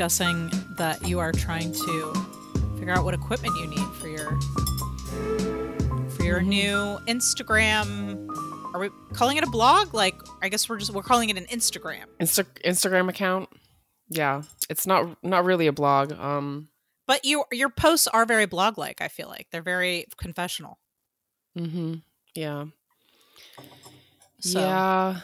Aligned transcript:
discussing 0.00 0.50
that 0.76 1.08
you 1.08 1.18
are 1.18 1.32
trying 1.32 1.72
to 1.72 2.12
figure 2.78 2.92
out 2.92 3.02
what 3.02 3.14
equipment 3.14 3.56
you 3.56 3.66
need 3.66 3.88
for 3.94 4.08
your 4.08 4.38
for 6.10 6.22
your 6.22 6.40
Mhm. 6.40 6.46
new 6.48 6.98
Instagram. 7.06 8.28
Are 8.74 8.80
we 8.80 8.90
calling 9.14 9.38
it 9.38 9.44
a 9.44 9.46
blog? 9.46 9.94
Like, 9.94 10.14
I 10.42 10.50
guess 10.50 10.68
we're 10.68 10.76
just 10.76 10.90
we're 10.92 11.02
calling 11.02 11.30
it 11.30 11.38
an 11.38 11.46
Instagram. 11.46 12.04
Insta- 12.20 12.44
Instagram 12.62 13.08
account. 13.08 13.48
Yeah, 14.10 14.42
it's 14.68 14.86
not 14.86 15.16
not 15.24 15.46
really 15.46 15.66
a 15.66 15.72
blog. 15.72 16.12
Um, 16.12 16.68
But 17.06 17.24
you 17.24 17.44
your 17.50 17.70
posts 17.70 18.06
are 18.06 18.26
very 18.26 18.44
blog 18.44 18.76
like. 18.76 19.00
I 19.00 19.08
feel 19.08 19.28
like 19.28 19.46
they're 19.50 19.62
very 19.62 20.04
confessional. 20.18 20.78
Mm-hmm. 21.58 21.94
yeah, 22.34 22.66
So, 24.40 24.60
yeah. 24.60 25.20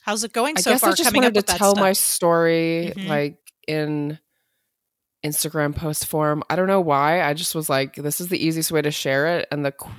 how's 0.00 0.24
it 0.24 0.32
going 0.32 0.54
I 0.56 0.60
so 0.62 0.70
guess 0.70 0.80
far? 0.80 0.90
I 0.90 0.92
just 0.94 1.04
coming 1.10 1.24
up 1.24 1.34
wanted 1.34 1.46
to 1.46 1.58
tell 1.58 1.72
stuff? 1.74 1.82
my 1.82 1.92
story 1.92 2.94
Mhm. 2.96 3.06
like 3.06 3.36
in 3.68 4.18
Instagram 5.24 5.74
post 5.76 6.06
form. 6.06 6.42
I 6.50 6.56
don't 6.56 6.66
know 6.68 6.80
why. 6.80 7.22
I 7.22 7.34
just 7.34 7.54
was 7.54 7.68
like, 7.68 7.94
this 7.96 8.20
is 8.20 8.28
the 8.28 8.44
easiest 8.44 8.72
way 8.72 8.82
to 8.82 8.90
share 8.90 9.38
it 9.38 9.48
and 9.50 9.64
the 9.64 9.72
qu- 9.72 9.90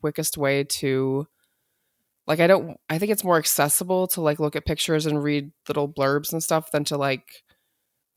quickest 0.00 0.36
way 0.36 0.64
to 0.64 1.26
like. 2.26 2.40
I 2.40 2.46
don't. 2.46 2.78
I 2.90 2.98
think 2.98 3.12
it's 3.12 3.24
more 3.24 3.38
accessible 3.38 4.06
to 4.08 4.20
like 4.20 4.40
look 4.40 4.56
at 4.56 4.64
pictures 4.66 5.06
and 5.06 5.22
read 5.22 5.52
little 5.68 5.88
blurbs 5.88 6.32
and 6.32 6.42
stuff 6.42 6.70
than 6.70 6.84
to 6.84 6.96
like 6.96 7.44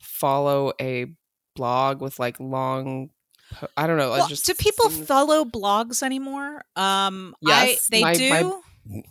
follow 0.01 0.73
a 0.81 1.07
blog 1.55 2.01
with 2.01 2.19
like 2.19 2.39
long. 2.39 3.09
po- 3.53 3.67
I 3.77 3.87
don't 3.87 3.97
know. 3.97 4.11
Well, 4.11 4.27
just 4.27 4.45
do 4.45 4.53
people 4.53 4.89
seems- 4.89 5.07
follow 5.07 5.45
blogs 5.45 6.03
anymore? 6.03 6.63
Um, 6.75 7.35
Yes, 7.41 7.89
I, 7.91 7.95
they 7.95 8.01
my- 8.01 8.13
do. 8.13 8.29
my- 8.29 8.61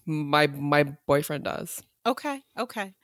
my 0.06 0.46
my 0.46 0.82
boyfriend 1.06 1.44
does. 1.44 1.82
okay, 2.06 2.42
okay. 2.58 2.94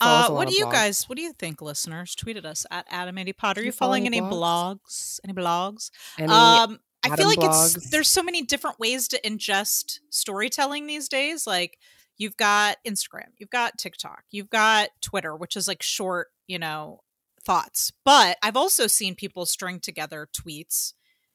Uh, 0.00 0.30
what 0.30 0.48
do 0.48 0.54
you 0.54 0.64
guys? 0.66 1.08
What 1.08 1.16
do 1.16 1.22
you 1.22 1.32
think, 1.32 1.60
listeners? 1.62 2.14
Tweeted 2.16 2.44
us 2.44 2.64
at 2.70 2.86
Adam 2.90 3.18
Andy 3.18 3.32
Pod. 3.32 3.58
Are 3.58 3.60
you 3.60 3.66
you 3.66 3.72
follow 3.72 3.90
following 3.92 4.06
any 4.06 4.20
blogs? 4.20 4.78
blogs? 4.80 5.20
Any 5.24 5.32
blogs? 5.34 5.90
Any 6.18 6.32
um, 6.32 6.78
I 7.04 7.16
feel 7.16 7.26
like 7.26 7.38
blogs? 7.38 7.76
it's 7.76 7.90
there's 7.90 8.08
so 8.08 8.22
many 8.22 8.42
different 8.42 8.78
ways 8.78 9.08
to 9.08 9.20
ingest 9.22 9.98
storytelling 10.10 10.86
these 10.86 11.08
days. 11.08 11.46
Like 11.46 11.78
you've 12.18 12.36
got 12.36 12.76
Instagram, 12.86 13.28
you've 13.38 13.50
got 13.50 13.78
TikTok, 13.78 14.24
you've 14.30 14.50
got 14.50 14.90
Twitter, 15.00 15.34
which 15.36 15.56
is 15.56 15.66
like 15.68 15.82
short, 15.82 16.28
you 16.46 16.58
know, 16.58 17.00
thoughts. 17.44 17.92
But 18.04 18.36
I've 18.42 18.56
also 18.56 18.86
seen 18.86 19.14
people 19.16 19.46
string 19.46 19.80
together 19.80 20.28
tweets 20.32 20.92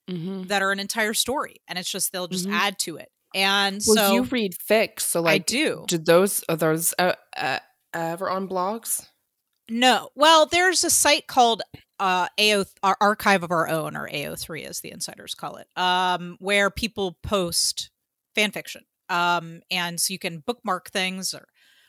Mhm. 0.10 0.48
that 0.48 0.62
are 0.62 0.72
an 0.72 0.80
entire 0.80 1.14
story, 1.14 1.62
and 1.68 1.78
it's 1.78 1.92
just 1.92 2.14
they'll 2.14 2.28
just 2.30 2.48
Mhm. 2.48 2.54
add 2.54 2.80
to 2.80 2.96
it. 2.96 3.10
And 3.36 3.82
Well, 3.86 3.96
so 4.08 4.14
you 4.14 4.24
read 4.24 4.56
fics, 4.58 5.02
so 5.02 5.20
like 5.22 5.34
I 5.34 5.38
do. 5.40 5.84
did 5.90 6.06
those 6.06 6.42
are 6.48 6.56
those 6.56 6.94
uh, 6.98 7.14
uh, 7.36 7.60
ever 7.94 8.30
on 8.30 8.48
blogs? 8.48 9.08
No. 9.70 10.10
Well, 10.16 10.46
there's 10.46 10.84
a 10.84 10.90
site 10.90 11.28
called 11.28 11.62
uh 12.00 12.28
AO 12.40 12.66
our 12.84 12.96
archive 13.02 13.42
of 13.44 13.52
our 13.52 13.68
own 13.68 13.98
or 13.98 14.08
AO3 14.08 14.66
as 14.66 14.82
the 14.82 14.92
insiders 14.92 15.34
call 15.34 15.58
it. 15.58 15.68
Um 15.76 16.38
where 16.40 16.70
people 16.70 17.18
post 17.24 17.90
fan 18.36 18.52
fiction. 18.52 18.84
Um 19.10 19.62
and 19.72 20.00
so 20.00 20.14
you 20.14 20.20
can 20.20 20.40
bookmark 20.40 20.90
things 20.92 21.34
or 21.34 21.48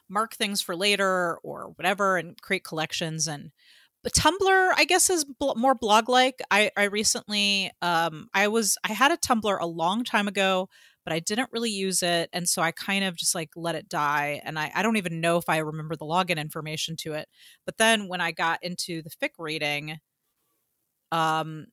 mark 0.09 0.35
things 0.35 0.63
for 0.63 0.75
later 0.75 1.39
or 1.43 1.73
whatever 1.77 2.17
and 2.17 2.41
create 2.41 2.65
collections 2.65 3.29
and 3.29 3.51
Tumblr 4.09 4.73
I 4.75 4.85
guess 4.87 5.11
is 5.11 5.25
bl- 5.27 5.55
more 5.57 5.75
blog 5.75 6.09
like. 6.09 6.41
I 6.51 6.71
I 6.77 6.85
recently 6.85 7.71
um 7.83 8.29
I 8.33 8.49
was 8.49 8.79
I 8.83 8.95
had 8.95 9.13
a 9.13 9.19
Tumblr 9.19 9.61
a 9.61 9.67
long 9.67 10.03
time 10.05 10.29
ago 10.29 10.71
but 11.09 11.15
I 11.15 11.21
didn't 11.21 11.49
really 11.53 11.71
use 11.71 12.03
it. 12.03 12.29
And 12.35 12.47
so 12.47 12.61
I 12.61 12.71
kind 12.71 13.03
of 13.03 13.17
just 13.17 13.35
like 13.35 13.49
let 13.57 13.75
it 13.75 13.89
die. 13.89 14.43
And 14.45 14.59
I, 14.59 14.71
I 14.75 14.83
don't 14.83 14.99
even 14.99 15.23
know 15.23 15.39
if 15.39 15.49
I 15.49 15.57
remember 15.57 15.97
the 15.97 16.05
login 16.05 16.37
information 16.37 16.97
to 16.97 17.15
it. 17.15 17.31
But 17.65 17.79
then 17.79 18.09
when 18.09 18.21
I 18.21 18.31
got 18.31 18.63
into 18.63 19.01
the 19.01 19.09
fic 19.09 19.31
reading, 19.39 20.01
um, 21.11 21.69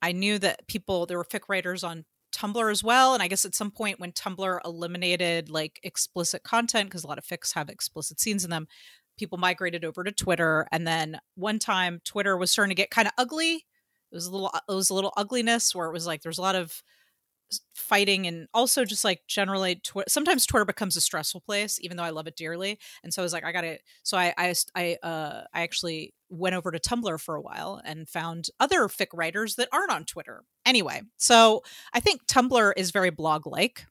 I 0.00 0.12
knew 0.12 0.38
that 0.38 0.66
people 0.68 1.04
there 1.04 1.18
were 1.18 1.26
fic 1.26 1.50
writers 1.50 1.84
on 1.84 2.06
Tumblr 2.34 2.70
as 2.70 2.82
well. 2.82 3.12
And 3.12 3.22
I 3.22 3.28
guess 3.28 3.44
at 3.44 3.54
some 3.54 3.70
point 3.70 4.00
when 4.00 4.12
Tumblr 4.12 4.58
eliminated 4.64 5.50
like 5.50 5.80
explicit 5.82 6.42
content, 6.42 6.88
because 6.88 7.04
a 7.04 7.08
lot 7.08 7.18
of 7.18 7.26
fics 7.26 7.54
have 7.54 7.68
explicit 7.68 8.18
scenes 8.18 8.42
in 8.42 8.48
them, 8.48 8.68
people 9.18 9.36
migrated 9.36 9.84
over 9.84 10.02
to 10.02 10.12
Twitter. 10.12 10.66
And 10.72 10.86
then 10.86 11.20
one 11.34 11.58
time 11.58 12.00
Twitter 12.06 12.38
was 12.38 12.50
starting 12.50 12.74
to 12.74 12.82
get 12.82 12.88
kind 12.88 13.06
of 13.06 13.12
ugly. 13.18 13.66
It 14.10 14.14
was 14.14 14.24
a 14.24 14.30
little 14.30 14.50
it 14.66 14.72
was 14.72 14.88
a 14.88 14.94
little 14.94 15.12
ugliness 15.18 15.74
where 15.74 15.88
it 15.88 15.92
was 15.92 16.06
like 16.06 16.22
there's 16.22 16.38
a 16.38 16.42
lot 16.42 16.56
of 16.56 16.82
fighting 17.74 18.26
and 18.26 18.46
also 18.52 18.84
just 18.84 19.04
like 19.04 19.22
generally 19.26 19.76
twi- 19.76 20.04
sometimes 20.08 20.44
twitter 20.44 20.64
becomes 20.64 20.96
a 20.96 21.00
stressful 21.00 21.40
place 21.40 21.78
even 21.80 21.96
though 21.96 22.02
i 22.02 22.10
love 22.10 22.26
it 22.26 22.36
dearly 22.36 22.78
and 23.02 23.12
so 23.12 23.22
i 23.22 23.24
was 23.24 23.32
like 23.32 23.44
i 23.44 23.52
gotta 23.52 23.78
so 24.02 24.16
i 24.18 24.34
i 24.36 24.54
i, 24.74 24.96
uh, 25.02 25.44
I 25.54 25.62
actually 25.62 26.14
went 26.28 26.54
over 26.54 26.70
to 26.70 26.78
tumblr 26.78 27.20
for 27.20 27.36
a 27.36 27.40
while 27.40 27.80
and 27.84 28.08
found 28.08 28.48
other 28.60 28.80
fic 28.88 29.08
writers 29.14 29.54
that 29.56 29.68
aren't 29.72 29.90
on 29.90 30.04
twitter. 30.04 30.44
Anyway 30.66 31.02
so 31.16 31.62
i 31.94 32.00
think 32.00 32.26
tumblr 32.26 32.72
is 32.76 32.90
very 32.90 33.10
blog 33.10 33.46
like 33.46 33.86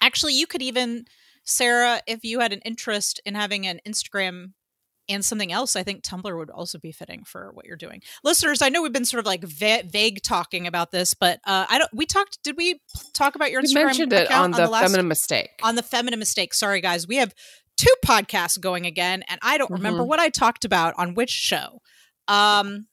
actually 0.00 0.34
you 0.34 0.46
could 0.46 0.62
even 0.62 1.06
sarah 1.44 2.00
if 2.06 2.24
you 2.24 2.40
had 2.40 2.52
an 2.52 2.60
interest 2.60 3.20
in 3.24 3.34
having 3.34 3.66
an 3.66 3.80
instagram 3.86 4.52
and 5.08 5.24
something 5.24 5.52
else, 5.52 5.76
I 5.76 5.82
think 5.82 6.02
Tumblr 6.02 6.36
would 6.36 6.50
also 6.50 6.78
be 6.78 6.92
fitting 6.92 7.24
for 7.24 7.50
what 7.52 7.66
you're 7.66 7.76
doing. 7.76 8.00
Listeners, 8.22 8.62
I 8.62 8.68
know 8.68 8.82
we've 8.82 8.92
been 8.92 9.04
sort 9.04 9.20
of 9.20 9.26
like 9.26 9.42
va- 9.44 9.82
vague 9.86 10.22
talking 10.22 10.66
about 10.66 10.90
this, 10.92 11.14
but 11.14 11.40
uh, 11.46 11.66
I 11.68 11.78
don't. 11.78 11.90
We 11.92 12.06
talked. 12.06 12.42
Did 12.42 12.56
we 12.56 12.80
talk 13.12 13.34
about 13.34 13.50
your 13.50 13.60
You 13.62 13.68
Instagram 13.68 13.84
mentioned 13.86 14.12
it 14.12 14.24
account 14.26 14.54
on 14.54 14.60
the, 14.60 14.68
last, 14.70 14.82
feminine 14.84 15.08
mistake. 15.08 15.50
on 15.62 15.74
the 15.74 15.82
feminine 15.82 16.18
mistake? 16.18 16.54
Sorry, 16.54 16.80
guys, 16.80 17.06
we 17.06 17.16
have 17.16 17.34
two 17.76 17.92
podcasts 18.04 18.58
going 18.60 18.86
again, 18.86 19.22
and 19.28 19.38
I 19.42 19.58
don't 19.58 19.70
remember 19.70 20.02
Mhm. 20.02 20.06
what 20.06 20.20
I 20.20 20.28
talked 20.30 20.64
about 20.64 20.94
on 20.96 21.14
which 21.14 21.30
show. 21.30 21.80
Um, 22.28 22.86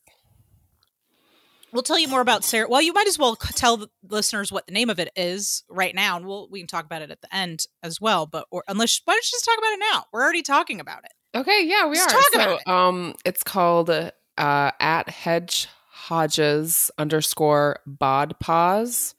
we'll 1.72 1.84
tell 1.84 1.98
you 2.00 2.08
more 2.08 2.20
about 2.22 2.44
Sarah. 2.44 2.68
Well, 2.68 2.82
you 2.82 2.92
might 2.92 3.08
as 3.08 3.18
well 3.18 3.38
c- 3.42 3.54
tell 3.54 3.78
the 3.78 3.88
listeners 4.10 4.52
what 4.52 4.66
the 4.68 4.74
name 4.74 4.90
of 4.90 5.00
it 5.00 5.10
is 5.16 5.64
right 5.70 5.96
now, 5.96 6.18
and 6.18 6.26
we'll 6.26 6.50
we 6.50 6.60
can 6.60 6.68
talk 6.68 6.84
about 6.86 7.02
it 7.02 7.12
at 7.12 7.22
the 7.22 7.34
end 7.34 7.66
as 7.84 8.02
well. 8.02 8.26
But 8.26 8.48
or 8.52 8.64
unless 8.68 9.00
why 9.06 9.14
don't 9.14 9.26
you 9.26 9.32
just 9.32 9.46
talk 9.46 9.58
about 9.58 9.74
it 9.74 9.80
now? 9.80 10.06
We're 10.12 10.24
already 10.24 10.42
talking 10.42 10.80
about 10.82 11.06
it. 11.06 11.12
Okay, 11.36 11.66
yeah, 11.66 11.88
we 11.88 11.98
Let's 11.98 12.14
are. 12.14 12.18
talk 12.18 12.30
so, 12.34 12.40
about 12.42 12.60
it. 12.62 12.68
um, 12.68 13.16
it's 13.26 13.44
called 13.44 13.90
uh, 13.90 14.12
at 14.38 15.10
Hedge 15.10 15.68
Hodges 15.90 16.92
underscore 16.98 17.80
bod 17.86 18.40
pause. 18.40 19.16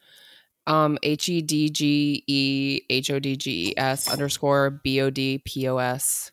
Um, 0.67 0.97
H 1.03 1.29
E 1.29 1.43
D 1.43 1.71
G 1.71 2.23
E 2.29 2.83
H 2.89 3.11
O 3.11 3.19
D 3.19 3.37
G 3.37 3.71
E 3.71 3.75
S 3.77 4.09
underscore 4.09 4.71
B 4.71 5.01
O 5.01 5.11
D 5.11 5.39
P 5.45 5.69
O 5.69 5.79
S. 5.79 6.31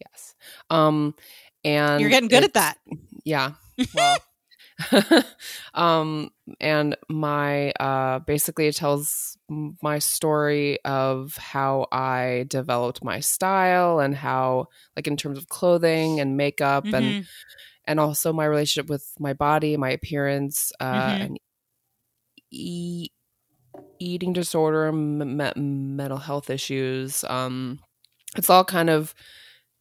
Yes. 0.00 0.34
Um, 0.70 1.14
and 1.64 2.00
You're 2.00 2.10
getting 2.10 2.28
good 2.28 2.44
at 2.44 2.54
that. 2.54 2.78
yeah 3.24 3.52
well 3.94 4.16
um 5.74 6.30
and 6.60 6.96
my 7.08 7.70
uh 7.80 8.20
basically 8.20 8.68
it 8.68 8.76
tells 8.76 9.36
my 9.82 9.98
story 9.98 10.78
of 10.84 11.36
how 11.36 11.86
i 11.90 12.44
developed 12.48 13.02
my 13.02 13.18
style 13.20 13.98
and 13.98 14.14
how 14.14 14.66
like 14.96 15.06
in 15.08 15.16
terms 15.16 15.36
of 15.36 15.48
clothing 15.48 16.20
and 16.20 16.36
makeup 16.36 16.84
and 16.92 17.16
Mhm. 17.16 17.26
and 17.86 18.00
also 18.00 18.32
my 18.32 18.44
relationship 18.44 18.88
with 18.90 19.06
my 19.18 19.32
body 19.32 19.76
my 19.76 19.90
appearance 19.90 20.72
uh 20.80 21.16
Mhm. 21.18 21.22
and 21.22 21.40
e- 22.50 23.08
eating 24.00 24.32
disorder 24.32 24.86
m- 24.88 25.36
me- 25.36 25.52
mental 25.56 26.18
health 26.18 26.50
issues 26.50 27.24
um 27.24 27.80
it's 28.36 28.50
all 28.50 28.64
kind 28.64 28.90
of 28.90 29.14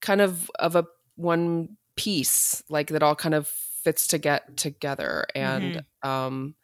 kind 0.02 0.22
of 0.22 0.50
of 0.60 0.76
a 0.76 0.86
one 1.16 1.78
piece 1.98 2.64
like 2.70 2.90
that 2.90 3.04
all 3.04 3.16
kind 3.16 3.36
of 3.36 3.52
fits 3.88 4.08
to 4.08 4.18
get 4.18 4.58
together 4.58 5.26
and 5.34 5.82
um 6.04 6.56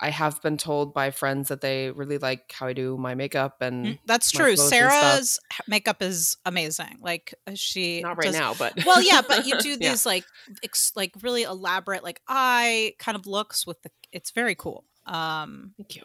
i 0.00 0.08
have 0.08 0.40
been 0.40 0.56
told 0.56 0.94
by 0.94 1.10
friends 1.10 1.48
that 1.48 1.60
they 1.60 1.90
really 1.90 2.16
like 2.16 2.50
how 2.52 2.66
i 2.66 2.72
do 2.72 2.96
my 2.96 3.14
makeup 3.14 3.60
and 3.60 3.84
Mm, 3.86 3.98
That's 4.06 4.30
true. 4.30 4.54
clothes 4.56 4.60
and 4.60 4.68
stuff. 4.68 4.90
Sarah's 4.92 5.38
makeup 5.68 6.00
is 6.00 6.38
amazing. 6.46 6.96
Like 7.02 7.34
uh, 7.46 7.52
she 7.54 8.00
not 8.00 8.16
right 8.16 8.26
does- 8.32 8.38
now 8.38 8.54
but 8.54 8.72
Well, 8.86 9.02
yeah, 9.02 9.20
but 9.26 9.46
you 9.46 9.58
do 9.60 9.70
Yeah. 9.80 9.90
these 9.90 10.06
like 10.06 10.24
ex- 10.64 10.92
like 10.96 11.12
really 11.22 11.42
elaborate 11.42 12.02
like 12.02 12.20
eye 12.26 12.94
kind 12.98 13.16
of 13.16 13.26
looks 13.26 13.66
with 13.66 13.82
the. 13.82 13.90
It's 14.12 14.30
very 14.30 14.54
cool. 14.54 14.84
Um. 15.06 15.74
thank 15.76 15.96
you 15.96 16.02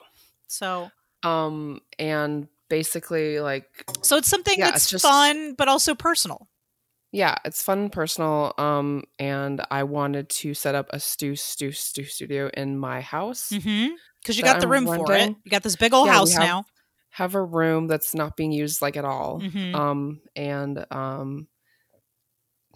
So 0.48 0.92
um 1.24 1.80
and 1.98 2.48
basically 2.69 3.39
like 3.39 3.69
so 4.01 4.18
it's 4.18 4.27
something 4.27 4.56
Yeah, 4.57 4.71
that's 4.71 4.83
it's 4.83 4.92
just- 4.92 5.06
fun 5.06 5.54
but 5.57 5.68
also 5.69 5.95
personal. 5.95 6.50
Yeah 7.15 7.35
it's 7.45 7.63
fun 7.63 7.79
and 7.79 7.91
personal 7.91 8.53
um 8.57 9.03
and 9.19 9.62
i 9.71 9.81
wanted 9.83 10.27
to 10.29 10.53
set 10.53 10.75
up 10.75 10.88
a 10.91 11.00
stew 11.00 11.35
stew 11.35 11.71
stew 11.71 12.03
studio 12.06 12.50
in 12.53 12.77
my 12.77 13.00
house 13.01 13.50
Mm-hmm. 13.51 13.94
Because 14.21 14.38
you 14.38 14.44
got 14.44 14.59
the 14.59 14.65
I'm 14.65 14.71
room 14.71 14.85
for 14.88 15.13
it. 15.13 15.35
You 15.44 15.51
got 15.51 15.62
this 15.63 15.75
big 15.75 15.94
old 15.94 16.07
Yeah, 16.07 16.13
house 16.13 16.33
have- 16.33 16.41
now. 16.44 16.63
have 17.12 17.35
a 17.35 17.44
room 17.44 17.85
that's 17.88 18.15
not 18.15 18.35
being 18.35 18.51
used 18.51 18.81
like 18.81 18.97
at 18.97 19.06
all 19.06 19.39
Mhm. 19.39 19.73
um 19.75 20.21
and 20.35 20.85
um 20.91 21.47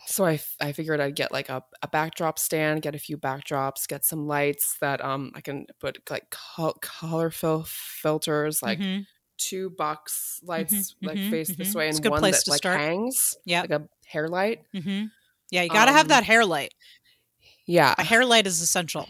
so 0.07 0.24
I, 0.24 0.36
f- 0.36 0.56
I 0.62 0.71
figured 0.71 1.01
I'd 1.01 1.15
get 1.15 1.31
like 1.33 1.50
a, 1.50 1.62
a 1.81 1.88
backdrop 1.89 2.39
stand, 2.39 2.81
get 2.81 2.95
a 2.95 3.00
few 3.00 3.18
backdrops, 3.18 3.86
get 3.88 4.06
some 4.06 4.27
lights 4.27 4.77
that 4.80 5.03
um 5.03 5.31
I 5.36 5.41
can 5.41 5.65
put 5.81 6.00
like 6.09 6.30
col- 6.31 6.77
color 6.81 7.30
filters, 7.31 8.63
like 8.63 8.80
Mhm. 8.80 9.06
Two 9.39 9.71
box 9.71 10.39
lights 10.44 10.95
like 11.01 11.18
mhm, 11.18 11.31
face 11.31 11.47
this 11.56 11.71
mhm. 11.71 11.75
way 11.75 11.89
and 11.89 12.06
one 12.06 12.21
that 12.21 12.47
like 12.47 12.57
start. 12.57 12.80
hangs, 12.80 13.36
Yeah. 13.45 13.62
like 13.62 13.71
a 13.71 13.89
hair 14.06 14.27
light. 14.27 14.62
Mhm. 14.75 15.09
Yeah, 15.50 15.63
you 15.63 15.69
got 15.69 15.86
to 15.86 15.91
have 15.91 16.06
Um, 16.06 16.09
that 16.09 16.24
hair 16.25 16.45
light. 16.45 16.74
Yeah. 17.65 17.95
A 17.97 18.03
hair 18.03 18.24
light 18.25 18.45
is 18.45 18.62
essential. 18.62 19.07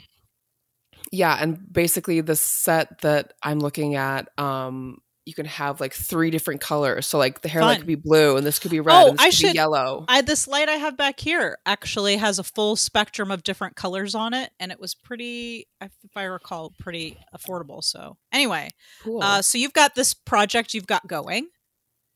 Yeah, 1.11 1.35
and 1.39 1.71
basically 1.71 2.21
the 2.21 2.35
set 2.35 2.99
that 3.01 3.33
I'm 3.41 3.59
looking 3.59 3.95
at, 3.95 4.29
um, 4.39 5.01
you 5.29 5.33
can 5.35 5.45
have 5.45 5.79
like 5.79 5.93
three 5.93 6.31
different 6.31 6.59
colors. 6.59 7.05
So 7.05 7.17
like 7.17 7.41
the 7.41 7.47
hair 7.49 7.61
light 7.61 7.73
Fun. 7.75 7.77
could 7.81 7.87
be 7.87 7.95
blue, 7.95 8.35
and 8.35 8.45
this 8.45 8.59
could 8.59 8.71
be 8.71 8.79
red, 8.79 8.95
Oh, 8.95 9.09
and 9.09 9.17
this 9.17 9.21
I 9.21 9.25
could 9.29 9.33
should- 9.35 9.51
be 9.53 9.55
yellow. 9.57 10.05
I 10.09 10.21
this 10.21 10.47
light 10.47 10.67
I 10.67 10.73
have 10.73 10.97
back 10.97 11.19
here 11.19 11.57
actually 11.65 12.17
has 12.17 12.39
a 12.39 12.43
full 12.43 12.75
spectrum 12.75 13.31
of 13.31 13.43
different 13.43 13.75
colors 13.75 14.15
on 14.15 14.33
it, 14.33 14.51
and 14.59 14.71
it 14.71 14.79
was 14.79 14.95
pretty, 14.95 15.67
if 15.79 15.91
I 16.15 16.23
recall, 16.23 16.73
pretty 16.79 17.17
affordable. 17.33 17.83
So 17.83 18.17
anyway, 18.31 18.69
cool. 19.03 19.21
uh, 19.23 19.41
so 19.41 19.57
you've 19.57 19.73
got 19.73 19.95
this 19.95 20.13
project 20.13 20.73
you've 20.73 20.87
got 20.87 21.07
going, 21.07 21.47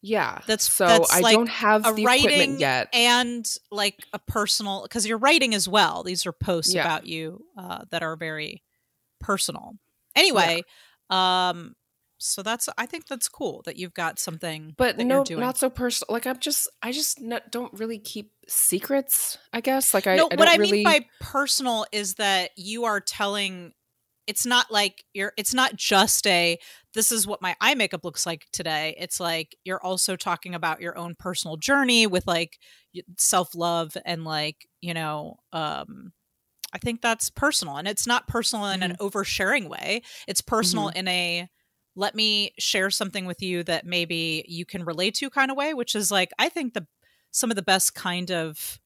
yeah, 0.01 0.39
that's- 0.48 0.63
so 0.74 0.86
that's 0.86 1.13
I 1.13 1.19
like 1.21 1.36
don't 1.36 1.48
have 1.50 1.88
a 1.88 1.94
the 1.94 2.04
writing 2.06 2.25
equipment 2.30 2.60
yet. 2.60 2.89
and 2.94 3.45
like 3.71 3.98
a 4.12 4.19
personal 4.19 4.81
because 4.83 5.06
you're 5.07 5.18
writing 5.18 5.54
as 5.56 5.68
well. 5.69 6.04
These 6.04 6.25
are 6.25 6.33
posts 6.33 6.74
Yeah. 6.74 6.81
about 6.81 7.06
you 7.06 7.45
uh, 7.57 7.86
that 7.92 8.04
are 8.04 8.15
very 8.18 8.63
personal. 9.21 9.75
Anyway, 10.15 10.63
um, 11.10 11.75
so 12.24 12.42
that's 12.42 12.70
I 12.78 12.86
think 12.86 13.08
that's 13.08 13.28
cool 13.28 13.62
that 13.66 13.75
you've 13.75 13.94
got 13.94 14.18
something, 14.18 14.74
but 14.78 14.98
no, 14.98 15.25
not 15.30 15.58
so 15.58 15.70
personal. 15.70 16.14
Like 16.14 16.25
I'm 16.25 16.40
just, 16.40 16.70
I 16.81 16.94
just 16.94 17.22
n- 17.22 17.42
don't 17.52 17.74
really 17.74 18.00
keep 18.00 18.31
secrets. 18.48 19.38
I 19.52 19.60
guess. 19.60 19.94
Like 19.94 20.08
I, 20.08 20.16
no, 20.16 20.30
I 20.31 20.36
what 20.36 20.48
I 20.48 20.56
really. 20.56 20.72
mean 20.72 20.84
by 20.86 21.06
personal 21.20 21.86
is 21.92 22.16
that 22.16 22.52
you 22.56 22.86
are 22.86 23.02
telling. 23.02 23.74
It's 24.25 24.46
not 24.46 24.72
like 24.72 25.04
you're. 25.14 25.34
It's 25.36 25.54
not 25.54 25.75
just 25.75 26.25
a. 26.25 26.58
This 26.94 27.12
is 27.12 27.28
what 27.28 27.42
my 27.42 27.58
eye 27.60 27.75
makeup 27.75 28.06
looks 28.06 28.25
like 28.25 28.46
today. 28.54 28.96
It's 28.98 29.20
like 29.20 29.58
you're 29.66 29.84
also 29.84 30.16
talking 30.16 30.56
about 30.56 30.80
your 30.80 30.98
own 30.98 31.16
personal 31.20 31.58
journey 31.58 32.08
with 32.08 32.25
like 32.25 32.58
self 33.18 33.54
love 33.54 33.98
and 34.06 34.24
like 34.24 34.68
you 34.81 34.94
know. 34.94 35.38
um 35.52 36.14
I 36.75 36.80
think 36.80 37.02
that's 37.02 37.30
personal, 37.30 37.78
and 37.78 37.88
it's 37.88 38.08
not 38.08 38.28
personal 38.28 38.66
in 38.68 38.81
an 38.81 38.96
oversharing 39.00 39.70
way. 39.70 40.02
It's 40.28 40.42
personal 40.42 40.88
in 40.88 41.08
a 41.08 41.48
let 41.95 42.16
me 42.16 42.54
share 42.57 42.90
something 42.90 43.25
with 43.25 43.42
you 43.42 43.63
that 43.63 43.86
maybe 43.86 44.44
you 44.48 44.66
can 44.66 44.84
relate 44.84 45.16
to 45.16 45.30
kind 45.30 45.51
of 45.51 45.57
way, 45.57 45.74
which 45.74 45.95
is 45.95 46.12
like 46.12 46.31
I 46.40 46.50
think 46.50 46.74
the 46.74 46.88
some 47.31 47.50
of 47.50 47.56
the 47.56 47.62
best 47.62 47.95
kind 47.95 48.31
of 48.31 48.80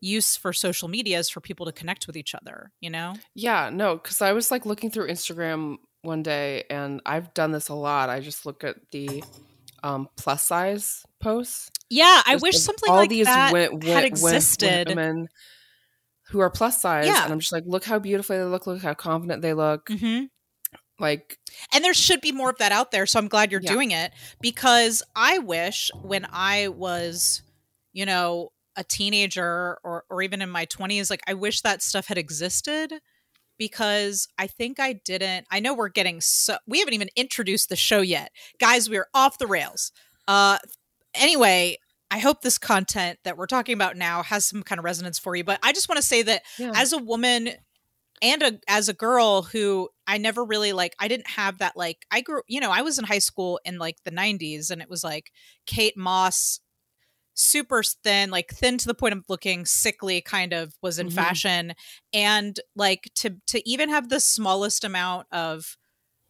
use 0.00 0.36
for 0.36 0.52
social 0.52 0.88
media 0.88 1.18
is 1.18 1.28
for 1.28 1.40
people 1.40 1.66
to 1.66 1.72
connect 1.72 2.06
with 2.06 2.16
each 2.16 2.34
other, 2.34 2.72
you 2.80 2.90
know? 2.90 3.14
Yeah, 3.34 3.70
no, 3.72 3.96
because 3.96 4.20
I 4.20 4.32
was 4.32 4.50
like 4.50 4.66
looking 4.66 4.90
through 4.90 5.08
Instagram 5.08 5.76
one 6.02 6.22
day, 6.22 6.64
and 6.68 7.00
I've 7.06 7.32
done 7.34 7.52
this 7.52 7.68
a 7.68 7.74
lot. 7.74 8.08
I 8.10 8.18
just 8.20 8.44
look 8.44 8.64
at 8.64 8.76
the 8.90 9.22
um, 9.84 10.08
plus 10.16 10.44
size 10.44 11.04
posts. 11.20 11.70
Yeah, 11.88 12.20
I 12.26 12.36
wish 12.36 12.58
something 12.58 12.90
all 12.90 12.96
like 12.96 13.10
these 13.10 13.26
that 13.26 13.52
had 13.84 14.04
existed. 14.04 14.88
women 14.88 15.28
who 16.28 16.40
are 16.40 16.50
plus 16.50 16.80
size, 16.80 17.06
Yeah. 17.06 17.22
and 17.24 17.32
I'm 17.32 17.38
just 17.40 17.52
like, 17.52 17.64
look 17.66 17.84
how 17.84 17.98
beautiful 17.98 18.36
they 18.36 18.42
look, 18.42 18.66
look 18.66 18.82
how 18.82 18.94
confident 18.94 19.42
they 19.42 19.54
look. 19.54 19.88
hmm 19.88 20.24
Like, 21.02 21.38
And 21.72 21.84
there 21.84 21.94
should 21.94 22.20
be 22.20 22.32
more 22.32 22.50
of 22.50 22.58
that 22.58 22.72
out 22.72 22.92
there. 22.92 23.06
So 23.06 23.18
I'm 23.18 23.28
glad 23.28 23.52
you're 23.52 23.60
Yeah. 23.60 23.72
doing 23.72 23.90
it 23.90 24.12
because 24.40 25.02
I 25.14 25.38
wish 25.38 25.90
when 26.00 26.26
I 26.30 26.68
was, 26.68 27.42
you 27.92 28.06
know, 28.06 28.52
a 28.76 28.84
teenager 28.84 29.78
or, 29.84 30.04
or 30.08 30.22
even 30.22 30.40
in 30.40 30.48
my 30.48 30.64
20s, 30.64 31.10
like 31.10 31.20
I 31.26 31.34
wish 31.34 31.60
that 31.60 31.82
stuff 31.82 32.06
had 32.06 32.16
existed 32.16 32.94
because 33.58 34.28
I 34.38 34.46
think 34.46 34.80
I 34.80 34.94
didn't. 34.94 35.46
I 35.50 35.60
know 35.60 35.74
we're 35.74 35.88
getting 35.90 36.20
so, 36.20 36.56
we 36.66 36.78
haven't 36.78 36.94
even 36.94 37.10
introduced 37.16 37.68
the 37.68 37.76
show 37.76 38.00
yet. 38.00 38.32
Guys, 38.58 38.88
we're 38.88 39.08
off 39.12 39.38
the 39.38 39.46
rails. 39.46 39.92
Uh, 40.26 40.58
anyway, 41.14 41.76
I 42.10 42.18
hope 42.18 42.40
this 42.42 42.58
content 42.58 43.18
that 43.24 43.36
we're 43.36 43.46
talking 43.46 43.74
about 43.74 43.96
now 43.96 44.22
has 44.22 44.44
some 44.44 44.62
kind 44.62 44.78
of 44.78 44.84
resonance 44.84 45.18
for 45.18 45.36
you. 45.36 45.44
But 45.44 45.58
I 45.62 45.72
just 45.72 45.88
want 45.88 45.96
to 45.98 46.06
say 46.06 46.22
that 46.22 46.42
yeah. 46.58 46.72
as 46.74 46.92
a 46.92 46.98
woman 46.98 47.50
and 48.20 48.42
a, 48.42 48.60
as 48.68 48.88
a 48.88 48.92
girl 48.94 49.42
who 49.42 49.88
I 50.12 50.18
never 50.18 50.44
really 50.44 50.74
like, 50.74 50.94
I 50.98 51.08
didn't 51.08 51.26
have 51.30 51.56
that 51.58 51.74
like, 51.74 52.04
I 52.10 52.20
grew, 52.20 52.42
you 52.46 52.60
know, 52.60 52.70
I 52.70 52.82
was 52.82 52.98
in 52.98 53.04
high 53.06 53.18
school 53.18 53.58
in 53.64 53.78
like 53.78 53.96
the 54.04 54.10
90s 54.10 54.70
and 54.70 54.82
it 54.82 54.90
was 54.90 55.02
like 55.02 55.32
Kate 55.66 55.96
Moss, 55.96 56.60
super 57.32 57.82
thin, 57.82 58.30
like 58.30 58.50
thin 58.50 58.76
to 58.76 58.86
the 58.86 58.94
point 58.94 59.14
of 59.14 59.24
looking 59.30 59.64
sickly, 59.64 60.20
kind 60.20 60.52
of 60.52 60.74
was 60.82 60.98
in 60.98 61.08
Mhm. 61.08 61.12
fashion. 61.14 61.72
And 62.12 62.60
like 62.76 63.10
to, 63.16 63.36
to 63.46 63.66
even 63.66 63.88
have 63.88 64.10
the 64.10 64.20
smallest 64.20 64.84
amount 64.84 65.28
of 65.32 65.78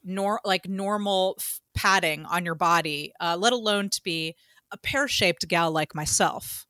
nor 0.04 0.40
like 0.44 0.68
normal 0.68 1.34
f- 1.40 1.60
padding 1.74 2.24
on 2.26 2.44
your 2.44 2.54
body, 2.54 3.12
uh, 3.20 3.36
let 3.36 3.52
alone 3.52 3.88
to 3.90 4.00
be 4.04 4.36
a 4.70 4.76
pear 4.76 5.08
shaped 5.08 5.48
gal 5.48 5.72
like 5.72 5.92
myself. 5.92 6.66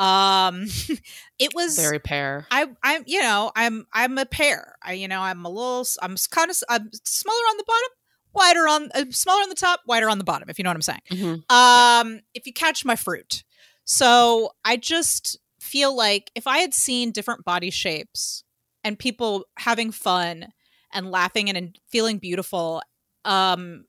Um, 0.00 0.64
it 1.38 1.54
was 1.54 1.76
very 1.76 1.98
pair. 1.98 2.46
I 2.50 2.66
I'm 2.82 3.04
you 3.06 3.20
know 3.20 3.52
I'm 3.54 3.86
I'm 3.92 4.16
a 4.18 4.26
pear. 4.26 4.74
I 4.82 4.94
you 4.94 5.08
know 5.08 5.20
I'm 5.20 5.44
a 5.44 5.48
little 5.48 5.86
I'm 6.02 6.16
kind 6.30 6.50
of 6.50 6.56
I'm 6.68 6.90
smaller 7.04 7.36
on 7.50 7.56
the 7.58 7.64
bottom, 7.66 7.88
wider 8.32 8.68
on 8.68 8.90
uh, 8.94 9.10
smaller 9.10 9.42
on 9.42 9.48
the 9.50 9.54
top, 9.54 9.80
wider 9.86 10.08
on 10.08 10.18
the 10.18 10.24
bottom. 10.24 10.48
If 10.48 10.58
you 10.58 10.64
know 10.64 10.70
what 10.70 10.76
I'm 10.76 10.82
saying. 10.82 11.00
Mhm. 11.10 11.52
Um, 11.52 12.20
if 12.34 12.46
you 12.46 12.52
catch 12.52 12.84
my 12.84 12.96
fruit, 12.96 13.44
so 13.84 14.52
I 14.64 14.76
just 14.76 15.38
feel 15.60 15.94
like 15.94 16.30
if 16.34 16.46
I 16.46 16.58
had 16.58 16.72
seen 16.72 17.12
different 17.12 17.44
body 17.44 17.70
shapes 17.70 18.42
and 18.82 18.98
people 18.98 19.44
having 19.58 19.90
fun 19.92 20.48
and 20.92 21.10
laughing 21.10 21.50
and, 21.50 21.58
and 21.58 21.78
feeling 21.90 22.18
beautiful, 22.18 22.82
um, 23.26 23.84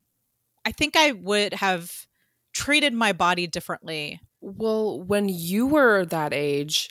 I 0.66 0.74
think 0.74 0.98
I 0.98 1.14
would 1.14 1.54
have 1.54 2.06
treated 2.54 2.94
my 2.94 3.14
body 3.14 3.48
differently. 3.48 4.20
Well, 4.42 5.02
when 5.02 5.30
you 5.30 5.68
were 5.68 6.06
that 6.06 6.34
age, 6.34 6.90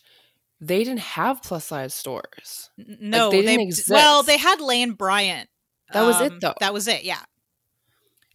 they 0.61 0.85
didn't 0.85 1.01
have 1.01 1.43
plus 1.43 1.67
size 1.67 1.95
stores. 1.95 2.71
No, 2.79 3.31
they 3.31 3.43
they, 3.43 3.57
didn't 3.57 3.89
well, 3.89 4.21
exist. 4.21 4.27
they 4.27 4.37
had 4.39 4.61
Lane 4.61 4.93
Bryant. 4.93 5.49
That 5.93 6.03
was 6.03 6.17
Um, 6.17 6.27
it, 6.27 6.41
though. 6.41 6.55
That 6.61 6.73
was 6.73 6.87
it. 6.87 7.03
Yeah. 7.03 7.23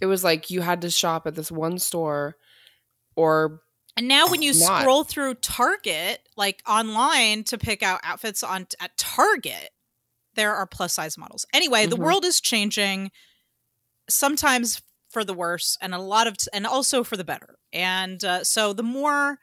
It 0.01 0.07
was 0.07 0.23
like 0.23 0.50
you 0.50 0.62
had 0.62 0.81
to 0.81 0.89
shop 0.89 1.25
at 1.25 1.35
this 1.35 1.51
one 1.51 1.79
store, 1.79 2.35
or 3.15 3.62
And 3.95 4.09
now 4.09 4.27
when 4.29 4.41
you 4.41 4.51
Not. 4.53 4.81
scroll 4.81 5.06
through 5.06 5.35
Target, 5.35 6.19
like 6.35 6.62
online 6.67 7.45
to 7.45 7.57
pick 7.57 7.81
out 7.81 8.01
outfits 8.03 8.44
on 8.44 8.67
at 8.81 8.97
Target, 8.97 9.69
there 10.33 10.53
are 10.53 10.67
plus 10.67 10.94
size 10.95 11.17
models. 11.17 11.45
Anyway, 11.53 11.85
the 11.85 11.95
Mhm. 11.95 12.00
world 12.03 12.25
is 12.25 12.41
changing 12.41 13.12
sometimes 14.10 14.81
for 15.10 15.24
the 15.24 15.34
worse 15.34 15.77
and 15.79 15.95
a 15.95 16.00
lot 16.00 16.27
of 16.27 16.36
and 16.51 16.67
also 16.67 17.05
for 17.05 17.15
the 17.15 17.24
better. 17.24 17.55
And 17.75 18.24
uh, 18.24 18.44
so 18.44 18.74
the 18.74 18.84
more 18.84 19.38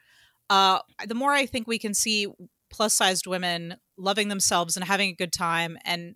uh 0.49 0.79
the 1.07 1.15
more 1.15 1.31
I 1.31 1.45
think 1.45 1.67
we 1.67 1.79
can 1.79 1.93
see 1.93 2.27
plus 2.69 2.93
sized 2.93 3.27
women 3.27 3.75
loving 3.97 4.27
themselves 4.27 4.75
and 4.75 4.83
having 4.85 5.09
a 5.09 5.13
good 5.13 5.31
time 5.31 5.77
and 5.85 6.15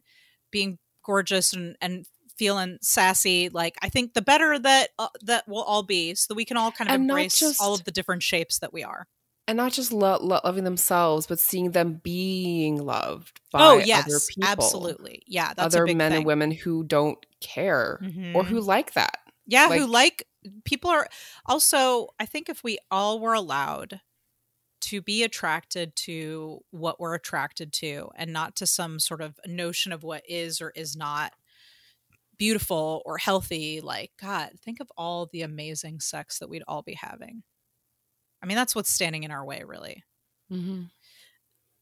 being 0.52 0.80
gorgeous 1.06 1.54
and 1.54 1.78
and 1.80 2.06
feeling 2.38 2.78
sassy 2.82 3.50
like 3.50 3.76
i 3.82 3.90
think 3.90 4.14
the 4.14 4.22
better 4.22 4.60
that 4.60 4.90
uh, 5.00 5.08
that 5.24 5.44
we'll 5.48 5.64
all 5.64 5.82
be 5.82 6.14
so 6.14 6.26
that 6.30 6.36
we 6.36 6.46
can 6.46 6.56
all 6.58 6.72
kind 6.72 6.88
of 6.88 6.94
And 6.94 7.10
embrace 7.10 7.40
just- 7.40 7.60
all 7.62 7.74
of 7.74 7.84
the 7.84 7.92
different 7.92 8.22
shapes 8.22 8.60
that 8.60 8.72
we 8.74 8.84
are 8.84 9.08
and 9.48 9.58
not 9.58 9.72
just 9.72 9.92
lo- 9.94 10.20
lo- 10.22 10.42
loving 10.44 10.66
themselves, 10.66 11.26
but 11.26 11.40
seeing 11.40 11.72
them 11.72 12.02
being 12.04 12.76
loved 12.84 13.40
by 13.52 13.60
oh 13.62 13.78
other 13.78 13.86
yes 13.86 14.28
people, 14.28 14.48
absolutely 14.50 15.22
yeah 15.26 15.54
that's 15.56 15.74
a 15.74 15.82
other 15.82 15.96
men 15.96 16.12
thing. 16.12 16.18
and 16.18 16.26
women 16.26 16.52
who 16.52 16.84
don't 16.84 17.26
care 17.42 17.94
or 17.94 18.44
Mhm. 18.44 18.46
who 18.46 18.60
like 18.60 18.94
that. 18.94 19.18
yeah 19.48 19.68
who 19.70 19.86
like- 19.88 19.90
like 19.90 20.28
people 20.66 20.90
are 20.90 21.08
also 21.46 22.10
i 22.20 22.26
think 22.26 22.50
if 22.50 22.64
we 22.64 22.78
all 22.92 23.20
were 23.20 23.34
allowed 23.34 24.02
to 24.80 25.02
be 25.02 25.24
attracted 25.24 25.96
to 25.96 26.60
what 26.72 27.00
we're 27.00 27.16
attracted 27.16 27.74
to 27.74 28.10
and 28.16 28.32
not 28.32 28.56
to 28.56 28.68
some 28.68 29.00
sort 29.00 29.22
of 29.22 29.40
notion 29.46 29.92
of 29.92 30.04
what 30.04 30.24
is 30.28 30.62
or 30.62 30.72
is 30.76 30.96
not 30.96 31.34
beautiful 32.38 33.02
or 33.06 33.18
healthy 33.18 33.82
like 33.82 34.12
god 34.22 34.52
think 34.64 34.80
of 34.80 34.92
all 34.96 35.28
the 35.32 35.42
amazing 35.42 36.00
sex 36.00 36.40
that 36.40 36.50
we'd 36.50 36.64
all 36.68 36.84
be 36.84 36.94
having. 36.94 37.42
I 38.44 38.46
mean 38.46 38.56
that's 38.56 38.76
what's 38.76 38.92
standing 38.92 39.24
in 39.24 39.32
our 39.32 39.44
way 39.44 39.64
really. 39.66 40.04
Mm-hmm. 40.52 40.84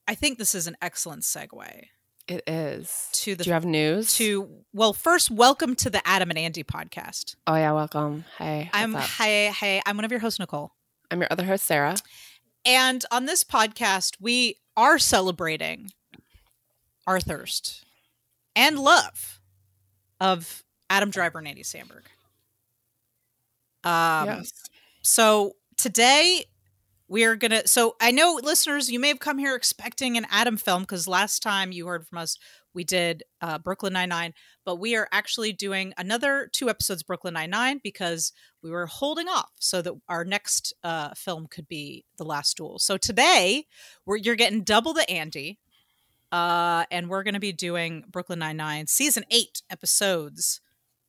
i 0.08 0.16
think 0.16 0.40
this 0.40 0.56
is 0.56 0.66
an 0.66 0.76
excellent 0.82 1.22
segue 1.22 1.84
It 2.28 2.44
is. 2.48 3.10
to 3.14 3.36
the 3.36 3.44
Do 3.44 3.50
you 3.50 3.54
have 3.54 3.66
news? 3.66 4.16
to 4.16 4.50
well 4.74 4.94
first 4.94 5.30
welcome 5.30 5.76
to 5.76 5.90
the 5.90 6.06
adam 6.08 6.30
and 6.32 6.40
andy 6.40 6.64
podcast 6.64 7.36
oh 7.46 7.56
yeah, 7.56 7.72
welcome. 7.72 8.26
Hey, 8.38 8.70
i'm 8.74 8.94
hey 8.96 9.52
hey 9.52 9.82
i'm 9.86 9.96
one 9.96 10.06
of 10.06 10.12
your 10.12 10.20
hosts 10.20 10.40
nicole 10.40 10.72
I'm 11.12 11.20
your 11.20 11.28
other 11.32 11.46
host, 11.46 11.66
Sarah. 11.66 11.98
And 12.66 13.06
on 13.12 13.26
this 13.26 13.44
podcast, 13.44 14.16
we 14.20 14.58
are 14.76 14.98
celebrating 14.98 15.92
our 17.06 17.20
thirst 17.20 17.86
and 18.56 18.80
love 18.80 19.40
of 20.20 20.64
Adam 20.90 21.12
Driver 21.12 21.38
and 21.38 21.48
Andy 21.48 21.62
Samberg. 21.62 22.06
Um, 23.88 24.26
yes. 24.40 24.52
So 25.04 25.54
today 25.78 26.46
we're 27.08 27.36
gonna. 27.36 27.68
So 27.68 27.96
I 28.02 28.12
know 28.12 28.40
listeners, 28.42 28.90
you 28.90 29.00
may 29.00 29.10
have 29.10 29.20
come 29.20 29.38
here 29.38 29.56
expecting 29.56 30.18
an 30.18 30.26
Adam 30.32 30.58
film 30.58 30.84
because 30.84 31.08
last 31.08 31.44
time 31.44 31.72
you 31.72 31.88
heard 31.88 32.08
from 32.08 32.18
us, 32.18 32.38
we 32.74 32.84
did 32.84 33.24
uh, 33.42 33.60
Brooklyn 33.60 33.94
Nine 33.94 34.10
Nine, 34.10 34.34
but 34.66 34.78
we 34.78 34.96
are 34.96 35.08
actually 35.12 35.54
doing 35.54 35.94
another 35.98 36.50
two 36.52 36.70
episodes 36.70 37.04
Brooklyn 37.04 37.36
Nine 37.36 37.52
Nine 37.52 37.80
because 37.84 38.34
we 38.64 38.72
were 38.72 38.88
holding 38.88 39.28
off 39.28 39.52
so 39.60 39.82
that 39.82 39.94
our 40.10 40.26
next 40.26 40.74
uh, 40.84 41.12
film 41.16 41.48
could 41.48 41.68
be 41.68 42.06
The 42.18 42.26
Last 42.26 42.58
Duel. 42.58 42.80
So 42.80 42.98
today 42.98 43.66
we're 44.06 44.18
you're 44.18 44.36
getting 44.36 44.64
double 44.64 44.94
the 44.94 45.10
Andy 45.10 45.60
Uh, 46.32 46.86
and 46.92 47.08
we're 47.08 47.24
to 47.36 47.40
be 47.40 47.54
doing 47.54 48.04
Brooklyn 48.10 48.40
Nine 48.40 48.58
Nine 48.58 48.88
season 48.88 49.24
eight 49.30 49.62
episodes 49.70 50.60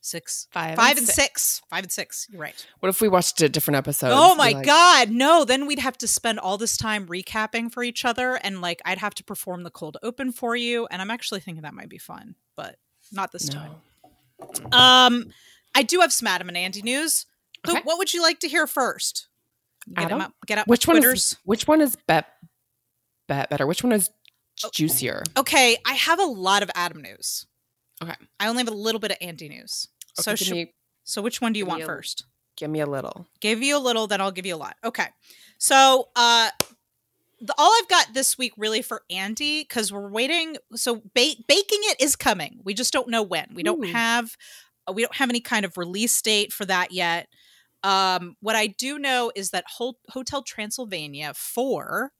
six, 0.07 0.47
Five, 0.53 0.77
five 0.77 0.97
and 0.97 1.07
six. 1.07 1.61
five 1.69 1.83
and 1.85 1.93
six. 1.93 2.27
You're 2.31 2.41
right. 2.41 2.67
What 2.81 2.89
if 2.89 3.01
we 3.01 3.09
watched 3.09 3.41
a 3.43 3.49
different 3.49 3.77
episode? 3.77 4.11
Oh 4.13 4.35
my 4.35 4.53
god, 4.53 5.11
no! 5.11 5.45
Then 5.45 5.67
we'd 5.67 5.79
have 5.81 5.99
to 5.99 6.07
spend 6.07 6.39
all 6.39 6.57
this 6.59 6.77
time 6.77 7.07
recapping 7.07 7.73
for 7.73 7.83
each 7.83 8.05
other, 8.05 8.35
and 8.37 8.61
like 8.61 8.81
I'd 8.85 8.99
have 8.99 9.15
to 9.17 9.25
perform 9.25 9.63
the 9.65 9.71
cold 9.71 9.97
open 10.03 10.33
for 10.33 10.57
you. 10.57 10.87
And 10.91 11.03
I'm 11.03 11.11
actually 11.11 11.41
thinking 11.41 11.63
that 11.63 11.75
might 11.75 11.89
be 11.89 11.99
fun, 11.99 12.35
but 12.57 12.77
not 13.13 13.33
this 13.33 13.53
No. 13.53 13.61
time. 13.61 14.73
Um, 14.73 15.33
I 15.75 15.83
do 15.83 16.01
have 16.01 16.13
some 16.13 16.27
Adam 16.27 16.49
and 16.49 16.57
Andy 16.57 16.83
news. 16.83 17.27
Who- 17.67 17.73
Okay. 17.73 17.81
what 17.85 17.99
would 17.99 18.15
you 18.15 18.23
like 18.23 18.39
to 18.41 18.49
hear 18.49 18.67
first? 18.67 19.29
Get 19.89 19.99
'em 19.99 20.05
Adam? 20.07 20.21
up. 20.23 20.33
Get 20.47 20.59
up. 20.59 20.67
Which 20.69 20.87
my 20.87 20.95
one 20.95 21.05
is 21.05 21.37
which 21.45 21.67
one 21.67 21.81
is 21.81 21.97
bet 22.07 22.27
bet 23.29 23.51
better? 23.51 23.67
Which 23.67 23.83
one 23.83 23.93
is 23.93 24.11
Oh. 24.65 24.71
juicier? 24.73 25.23
Okay, 25.37 25.77
I 25.85 25.93
have 25.95 26.19
a 26.19 26.25
lot 26.25 26.63
of 26.63 26.71
Adam 26.75 27.03
news. 27.03 27.47
Okay. 28.03 28.15
I 28.41 28.49
only 28.49 28.61
have 28.61 28.69
a 28.73 28.77
little 28.77 28.99
bit 28.99 29.11
of 29.11 29.17
Andy 29.21 29.49
news. 29.49 29.89
So, 30.23 30.35
sh- 30.35 30.51
me 30.51 30.73
so 31.05 31.23
which 31.23 31.41
one 31.41 31.53
do 31.53 31.59
you 31.59 31.67
want 31.67 31.83
a- 31.83 31.87
first? 31.87 32.25
give 32.57 32.71
me 32.71 32.81
a 32.81 32.87
little. 32.87 33.27
Give 33.41 33.63
you 33.63 33.77
a 33.77 33.79
little, 33.79 34.07
then 34.07 34.21
I'll 34.21 34.33
give 34.33 34.47
you 34.47 34.55
a 34.55 34.57
lot. 34.57 34.77
Okay. 34.83 35.07
So, 35.59 36.09
uh, 36.17 36.51
the, 37.41 37.55
all 37.59 37.71
I've 37.79 37.89
got 37.89 38.15
this 38.15 38.39
week 38.39 38.53
really 38.57 38.83
for 38.83 39.03
Andy 39.11 39.61
because 39.63 39.93
we're 39.93 40.09
waiting. 40.09 40.57
So 40.75 40.97
ba- 41.15 41.37
baking 41.47 41.81
it 41.83 42.01
is 42.01 42.17
coming. 42.17 42.61
We 42.65 42.73
just 42.75 42.93
don't 42.93 43.09
know 43.09 43.23
when. 43.23 43.49
We 43.55 43.63
don't 43.63 43.85
Ooh. 43.85 43.93
have 43.93 44.37
uh, 44.89 44.93
we 44.93 45.03
don't 45.03 45.15
have 45.17 45.29
any 45.29 45.41
kind 45.41 45.65
of 45.65 45.77
release 45.77 46.21
date 46.23 46.53
for 46.53 46.65
that 46.65 46.93
yet. 46.93 47.29
Um, 47.83 48.37
what 48.41 48.57
I 48.57 48.69
do 48.69 48.99
know 48.99 49.31
is 49.37 49.51
that 49.51 49.65
Hol- 49.77 49.99
Hotel 50.11 50.43
Transylvania 50.43 51.33
four 51.37 52.13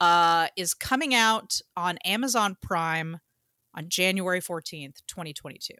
uh, 0.00 0.48
is 0.56 0.72
coming 0.74 1.14
out 1.14 1.60
on 1.76 1.98
Amazon 1.98 2.56
Prime 2.62 3.18
on 3.74 3.90
January 3.90 4.40
fourteenth, 4.40 5.02
twenty 5.06 5.34
twenty 5.34 5.58
two. 5.58 5.74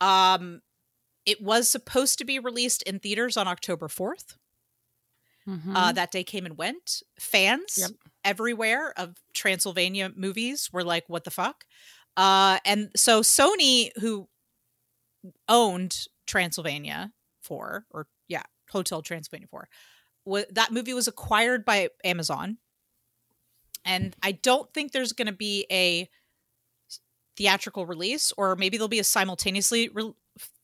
Um, 0.00 0.60
it 1.26 1.40
was 1.42 1.70
supposed 1.70 2.18
to 2.18 2.24
be 2.24 2.38
released 2.38 2.82
in 2.84 2.98
theaters 3.00 3.36
on 3.36 3.46
October 3.48 3.88
4th. 3.88 4.36
Uh, 5.74 5.92
that 5.92 6.10
day 6.10 6.24
came 6.24 6.44
and 6.44 6.58
went. 6.58 7.02
Fans 7.18 7.78
Yep. 7.78 7.90
everywhere 8.22 8.92
of 8.98 9.16
Transylvania 9.32 10.10
movies 10.14 10.68
were 10.72 10.84
like, 10.84 11.04
what 11.08 11.24
the 11.24 11.30
fuck? 11.30 11.64
Uh, 12.18 12.58
and 12.66 12.90
so 12.94 13.22
Sony, 13.22 13.88
who 13.98 14.28
owned 15.48 15.96
Transylvania 16.26 17.12
4, 17.42 17.86
or 17.90 18.06
yeah, 18.28 18.42
Hotel 18.70 19.00
Transylvania 19.00 19.48
4, 19.50 19.68
wa- 20.26 20.42
that 20.50 20.70
movie 20.70 20.92
was 20.92 21.08
acquired 21.08 21.64
by 21.64 21.88
Amazon. 22.04 22.58
And 23.86 24.14
I 24.22 24.32
don't 24.32 24.70
think 24.74 24.92
there's 24.92 25.12
going 25.14 25.26
to 25.28 25.32
be 25.32 25.66
a 25.70 26.10
theatrical 27.38 27.86
release, 27.86 28.32
or 28.36 28.56
maybe 28.56 28.76
there'll 28.76 28.88
be 28.88 28.98
a 28.98 29.04
simultaneously 29.04 29.88
re- 29.88 30.12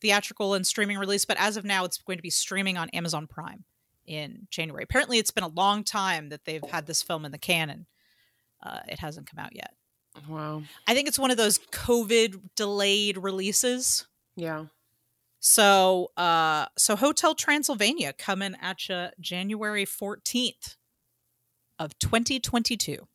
theatrical 0.00 0.54
and 0.54 0.66
streaming 0.66 0.98
release. 0.98 1.24
But 1.24 1.38
as 1.38 1.56
of 1.56 1.64
now, 1.64 1.84
it's 1.84 1.98
going 1.98 2.18
to 2.18 2.22
be 2.22 2.30
streaming 2.30 2.76
on 2.76 2.90
Amazon 2.90 3.26
Prime 3.28 3.64
in 4.04 4.48
January. 4.50 4.82
Apparently, 4.82 5.18
it's 5.18 5.30
been 5.30 5.44
a 5.44 5.48
long 5.48 5.84
time 5.84 6.28
that 6.30 6.44
they've 6.44 6.62
had 6.70 6.86
this 6.86 7.02
film 7.02 7.24
in 7.24 7.32
the 7.32 7.38
canon. 7.38 7.86
Uh, 8.62 8.80
it 8.88 8.98
hasn't 8.98 9.30
come 9.30 9.38
out 9.42 9.54
yet. 9.54 9.72
wow. 10.28 10.62
I 10.86 10.94
think 10.94 11.08
it's 11.08 11.18
one 11.18 11.30
of 11.30 11.36
those 11.36 11.58
COVID 11.58 12.40
delayed 12.56 13.16
releases. 13.18 14.06
Yeah. 14.36 14.66
So, 15.40 16.10
uh, 16.16 16.66
so 16.76 16.96
Hotel 16.96 17.34
Transylvania 17.34 18.12
coming 18.12 18.56
at 18.60 18.88
you 18.88 19.10
January 19.20 19.84
fourteenth 19.84 20.76
of 21.78 21.98
twenty 21.98 22.40
twenty 22.40 22.76
two. 22.76 23.06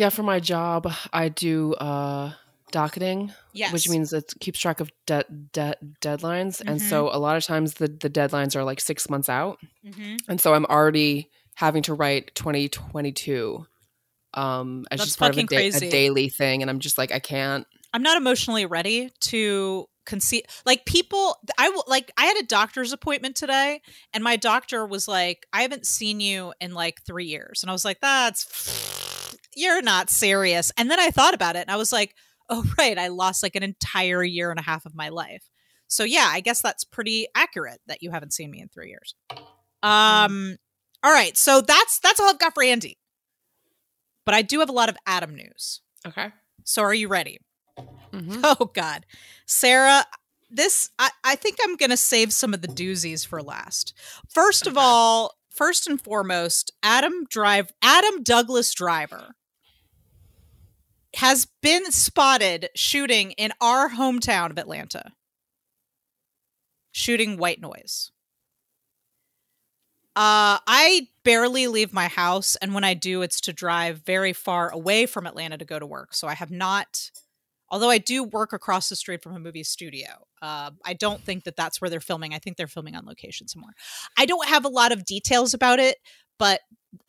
Yeah, 0.00 0.08
for 0.08 0.22
my 0.22 0.40
job, 0.40 0.90
I 1.12 1.28
do 1.28 1.74
uh 1.74 2.32
docketing, 2.72 3.34
Yes, 3.52 3.70
which 3.74 3.86
means 3.86 4.14
it 4.14 4.32
keeps 4.40 4.58
track 4.58 4.80
of 4.80 4.90
de- 5.04 5.26
de- 5.52 5.76
deadlines, 6.00 6.62
and 6.66 6.80
Mhm. 6.80 6.88
so 6.88 7.10
a 7.12 7.18
lot 7.18 7.36
of 7.36 7.44
times 7.44 7.74
the 7.74 7.86
the 7.88 8.08
deadlines 8.08 8.56
are 8.56 8.64
like 8.64 8.80
six 8.80 9.10
months 9.10 9.28
out, 9.28 9.58
hmm 9.84 10.16
and 10.26 10.40
so 10.40 10.54
I'm 10.54 10.64
already 10.64 11.28
having 11.56 11.82
to 11.82 11.92
write 11.92 12.34
2022 12.34 13.66
um 14.32 14.86
as 14.90 15.00
That's 15.00 15.08
just 15.10 15.18
part 15.18 15.32
of 15.32 15.38
a, 15.38 15.42
da- 15.42 15.68
a 15.68 15.90
daily 15.90 16.30
thing, 16.30 16.62
and 16.62 16.70
I'm 16.70 16.80
just 16.80 16.96
like 16.96 17.12
I 17.12 17.18
can't. 17.18 17.66
I'm 17.92 18.02
not 18.02 18.16
emotionally 18.16 18.64
ready 18.64 19.10
to 19.32 19.86
conceive. 20.06 20.44
Like 20.64 20.86
people, 20.86 21.36
I 21.58 21.68
will 21.68 21.84
like. 21.86 22.10
I 22.16 22.24
had 22.24 22.38
a 22.38 22.46
doctor's 22.46 22.94
appointment 22.94 23.36
today, 23.36 23.82
and 24.14 24.24
my 24.24 24.36
doctor 24.36 24.86
was 24.86 25.06
like, 25.06 25.44
"I 25.52 25.60
haven't 25.60 25.84
seen 25.86 26.20
you 26.20 26.54
in 26.58 26.72
like 26.72 27.02
three 27.02 27.26
years," 27.26 27.62
and 27.62 27.68
I 27.68 27.74
was 27.74 27.84
like, 27.84 28.00
"That's 28.00 28.44
you're 29.56 29.82
not 29.82 30.10
serious." 30.10 30.72
And 30.76 30.90
then 30.90 31.00
I 31.00 31.10
thought 31.10 31.34
about 31.34 31.56
it, 31.56 31.60
and 31.60 31.70
I 31.70 31.76
was 31.76 31.92
like, 31.92 32.14
"Oh 32.48 32.64
right, 32.78 32.98
I 32.98 33.08
lost 33.08 33.42
like 33.42 33.56
an 33.56 33.62
entire 33.62 34.22
year 34.22 34.50
and 34.50 34.58
a 34.60 34.62
half 34.64 34.86
of 34.86 34.94
my 34.94 35.08
life." 35.08 35.48
So 35.86 36.04
yeah, 36.04 36.28
I 36.30 36.40
guess 36.40 36.62
that's 36.62 36.84
pretty 36.84 37.26
accurate 37.34 37.80
that 37.86 38.02
you 38.02 38.10
haven't 38.10 38.32
seen 38.32 38.50
me 38.50 38.60
in 38.60 38.68
three 38.68 38.88
years. 38.88 39.14
Um. 39.82 40.56
All 41.02 41.12
right, 41.12 41.36
so 41.36 41.60
that's 41.62 41.98
that's 42.00 42.20
all 42.20 42.28
I've 42.28 42.38
got 42.38 42.54
for 42.54 42.62
Andy. 42.62 42.98
But 44.26 44.34
I 44.34 44.42
do 44.42 44.60
have 44.60 44.68
a 44.68 44.72
lot 44.72 44.88
of 44.90 44.96
Adam 45.06 45.34
news. 45.34 45.80
Okay. 46.06 46.28
So 46.64 46.82
are 46.82 46.94
you 46.94 47.08
ready? 47.08 47.38
Mhm. 48.12 48.40
Oh 48.44 48.66
God, 48.74 49.06
Sarah, 49.46 50.04
this 50.50 50.90
I, 50.98 51.10
I 51.24 51.34
think 51.36 51.56
I'm 51.62 51.76
gonna 51.76 51.96
save 51.96 52.32
some 52.32 52.52
of 52.54 52.60
the 52.60 52.68
doozies 52.68 53.26
for 53.26 53.42
last. 53.42 53.94
First 54.28 54.66
of 54.66 54.76
all, 54.76 55.32
first 55.50 55.86
and 55.88 56.00
foremost, 56.00 56.70
Adam 56.82 57.24
Drive 57.30 57.72
Adam 57.82 58.22
Douglas 58.22 58.74
Driver 58.74 59.34
has 61.16 61.46
been 61.62 61.90
spotted 61.92 62.68
shooting 62.74 63.32
in 63.32 63.52
our 63.60 63.90
hometown 63.90 64.50
of 64.50 64.58
Atlanta. 64.58 65.12
Shooting 66.92 67.36
white 67.36 67.60
noise. 67.60 68.10
Uh, 70.16 70.58
I 70.66 71.08
barely 71.24 71.68
leave 71.68 71.92
my 71.92 72.08
house, 72.08 72.56
and 72.56 72.74
when 72.74 72.84
I 72.84 72.94
do, 72.94 73.22
it's 73.22 73.40
to 73.42 73.52
drive 73.52 74.02
very 74.04 74.32
far 74.32 74.70
away 74.70 75.06
from 75.06 75.26
Atlanta 75.26 75.56
to 75.58 75.64
go 75.64 75.78
to 75.78 75.86
work. 75.86 76.14
So 76.14 76.26
I 76.26 76.34
have 76.34 76.50
not 76.50 77.10
although 77.70 77.90
I 77.90 77.98
do 77.98 78.24
work 78.24 78.52
across 78.52 78.88
the 78.88 78.96
street 78.96 79.22
from 79.22 79.34
a 79.34 79.40
movie 79.40 79.62
studio. 79.62 80.08
Uh, 80.42 80.72
I 80.84 80.94
don't 80.94 81.22
think 81.22 81.44
that 81.44 81.56
that's 81.56 81.80
where 81.80 81.88
they're 81.88 82.00
filming. 82.00 82.34
I 82.34 82.38
think 82.38 82.56
they're 82.56 82.66
filming 82.66 82.96
on 82.96 83.06
location 83.06 83.48
somewhere. 83.48 83.74
I 84.18 84.26
don't 84.26 84.48
have 84.48 84.64
a 84.64 84.68
lot 84.68 84.92
of 84.92 85.04
details 85.04 85.54
about 85.54 85.78
it, 85.78 85.98
but 86.38 86.60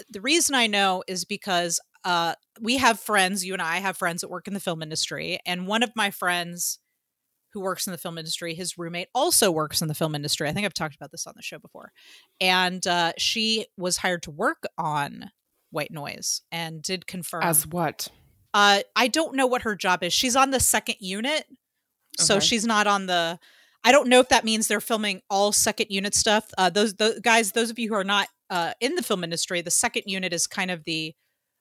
the 0.10 0.22
reason 0.22 0.56
I 0.56 0.68
know 0.68 1.04
is 1.08 1.26
because 1.26 1.80
uh, 2.04 2.34
we 2.60 2.78
have 2.78 3.00
friends, 3.00 3.46
you 3.46 3.54
and 3.54 3.62
I 3.62 3.78
have 3.78 3.98
friends 3.98 4.22
that 4.22 4.30
work 4.30 4.48
in 4.48 4.54
the 4.54 4.60
film 4.60 4.82
industry, 4.82 5.40
and 5.46 5.68
one 5.68 5.84
of 5.84 5.92
my 5.96 6.12
friends 6.12 6.80
who 7.54 7.62
works 7.62 7.86
in 7.86 7.92
the 7.92 7.98
film 7.98 8.18
industry, 8.18 8.54
his 8.54 8.78
roommate 8.78 9.10
also 9.14 9.52
works 9.52 9.82
in 9.82 9.88
the 9.88 9.94
film 9.94 10.16
industry. 10.16 10.48
I 10.48 10.54
think 10.54 10.66
I've 10.66 10.74
talked 10.74 10.96
about 10.96 11.12
this 11.12 11.28
on 11.28 11.34
the 11.36 11.42
show 11.44 11.60
before, 11.60 11.92
and 12.40 12.86
uh, 12.88 13.12
she 13.18 13.66
was 13.78 13.98
hired 13.98 14.24
to 14.24 14.32
work 14.32 14.64
on 14.78 15.32
White 15.70 15.92
Noise 15.92 16.42
and 16.52 16.82
did 16.82 17.06
confirm 17.08 17.44
As 17.44 17.68
what? 17.68 18.08
uh, 18.54 18.82
I 18.96 19.08
don't 19.08 19.36
know 19.36 19.48
what 19.48 19.62
her 19.64 19.76
job 19.76 20.04
is. 20.04 20.14
She's 20.14 20.36
on 20.36 20.52
the 20.52 20.60
second 20.60 20.96
unit, 21.00 21.46
so 22.18 22.36
Okay. 22.38 22.46
she's 22.46 22.66
not 22.66 22.88
on 22.88 23.06
the. 23.06 23.38
I 23.84 23.92
don't 23.92 24.10
know 24.10 24.20
if 24.20 24.30
that 24.30 24.46
means 24.46 24.68
they're 24.68 24.80
filming 24.80 25.22
all 25.30 25.52
second 25.52 25.88
unit 25.90 26.14
stuff. 26.14 26.46
Uh, 26.58 26.70
those, 26.70 26.94
those 26.96 27.20
guys, 27.20 27.52
those 27.54 27.72
of 27.72 27.80
you 27.80 27.90
who 27.90 27.96
are 27.96 28.04
not 28.04 28.28
uh, 28.52 28.74
in 28.80 28.94
the 28.96 29.02
film 29.02 29.24
industry, 29.24 29.62
the 29.62 29.72
second 29.72 30.04
unit 30.06 30.34
is 30.34 30.48
kind 30.48 30.70
of 30.72 30.84
the. 30.86 31.14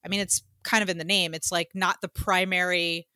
I 0.04 0.09
mean, 0.09 0.21
it's 0.21 0.42
kind 0.62 0.83
of 0.83 0.88
in 0.88 0.99
the 0.99 1.04
name. 1.04 1.35
It's 1.35 1.52
like 1.52 1.71
not 1.75 2.00
the 2.00 2.09
primary 2.09 3.07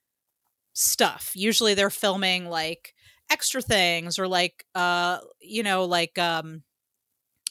stuff. 0.72 1.32
Usually, 1.34 1.74
they're 1.74 1.90
filming 1.90 2.48
like 2.48 2.94
extra 3.30 3.62
things 3.62 4.18
or 4.18 4.28
like, 4.28 4.64
uh, 4.74 5.18
you 5.40 5.62
know, 5.62 5.84
like 5.84 6.18
um, 6.18 6.62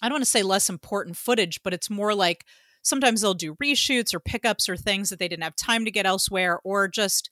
I 0.02 0.08
don't 0.08 0.16
want 0.16 0.26
to 0.26 0.30
say 0.30 0.44
less 0.44 0.70
important 0.70 1.18
footage, 1.18 1.62
but 1.64 1.74
it's 1.74 1.90
more 1.90 2.14
like 2.14 2.46
sometimes 2.84 3.22
they'll 3.22 3.34
do 3.34 3.56
reshoots 3.56 4.14
or 4.14 4.20
pickups 4.20 4.70
or 4.70 4.78
things 4.78 5.10
that 5.10 5.18
they 5.18 5.28
didn't 5.28 5.44
have 5.44 5.56
time 5.56 5.86
to 5.86 5.92
get 5.92 6.06
elsewhere 6.06 6.60
or 6.64 6.88
just 6.88 7.30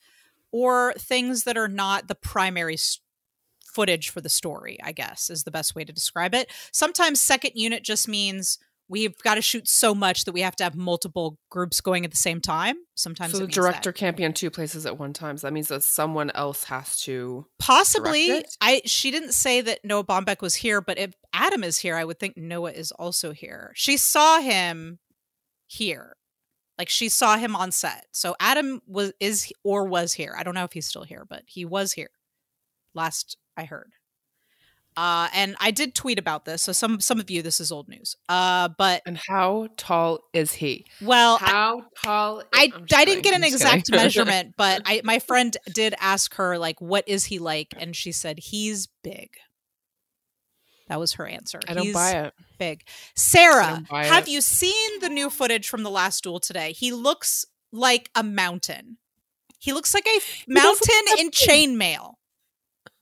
or 0.52 0.94
things 0.98 1.44
that 1.44 1.58
are 1.58 1.68
not 1.68 2.08
the 2.08 2.16
primary 2.16 2.78
footage 3.66 4.10
for 4.10 4.20
the 4.20 4.30
story 4.30 4.78
i 4.84 4.92
guess 4.92 5.30
is 5.30 5.44
the 5.44 5.52
best 5.52 5.76
way 5.76 5.86
to 5.86 5.94
describe 5.94 6.36
it 6.36 6.52
sometimes 6.74 7.22
second 7.22 7.52
unit 7.56 7.84
just 7.84 8.08
means 8.08 8.58
we've 8.92 9.18
got 9.20 9.36
to 9.36 9.42
shoot 9.42 9.68
so 9.70 9.96
much 9.96 10.26
that 10.26 10.34
we 10.34 10.42
have 10.42 10.56
to 10.58 10.64
have 10.66 10.76
multiple 10.76 11.40
groups 11.50 11.80
going 11.80 12.04
at 12.04 12.12
the 12.12 12.18
same 12.18 12.42
time 12.42 12.76
sometimes 12.96 13.32
So 13.32 13.40
the 13.40 13.48
director 13.48 13.92
that. 13.92 13.98
can't 13.98 14.18
be 14.18 14.24
in 14.24 14.34
two 14.34 14.52
places 14.52 14.86
at 14.86 15.00
one 15.00 15.14
time. 15.14 15.38
So 15.38 15.48
that 15.48 15.54
means 15.54 15.70
that 15.70 15.82
someone 15.82 16.30
else 16.32 16.66
has 16.66 17.00
to. 17.04 17.46
possibly 17.58 18.44
i 18.60 18.82
she 18.86 19.10
didn't 19.10 19.34
say 19.34 19.62
that 19.62 19.80
noah 19.84 20.04
Baumbach 20.04 20.42
was 20.42 20.56
here 20.56 20.82
but 20.82 20.98
if 21.00 21.14
adam 21.34 21.64
is 21.64 21.78
here 21.78 21.96
i 21.96 22.04
would 22.04 22.20
think 22.20 22.36
noah 22.36 22.72
is 22.72 22.92
also 22.92 23.32
here 23.32 23.72
she 23.76 23.96
saw 23.98 24.40
him 24.42 25.00
here 25.68 26.18
like 26.78 26.90
she 26.90 27.08
saw 27.08 27.38
him 27.38 27.56
on 27.56 27.72
set 27.72 28.06
so 28.12 28.36
adam 28.40 28.82
was 28.86 29.14
is 29.20 29.52
or 29.64 29.86
was 29.86 30.14
here 30.14 30.36
i 30.38 30.44
don't 30.44 30.56
know 30.56 30.66
if 30.66 30.74
he's 30.74 30.86
still 30.86 31.04
here 31.04 31.26
but 31.30 31.44
he 31.48 31.64
was 31.64 31.94
here 31.94 32.10
last 32.94 33.38
i 33.56 33.64
heard 33.64 33.94
Uh, 34.98 35.30
and 35.34 35.56
I 35.60 35.72
did 35.72 35.96
tweet 35.96 36.20
about 36.20 36.44
this, 36.46 36.64
so 36.64 36.72
some 36.74 37.00
some 37.00 37.20
of 37.20 37.30
you 37.30 37.42
this 37.42 37.60
is 37.60 37.72
old 37.72 37.88
news. 37.88 38.18
Uh, 38.28 38.70
but 38.78 39.02
And 39.06 39.18
how 39.18 39.70
tall 39.78 40.20
is 40.34 40.52
he? 40.54 40.86
well, 41.02 41.38
I- 41.42 41.50
How 41.50 41.82
tall? 42.04 42.44
I, 42.54 42.72
I 42.94 43.06
didn't 43.06 43.24
get 43.24 43.34
an 43.34 43.44
exact 43.44 43.90
measurement, 43.90 44.54
but 44.58 44.82
I 44.86 45.02
my 45.04 45.20
friend 45.20 45.56
did 45.74 45.96
ask 46.00 46.36
her 46.36 46.58
like, 46.58 46.82
"What 46.82 47.08
is 47.08 47.26
he 47.26 47.40
like?" 47.40 47.74
And 47.78 47.96
she 47.96 48.12
said, 48.12 48.40
"He's 48.40 48.88
big." 49.04 49.30
That 50.90 51.00
was 51.00 51.14
her 51.14 51.26
answer. 51.26 51.62
I 51.70 51.74
don't 51.74 51.86
He's 51.86 51.94
buy 51.94 52.12
it. 52.12 52.34
Big. 52.60 52.84
Sarah, 53.16 53.82
have 53.92 54.28
it. 54.28 54.30
you 54.30 54.42
seen 54.42 55.00
the 55.00 55.08
new 55.08 55.30
footage 55.30 55.70
from 55.70 55.84
the 55.84 55.90
last 55.90 56.22
duel 56.24 56.42
today? 56.42 56.74
He 56.74 56.92
looks 56.92 57.46
like 57.72 58.10
a 58.14 58.24
mountain. 58.24 58.98
He 59.58 59.72
looks 59.72 59.94
like 59.94 60.06
a 60.06 60.20
mountain 60.50 61.06
in 61.18 61.32
chainmail. 61.32 62.16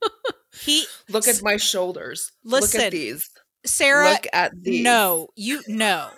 he 0.53 0.85
Look 1.09 1.27
at 1.27 1.41
my 1.43 1.57
shoulders. 1.57 2.31
Listen, 2.43 2.79
Look 2.79 2.85
at 2.87 2.91
these. 2.91 3.29
Sarah 3.65 4.11
Look 4.11 4.27
at 4.33 4.51
these. 4.61 4.83
No, 4.83 5.27
you 5.35 5.61
no. 5.67 6.09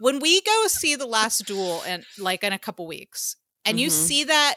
When 0.00 0.18
we 0.20 0.40
go 0.42 0.64
see 0.66 0.94
the 0.96 1.06
last 1.06 1.46
duel 1.46 1.82
and 1.86 2.04
like 2.18 2.44
in 2.44 2.52
a 2.52 2.58
couple 2.58 2.86
weeks, 2.86 3.36
and 3.64 3.80
you 3.80 3.88
Mhm. 3.88 3.92
see 4.06 4.24
that 4.24 4.56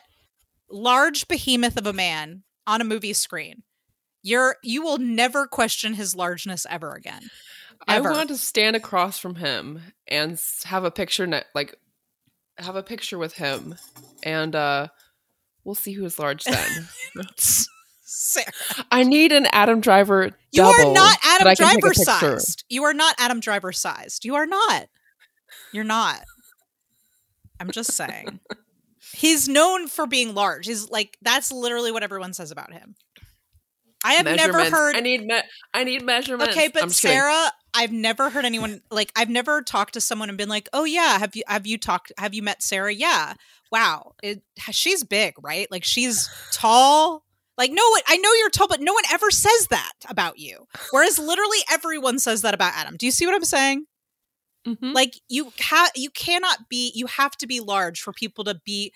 large 0.69 1.27
behemoth 1.27 1.77
of 1.77 1.87
a 1.87 1.93
man 1.93 2.43
on 2.67 2.81
a 2.81 2.83
movie 2.83 3.13
screen, 3.13 3.63
you're 4.21 4.57
you 4.63 4.81
will 4.81 4.97
never 4.97 5.47
question 5.47 5.93
his 5.93 6.13
largeness 6.15 6.65
ever 6.69 6.93
again. 6.93 7.29
I 7.87 7.95
Ever. 7.95 8.11
want 8.11 8.27
to 8.29 8.37
stand 8.37 8.75
across 8.75 9.17
from 9.17 9.35
him 9.35 9.81
and 10.07 10.37
have 10.65 10.83
a 10.83 10.91
picture, 10.91 11.25
ne- 11.25 11.43
like 11.55 11.73
have 12.57 12.75
a 12.75 12.83
picture 12.83 13.17
with 13.17 13.33
him, 13.35 13.75
and 14.23 14.53
uh 14.55 14.87
we'll 15.63 15.75
see 15.75 15.93
who 15.93 16.03
is 16.05 16.19
large 16.19 16.43
then. 16.43 16.89
Sarah, 18.11 18.85
I 18.91 19.03
need 19.03 19.31
an 19.31 19.45
Adam 19.51 19.81
Driver. 19.81 20.31
you 20.51 20.63
are 20.63 20.93
not 20.93 21.17
Adam 21.23 21.47
I 21.47 21.55
can 21.55 21.67
take 21.67 21.77
a 21.77 21.81
Driver 21.81 21.93
sized. 21.93 22.63
You 22.67 22.83
are 22.85 22.93
not 22.93 23.13
Adam 23.19 23.39
Driver 23.39 23.71
sized. 23.71 24.25
You 24.25 24.35
are 24.35 24.47
not. 24.47 24.87
You're 25.71 25.83
not. 25.83 26.23
I'm 27.59 27.69
just 27.71 27.93
saying. 27.93 28.39
He's 29.13 29.47
known 29.47 29.87
for 29.87 30.07
being 30.07 30.33
large. 30.33 30.65
He's 30.65 30.89
like 30.89 31.17
that's 31.21 31.51
literally 31.51 31.91
what 31.91 32.03
everyone 32.03 32.33
says 32.33 32.51
about 32.51 32.73
him. 32.73 32.95
I 34.03 34.13
have 34.13 34.25
never 34.25 34.63
heard 34.71 34.95
I 34.95 35.01
need 35.01 35.25
me- 35.25 35.41
I 35.73 35.83
need 35.83 36.03
measurements. 36.03 36.55
Okay, 36.55 36.69
but 36.73 36.83
just 36.83 37.01
kidding. 37.01 37.17
Sarah, 37.17 37.51
I've 37.73 37.91
never 37.91 38.29
heard 38.29 38.45
anyone 38.45 38.81
like 38.89 39.11
I've 39.15 39.29
never 39.29 39.61
talked 39.61 39.95
to 39.95 40.01
someone 40.01 40.29
and 40.29 40.37
been 40.37 40.47
like, 40.49 40.69
"Oh 40.73 40.85
yeah, 40.85 41.19
have 41.19 41.35
you 41.35 41.43
have 41.47 41.67
you 41.67 41.77
talked 41.77 42.11
have 42.17 42.33
you 42.33 42.41
met 42.41 42.63
Sarah? 42.63 42.93
Yeah. 42.93 43.33
Wow. 43.71 44.13
It, 44.23 44.41
she's 44.71 45.03
big, 45.03 45.33
right? 45.43 45.69
Like 45.69 45.83
she's 45.83 46.29
tall. 46.51 47.23
Like 47.59 47.71
no 47.71 47.87
one 47.89 48.01
I 48.07 48.17
know 48.17 48.33
you're 48.33 48.49
tall, 48.49 48.67
but 48.67 48.81
no 48.81 48.93
one 48.93 49.03
ever 49.11 49.29
says 49.29 49.67
that 49.69 49.91
about 50.09 50.39
you. 50.39 50.65
Whereas 50.91 51.19
literally 51.19 51.59
everyone 51.71 52.17
says 52.17 52.41
that 52.41 52.55
about 52.55 52.73
Adam. 52.75 52.95
Do 52.97 53.05
you 53.05 53.11
see 53.11 53.25
what 53.27 53.35
I'm 53.35 53.43
saying? 53.45 53.85
Mhm. 54.65 54.93
Like 54.95 55.19
you 55.27 55.51
ha- 55.61 55.91
you 55.95 56.09
cannot 56.09 56.69
be 56.69 56.91
you 56.95 57.05
have 57.05 57.31
to 57.37 57.45
be 57.47 57.59
large 57.59 58.01
for 58.01 58.13
people 58.13 58.43
to 58.45 58.59
be 58.65 58.91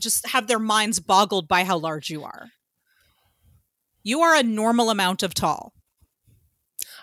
just 0.00 0.26
have 0.28 0.46
their 0.48 0.58
minds 0.58 1.00
boggled 1.00 1.48
by 1.48 1.64
how 1.64 1.78
large 1.78 2.10
you 2.10 2.24
are. 2.24 2.50
You 4.02 4.20
are 4.22 4.34
a 4.34 4.42
normal 4.42 4.90
amount 4.90 5.22
of 5.22 5.32
tall. 5.34 5.72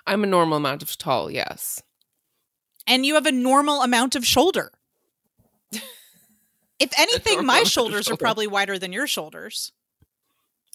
I'm 0.08 0.24
a 0.24 0.28
normal 0.28 0.58
amount 0.58 0.84
of 0.84 0.98
tall. 0.98 1.32
Yes. 1.32 1.82
and 2.88 3.04
you 3.06 3.16
have 3.16 3.26
a 3.26 3.32
normal 3.32 3.82
amount 3.82 4.16
of 4.16 4.26
shoulder. 4.28 4.72
If 6.78 6.92
anything, 7.00 7.46
my 7.46 7.64
shoulders 7.64 8.10
are 8.10 8.18
probably 8.18 8.48
wider 8.48 8.78
than 8.78 8.92
your 8.92 9.08
shoulders. 9.08 9.72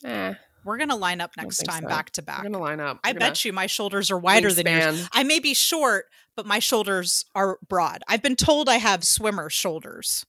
Eh, 0.04 0.34
We're 0.64 0.78
gonna 0.78 0.96
line 0.96 1.20
up 1.20 1.32
next 1.36 1.58
time 1.58 1.82
so. 1.82 1.88
back 1.88 2.10
to 2.12 2.22
we're 2.22 2.26
back. 2.26 2.42
gonna 2.42 2.58
line 2.58 2.80
up. 2.80 3.00
I 3.04 3.08
We're 3.10 3.18
gonna 3.18 3.30
bet 3.30 3.44
you 3.44 3.52
my 3.52 3.66
shoulders 3.66 4.10
are 4.10 4.18
wider 4.18 4.52
than 4.52 4.66
yours. 4.66 5.08
I 5.12 5.22
may 5.24 5.38
be 5.38 5.54
short, 5.54 6.06
but 6.36 6.46
my 6.46 6.58
shoulders 6.58 7.24
are 7.34 7.58
broad. 7.68 8.02
I've 8.08 8.22
been 8.22 8.36
told 8.36 8.68
I 8.68 8.76
have 8.76 9.04
swimmer 9.04 9.50
shoulders. 9.50 10.24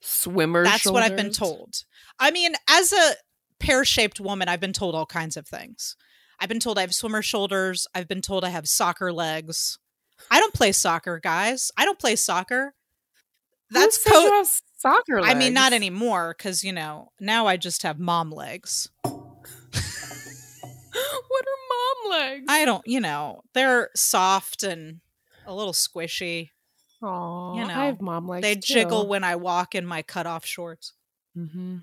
Swimmer. 0.00 0.64
That's 0.64 0.86
what 0.86 1.02
I've 1.02 1.16
been 1.16 1.32
told. 1.32 1.84
I 2.18 2.30
mean, 2.30 2.54
as 2.68 2.92
a 2.92 3.12
pear 3.58 3.84
shaped 3.84 4.18
woman, 4.20 4.48
I've 4.48 4.60
been 4.60 4.72
told 4.72 4.94
all 4.94 5.06
kinds 5.06 5.36
of 5.36 5.46
things. 5.46 5.96
I've 6.38 6.48
been 6.48 6.60
told 6.60 6.78
I 6.78 6.82
have 6.82 6.94
swimmer 6.94 7.20
shoulders. 7.22 7.86
I've 7.94 8.08
been 8.08 8.22
told 8.22 8.44
I 8.44 8.48
have 8.48 8.66
soccer 8.66 9.12
legs. 9.12 9.78
I 10.30 10.40
don't 10.40 10.54
play 10.54 10.72
soccer, 10.72 11.20
guys. 11.22 11.70
I 11.76 11.84
don't 11.84 11.98
play 11.98 12.16
soccer. 12.16 12.74
That's 13.70 14.02
co- 14.02 14.44
soccer. 14.80 15.20
I 15.20 15.34
mean, 15.34 15.52
not 15.54 15.72
anymore 15.72 16.34
because, 16.36 16.64
you 16.64 16.72
know, 16.72 17.12
now 17.20 17.46
I 17.46 17.56
just 17.56 17.82
have 17.82 17.98
mom 17.98 18.30
legs. 18.30 18.88
what 19.02 19.14
are 21.44 21.60
mom 21.68 22.10
legs? 22.10 22.46
I 22.48 22.64
don't, 22.64 22.86
you 22.86 23.00
know, 23.00 23.42
they're 23.54 23.90
soft 23.94 24.62
and 24.62 25.00
a 25.46 25.54
little 25.54 25.72
squishy. 25.72 26.50
Aw, 27.02 27.54
you 27.54 27.66
know, 27.66 27.74
I 27.74 27.86
have 27.86 28.00
mom 28.00 28.28
legs. 28.28 28.42
They 28.42 28.56
jiggle 28.56 29.06
when 29.06 29.24
I 29.24 29.36
walk 29.36 29.74
in 29.74 29.86
my 29.86 30.02
cutoff 30.02 30.44
shorts. 30.44 30.92
Mm-hmm. 31.36 31.78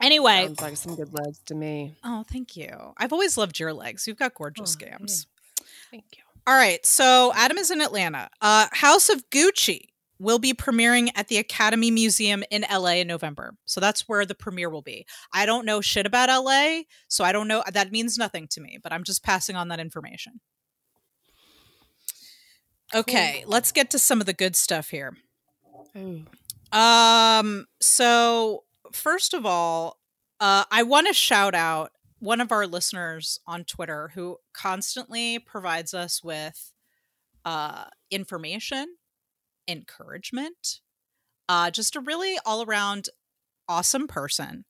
Anyway, 0.00 0.46
Sounds 0.46 0.60
like 0.60 0.76
some 0.76 0.96
good 0.96 1.14
legs 1.14 1.40
to 1.46 1.54
me. 1.54 1.94
oh, 2.04 2.24
thank 2.30 2.56
you. 2.56 2.94
I've 2.96 3.12
always 3.12 3.38
loved 3.38 3.58
your 3.58 3.72
legs. 3.72 4.06
You've 4.06 4.18
got 4.18 4.34
gorgeous 4.34 4.76
Oh, 4.80 4.84
yeah. 4.84 4.96
Thank 5.90 6.04
you. 6.16 6.22
All 6.46 6.54
right, 6.54 6.84
so 6.84 7.32
Adam 7.34 7.56
is 7.56 7.70
in 7.70 7.80
Atlanta. 7.80 8.28
Uh, 8.42 8.66
House 8.72 9.08
of 9.08 9.30
Gucci 9.30 9.86
will 10.18 10.38
be 10.38 10.54
premiering 10.54 11.08
at 11.14 11.28
the 11.28 11.38
Academy 11.38 11.90
Museum 11.90 12.44
in 12.50 12.64
LA 12.70 12.96
in 12.96 13.06
November. 13.06 13.54
So 13.64 13.80
that's 13.80 14.08
where 14.08 14.24
the 14.24 14.34
premiere 14.34 14.70
will 14.70 14.82
be. 14.82 15.06
I 15.32 15.46
don't 15.46 15.66
know 15.66 15.80
shit 15.80 16.06
about 16.06 16.28
LA, 16.28 16.82
so 17.08 17.24
I 17.24 17.32
don't 17.32 17.48
know. 17.48 17.62
That 17.72 17.92
means 17.92 18.16
nothing 18.16 18.46
to 18.48 18.60
me, 18.60 18.78
but 18.82 18.92
I'm 18.92 19.04
just 19.04 19.24
passing 19.24 19.56
on 19.56 19.68
that 19.68 19.80
information. 19.80 20.40
Okay, 22.94 23.44
let's 23.46 23.72
get 23.72 23.90
to 23.90 23.98
some 23.98 24.20
of 24.20 24.26
the 24.26 24.32
good 24.32 24.54
stuff 24.54 24.90
here. 24.90 25.16
Oh. 25.96 26.22
Um, 26.78 27.66
so 27.80 28.64
first 28.92 29.34
of 29.34 29.44
all, 29.44 29.98
uh, 30.40 30.64
I 30.70 30.82
want 30.82 31.08
to 31.08 31.12
shout 31.12 31.54
out 31.54 31.90
one 32.18 32.40
of 32.40 32.52
our 32.52 32.66
listeners 32.66 33.38
on 33.46 33.64
Twitter 33.64 34.12
who 34.14 34.38
constantly 34.52 35.38
provides 35.38 35.92
us 35.92 36.22
with 36.22 36.72
uh 37.44 37.84
information, 38.10 38.86
encouragement, 39.68 40.80
uh, 41.48 41.70
just 41.70 41.96
a 41.96 42.00
really 42.00 42.38
all 42.44 42.62
around 42.62 43.08
awesome 43.68 44.06
person. 44.06 44.64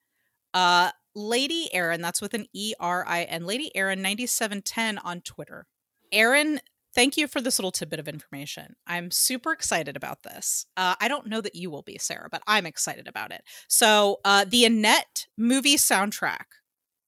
Uh, 0.53 0.91
Lady 1.15 1.69
Erin, 1.73 2.01
that's 2.01 2.21
with 2.21 2.35
an 2.35 2.47
E 2.53 2.75
R 2.81 3.05
I 3.07 3.23
N, 3.25 3.47
Lady 3.47 3.75
Erin 3.77 4.03
9710 4.03 4.99
on 4.99 5.21
Twitter. 5.21 5.67
Erin, 6.13 6.61
thank 6.95 7.17
you 7.17 7.27
for 7.29 7.41
this 7.41 7.59
little 7.59 7.73
tidbit 7.73 8.01
of 8.01 8.09
information. 8.09 8.75
I'm 8.87 9.11
super 9.11 9.53
excited 9.53 9.97
about 9.97 10.23
this. 10.23 10.67
Uh, 10.77 10.95
I 11.01 11.09
don't 11.09 11.27
know 11.27 11.41
that 11.41 11.55
you 11.55 11.71
will 11.71 11.83
be, 11.83 11.99
Sarah, 11.99 12.29
but 12.31 12.43
I'm 12.47 12.67
excited 12.67 13.09
about 13.09 13.33
it. 13.33 13.43
So, 13.69 14.19
uh, 14.25 14.45
the 14.49 14.65
Annette 14.65 15.27
movie 15.37 15.77
soundtrack 15.77 16.47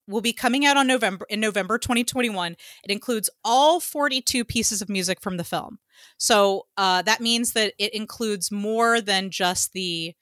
will 0.08 0.20
be 0.20 0.32
coming 0.32 0.64
out 0.64 0.76
on 0.76 0.86
November 0.86 1.26
in 1.28 1.40
November 1.40 1.78
2021. 1.78 2.56
It 2.84 2.90
includes 2.90 3.30
all 3.44 3.80
42 3.80 4.44
pieces 4.44 4.82
of 4.82 4.88
music 4.88 5.20
from 5.20 5.36
the 5.36 5.44
film. 5.44 5.78
So 6.18 6.66
uh, 6.76 7.02
that 7.02 7.20
means 7.20 7.52
that 7.52 7.74
it 7.78 7.94
includes 7.94 8.50
more 8.52 9.00
than 9.00 9.30
just 9.30 9.72
the 9.72 10.14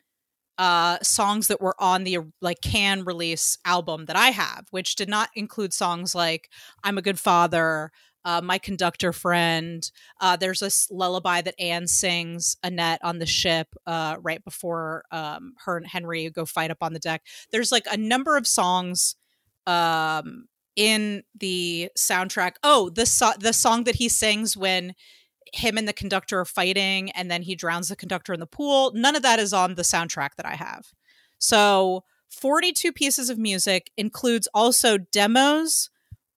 uh, 0.59 0.99
songs 1.03 1.49
that 1.49 1.61
were 1.61 1.75
on 1.79 2.05
the 2.05 2.19
like 2.41 2.61
can 2.61 3.05
release 3.05 3.59
album 3.65 4.05
that 4.07 4.17
I 4.17 4.29
have, 4.31 4.67
which 4.71 4.95
did 4.95 5.09
not 5.09 5.31
include 5.35 5.73
songs 5.73 6.15
like 6.15 6.49
"I'm 6.85 6.97
a 6.97 7.03
Good 7.03 7.19
Father," 7.19 7.91
uh, 8.25 8.41
"My 8.41 8.59
Conductor 8.59 9.13
Friend." 9.13 9.91
Uh, 10.21 10.37
there's 10.37 10.63
a 10.63 10.67
s- 10.67 10.87
lullaby 10.93 11.41
that 11.43 11.61
Ann 11.61 11.89
sings 11.89 12.57
Annette 12.63 13.01
on 13.03 13.19
the 13.19 13.27
ship 13.27 13.67
uh, 13.87 14.17
right 14.23 14.45
before 14.45 15.05
um, 15.11 15.55
her 15.65 15.77
and 15.77 15.89
Henry 15.89 16.31
go 16.31 16.45
fight 16.45 16.71
up 16.71 16.79
on 16.83 16.93
the 16.93 17.01
deck. 17.01 17.23
There's 17.51 17.73
like 17.73 17.87
a 17.91 17.97
number 17.97 18.37
of 18.37 18.47
songs 18.47 19.17
um, 19.67 20.47
in 20.77 21.23
the 21.39 21.91
soundtrack. 21.97 22.55
Oh, 22.63 22.91
the 22.91 23.07
so- 23.07 23.35
the 23.39 23.53
song 23.53 23.85
that 23.85 23.97
he 23.97 24.09
sings 24.09 24.57
when 24.57 24.95
him 25.53 25.79
and 25.79 25.87
the 25.87 25.93
conductor 25.93 26.41
are 26.41 26.45
fighting 26.45 27.11
and 27.13 27.31
then 27.31 27.43
he 27.43 27.55
drowns 27.55 27.89
the 27.89 27.97
conductor 27.97 28.33
in 28.33 28.41
the 28.41 28.47
pool. 28.47 28.93
None 28.95 29.15
of 29.15 29.23
that 29.23 29.39
is 29.39 29.53
on 29.53 29.75
the 29.77 29.83
soundtrack 29.83 30.31
that 30.37 30.47
I 30.47 30.55
have. 30.55 30.87
So 31.39 32.05
42 32.31 32.93
pieces 32.93 33.31
of 33.31 33.39
music 33.39 33.91
includes 33.97 34.49
also 34.53 34.99
demos 34.99 35.91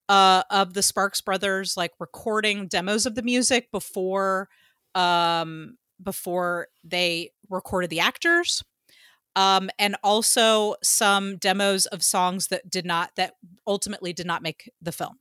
uh, 0.08 0.42
of 0.50 0.74
the 0.74 0.82
Sparks 0.82 1.20
brothers, 1.20 1.76
like 1.76 1.92
recording 1.98 2.66
demos 2.68 3.06
of 3.06 3.14
the 3.14 3.22
music 3.22 3.70
before 3.70 4.48
um, 4.94 5.76
before 6.02 6.68
they 6.84 7.32
recorded 7.50 7.90
the 7.90 8.00
actors. 8.00 8.62
Um, 9.38 9.70
and 9.78 9.94
also 10.02 10.74
some 10.82 11.36
demos 11.36 11.86
of 11.86 12.02
songs 12.02 12.48
that 12.48 12.68
did 12.68 12.84
not 12.84 13.12
that 13.14 13.34
ultimately 13.68 14.12
did 14.12 14.26
not 14.26 14.42
make 14.42 14.68
the 14.82 14.90
film. 14.90 15.20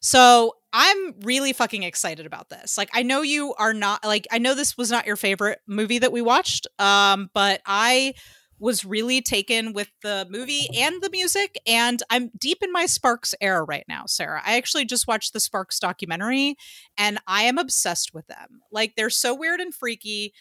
So 0.00 0.56
I'm 0.72 1.14
really 1.20 1.52
fucking 1.52 1.84
excited 1.84 2.26
about 2.26 2.48
this. 2.48 2.76
Like 2.76 2.90
I 2.92 3.02
know 3.02 3.22
you 3.22 3.54
are 3.54 3.72
not 3.74 4.04
like 4.04 4.26
I 4.32 4.38
know 4.38 4.54
this 4.54 4.76
was 4.76 4.90
not 4.90 5.06
your 5.06 5.16
favorite 5.16 5.60
movie 5.68 5.98
that 5.98 6.12
we 6.12 6.20
watched, 6.22 6.66
um, 6.80 7.30
but 7.32 7.60
I 7.64 8.14
was 8.58 8.84
really 8.84 9.20
taken 9.20 9.72
with 9.72 9.90
the 10.02 10.24
movie 10.30 10.68
and 10.76 11.02
the 11.02 11.10
music. 11.10 11.60
And 11.66 12.00
I'm 12.10 12.30
deep 12.38 12.58
in 12.62 12.70
my 12.70 12.86
Sparks 12.86 13.34
era 13.40 13.64
right 13.64 13.84
now, 13.88 14.04
Sarah. 14.06 14.40
I 14.46 14.56
actually 14.56 14.84
just 14.84 15.08
watched 15.08 15.32
the 15.32 15.40
Sparks 15.40 15.80
documentary 15.80 16.54
and 16.96 17.18
I 17.26 17.42
am 17.42 17.58
obsessed 17.58 18.14
with 18.14 18.28
them. 18.28 18.60
Like, 18.70 18.94
they're 18.94 19.10
so 19.10 19.34
weird 19.34 19.58
and 19.58 19.74
freaky. 19.74 20.32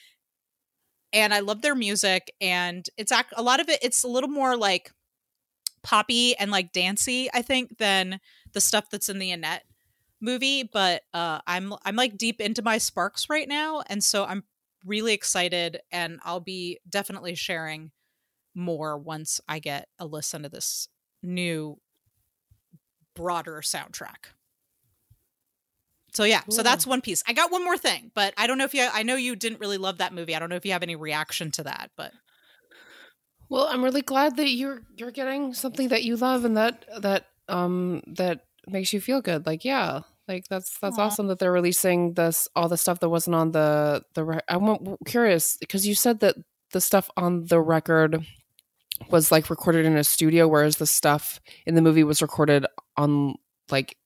And 1.14 1.34
I 1.34 1.40
love 1.40 1.62
their 1.62 1.76
music. 1.76 2.34
And 2.40 2.86
it's 2.98 3.12
ac- 3.12 3.26
a 3.36 3.42
lot 3.42 3.60
of 3.60 3.70
it, 3.70 3.80
it's 3.82 4.04
a 4.04 4.08
little 4.08 4.30
more 4.30 4.56
like 4.56 4.92
poppy 5.84 6.36
and 6.38 6.52
like 6.52 6.72
dancey, 6.72 7.30
I 7.34 7.42
think, 7.42 7.78
than 7.78 8.20
the 8.54 8.62
stuff 8.62 8.90
that's 8.90 9.10
in 9.10 9.20
the 9.20 9.32
Annette 9.32 9.64
movie. 10.20 10.64
But 10.64 11.04
uh, 11.14 11.40
I'm 11.48 11.74
I'm 11.84 11.96
like 11.96 12.18
deep 12.18 12.40
into 12.40 12.62
my 12.62 12.78
Sparks 12.78 13.30
right 13.30 13.48
now, 13.48 13.84
and 13.88 14.04
so 14.04 14.26
I'm 14.26 14.44
really 14.86 15.14
excited, 15.14 15.80
and 15.92 16.20
I'll 16.24 16.40
be 16.40 16.80
definitely 16.90 17.36
sharing 17.36 17.92
more 18.54 18.98
once 18.98 19.40
I 19.48 19.60
get 19.60 19.88
a 20.00 20.06
listen 20.06 20.44
to 20.44 20.50
this 20.50 20.88
new 21.24 21.78
broader 23.16 23.62
soundtrack. 23.64 24.34
So 26.12 26.24
yeah, 26.26 26.42
cool. 26.42 26.52
so 26.52 26.64
that's 26.64 26.86
one 26.86 27.02
piece. 27.02 27.24
I 27.28 27.34
got 27.34 27.52
one 27.52 27.64
more 27.64 27.78
thing, 27.78 28.12
but 28.14 28.34
I 28.38 28.48
don't 28.48 28.58
know 28.58 28.66
if 28.66 28.74
you 28.74 28.88
I 28.92 29.04
know 29.04 29.16
you 29.16 29.36
didn't 29.36 29.60
really 29.60 29.78
love 29.78 30.00
that 30.00 30.14
movie. 30.14 30.36
I 30.36 30.40
don't 30.40 30.50
know 30.50 30.56
if 30.58 30.66
you 30.66 30.74
have 30.74 30.84
any 30.84 30.96
reaction 30.96 31.52
to 31.52 31.64
that, 31.64 31.92
but 31.96 32.12
Well, 33.50 33.68
I'm 33.68 33.84
really 33.84 34.02
glad 34.02 34.38
that 34.38 34.50
you're 34.50 34.82
you're 34.96 35.12
getting 35.12 35.54
something 35.54 35.90
that 35.90 36.04
you 36.04 36.18
love 36.18 36.46
and 36.46 36.58
that 36.58 36.86
that 37.02 37.28
um 37.48 38.02
that 38.08 38.42
makes 38.68 38.94
you 38.94 39.00
feel 39.02 39.22
good. 39.22 39.46
Like, 39.46 39.64
yeah, 39.64 40.02
like 40.28 40.48
that's 40.50 40.78
that's 40.80 40.98
Aww. 40.98 41.04
awesome 41.04 41.28
that 41.28 41.40
they're 41.40 41.52
releasing 41.52 42.14
this 42.14 42.48
all 42.56 42.68
the 42.68 42.78
stuff 42.78 43.00
that 43.00 43.10
wasn't 43.10 43.36
on 43.36 43.52
the 43.52 44.04
the 44.14 44.42
I'm 44.50 44.98
curious 45.06 45.58
because 45.58 45.88
you 45.88 45.96
said 45.96 46.20
that 46.20 46.36
the 46.72 46.82
stuff 46.82 47.10
on 47.18 47.46
the 47.46 47.60
record 47.60 48.26
was 49.10 49.32
like 49.32 49.50
recorded 49.50 49.86
in 49.86 49.98
a 49.98 50.04
studio, 50.04 50.48
whereas 50.48 50.78
the 50.78 50.86
stuff 50.86 51.40
in 51.66 51.76
the 51.76 51.82
movie 51.82 52.04
was 52.04 52.22
recorded 52.22 52.66
on 52.98 53.36
like 53.70 53.98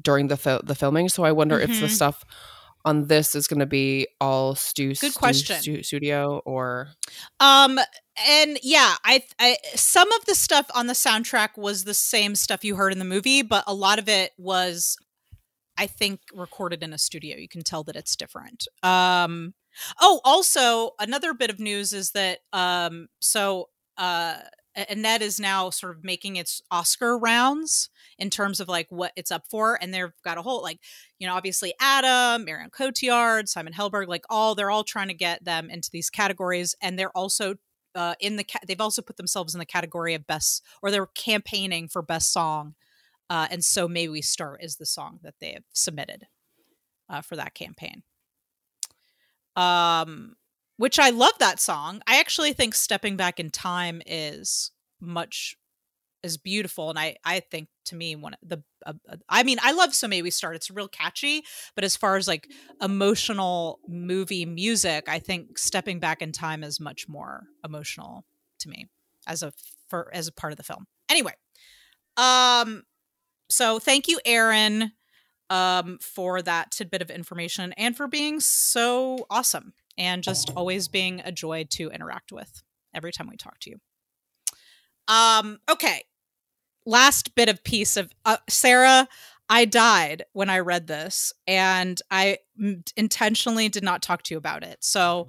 during 0.00 0.28
the 0.28 0.60
the 0.64 0.74
filming. 0.74 1.08
So 1.08 1.24
I 1.24 1.32
wonder 1.32 1.56
mm-hmm. 1.56 1.70
if 1.72 1.80
the 1.80 1.86
mm-hmm. 1.86 1.94
stuff 1.94 2.24
on 2.86 3.08
this 3.08 3.34
is 3.34 3.48
going 3.48 3.58
to 3.58 3.66
be 3.66 4.06
all 4.20 4.54
stu 4.54 4.94
good 4.94 5.14
question 5.14 5.60
stu- 5.60 5.82
studio 5.82 6.40
or 6.46 6.88
um 7.40 7.78
and 8.28 8.58
yeah 8.62 8.94
I, 9.04 9.24
I 9.40 9.56
some 9.74 10.10
of 10.12 10.24
the 10.24 10.36
stuff 10.36 10.70
on 10.72 10.86
the 10.86 10.92
soundtrack 10.92 11.58
was 11.58 11.82
the 11.82 11.94
same 11.94 12.36
stuff 12.36 12.64
you 12.64 12.76
heard 12.76 12.92
in 12.92 13.00
the 13.00 13.04
movie 13.04 13.42
but 13.42 13.64
a 13.66 13.74
lot 13.74 13.98
of 13.98 14.08
it 14.08 14.30
was 14.38 14.96
i 15.76 15.88
think 15.88 16.20
recorded 16.32 16.84
in 16.84 16.92
a 16.92 16.98
studio 16.98 17.36
you 17.36 17.48
can 17.48 17.62
tell 17.62 17.82
that 17.84 17.96
it's 17.96 18.14
different 18.14 18.68
um 18.84 19.52
oh 20.00 20.20
also 20.24 20.92
another 21.00 21.34
bit 21.34 21.50
of 21.50 21.58
news 21.58 21.92
is 21.92 22.12
that 22.12 22.38
um 22.52 23.08
so 23.20 23.68
uh 23.98 24.36
Annette 24.76 25.22
is 25.22 25.40
now 25.40 25.70
sort 25.70 25.96
of 25.96 26.04
making 26.04 26.36
its 26.36 26.62
Oscar 26.70 27.18
rounds 27.18 27.88
in 28.18 28.28
terms 28.28 28.60
of 28.60 28.68
like 28.68 28.86
what 28.90 29.12
it's 29.16 29.30
up 29.30 29.44
for, 29.50 29.78
and 29.80 29.92
they've 29.92 30.12
got 30.22 30.38
a 30.38 30.42
whole 30.42 30.62
like, 30.62 30.80
you 31.18 31.26
know, 31.26 31.34
obviously 31.34 31.72
Adam, 31.80 32.44
Marion 32.44 32.70
Cotillard, 32.70 33.48
Simon 33.48 33.72
Helberg, 33.72 34.06
like 34.06 34.24
all 34.28 34.54
they're 34.54 34.70
all 34.70 34.84
trying 34.84 35.08
to 35.08 35.14
get 35.14 35.44
them 35.44 35.70
into 35.70 35.88
these 35.92 36.10
categories, 36.10 36.74
and 36.82 36.98
they're 36.98 37.16
also 37.16 37.54
uh, 37.94 38.14
in 38.20 38.36
the 38.36 38.44
ca- 38.44 38.60
they've 38.66 38.80
also 38.80 39.00
put 39.00 39.16
themselves 39.16 39.54
in 39.54 39.58
the 39.58 39.66
category 39.66 40.14
of 40.14 40.26
best 40.26 40.62
or 40.82 40.90
they're 40.90 41.06
campaigning 41.06 41.88
for 41.88 42.02
best 42.02 42.32
song, 42.32 42.74
uh, 43.30 43.48
and 43.50 43.64
so 43.64 43.88
May 43.88 44.08
We 44.08 44.20
Start 44.20 44.62
is 44.62 44.76
the 44.76 44.86
song 44.86 45.20
that 45.22 45.34
they 45.40 45.52
have 45.52 45.64
submitted 45.72 46.26
uh, 47.08 47.22
for 47.22 47.36
that 47.36 47.54
campaign. 47.54 48.02
Um, 49.56 50.36
which 50.76 50.98
I 50.98 51.10
love 51.10 51.32
that 51.38 51.60
song. 51.60 52.02
I 52.06 52.20
actually 52.20 52.52
think 52.52 52.74
Stepping 52.74 53.16
Back 53.16 53.40
in 53.40 53.50
Time 53.50 54.02
is 54.06 54.70
much 55.00 55.56
is 56.22 56.36
beautiful 56.36 56.90
and 56.90 56.98
I 56.98 57.16
I 57.24 57.40
think 57.40 57.68
to 57.86 57.94
me 57.94 58.16
one 58.16 58.34
of 58.34 58.40
the 58.42 58.62
uh, 58.84 58.94
uh, 59.08 59.16
I 59.28 59.42
mean 59.44 59.58
I 59.62 59.72
love 59.72 59.94
So 59.94 60.08
May 60.08 60.22
We 60.22 60.30
Start. 60.30 60.56
It's 60.56 60.70
real 60.70 60.88
catchy, 60.88 61.42
but 61.74 61.84
as 61.84 61.96
far 61.96 62.16
as 62.16 62.26
like 62.26 62.48
emotional 62.82 63.78
movie 63.86 64.44
music, 64.44 65.08
I 65.08 65.18
think 65.18 65.58
Stepping 65.58 66.00
Back 66.00 66.22
in 66.22 66.32
Time 66.32 66.64
is 66.64 66.80
much 66.80 67.08
more 67.08 67.44
emotional 67.64 68.24
to 68.60 68.68
me 68.68 68.88
as 69.26 69.42
a 69.42 69.52
for 69.88 70.10
as 70.12 70.26
a 70.26 70.32
part 70.32 70.52
of 70.52 70.56
the 70.56 70.62
film. 70.64 70.86
Anyway, 71.08 71.34
um 72.16 72.82
so 73.48 73.78
thank 73.78 74.08
you 74.08 74.18
Erin 74.24 74.92
um 75.50 75.98
for 76.00 76.42
that 76.42 76.72
tidbit 76.72 77.02
of 77.02 77.10
information 77.10 77.72
and 77.74 77.96
for 77.96 78.08
being 78.08 78.40
so 78.40 79.26
awesome 79.30 79.74
and 79.98 80.22
just 80.22 80.50
always 80.56 80.88
being 80.88 81.20
a 81.24 81.32
joy 81.32 81.64
to 81.70 81.90
interact 81.90 82.32
with 82.32 82.62
every 82.94 83.12
time 83.12 83.28
we 83.28 83.36
talk 83.36 83.58
to 83.60 83.70
you. 83.70 83.76
Um, 85.08 85.58
okay. 85.70 86.02
Last 86.84 87.34
bit 87.34 87.48
of 87.48 87.64
piece 87.64 87.96
of 87.96 88.10
uh, 88.24 88.38
Sarah. 88.48 89.08
I 89.48 89.64
died 89.64 90.24
when 90.32 90.50
I 90.50 90.58
read 90.58 90.88
this, 90.88 91.32
and 91.46 92.00
I 92.10 92.38
intentionally 92.96 93.68
did 93.68 93.84
not 93.84 94.02
talk 94.02 94.22
to 94.24 94.34
you 94.34 94.38
about 94.38 94.64
it. 94.64 94.78
So, 94.80 95.28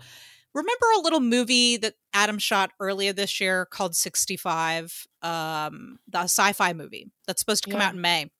remember 0.56 0.86
a 0.96 1.02
little 1.02 1.20
movie 1.20 1.78
that 1.78 1.94
Adam 2.14 2.40
shot 2.40 2.72
earlier 2.80 3.14
this 3.14 3.40
year 3.40 3.66
called 3.66 3.96
65, 3.96 5.08
um, 5.22 6.00
the 6.08 6.24
sci 6.24 6.52
fi 6.54 6.74
movie 6.74 7.12
that's 7.28 7.40
supposed 7.42 7.64
to 7.66 7.70
come 7.70 7.80
yeah. 7.80 7.88
out 7.88 7.94
in 7.94 8.02
May? 8.02 8.32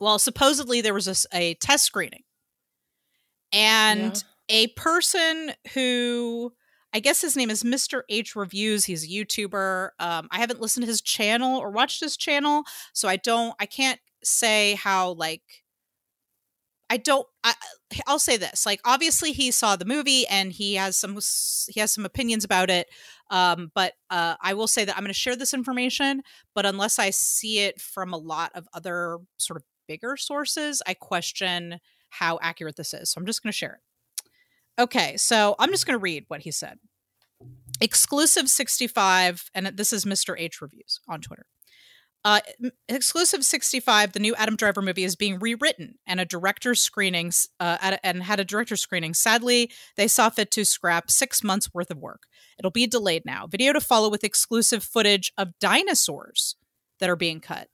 Well, 0.00 0.18
supposedly 0.18 0.80
there 0.80 0.94
was 0.94 1.06
a, 1.06 1.36
a 1.36 1.54
test 1.54 1.84
screening, 1.84 2.22
and 3.52 4.14
yeah 4.14 4.22
a 4.48 4.68
person 4.68 5.52
who 5.74 6.52
I 6.92 7.00
guess 7.00 7.20
his 7.20 7.36
name 7.36 7.50
is 7.50 7.62
Mr. 7.62 8.02
H 8.08 8.34
Reviews. 8.34 8.84
He's 8.84 9.04
a 9.04 9.08
YouTuber. 9.08 9.90
Um, 9.98 10.28
I 10.30 10.38
haven't 10.38 10.60
listened 10.60 10.84
to 10.84 10.90
his 10.90 11.02
channel 11.02 11.58
or 11.58 11.70
watched 11.70 12.00
his 12.00 12.16
channel, 12.16 12.64
so 12.94 13.08
I 13.08 13.16
don't. 13.16 13.54
I 13.60 13.66
can't 13.66 14.00
say 14.24 14.74
how 14.74 15.12
like. 15.12 15.42
I 16.90 16.96
don't. 16.96 17.26
I, 17.44 17.52
I'll 18.06 18.18
say 18.18 18.38
this: 18.38 18.64
like, 18.64 18.80
obviously, 18.86 19.32
he 19.32 19.50
saw 19.50 19.76
the 19.76 19.84
movie 19.84 20.26
and 20.28 20.50
he 20.50 20.76
has 20.76 20.96
some 20.96 21.18
he 21.68 21.80
has 21.80 21.92
some 21.92 22.06
opinions 22.06 22.44
about 22.44 22.70
it. 22.70 22.88
Um, 23.30 23.70
but 23.74 23.92
uh, 24.08 24.36
I 24.40 24.54
will 24.54 24.68
say 24.68 24.86
that 24.86 24.96
I'm 24.96 25.02
going 25.02 25.08
to 25.08 25.14
share 25.14 25.36
this 25.36 25.52
information. 25.52 26.22
But 26.54 26.64
unless 26.64 26.98
I 26.98 27.10
see 27.10 27.58
it 27.58 27.80
from 27.80 28.14
a 28.14 28.18
lot 28.18 28.52
of 28.54 28.66
other 28.72 29.18
sort 29.36 29.58
of 29.58 29.64
bigger 29.86 30.16
sources, 30.16 30.80
I 30.86 30.94
question 30.94 31.80
how 32.08 32.38
accurate 32.40 32.76
this 32.76 32.94
is. 32.94 33.10
So 33.10 33.20
I'm 33.20 33.26
just 33.26 33.42
going 33.42 33.52
to 33.52 33.56
share 33.56 33.74
it. 33.74 33.87
Okay, 34.78 35.16
so 35.16 35.56
I'm 35.58 35.70
just 35.70 35.86
going 35.86 35.98
to 35.98 36.02
read 36.02 36.24
what 36.28 36.42
he 36.42 36.52
said. 36.52 36.78
Exclusive 37.80 38.48
65, 38.48 39.50
and 39.54 39.66
this 39.68 39.92
is 39.92 40.04
Mr. 40.04 40.34
H 40.38 40.60
Reviews 40.60 41.00
on 41.08 41.20
Twitter. 41.20 41.46
Uh, 42.24 42.40
exclusive 42.88 43.44
65, 43.44 44.12
the 44.12 44.18
new 44.18 44.34
Adam 44.34 44.56
Driver 44.56 44.82
movie 44.82 45.04
is 45.04 45.16
being 45.16 45.38
rewritten 45.38 45.94
and 46.06 46.20
a 46.20 46.24
director's 46.24 46.80
screening, 46.80 47.32
uh, 47.60 47.78
a, 47.80 48.06
and 48.06 48.22
had 48.22 48.40
a 48.40 48.44
director's 48.44 48.80
screening. 48.80 49.14
Sadly, 49.14 49.70
they 49.96 50.08
saw 50.08 50.28
fit 50.28 50.50
to 50.52 50.64
scrap 50.64 51.10
six 51.10 51.44
months 51.44 51.72
worth 51.72 51.90
of 51.90 51.98
work. 51.98 52.22
It'll 52.58 52.72
be 52.72 52.86
delayed 52.86 53.24
now. 53.24 53.46
Video 53.46 53.72
to 53.72 53.80
follow 53.80 54.10
with 54.10 54.24
exclusive 54.24 54.82
footage 54.82 55.32
of 55.38 55.58
dinosaurs 55.60 56.56
that 56.98 57.08
are 57.08 57.16
being 57.16 57.40
cut. 57.40 57.68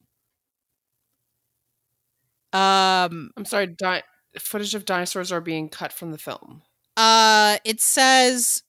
Um, 2.53 3.31
I'm 3.37 3.47
sorry, 3.47 3.67
di- 3.67 4.03
footage 4.38 4.75
of 4.75 4.85
dinosaurs 4.85 5.33
are 5.33 5.40
being 5.40 5.69
cut 5.69 5.93
from 5.93 6.12
the 6.12 6.19
film. 6.19 6.62
Uh, 6.96 7.59
it 7.64 7.80
says 7.80 8.62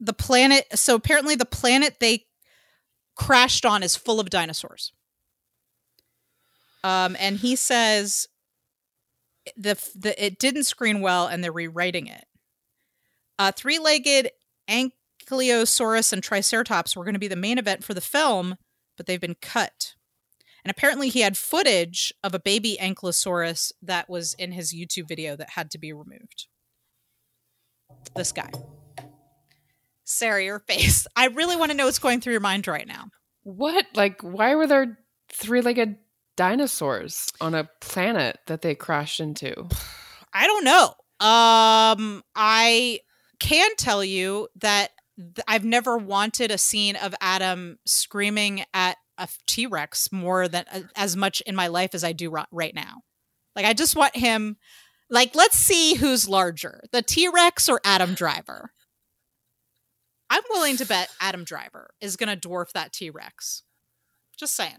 the 0.00 0.12
planet. 0.12 0.66
So 0.74 0.94
apparently, 0.94 1.34
the 1.34 1.44
planet 1.44 1.96
they 2.00 2.26
crashed 3.14 3.64
on 3.64 3.82
is 3.82 3.96
full 3.96 4.20
of 4.20 4.30
dinosaurs. 4.30 4.92
Um, 6.82 7.16
and 7.18 7.36
he 7.38 7.56
says 7.56 8.28
the 9.56 9.74
the 9.94 10.22
it 10.22 10.38
didn't 10.38 10.64
screen 10.64 11.00
well, 11.00 11.26
and 11.26 11.42
they're 11.42 11.52
rewriting 11.52 12.06
it. 12.06 12.24
Uh, 13.38 13.52
three-legged 13.52 14.30
Ankylosaurus 14.68 16.12
and 16.12 16.22
Triceratops 16.22 16.94
were 16.94 17.04
going 17.04 17.14
to 17.14 17.20
be 17.20 17.26
the 17.28 17.34
main 17.34 17.58
event 17.58 17.82
for 17.82 17.94
the 17.94 18.00
film, 18.00 18.56
but 18.96 19.06
they've 19.06 19.20
been 19.20 19.36
cut. 19.40 19.94
And 20.64 20.70
apparently, 20.70 21.10
he 21.10 21.20
had 21.20 21.36
footage 21.36 22.12
of 22.22 22.34
a 22.34 22.38
baby 22.38 22.78
ankylosaurus 22.80 23.72
that 23.82 24.08
was 24.08 24.34
in 24.34 24.52
his 24.52 24.72
YouTube 24.74 25.06
video 25.06 25.36
that 25.36 25.50
had 25.50 25.70
to 25.72 25.78
be 25.78 25.92
removed. 25.92 26.46
This 28.16 28.32
guy. 28.32 28.50
Sarah, 30.04 30.42
your 30.42 30.60
face. 30.60 31.06
I 31.16 31.26
really 31.26 31.56
want 31.56 31.70
to 31.70 31.76
know 31.76 31.86
what's 31.86 31.98
going 31.98 32.20
through 32.20 32.32
your 32.32 32.40
mind 32.40 32.66
right 32.66 32.86
now. 32.86 33.08
What? 33.42 33.86
Like, 33.94 34.22
why 34.22 34.54
were 34.54 34.66
there 34.66 34.98
three 35.30 35.60
legged 35.60 35.96
dinosaurs 36.36 37.30
on 37.40 37.54
a 37.54 37.68
planet 37.80 38.38
that 38.46 38.62
they 38.62 38.74
crashed 38.74 39.20
into? 39.20 39.68
I 40.32 40.46
don't 40.46 40.64
know. 40.64 40.94
Um, 41.20 42.22
I 42.34 43.00
can 43.38 43.70
tell 43.76 44.04
you 44.04 44.48
that 44.56 44.90
th- 45.16 45.44
I've 45.46 45.64
never 45.64 45.96
wanted 45.96 46.50
a 46.50 46.58
scene 46.58 46.96
of 46.96 47.14
Adam 47.20 47.78
screaming 47.84 48.64
at 48.72 48.96
a 49.18 49.28
T 49.46 49.66
Rex 49.66 50.10
more 50.12 50.48
than 50.48 50.64
as 50.96 51.16
much 51.16 51.40
in 51.42 51.54
my 51.54 51.68
life 51.68 51.94
as 51.94 52.04
I 52.04 52.12
do 52.12 52.34
right 52.50 52.74
now. 52.74 53.02
Like 53.54 53.66
I 53.66 53.72
just 53.72 53.96
want 53.96 54.16
him. 54.16 54.56
Like 55.10 55.34
let's 55.34 55.58
see 55.58 55.94
who's 55.94 56.28
larger, 56.28 56.82
the 56.92 57.02
T 57.02 57.28
Rex 57.28 57.68
or 57.68 57.80
Adam 57.84 58.14
Driver. 58.14 58.72
I'm 60.30 60.42
willing 60.50 60.76
to 60.78 60.86
bet 60.86 61.10
Adam 61.20 61.44
Driver 61.44 61.90
is 62.00 62.16
going 62.16 62.36
to 62.36 62.48
dwarf 62.48 62.72
that 62.72 62.92
T 62.92 63.10
Rex. 63.10 63.62
Just 64.36 64.56
saying. 64.56 64.78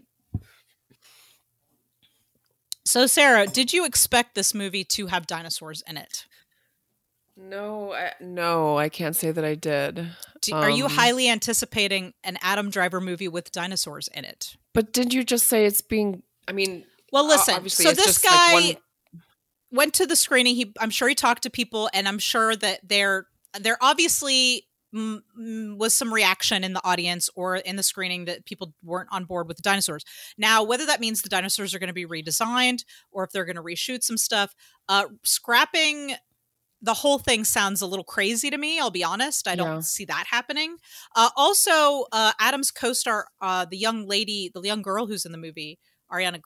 So, 2.84 3.06
Sarah, 3.06 3.46
did 3.46 3.72
you 3.72 3.84
expect 3.84 4.34
this 4.34 4.54
movie 4.54 4.84
to 4.84 5.06
have 5.06 5.26
dinosaurs 5.26 5.82
in 5.88 5.96
it? 5.96 6.26
No, 7.36 7.92
I, 7.92 8.12
no, 8.20 8.78
I 8.78 8.88
can't 8.88 9.14
say 9.14 9.30
that 9.30 9.44
I 9.44 9.54
did. 9.54 10.08
Do, 10.40 10.54
are 10.54 10.70
you 10.70 10.86
Um, 10.86 10.90
highly 10.92 11.28
anticipating 11.28 12.14
an 12.24 12.38
Adam 12.40 12.70
Driver 12.70 13.00
movie 13.00 13.28
with 13.28 13.52
dinosaurs 13.52 14.08
in 14.08 14.24
it? 14.24 14.56
But 14.72 14.92
didn't 14.92 15.12
you 15.12 15.22
just 15.22 15.46
say 15.48 15.66
it's 15.66 15.82
being? 15.82 16.22
I 16.48 16.52
mean, 16.52 16.84
Well, 17.12 17.26
listen. 17.26 17.68
so 17.68 17.90
this 17.92 18.04
just, 18.04 18.24
like, 18.24 18.32
guy 18.32 18.52
one- 18.54 19.22
went 19.70 19.94
to 19.94 20.06
the 20.06 20.16
screening. 20.16 20.54
He, 20.56 20.72
I'm 20.80 20.90
sure 20.90 21.08
he 21.08 21.14
talked 21.14 21.42
to 21.42 21.50
people, 21.50 21.90
and 21.92 22.08
I'm 22.08 22.18
sure 22.18 22.56
that 22.56 22.80
there, 22.88 23.26
there 23.58 23.76
obviously 23.82 24.66
was 25.36 25.92
some 25.92 26.14
reaction 26.14 26.64
in 26.64 26.72
the 26.72 26.82
audience 26.82 27.28
or 27.34 27.56
in 27.56 27.76
the 27.76 27.82
screening 27.82 28.24
that 28.24 28.46
people 28.46 28.72
weren't 28.82 29.10
on 29.12 29.24
board 29.24 29.46
with 29.46 29.58
the 29.58 29.62
dinosaurs. 29.62 30.04
Now, 30.38 30.62
whether 30.62 30.86
that 30.86 31.00
means 31.00 31.20
the 31.20 31.28
dinosaurs 31.28 31.74
are 31.74 31.78
going 31.78 31.88
to 31.88 31.92
be 31.92 32.06
redesigned 32.06 32.84
or 33.10 33.24
if 33.24 33.30
they're 33.30 33.44
going 33.44 33.56
to 33.56 33.62
reshoot 33.62 34.02
some 34.04 34.16
stuff, 34.16 34.54
uh, 34.88 35.06
scrapping 35.22 36.14
the 36.82 36.94
whole 36.94 37.18
thing 37.18 37.44
sounds 37.44 37.80
a 37.80 37.86
little 37.86 38.04
crazy 38.04 38.50
to 38.50 38.58
me. 38.58 38.78
I'll 38.78 38.90
be 38.90 39.04
honest. 39.04 39.48
I 39.48 39.56
don't 39.56 39.76
Yeah. 39.76 39.80
see 39.80 40.04
that 40.06 40.26
happening. 40.30 40.76
Uh, 41.14 41.30
also, 41.36 42.06
uh, 42.12 42.32
Adam's 42.38 42.70
co-star, 42.70 43.28
uh, 43.40 43.64
the 43.64 43.78
young 43.78 44.06
lady, 44.06 44.50
the 44.54 44.60
young 44.62 44.82
girl 44.82 45.06
who's 45.06 45.24
in 45.24 45.32
the 45.32 45.38
movie, 45.38 45.78
Ariana 46.12 46.40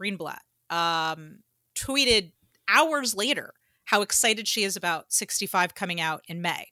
Greenblatt, 0.00 0.40
um, 0.70 1.42
tweeted 1.76 2.32
hours 2.68 3.14
later 3.14 3.52
how 3.84 4.00
excited 4.02 4.48
she 4.48 4.64
is 4.64 4.76
about 4.76 5.12
65 5.12 5.74
coming 5.74 6.00
out 6.00 6.22
in 6.28 6.40
May, 6.40 6.68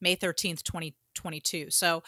May 0.00 0.16
13th, 0.16 0.62
2022. 0.64 1.70
So 1.70 2.02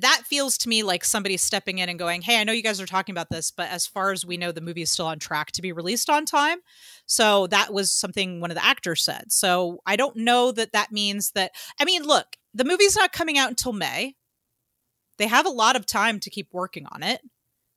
that 0.00 0.22
feels 0.24 0.58
to 0.58 0.68
me 0.68 0.82
like 0.82 1.04
somebody 1.04 1.36
stepping 1.36 1.78
in 1.78 1.88
and 1.88 1.98
going, 1.98 2.22
Hey, 2.22 2.40
I 2.40 2.44
know 2.44 2.52
you 2.52 2.62
guys 2.62 2.80
are 2.80 2.86
talking 2.86 3.12
about 3.12 3.30
this, 3.30 3.50
but 3.50 3.68
as 3.70 3.86
far 3.86 4.12
as 4.12 4.24
we 4.24 4.36
know, 4.36 4.52
the 4.52 4.60
movie 4.60 4.82
is 4.82 4.90
still 4.90 5.06
on 5.06 5.18
track 5.18 5.52
to 5.52 5.62
be 5.62 5.72
released 5.72 6.10
on 6.10 6.24
time. 6.24 6.58
So 7.06 7.46
that 7.48 7.72
was 7.72 7.92
something 7.92 8.40
one 8.40 8.50
of 8.50 8.56
the 8.56 8.64
actors 8.64 9.02
said. 9.02 9.32
So 9.32 9.80
I 9.86 9.96
don't 9.96 10.16
know 10.16 10.52
that 10.52 10.72
that 10.72 10.92
means 10.92 11.32
that, 11.32 11.52
I 11.80 11.84
mean, 11.84 12.02
look, 12.02 12.36
the 12.54 12.64
movie's 12.64 12.96
not 12.96 13.12
coming 13.12 13.38
out 13.38 13.50
until 13.50 13.72
May. 13.72 14.14
They 15.18 15.26
have 15.26 15.46
a 15.46 15.50
lot 15.50 15.76
of 15.76 15.86
time 15.86 16.20
to 16.20 16.30
keep 16.30 16.48
working 16.52 16.86
on 16.92 17.02
it. 17.02 17.20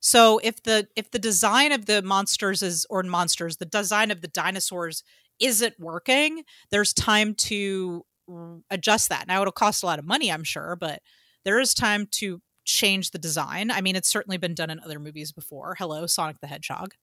So 0.00 0.40
if 0.42 0.62
the 0.62 0.88
if 0.96 1.10
the 1.12 1.18
design 1.18 1.70
of 1.70 1.86
the 1.86 2.02
monsters 2.02 2.62
is 2.62 2.86
or 2.90 3.02
monsters, 3.04 3.58
the 3.58 3.64
design 3.64 4.10
of 4.10 4.20
the 4.20 4.28
dinosaurs 4.28 5.04
isn't 5.38 5.78
working, 5.78 6.42
there's 6.70 6.92
time 6.92 7.34
to 7.34 8.04
mm, 8.28 8.62
adjust 8.70 9.08
that. 9.10 9.28
Now 9.28 9.42
it'll 9.42 9.52
cost 9.52 9.82
a 9.82 9.86
lot 9.86 10.00
of 10.00 10.04
money, 10.04 10.30
I'm 10.30 10.44
sure, 10.44 10.76
but 10.76 11.00
there 11.44 11.60
is 11.60 11.74
time 11.74 12.06
to 12.12 12.40
change 12.64 13.10
the 13.10 13.18
design. 13.18 13.70
I 13.70 13.80
mean, 13.80 13.96
it's 13.96 14.08
certainly 14.08 14.36
been 14.38 14.54
done 14.54 14.70
in 14.70 14.80
other 14.80 14.98
movies 14.98 15.32
before. 15.32 15.74
Hello, 15.78 16.06
Sonic 16.06 16.40
the 16.40 16.46
Hedgehog. 16.46 16.94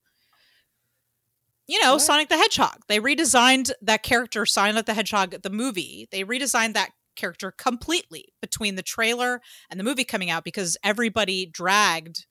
You 1.66 1.80
know, 1.82 1.94
What? 1.94 2.02
Sonic 2.02 2.28
the 2.28 2.36
Hedgehog. 2.36 2.78
They 2.88 2.98
redesigned 2.98 3.70
that 3.82 4.02
character, 4.02 4.44
Sonic 4.46 4.86
the 4.86 4.94
Hedgehog, 4.94 5.42
the 5.42 5.50
movie. 5.50 6.08
They 6.10 6.24
redesigned 6.24 6.74
that 6.74 6.90
character 7.16 7.52
completely 7.52 8.32
between 8.40 8.76
the 8.76 8.82
trailer 8.82 9.40
and 9.70 9.78
the 9.78 9.84
movie 9.84 10.04
coming 10.04 10.30
out 10.30 10.42
because 10.44 10.76
everybody 10.82 11.46
dragged 11.46 12.26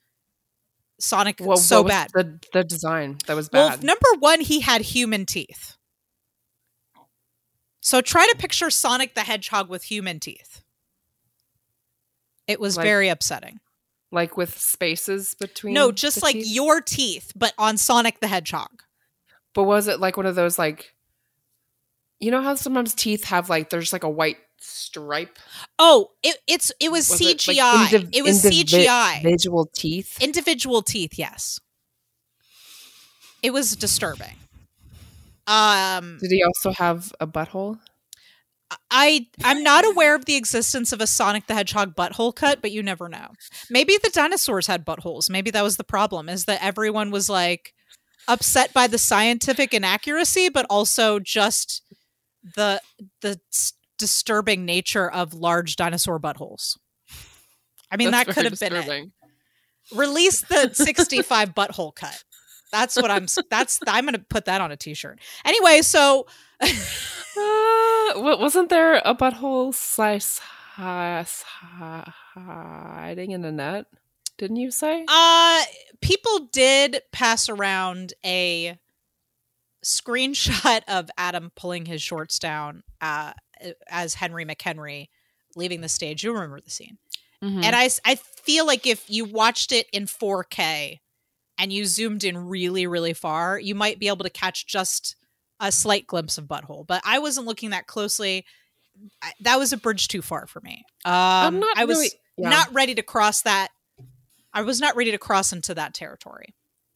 Sonic 0.99 1.37
well, 1.39 1.55
so 1.57 1.83
bad. 1.83 2.09
The 2.13 2.39
the 2.51 2.63
design 2.63 3.19
that 3.27 3.35
was 3.35 3.49
Well, 3.53 3.69
bad. 3.69 3.83
number 3.83 4.07
one, 4.19 4.41
he 4.41 4.59
had 4.61 4.81
human 4.81 5.25
teeth. 5.25 5.77
So 7.81 8.01
try 8.01 8.27
to 8.27 8.35
picture 8.37 8.69
Sonic 8.69 9.15
the 9.15 9.21
Hedgehog 9.21 9.69
with 9.69 9.83
human 9.83 10.19
teeth. 10.19 10.63
It 12.49 12.59
was 12.59 12.75
Like- 12.77 12.83
very 12.85 13.07
upsetting. 13.09 13.59
like 14.11 14.35
with 14.35 14.57
spaces 14.59 15.35
between. 15.39 15.73
No, 15.75 15.91
just 15.91 16.23
like 16.23 16.33
teeth? 16.33 16.47
your 16.47 16.81
teeth, 16.81 17.31
but 17.35 17.53
on 17.59 17.77
Sonic 17.77 18.19
the 18.21 18.27
Hedgehog. 18.27 18.81
But 19.53 19.63
was 19.65 19.87
it 19.87 19.99
like 19.99 20.17
one 20.17 20.25
of 20.25 20.33
those 20.35 20.57
like? 20.57 20.95
You 22.19 22.31
know 22.31 22.41
how 22.41 22.55
sometimes 22.55 22.93
teeth 22.95 23.25
have 23.25 23.49
like 23.49 23.69
there's 23.69 23.93
like 23.93 24.03
a 24.03 24.09
white 24.09 24.37
stripe. 24.59 25.37
Oh, 25.77 26.09
it, 26.23 26.37
it's 26.47 26.71
it 26.79 26.91
was, 26.91 27.07
Was 27.09 27.21
it, 27.21 27.47
like, 27.47 27.57
CGI. 27.57 27.85
indiv- 27.87 28.09
it 28.11 28.23
was 28.23 28.43
indivi- 28.43 28.85
CGI. 28.87 29.17
Individual 29.21 29.69
teeth. 29.73 30.17
Individual 30.21 30.81
teeth, 30.81 31.17
yes. 31.19 31.59
It 33.43 33.51
was 33.53 33.75
disturbing. 33.75 34.35
Um 35.47 36.17
Did 36.19 36.31
he 36.31 36.43
also 36.43 36.71
have 36.71 37.13
a 37.19 37.27
butthole? 37.27 37.79
I 38.91 39.27
I'm 39.43 39.63
not 39.63 39.85
aware 39.85 40.15
of 40.15 40.25
the 40.25 40.35
existence 40.35 40.91
of 40.91 41.01
a 41.01 41.07
Sonic 41.07 41.47
the 41.47 41.55
Hedgehog 41.55 41.95
butthole 41.95 42.35
cut, 42.35 42.61
but 42.61 42.71
you 42.71 42.83
never 42.83 43.09
know. 43.09 43.29
Maybe 43.69 43.97
the 44.01 44.09
dinosaurs 44.09 44.67
had 44.67 44.85
buttholes. 44.85 45.29
Maybe 45.29 45.51
that 45.51 45.63
was 45.63 45.77
the 45.77 45.83
problem 45.83 46.29
is 46.29 46.45
that 46.45 46.63
everyone 46.63 47.09
was 47.11 47.29
like 47.29 47.73
upset 48.27 48.73
by 48.73 48.87
the 48.87 48.97
scientific 48.97 49.73
inaccuracy, 49.73 50.49
but 50.49 50.65
also 50.69 51.19
just 51.19 51.81
the 52.55 52.81
the 53.21 53.39
disturbing 53.97 54.65
nature 54.65 55.09
of 55.09 55.33
large 55.33 55.75
dinosaur 55.75 56.19
buttholes. 56.19 56.77
I 57.91 57.97
mean, 57.97 58.11
That's 58.11 58.27
that 58.27 58.33
could 58.33 58.45
have 58.45 58.59
been 58.59 58.73
it. 58.73 59.09
Release 59.95 60.41
the 60.41 60.69
65 60.73 61.53
butthole 61.55 61.93
cut. 61.93 62.23
That's 62.71 62.95
what 62.95 63.09
I'm 63.09 63.25
that's 63.49 63.79
I'm 63.87 64.05
going 64.05 64.13
to 64.13 64.19
put 64.29 64.45
that 64.45 64.61
on 64.61 64.71
a 64.71 64.77
t-shirt. 64.77 65.19
Anyway, 65.43 65.81
so 65.81 66.27
Wa- 68.15 68.37
wasn't 68.39 68.69
there 68.69 68.95
a 69.05 69.13
butthole 69.15 69.73
slice 69.73 70.39
hi- 70.39 71.25
hi- 71.25 72.13
hiding 72.33 73.31
in 73.31 73.41
the 73.41 73.51
net? 73.51 73.85
Didn't 74.37 74.57
you 74.57 74.71
say? 74.71 75.05
Uh 75.07 75.61
people 76.01 76.47
did 76.51 77.01
pass 77.11 77.49
around 77.49 78.13
a 78.25 78.77
screenshot 79.83 80.81
of 80.87 81.09
Adam 81.17 81.51
pulling 81.55 81.85
his 81.85 82.01
shorts 82.01 82.39
down 82.39 82.83
uh 83.01 83.33
as 83.89 84.13
Henry 84.13 84.45
McHenry 84.45 85.09
leaving 85.55 85.81
the 85.81 85.89
stage. 85.89 86.23
You 86.23 86.33
remember 86.33 86.61
the 86.61 86.69
scene. 86.69 86.97
Mhm. 87.43 87.63
and 87.63 87.73
i 87.75 88.15
feel 88.15 88.65
like 88.67 88.85
if 88.85 89.09
you 89.09 89.23
watched 89.23 89.71
it 89.71 89.87
in 89.93 90.05
4K 90.07 90.99
and 91.57 91.71
you 91.71 91.85
zoomed 91.85 92.23
in 92.25 92.37
really 92.37 92.85
really 92.87 93.13
far, 93.13 93.57
you 93.59 93.75
might 93.75 93.99
be 93.99 94.07
able 94.09 94.23
to 94.25 94.29
catch 94.29 94.65
just 94.67 95.15
a 95.59 95.71
slight 95.71 96.07
glimpse 96.07 96.37
of 96.37 96.45
butthole. 96.45 96.85
But 96.87 97.01
I 97.05 97.19
wasn't 97.19 97.47
looking 97.47 97.71
that 97.71 97.87
closely. 97.87 98.45
I, 99.21 99.31
that 99.41 99.57
was 99.59 99.71
a 99.73 99.77
bridge 99.77 100.07
too 100.07 100.21
far 100.21 100.47
for 100.47 100.59
me. 100.61 100.83
Um 101.05 101.13
I'm 101.13 101.59
not 101.59 101.77
I 101.77 101.85
was 101.85 101.97
really- 101.97 102.11
yeah. 102.37 102.49
not 102.49 102.73
ready 102.73 102.95
to 102.95 103.01
cross 103.03 103.41
that 103.43 103.69
I 104.53 104.61
was 104.63 104.79
not 104.81 104.95
ready 104.95 105.11
to 105.11 105.17
cross 105.17 105.53
into 105.53 105.73
that 105.75 105.93
territory. 105.93 106.55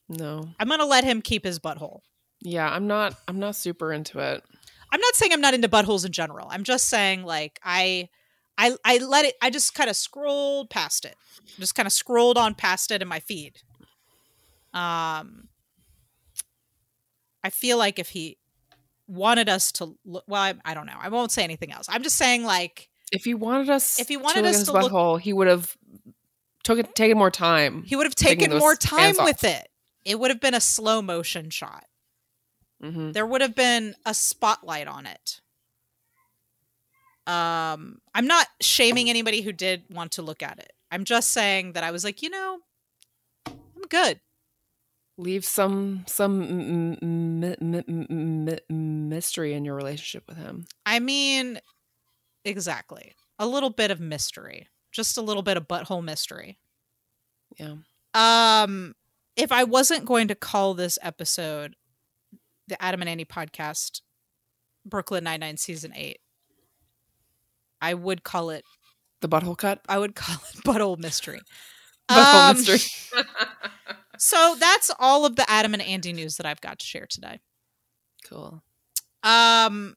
no. 0.09 0.49
I'm 0.59 0.69
to 0.69 0.85
let 0.85 1.03
him 1.03 1.21
keep 1.21 1.45
his 1.45 1.59
butthole. 1.59 1.99
Yeah, 2.41 2.67
I'm 2.69 2.87
not. 2.87 3.15
I'm 3.27 3.39
not 3.39 3.55
super 3.55 3.93
into 3.93 4.19
it. 4.19 4.43
I'm 4.91 4.99
not 4.99 5.15
saying 5.15 5.31
I'm 5.31 5.39
not 5.41 5.53
into 5.53 5.69
buttholes 5.69 6.05
in 6.05 6.11
general. 6.11 6.47
I'm 6.49 6.63
just 6.63 6.89
saying 6.89 7.23
like 7.23 7.59
I 7.63 8.09
I 8.57 8.75
I 8.83 8.97
let 8.97 9.25
it 9.25 9.35
I 9.41 9.49
just 9.49 9.73
kind 9.73 9.89
of 9.89 9.95
scrolled 9.95 10.69
past 10.69 11.05
it. 11.05 11.15
Just 11.59 11.73
kind 11.75 11.87
of 11.87 11.93
scrolled 11.93 12.37
on 12.37 12.53
past 12.55 12.91
it 12.91 13.01
in 13.01 13.07
my 13.07 13.19
feed. 13.19 13.57
Um 14.73 15.47
I 17.43 17.49
feel 17.49 17.77
like 17.77 17.97
if 17.99 18.09
he 18.09 18.37
wanted 19.13 19.47
us 19.49 19.71
to 19.73 19.95
look 20.05 20.23
well 20.27 20.41
I, 20.41 20.53
I 20.65 20.73
don't 20.73 20.85
know. 20.85 20.97
I 20.99 21.09
won't 21.09 21.31
say 21.31 21.43
anything 21.43 21.71
else. 21.71 21.85
I'm 21.89 22.03
just 22.03 22.15
saying 22.15 22.43
like 22.43 22.89
If 23.11 23.23
he 23.25 23.33
wanted 23.33 23.69
us, 23.69 23.99
If 23.99 24.07
he 24.07 24.15
to 24.17 24.21
wanted 24.21 24.43
look 24.43 24.55
us 24.55 24.63
to 24.63 24.71
look- 24.73 24.91
butthole, 24.91 25.19
he 25.19 25.33
would 25.33 25.47
have 25.47 25.75
took 26.63 26.79
it, 26.79 26.95
taken 26.95 27.17
more 27.17 27.31
time. 27.31 27.83
he 27.83 27.95
would 27.95 28.05
have 28.05 28.15
taken 28.15 28.57
more 28.57 28.75
time 28.75 29.15
with 29.19 29.43
it. 29.43 29.67
It 30.05 30.19
would 30.19 30.31
have 30.31 30.39
been 30.41 30.53
a 30.53 30.61
slow 30.61 31.01
motion 31.01 31.49
shot. 31.49 31.85
hmm 32.81 33.11
there 33.11 33.25
would 33.25 33.41
have 33.41 33.55
been 33.55 33.95
a 34.05 34.13
spotlight 34.13 34.87
on 34.87 35.05
it. 35.05 35.39
Um, 37.25 37.99
I'm 38.13 38.27
not 38.27 38.47
shaming 38.59 39.09
anybody 39.09 39.41
who 39.41 39.53
did 39.53 39.83
want 39.89 40.13
to 40.13 40.21
look 40.21 40.43
at 40.43 40.59
it. 40.59 40.73
I'm 40.91 41.05
just 41.05 41.31
saying 41.31 41.73
that 41.73 41.83
I 41.83 41.91
was 41.91 42.03
like, 42.03 42.21
you 42.21 42.29
know, 42.29 42.59
I'm 43.47 43.87
good. 43.89 44.19
Leave 45.17 45.45
some 45.45 46.03
some 46.07 46.41
m- 46.41 46.97
m- 47.01 48.53
m- 48.69 49.09
mystery 49.09 49.53
in 49.53 49.63
your 49.63 49.75
relationship 49.75 50.23
with 50.27 50.37
him. 50.37 50.65
I 50.85 50.99
mean, 50.99 51.59
exactly. 52.43 53.13
A 53.37 53.45
little 53.45 53.69
bit 53.69 53.91
of 53.91 53.99
mystery, 53.99 54.67
just 54.91 55.17
a 55.17 55.21
little 55.21 55.43
bit 55.43 55.57
of 55.57 55.67
butthole 55.67 56.03
mystery. 56.03 56.57
Yeah. 57.59 57.75
Um, 58.15 58.95
if 59.35 59.51
I 59.51 59.63
wasn't 59.63 60.05
going 60.05 60.27
to 60.29 60.35
call 60.35 60.73
this 60.73 60.97
episode 61.01 61.75
the 62.67 62.81
Adam 62.81 63.01
and 63.01 63.09
Annie 63.09 63.25
podcast, 63.25 64.01
Brooklyn 64.85 65.23
Nine 65.23 65.41
Nine 65.41 65.57
season 65.57 65.93
eight, 65.95 66.19
I 67.81 67.93
would 67.93 68.23
call 68.23 68.49
it. 68.49 68.63
The 69.21 69.29
butthole 69.29 69.57
cut. 69.57 69.81
I 69.87 69.99
would 69.99 70.15
call 70.15 70.35
it 70.35 70.63
butthole 70.63 70.97
mystery. 70.97 71.39
Um, 72.09 72.57
mystery. 72.57 73.23
So 74.15 74.55
that's 74.57 74.89
all 74.99 75.25
of 75.25 75.35
the 75.35 75.49
Adam 75.49 75.73
and 75.73 75.81
Andy 75.81 76.13
news 76.13 76.37
that 76.37 76.45
I've 76.45 76.61
got 76.61 76.79
to 76.79 76.85
share 76.85 77.07
today. 77.09 77.39
cool. 78.29 78.63
Um, 79.21 79.95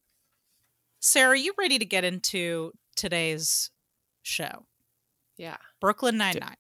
Sarah, 1.01 1.31
are 1.31 1.37
you 1.37 1.53
ready 1.57 1.79
to 1.79 1.85
get 1.85 2.03
into 2.03 2.73
today's 2.97 3.71
show. 4.23 4.67
Yeah. 5.37 5.57
Brooklyn 5.81 6.17
Nine 6.17 6.37
Nine, 6.41 6.57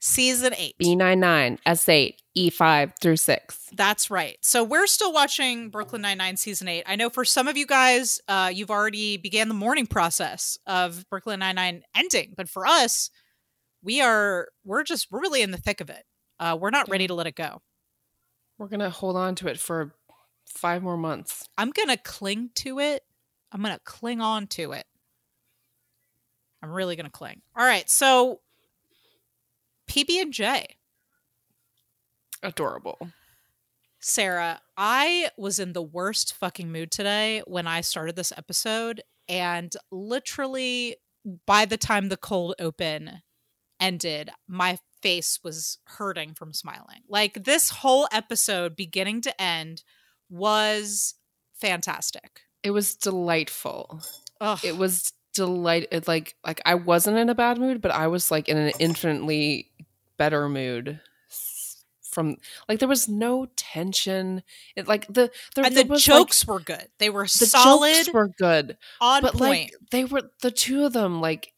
season 0.00 0.54
eight. 0.56 0.74
B99, 0.82 1.58
S8, 1.66 2.14
E5 2.36 2.92
through 3.00 3.16
6. 3.16 3.68
That's 3.74 4.10
right. 4.10 4.38
So 4.42 4.64
we're 4.64 4.86
still 4.86 5.12
watching 5.12 5.70
Brooklyn 5.70 6.02
Nine 6.02 6.18
Nine 6.18 6.36
season 6.36 6.68
eight. 6.68 6.84
I 6.86 6.96
know 6.96 7.10
for 7.10 7.24
some 7.24 7.46
of 7.48 7.56
you 7.56 7.66
guys, 7.66 8.20
uh, 8.28 8.50
you've 8.52 8.70
already 8.70 9.16
began 9.16 9.48
the 9.48 9.54
mourning 9.54 9.86
process 9.86 10.58
of 10.66 11.08
Brooklyn 11.10 11.40
Nine 11.40 11.54
Nine 11.54 11.82
ending, 11.94 12.34
but 12.36 12.48
for 12.48 12.66
us, 12.66 13.10
we 13.82 14.00
are 14.00 14.48
we're 14.64 14.82
just 14.82 15.08
we're 15.10 15.20
really 15.20 15.42
in 15.42 15.50
the 15.50 15.58
thick 15.58 15.80
of 15.80 15.90
it. 15.90 16.04
Uh, 16.40 16.56
we're 16.60 16.70
not 16.70 16.88
ready 16.88 17.06
to 17.06 17.14
let 17.14 17.26
it 17.26 17.34
go. 17.34 17.62
We're 18.58 18.68
going 18.68 18.80
to 18.80 18.90
hold 18.90 19.16
on 19.16 19.34
to 19.36 19.48
it 19.48 19.58
for 19.58 19.94
five 20.48 20.82
more 20.82 20.96
months. 20.96 21.48
I'm 21.56 21.70
gonna 21.70 21.96
cling 21.96 22.50
to 22.56 22.80
it. 22.80 23.02
I'm 23.52 23.62
gonna 23.62 23.80
cling 23.84 24.20
on 24.20 24.46
to 24.48 24.72
it. 24.72 24.86
I'm 26.62 26.70
really 26.70 26.96
gonna 26.96 27.10
cling. 27.10 27.42
All 27.56 27.64
right, 27.64 27.88
so 27.88 28.40
PB 29.88 30.22
and 30.22 30.32
J. 30.32 30.76
Adorable. 32.42 32.98
Sarah, 34.00 34.60
I 34.76 35.30
was 35.36 35.58
in 35.58 35.72
the 35.72 35.82
worst 35.82 36.34
fucking 36.34 36.70
mood 36.70 36.90
today 36.90 37.42
when 37.46 37.66
I 37.66 37.80
started 37.80 38.16
this 38.16 38.32
episode, 38.36 39.02
and 39.28 39.74
literally 39.90 40.96
by 41.46 41.64
the 41.64 41.76
time 41.76 42.08
the 42.08 42.16
cold 42.16 42.54
open 42.58 43.22
ended, 43.80 44.30
my 44.46 44.78
face 45.02 45.40
was 45.42 45.78
hurting 45.84 46.34
from 46.34 46.52
smiling. 46.52 47.02
Like 47.08 47.44
this 47.44 47.70
whole 47.70 48.08
episode, 48.12 48.76
beginning 48.76 49.20
to 49.22 49.40
end, 49.42 49.82
was 50.28 51.14
fantastic. 51.60 52.42
It 52.62 52.70
was 52.70 52.94
delightful. 52.94 54.02
Ugh. 54.40 54.58
It 54.64 54.76
was 54.76 55.12
delight 55.34 55.86
like 56.08 56.34
like 56.44 56.60
I 56.66 56.74
wasn't 56.74 57.18
in 57.18 57.28
a 57.28 57.34
bad 57.34 57.58
mood, 57.58 57.80
but 57.80 57.92
I 57.92 58.08
was 58.08 58.30
like 58.30 58.48
in 58.48 58.56
an 58.56 58.72
infinitely 58.78 59.70
better 60.16 60.48
mood 60.48 61.00
from 62.10 62.36
like 62.68 62.80
there 62.80 62.88
was 62.88 63.08
no 63.08 63.46
tension. 63.56 64.42
It 64.74 64.88
like 64.88 65.06
the 65.06 65.30
there, 65.54 65.64
and 65.64 65.76
there 65.76 65.84
the 65.84 65.90
was, 65.90 66.04
jokes 66.04 66.46
were 66.46 66.60
good. 66.60 66.88
They 66.98 67.10
were 67.10 67.24
the 67.24 67.28
solid, 67.28 67.94
jokes 67.94 68.12
were 68.12 68.28
good, 68.28 68.76
on 69.00 69.22
but 69.22 69.34
point. 69.34 69.40
like 69.40 69.72
they 69.90 70.04
were 70.04 70.22
the 70.42 70.50
two 70.50 70.84
of 70.84 70.92
them 70.92 71.20
like 71.20 71.52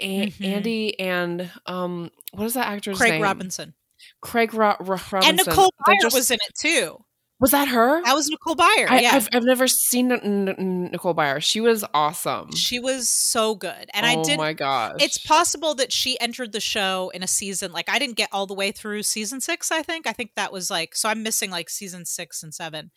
A- 0.00 0.26
Mhm. 0.30 0.44
Andy 0.46 0.98
and 1.00 1.50
um 1.66 2.10
what 2.32 2.44
is 2.44 2.54
that 2.54 2.66
actor's 2.66 2.98
Craig 2.98 3.12
name? 3.12 3.22
Robinson 3.22 3.74
Craig 4.20 4.54
Ro- 4.54 4.76
Ro- 4.80 4.98
Robinson. 5.10 5.24
and 5.24 5.36
Nicole 5.46 5.72
Byer 5.86 6.00
just- 6.02 6.14
was 6.16 6.30
in 6.30 6.38
it 6.48 6.54
too. 6.60 6.98
was 7.40 7.52
that 7.52 7.68
her? 7.68 8.02
That 8.02 8.14
was 8.14 8.28
Nicole 8.28 8.56
Byer. 8.56 8.90
I, 8.90 9.00
yeah, 9.00 9.14
I've 9.14 9.28
I've 9.32 9.44
never 9.44 9.68
seen 9.68 10.10
N- 10.10 10.48
N- 10.48 10.90
Nicole 10.90 11.14
Byer. 11.14 11.40
She 11.42 11.60
was 11.60 11.84
awesome. 11.94 12.50
she 12.56 12.80
was 12.80 13.08
so 13.08 13.54
good, 13.54 13.88
and 13.94 14.04
I 14.04 14.16
oh 14.16 14.24
did. 14.24 14.38
my 14.38 14.52
gosh! 14.54 14.96
It's 15.00 15.18
possible 15.18 15.74
that 15.76 15.92
she 15.92 16.18
entered 16.20 16.50
the 16.52 16.58
show 16.60 17.10
in 17.14 17.22
a 17.22 17.28
season 17.28 17.70
like 17.70 17.88
I 17.88 18.00
didn't 18.00 18.16
get 18.16 18.28
all 18.32 18.46
the 18.48 18.54
way 18.54 18.72
through 18.72 19.04
season 19.04 19.40
six. 19.40 19.70
I 19.70 19.82
think 19.82 20.06
I 20.08 20.12
think 20.12 20.32
that 20.34 20.52
was 20.52 20.68
like 20.70 20.96
so 20.96 21.08
I'm 21.08 21.22
missing 21.22 21.50
like 21.52 21.70
season 21.70 22.04
six 22.06 22.42
and 22.42 22.52
seven. 22.52 22.90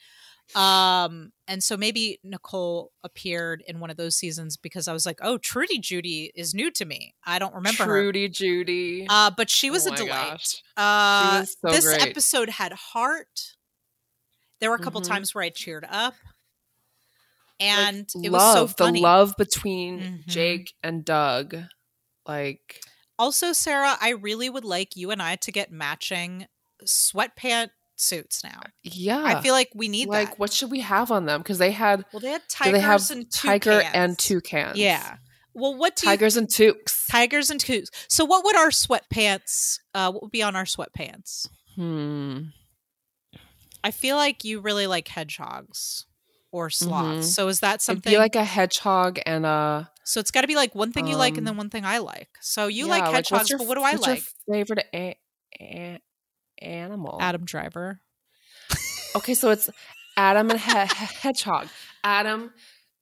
Um, 0.56 1.32
and 1.48 1.64
so 1.64 1.78
maybe 1.78 2.20
Nicole 2.24 2.92
appeared 3.04 3.64
in 3.68 3.80
one 3.80 3.90
of 3.90 3.98
those 3.98 4.16
seasons 4.16 4.58
because 4.58 4.88
I 4.88 4.94
was 4.94 5.06
like, 5.06 5.20
oh, 5.22 5.38
Trudy 5.38 5.80
Judy 5.80 6.32
is 6.36 6.54
new 6.54 6.72
to 6.72 6.86
me. 6.86 7.14
I 7.26 7.40
don't 7.40 7.54
remember 7.54 7.84
her. 7.86 8.02
Trudy 8.04 8.30
Judy. 8.30 9.06
Uh, 9.10 9.32
but 9.36 9.50
she 9.50 9.70
was 9.70 9.88
Oh 9.88 9.94
a 9.94 9.96
delight. 9.96 10.62
Uh, 10.78 11.40
was 11.42 11.58
so 11.62 11.72
this 11.72 11.86
great. 11.86 12.02
episode 12.02 12.50
had 12.50 12.74
heart. 12.74 13.56
There 14.60 14.70
were 14.70 14.76
a 14.76 14.80
couple 14.80 15.02
Mhm. 15.02 15.08
times 15.08 15.34
where 15.36 15.44
I 15.44 15.50
cheered 15.50 15.86
up, 15.90 16.14
and 17.60 18.08
Like, 18.16 18.26
it 18.26 18.32
love, 18.32 18.62
was 18.62 18.72
so 18.72 18.84
funny. 18.86 19.00
The 19.00 19.04
love 19.04 19.34
between 19.38 20.00
Mhm. 20.00 20.28
Jake 20.28 20.74
and 20.84 21.04
Doug, 21.06 21.56
like 22.28 22.82
Also, 23.20 23.54
Sarah, 23.54 23.98
I 24.02 24.10
really 24.10 24.50
would 24.50 24.66
like 24.66 24.96
you 24.96 25.12
and 25.12 25.22
I 25.22 25.36
to 25.38 25.52
get 25.52 25.72
matching 25.72 26.48
sweatpant 26.84 27.70
suits 28.02 28.44
now. 28.44 28.60
yeah. 28.84 29.24
I 29.24 29.42
feel 29.42 29.54
like 29.54 29.70
we 29.76 29.88
need 29.88 30.08
like 30.10 30.30
that. 30.32 30.40
what 30.40 30.52
should 30.52 30.72
we 30.72 30.80
have 30.82 31.12
on 31.12 31.26
them? 31.26 31.40
Because 31.42 31.58
they 31.60 31.72
had 31.72 32.04
Well, 32.12 32.20
they 32.20 32.32
had 32.32 32.42
tigers 32.50 32.74
they 32.74 32.80
have 32.80 33.12
and 33.12 33.32
tiger 33.32 33.82
and 33.94 34.18
toucans. 34.18 34.78
Yeah. 34.78 35.18
Well, 35.54 35.76
what 35.78 35.96
do 35.98 36.08
you 36.08 36.12
tigers 36.12 36.38
and 36.38 36.48
toques. 36.48 37.08
tigers 37.08 37.50
and 37.50 37.60
toucans? 37.60 37.92
So, 38.08 38.24
what 38.26 38.44
would 38.46 38.56
our 38.56 38.70
sweatpants? 38.70 39.80
Uh, 39.94 40.12
what 40.12 40.22
would 40.24 40.32
be 40.32 40.42
on 40.44 40.56
our 40.56 40.64
sweatpants? 40.66 41.48
hmm. 41.76 42.40
I 43.84 43.92
feel 43.92 44.16
like 44.16 44.44
you 44.44 44.60
really 44.60 44.88
like 44.88 45.08
hedgehogs 45.08 46.06
or 46.52 46.70
sloths. 46.70 47.28
Mhm. 47.28 47.32
So, 47.32 47.48
is 47.48 47.60
that 47.62 47.82
something? 47.82 48.16
like 48.18 48.36
a 48.36 48.44
hedgehog 48.44 49.20
and 49.26 49.46
a 49.46 49.90
so 50.04 50.20
it's 50.20 50.32
got 50.32 50.42
to 50.42 50.48
be 50.48 50.56
like 50.56 50.74
one 50.76 50.92
thing 50.92 51.08
you 51.08 51.16
like 51.16 51.32
and 51.38 51.40
Um, 51.40 51.46
then 51.46 51.58
one 51.58 51.70
thing 51.70 51.86
I 51.86 52.00
like. 52.00 52.30
So 52.42 52.68
you 52.68 52.86
yeah, 52.86 52.92
like 52.92 53.14
hedgehogs, 53.14 53.50
your 53.50 53.60
but 53.60 53.68
what 53.68 53.76
do 53.76 53.82
I 53.84 53.94
what's 53.96 54.08
your 54.08 54.16
like? 54.16 54.24
favorite 54.52 54.86
a- 54.94 55.16
a- 55.60 56.00
animal? 56.62 57.18
Adam 57.22 57.46
Driver. 57.46 58.00
Okay, 59.16 59.34
so 59.34 59.50
it's 59.52 59.70
Adam 60.18 60.50
and 60.52 60.60
he- 60.60 60.72
he- 60.72 61.06
hedgehog. 61.22 61.68
Adam 62.04 62.54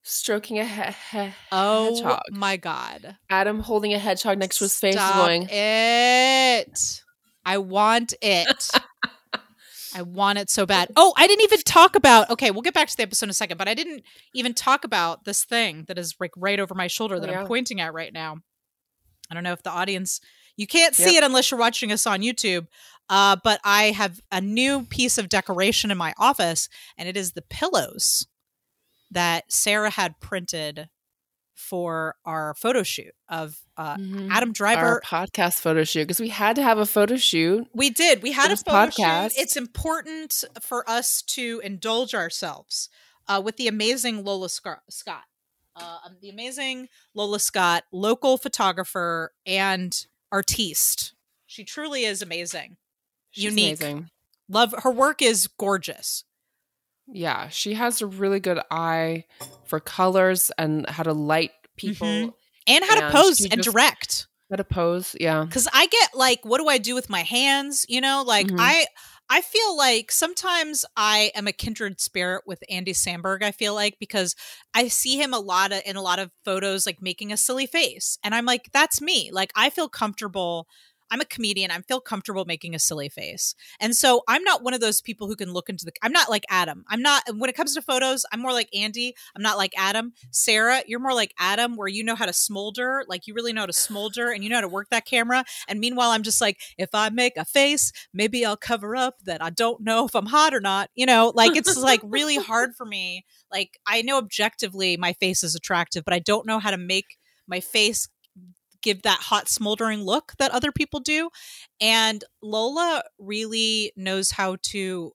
stroking 0.04 0.60
a 0.60 0.66
he- 0.66 1.18
he- 1.18 1.34
Oh 1.52 1.94
hedgehog. 1.96 2.22
my 2.32 2.58
god! 2.58 3.18
Adam 3.30 3.60
holding 3.62 3.94
a 3.94 4.00
hedgehog 4.00 4.38
next 4.40 4.58
to 4.58 4.66
his 4.66 4.76
face, 4.78 4.96
going, 4.96 5.48
it. 5.50 7.02
I 7.46 7.58
want 7.58 8.14
it. 8.22 8.70
I 9.96 10.04
want 10.04 10.38
it 10.38 10.52
so 10.52 10.66
bad. 10.68 10.92
Oh, 10.96 11.14
I 11.18 11.26
didn't 11.26 11.44
even 11.46 11.62
talk 11.64 11.96
about. 11.96 12.30
Okay, 12.30 12.52
we'll 12.52 12.62
get 12.62 12.76
back 12.76 12.90
to 12.90 12.96
the 12.98 13.02
episode 13.04 13.26
in 13.26 13.30
a 13.32 13.34
second, 13.34 13.58
but 13.58 13.68
I 13.68 13.74
didn't 13.74 14.04
even 14.36 14.54
talk 14.54 14.84
about 14.84 15.26
this 15.26 15.44
thing 15.44 15.86
that 15.88 15.98
is 15.98 16.16
like 16.20 16.32
right 16.38 16.60
over 16.60 16.76
my 16.76 16.86
shoulder 16.88 17.16
Oh, 17.16 17.20
that 17.20 17.30
yeah. 17.30 17.42
I'm 17.42 17.48
pointing 17.48 17.82
at 17.82 17.94
right 17.94 18.14
now. 18.14 18.38
I 19.32 19.34
don't 19.34 19.44
know 19.44 19.54
if 19.54 19.64
the 19.64 19.72
audience 19.72 20.22
you 20.60 20.68
can't 20.68 20.94
see 20.96 21.16
it 21.16 21.24
unless 21.24 21.50
you're 21.52 21.60
watching 21.60 21.92
us 21.92 22.06
on 22.06 22.20
YouTube. 22.22 22.68
Uh, 23.10 23.38
but 23.44 23.60
I 23.64 23.86
have 23.86 24.22
a 24.32 24.40
new 24.42 24.84
piece 24.84 25.18
of 25.18 25.30
decoration 25.30 25.90
in 25.90 25.98
my 25.98 26.14
office, 26.20 26.70
and 26.98 27.08
it 27.10 27.18
is 27.18 27.32
the 27.32 27.42
pillows 27.42 28.28
that 29.10 29.52
Sarah 29.52 29.90
had 29.90 30.20
printed 30.20 30.90
for 31.56 32.16
our 32.26 32.54
photo 32.54 32.84
shoot 32.84 33.14
of 33.28 33.58
uh, 33.78 33.96
Mhm. 33.96 34.30
Adam 34.32 34.52
Driver 34.54 34.86
our 34.86 35.02
podcast 35.02 35.56
photo 35.62 35.84
shoot 35.84 36.02
because 36.04 36.20
we 36.20 36.30
had 36.30 36.56
to 36.58 36.64
have 36.64 36.78
a 36.78 36.86
photo 36.86 37.16
shoot. 37.18 37.68
we 37.74 37.90
did. 37.90 38.22
We 38.22 38.32
had 38.32 38.52
a 38.52 38.58
photo 38.58 38.92
podcast. 38.92 39.32
shoot. 39.32 39.42
It's 39.42 39.58
important 39.58 40.44
for 40.62 40.90
us 40.90 41.22
to 41.24 41.62
indulge 41.64 42.14
ourselves 42.14 42.90
uh, 43.28 43.42
with 43.44 43.58
the 43.58 43.68
amazing 43.68 44.24
Lola 44.24 44.50
Scott, 44.50 44.82
uh, 45.76 45.98
um, 46.06 46.18
the 46.22 46.30
amazing 46.30 46.88
Lola 47.14 47.40
Scott, 47.40 47.84
local 47.92 48.38
photographer 48.38 49.34
and 49.46 50.06
artiste. 50.32 51.14
She 51.46 51.64
truly 51.64 52.06
is 52.06 52.22
amazing. 52.22 52.78
She's 53.32 53.46
Unique. 53.46 53.80
amazing. 53.82 54.10
Love 54.48 54.74
her 54.80 54.92
work 54.92 55.22
is 55.22 55.48
gorgeous. 55.48 56.24
Yeah, 57.08 57.50
she 57.50 57.74
has 57.74 58.02
a 58.02 58.08
really 58.08 58.40
good 58.40 58.60
eye 58.70 59.26
for 59.66 59.80
colors 59.80 60.52
and 60.58 60.88
how 60.90 61.04
to 61.04 61.14
light 61.14 61.52
people, 61.78 62.08
Mhm. 62.08 62.34
And 62.68 62.86
how 62.86 63.00
to 63.00 63.10
pose 63.12 63.42
and 63.46 63.62
direct. 63.64 64.28
how 64.52 64.58
to 64.58 64.64
pose. 64.64 65.16
Yeah, 65.20 65.44
because 65.44 65.68
i 65.74 65.86
get 65.88 66.16
like 66.16 66.40
what 66.44 66.60
do 66.60 66.68
i 66.68 66.78
do 66.80 66.94
with 66.96 67.10
my 67.10 67.22
hands 67.24 67.86
you 67.90 68.02
know 68.02 68.24
like 68.26 68.48
Mhm. 68.48 68.58
i 68.60 68.86
i 69.30 69.42
feel 69.42 69.78
like 69.78 70.12
sometimes 70.12 70.86
i 70.96 71.32
am 71.36 71.48
a 71.48 71.52
kindred 71.52 72.00
spirit 72.00 72.44
with 72.46 72.64
andy 72.70 72.94
samberg 72.94 73.44
i 73.44 73.52
feel 73.52 73.74
like 73.74 73.98
because 74.00 74.36
i 74.74 74.88
see 74.88 75.18
him 75.22 75.34
a 75.34 75.40
lot 75.40 75.72
of 75.72 75.82
in 75.86 75.96
a 75.96 76.02
lot 76.02 76.20
of 76.20 76.32
photos 76.46 76.86
like 76.86 77.02
making 77.02 77.32
a 77.32 77.38
silly 77.38 77.66
face 77.66 78.18
and 78.24 78.34
i'm 78.36 78.46
like 78.46 78.70
that's 78.74 79.02
me. 79.02 79.30
Like 79.32 79.52
i 79.56 79.70
feel 79.70 79.90
comfortable 79.90 80.68
I'm 81.12 81.22
a 81.22 81.26
comedian. 81.26 81.72
I 81.72 81.80
feel 81.82 82.02
comfortable 82.02 82.46
making 82.46 82.76
a 82.76 82.80
silly 82.80 83.10
face. 83.10 83.56
And 83.80 83.96
so 83.96 84.24
I'm 84.28 84.44
not 84.44 84.64
one 84.64 84.74
of 84.74 84.82
those 84.82 85.02
people 85.02 85.28
who 85.28 85.36
can 85.36 85.52
look 85.52 85.70
into 85.70 85.86
the 85.86 85.92
I'm 86.02 86.12
not 86.12 86.30
like 86.30 86.46
Adam. 86.50 86.84
I'm 86.88 87.02
not 87.02 87.24
when 87.36 87.50
it 87.50 87.56
comes 87.56 87.74
to 87.76 87.82
photos, 87.82 88.26
I'm 88.32 88.40
more 88.40 88.54
like 88.54 88.70
Andy. 88.74 89.16
I'm 89.36 89.42
not 89.42 89.58
like 89.58 89.74
Adam. 89.78 90.14
Sarah, 90.32 90.82
you're 90.88 91.00
more 91.00 91.14
like 91.14 91.34
Adam 91.40 91.76
where 91.76 91.88
you 91.88 92.04
know 92.04 92.16
how 92.16 92.26
to 92.26 92.34
smolder, 92.34 93.04
like 93.08 93.28
you 93.28 93.34
really 93.34 93.54
know 93.54 93.62
how 93.62 93.68
to 93.68 93.74
smolder 93.74 94.32
and 94.32 94.44
you 94.44 94.50
know 94.50 94.58
how 94.58 94.62
to 94.62 94.68
work 94.68 94.90
that 94.90 95.06
camera. 95.06 95.44
And 95.68 95.80
meanwhile, 95.80 96.12
I'm 96.12 96.24
just 96.24 96.42
like 96.42 96.60
if 96.78 96.90
I 96.94 97.10
make 97.10 97.38
a 97.38 97.46
face, 97.46 97.92
maybe 98.14 98.46
I'll 98.46 98.58
cover 98.58 98.96
up 98.96 99.20
that 99.26 99.44
I 99.44 99.50
don't 99.50 99.82
know 99.82 100.06
if 100.06 100.16
I'm 100.16 100.28
hot 100.28 100.54
or 100.54 100.62
not. 100.62 100.90
You 100.96 101.06
know, 101.06 101.32
like 101.36 101.56
it's 101.56 101.78
like 101.78 102.02
really 102.04 102.38
hard 102.38 102.76
for 102.76 102.86
me. 102.86 103.26
Like 103.52 103.80
I 103.88 104.02
know 104.02 104.18
objectively 104.18 104.98
my 104.98 105.14
face 105.14 105.44
is 105.44 105.56
attractive, 105.56 106.04
but 106.06 106.14
I 106.14 106.20
don't 106.20 106.46
know 106.46 106.60
how 106.60 106.72
to 106.72 106.78
make 106.78 107.18
my 107.48 107.60
face 107.60 108.08
give 108.82 109.02
that 109.04 109.20
hot 109.20 109.48
smoldering 109.50 110.02
look 110.02 110.34
that 110.40 110.52
other 110.52 110.72
people 110.72 111.00
do 111.00 111.30
and 111.82 112.24
lola 112.42 113.04
really 113.18 113.92
knows 113.96 114.32
how 114.32 114.56
to 114.62 115.12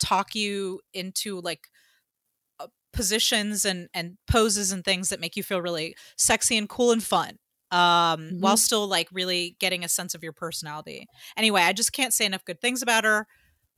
talk 0.00 0.34
you 0.34 0.80
into 0.92 1.40
like 1.40 1.68
uh, 2.60 2.66
positions 2.92 3.64
and 3.64 3.88
and 3.94 4.16
poses 4.30 4.72
and 4.72 4.84
things 4.84 5.08
that 5.10 5.20
make 5.20 5.36
you 5.36 5.42
feel 5.42 5.60
really 5.62 5.94
sexy 6.16 6.56
and 6.58 6.68
cool 6.68 6.90
and 6.92 7.02
fun 7.02 7.38
um 7.70 8.32
while 8.40 8.56
Mhm. 8.56 8.58
still 8.58 8.86
like 8.86 9.08
really 9.12 9.56
getting 9.60 9.84
a 9.84 9.88
sense 9.88 10.14
of 10.14 10.22
your 10.22 10.32
personality 10.32 11.06
anyway 11.36 11.62
i 11.62 11.72
just 11.72 11.92
can't 11.92 12.12
say 12.12 12.26
enough 12.26 12.44
good 12.44 12.60
things 12.60 12.82
about 12.82 13.04
her 13.04 13.26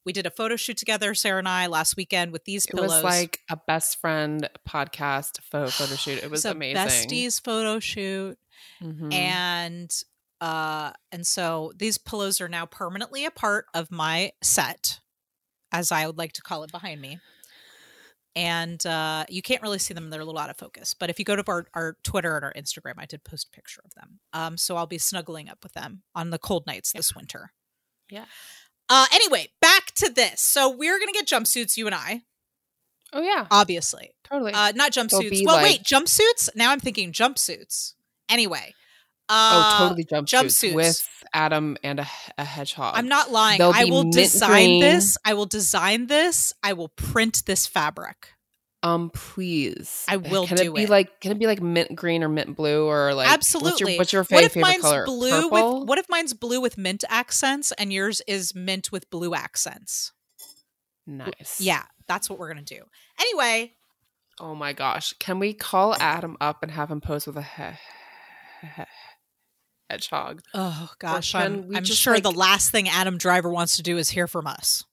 we 0.05 0.13
did 0.13 0.27
a 0.27 0.31
photo 0.31 0.57
shoot 0.57 0.77
together 0.77 1.15
sarah 1.15 1.39
and 1.39 1.49
i 1.49 1.67
last 1.69 1.97
weekend 1.97 2.33
with 2.33 2.45
these 2.45 2.65
it 2.67 2.73
pillows 2.73 2.91
It 2.93 2.95
was 2.97 3.05
like 3.05 3.41
a 3.49 3.57
best 3.69 4.01
friend 4.01 4.49
podcast 4.69 5.41
photo 5.43 5.69
photo 5.71 5.95
shoot. 5.95 6.23
It 6.23 6.31
was 6.31 6.45
amazing. 6.45 6.77
besties 6.77 7.41
photo 7.43 7.79
shoot 7.79 8.37
Mhm. 8.83 9.13
and 9.13 9.91
uh 10.41 10.93
and 11.13 11.27
so 11.27 11.73
these 11.77 11.97
pillows 11.99 12.41
are 12.41 12.49
now 12.49 12.67
permanently 12.67 13.25
a 13.25 13.31
part 13.31 13.67
of 13.73 13.91
my 13.91 14.33
set 14.43 15.01
as 15.73 15.91
i 15.93 16.07
would 16.07 16.19
like 16.19 16.33
to 16.33 16.43
call 16.43 16.63
it 16.65 16.73
behind 16.73 17.01
me. 17.01 17.19
And 18.37 18.85
uh 18.85 19.25
you 19.29 19.43
can't 19.43 19.63
really 19.63 19.79
see 19.79 19.95
them 19.95 20.11
they're 20.11 20.21
a 20.21 20.25
little 20.25 20.41
out 20.41 20.51
of 20.51 20.57
focus 20.59 20.93
but 20.93 21.09
if 21.09 21.21
you 21.21 21.25
go 21.25 21.37
to 21.37 21.45
our, 21.47 21.67
our 21.73 21.97
twitter 22.03 22.35
and 22.35 22.45
our 22.45 22.53
instagram 22.55 22.95
i 22.99 23.07
did 23.07 23.23
post 23.23 23.47
a 23.53 23.55
picture 23.55 23.81
of 23.85 23.95
them. 23.95 24.19
Um 24.33 24.57
so 24.59 24.77
i'll 24.77 24.87
be 24.89 24.99
snuggling 24.99 25.49
up 25.49 25.59
with 25.63 25.73
them 25.75 26.03
on 26.17 26.31
the 26.31 26.39
cold 26.39 26.67
nights 26.67 26.93
this 26.93 27.15
winter. 27.15 27.53
Yeah. 28.11 28.25
uh 28.89 29.07
anyway 29.13 29.51
back 29.61 29.93
to 29.97 30.11
this. 30.11 30.41
So 30.41 30.69
we're 30.69 30.99
gonna 30.99 31.13
get 31.13 31.29
jumpsuits 31.29 31.77
you 31.77 31.87
and 31.87 31.95
i. 31.95 32.23
Oh 33.13 33.23
yeah, 33.23 33.47
obviously. 33.53 34.17
Totally. 34.25 34.53
uh 34.53 34.73
not 34.75 34.91
jumpsuits. 34.91 35.45
well 35.47 35.55
like- 35.57 35.65
wait 35.65 35.83
jumpsuits? 35.85 36.51
Now 36.57 36.73
i'm 36.73 36.81
thinking 36.81 37.13
jumpsuits 37.13 37.93
anyway 38.29 38.75
uh 39.29 39.79
oh, 39.81 39.85
totally 39.89 40.05
jumpsuits, 40.05 40.29
jumpsuits. 40.45 40.75
with 40.75 41.09
Adam 41.33 41.79
and 41.83 41.99
a, 42.01 42.07
a 42.37 42.45
hedgehog. 42.45 42.93
I'm 42.95 43.09
not 43.09 43.31
lying. 43.31 43.57
They'll 43.59 43.73
I 43.75 43.85
will 43.87 44.11
design 44.11 44.51
green. 44.51 44.81
this. 44.83 45.17
I 45.25 45.33
will 45.33 45.47
design 45.47 46.09
this. 46.09 46.53
I 46.63 46.75
will 46.75 46.89
print 46.91 47.43
this 47.47 47.67
fabric. 47.67 48.29
Um, 48.83 49.09
please. 49.15 50.05
I 50.09 50.19
will 50.19 50.47
Can 50.47 50.59
do 50.59 50.73
it 50.73 50.77
be 50.77 50.83
it. 50.83 50.91
like? 50.91 51.21
Can 51.23 51.33
it 51.33 51.39
be 51.39 51.47
like 51.47 51.63
mint 51.63 51.97
green 51.97 52.23
or 52.23 52.29
mint 52.29 52.55
blue 52.55 52.85
or 52.87 53.15
like? 53.15 53.25
What's 53.29 53.55
Absolutely. 53.55 53.93
your, 53.95 53.99
what's 53.99 54.13
your 54.13 54.25
what 54.25 54.45
if 54.45 54.53
favorite 54.53 54.61
mine's 54.69 54.83
color? 54.83 55.07
blue 55.07 55.49
Purple? 55.49 55.81
with 55.81 55.89
what 55.89 55.99
if 55.99 56.07
mine's 56.11 56.35
blue 56.35 56.61
with 56.61 56.77
mint 56.77 57.03
accents 57.09 57.73
and 57.79 57.91
yours 57.95 58.21
is 58.29 58.55
mint 58.55 58.93
with 58.93 59.09
blue 59.09 59.35
accents? 59.35 60.13
Nice. 61.07 61.63
Yeah, 61.63 61.85
that's 62.07 62.29
what 62.29 62.39
we're 62.39 62.49
gonna 62.49 62.61
do. 62.61 62.83
Anyway, 63.19 63.73
Oh 64.39 64.55
my 64.55 64.75
gosh. 64.75 65.15
Can 65.19 65.39
we 65.39 65.55
call 65.55 65.95
Adam 65.95 66.37
up 66.43 66.63
and 66.63 66.71
have 66.73 66.91
him 66.91 67.01
pose 67.01 67.27
with 67.27 67.37
a 67.39 67.43
he- 67.43 67.79
hedgehog? 69.91 70.43
oh 70.55 70.91
gosh, 70.99 71.35
I'm, 71.35 71.69
we 71.69 71.77
I'm 71.77 71.85
sure 71.85 72.15
like- 72.15 72.23
the 72.23 72.31
last 72.33 72.71
thing 72.71 72.89
Adam 72.89 73.19
Driver 73.19 73.51
wants 73.51 73.77
to 73.77 73.83
do 73.83 73.99
is 73.99 74.11
hear 74.11 74.27
from 74.27 74.47
us. 74.47 74.85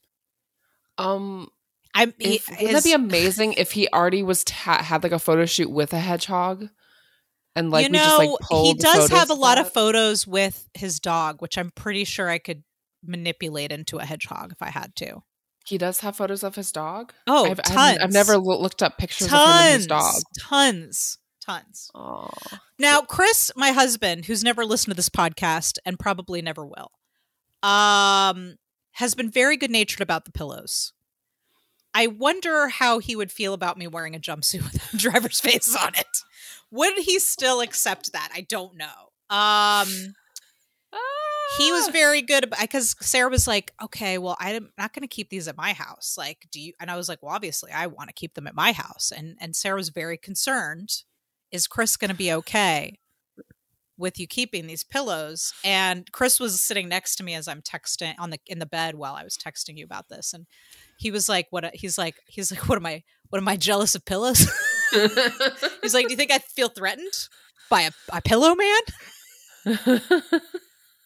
Um, 0.98 1.50
I'm. 1.94 2.14
wouldn't 2.20 2.46
that 2.48 2.84
be 2.84 2.94
amazing 2.94 3.54
if 3.54 3.72
he 3.72 3.88
already 3.90 4.24
was 4.24 4.44
ta- 4.44 4.84
had 4.84 5.04
like 5.04 5.12
a 5.12 5.20
photo 5.20 5.46
shoot 5.46 5.70
with 5.72 5.94
a 5.94 6.00
hedgehog, 6.00 6.68
and 7.56 7.72
like 7.72 7.86
you 7.88 7.92
we 7.92 7.98
know, 7.98 8.04
just 8.04 8.52
like 8.52 8.62
he 8.64 8.74
does 8.76 9.10
have 9.10 9.30
a 9.30 9.34
lot 9.36 9.58
of 9.60 9.72
photos 9.72 10.28
with 10.28 10.70
his 10.74 11.00
dog, 11.00 11.42
which 11.42 11.58
I'm 11.58 11.72
pretty 11.72 12.04
sure 12.04 12.30
I 12.30 12.38
could 12.38 12.64
manipulate 13.04 13.72
into 13.72 13.98
a 13.98 14.06
hedgehog 14.06 14.52
if 14.52 14.62
I 14.62 14.70
had 14.70 14.96
to. 14.98 15.24
He 15.66 15.78
does 15.78 16.00
have 16.00 16.16
photos 16.16 16.44
of 16.44 16.56
his 16.56 16.72
dog. 16.72 17.14
Oh, 17.28 17.50
I've, 17.50 17.62
tons. 17.62 17.78
I've, 17.78 18.04
I've 18.04 18.12
never 18.12 18.38
looked 18.38 18.82
up 18.84 18.98
pictures 18.98 19.28
of 19.28 19.34
him 19.34 19.40
and 19.40 19.74
his 19.78 19.88
dog. 19.88 20.14
tons, 20.40 21.18
tons. 21.42 21.92
Oh, 21.96 22.30
Now, 22.80 23.02
Chris, 23.02 23.52
my 23.56 23.72
husband, 23.72 24.26
who's 24.26 24.44
never 24.44 24.64
listened 24.66 24.92
to 24.92 24.96
this 24.96 25.10
podcast 25.10 25.78
and 25.86 26.00
probably 26.00 26.42
never 26.42 26.66
will, 26.66 26.92
um, 27.64 28.56
has 28.94 29.16
been 29.16 29.30
very 29.30 29.58
good 29.58 29.72
natured 29.72 30.02
about 30.02 30.26
the 30.26 30.32
pillows. 30.32 30.94
I 31.94 32.08
wonder 32.08 32.70
how 32.70 33.00
he 33.00 33.16
would 33.16 33.32
feel 33.32 33.54
about 33.54 33.78
me 33.78 33.86
wearing 33.88 34.16
a 34.16 34.20
jumpsuit 34.20 34.64
with 34.72 34.94
a 34.94 34.98
driver's 34.98 35.40
face 35.42 35.76
on 35.76 35.94
it. 35.96 36.20
Would 36.72 37.00
he 37.00 37.20
still 37.20 37.60
accept 37.62 38.14
that? 38.14 38.30
I 38.34 38.42
don't 38.42 38.78
know. 38.78 39.10
Um, 39.36 39.88
he 41.58 41.72
was 41.72 41.90
Ah. 41.90 41.92
very 41.92 42.22
good 42.22 42.50
because 42.62 42.96
Sarah 43.02 43.30
was 43.30 43.46
like, 43.46 43.74
"Okay, 43.84 44.18
well, 44.18 44.38
I'm 44.40 44.72
not 44.78 44.94
going 44.94 45.02
to 45.02 45.08
keep 45.08 45.30
these 45.30 45.50
at 45.50 45.58
my 45.58 45.74
house. 45.74 46.16
Like, 46.18 46.48
do 46.50 46.62
you?" 46.62 46.74
And 46.80 46.90
I 46.90 46.96
was 46.96 47.10
like, 47.10 47.22
"Well, 47.22 47.34
obviously, 47.36 47.72
I 47.74 47.88
want 47.88 48.08
to 48.08 48.14
keep 48.14 48.36
them 48.36 48.48
at 48.48 48.56
my 48.56 48.72
house." 48.72 49.12
And 49.16 49.38
and 49.42 49.54
Sarah 49.54 49.76
was 49.76 49.90
very 49.90 50.18
concerned. 50.18 51.04
Is 51.52 51.68
Chris 51.68 51.98
going 51.98 52.10
to 52.10 52.16
be 52.16 52.32
okay 52.34 52.98
with 53.98 54.20
you 54.20 54.28
keeping 54.28 54.68
these 54.68 54.84
pillows? 54.84 55.54
And 55.64 56.12
Chris 56.12 56.40
was 56.40 56.62
sitting 56.62 56.90
next 56.90 57.16
to 57.18 57.24
me 57.24 57.36
as 57.36 57.48
I'm 57.48 57.62
texting 57.62 58.16
on 58.20 58.30
the 58.30 58.40
in 58.48 58.60
the 58.60 58.66
bed 58.66 58.96
while 58.96 59.16
I 59.16 59.24
was 59.24 59.38
texting 59.38 59.78
you 59.78 59.86
about 59.86 60.10
this, 60.10 60.34
and 60.34 60.46
he 60.98 61.12
was 61.12 61.28
like, 61.30 61.48
"What?" 61.50 61.76
He's 61.76 61.98
like, 61.98 62.16
"He's 62.28 62.52
like, 62.52 62.68
what 62.68 62.78
am 62.78 62.86
I? 62.86 63.04
What 63.30 63.40
am 63.40 63.48
I 63.48 63.58
jealous 63.58 63.96
of 63.96 64.06
pillows?" 64.06 64.40
he's 65.82 65.94
like, 65.94 66.08
"Do 66.08 66.12
you 66.12 66.18
think 66.18 66.32
I 66.32 66.40
feel 66.40 66.70
threatened 66.70 67.14
by 67.70 67.82
a, 67.82 67.92
a 68.12 68.22
pillow 68.22 68.56
man?" 68.56 68.82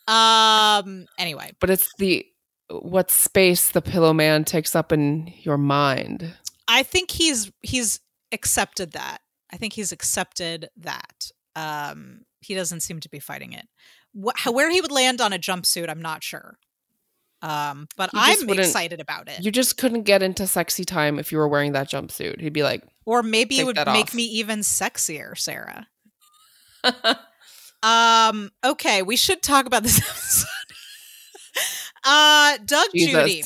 Um. 0.08 1.08
Anyway, 1.18 1.52
but 1.60 1.70
it's 1.70 1.90
the 1.98 2.26
what 2.70 3.12
space 3.12 3.70
the 3.70 3.82
pillow 3.82 4.14
man 4.14 4.44
takes 4.44 4.76
up 4.76 4.92
in 4.92 5.34
your 5.42 5.58
mind. 5.58 6.34
I 6.68 6.84
think 6.84 7.12
he's 7.12 7.52
he's 7.62 8.00
accepted 8.32 8.92
that. 8.92 9.20
I 9.52 9.58
think 9.58 9.74
he's 9.74 9.92
accepted 9.92 10.70
that. 10.78 11.32
Um, 11.56 12.22
he 12.42 12.56
doesn't 12.56 12.82
seem 12.82 13.00
to 13.00 13.10
be 13.10 13.20
fighting 13.20 13.54
it. 13.54 13.68
How, 14.36 14.52
where 14.52 14.70
he 14.70 14.82
would 14.82 14.92
land 14.92 15.22
on 15.22 15.34
a 15.34 15.40
jumpsuit, 15.40 15.90
I'm 15.90 16.02
not 16.02 16.24
sure. 16.24 16.58
Um, 17.42 17.88
but 17.96 18.10
I'm 18.14 18.50
excited 18.50 19.00
about 19.00 19.28
it. 19.30 19.44
You 19.44 19.52
just 19.52 19.78
couldn't 19.78 20.04
get 20.04 20.24
into 20.24 20.48
sexy 20.48 20.84
time 20.84 21.20
if 21.20 21.32
you 21.32 21.38
were 21.38 21.48
wearing 21.48 21.74
that 21.74 21.90
jumpsuit. 21.90 22.42
He'd 22.42 22.54
be 22.54 22.64
like, 22.64 22.84
or 23.06 23.22
maybe 23.22 23.60
it 23.60 23.66
would 23.66 23.76
make 23.76 23.88
off. 23.88 24.14
me 24.16 24.24
even 24.24 24.60
sexier, 24.60 25.38
Sarah. 25.38 25.88
Um. 27.86 28.52
Okay, 28.64 29.04
we 29.04 29.16
should 29.16 29.44
talk 29.44 29.68
about 29.68 29.84
this 29.84 30.00
episode. 30.10 30.48
uh, 32.04 32.58
Doug 32.66 32.88
Jesus. 32.96 33.12
Judy. 33.12 33.44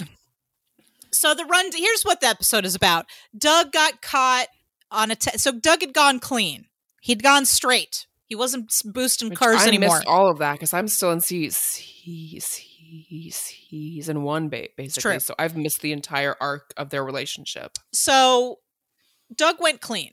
So 1.12 1.34
the 1.34 1.44
run. 1.44 1.66
Here's 1.76 2.04
what 2.04 2.22
the 2.22 2.28
episode 2.28 2.66
is 2.66 2.74
about. 2.74 3.06
Doug 3.38 3.74
got 3.74 4.02
caught 4.02 4.48
on 4.92 5.12
a. 5.12 5.16
Te- 5.16 5.38
so 5.38 5.52
Doug 5.52 5.82
had 5.82 5.94
gone 5.94 6.20
clean. 6.20 6.66
He'd 7.02 7.24
gone 7.24 7.46
straight. 7.46 8.06
He 8.26 8.36
wasn't 8.36 8.72
boosting 8.86 9.30
Which 9.30 9.40
cars 9.40 9.62
I 9.62 9.68
anymore. 9.68 9.96
missed 9.98 10.08
all 10.08 10.30
of 10.30 10.38
that 10.40 10.54
because 10.54 10.74
I'm 10.74 10.88
still 10.88 11.12
in 11.12 11.20
se- 11.22 11.50
season 13.32 14.24
one, 14.24 14.50
ba- 14.50 14.68
basically. 14.78 15.12
true. 15.14 15.20
So 15.20 15.34
I've 15.40 15.58
missed 15.58 15.82
the 15.82 15.92
entire 15.92 16.36
arc 16.40 16.74
of 16.78 16.90
their 16.90 17.04
relationship. 17.04 17.78
so 17.94 18.60
Doug 19.36 19.58
went 19.62 19.80
clean, 19.82 20.12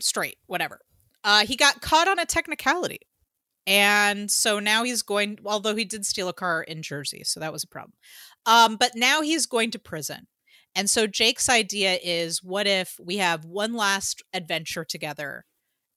straight, 0.00 0.36
whatever. 0.46 0.80
Uh, 1.24 1.44
he 1.46 1.56
got 1.56 1.80
caught 1.80 2.06
on 2.08 2.18
a 2.18 2.26
technicality. 2.26 3.00
And 3.66 4.30
so 4.30 4.58
now 4.60 4.84
he's 4.84 5.02
going, 5.02 5.38
although 5.44 5.74
he 5.74 5.84
did 5.84 6.04
steal 6.04 6.28
a 6.28 6.32
car 6.34 6.62
in 6.62 6.82
Jersey, 6.82 7.22
so 7.24 7.40
that 7.40 7.52
was 7.52 7.64
a 7.64 7.66
problem. 7.66 7.94
Um, 8.46 8.76
but 8.76 8.92
now 8.94 9.22
he's 9.22 9.46
going 9.46 9.70
to 9.72 9.78
prison. 9.78 10.26
And 10.74 10.90
so 10.90 11.06
Jake's 11.06 11.48
idea 11.48 11.98
is 12.02 12.42
what 12.42 12.66
if 12.66 12.96
we 12.98 13.18
have 13.18 13.44
one 13.44 13.74
last 13.74 14.22
adventure 14.32 14.84
together? 14.84 15.44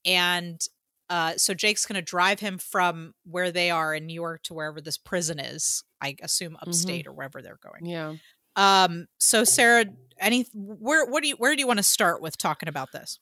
And 0.05 0.61
uh, 1.09 1.33
so 1.37 1.53
Jake's 1.53 1.85
going 1.85 1.95
to 1.95 2.01
drive 2.01 2.39
him 2.39 2.57
from 2.57 3.13
where 3.25 3.51
they 3.51 3.71
are 3.71 3.95
in 3.95 4.05
New 4.05 4.13
York 4.13 4.43
to 4.43 4.53
wherever 4.53 4.81
this 4.81 4.97
prison 4.97 5.39
is, 5.39 5.83
I 6.01 6.15
assume 6.21 6.57
upstate 6.61 7.07
or 7.07 7.13
wherever 7.13 7.41
they're 7.41 7.59
going. 7.63 7.85
Yeah. 7.85 8.15
Um, 8.55 9.07
so 9.17 9.43
Sarah, 9.43 9.85
any 10.19 10.45
where 10.53 11.05
what 11.05 11.21
do 11.21 11.29
you 11.29 11.35
where 11.35 11.55
do 11.55 11.61
you 11.61 11.67
want 11.67 11.77
to 11.77 11.83
start 11.83 12.21
with 12.21 12.37
talking 12.37 12.67
about 12.67 12.91
this? 12.91 13.19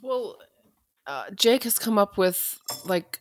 Well, 0.00 0.38
uh, 1.06 1.24
Jake 1.36 1.64
has 1.64 1.78
come 1.78 1.98
up 1.98 2.16
with 2.16 2.58
like 2.84 3.20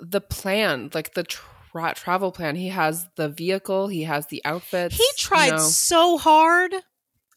the 0.00 0.20
plan, 0.20 0.90
like 0.92 1.14
the 1.14 1.24
tra- 1.70 1.94
travel 1.94 2.32
plan. 2.32 2.56
He 2.56 2.68
has 2.68 3.08
the 3.16 3.28
vehicle, 3.28 3.88
he 3.88 4.04
has 4.04 4.26
the 4.26 4.42
outfits. 4.44 4.96
He 4.96 5.06
tried 5.16 5.46
you 5.46 5.52
know, 5.52 5.58
so 5.58 6.18
hard. 6.18 6.74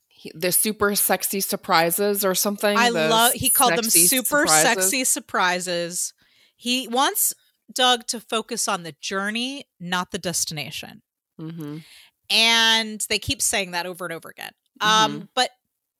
he- 0.08 0.32
the 0.34 0.52
super 0.52 0.96
sexy 0.96 1.42
surprises 1.42 2.24
or 2.24 2.34
something. 2.36 2.78
I 2.78 2.90
love 2.90 3.34
he 3.34 3.50
called 3.50 3.76
them 3.76 3.84
super 3.84 4.48
surprises. 4.48 4.62
sexy 4.62 5.04
surprises. 5.04 6.14
He 6.56 6.88
wants 6.88 7.34
Doug 7.72 8.08
to 8.08 8.20
focus 8.20 8.68
on 8.68 8.84
the 8.84 8.94
journey, 9.02 9.66
not 9.80 10.12
the 10.12 10.18
destination. 10.20 11.02
Mhm. 11.40 11.84
And 12.30 13.02
they 13.10 13.20
keep 13.20 13.42
saying 13.42 13.72
that 13.72 13.86
over 13.86 14.06
and 14.06 14.14
over 14.14 14.30
again. 14.30 14.54
Mm-hmm. 14.80 15.16
Um, 15.16 15.30
but 15.36 15.52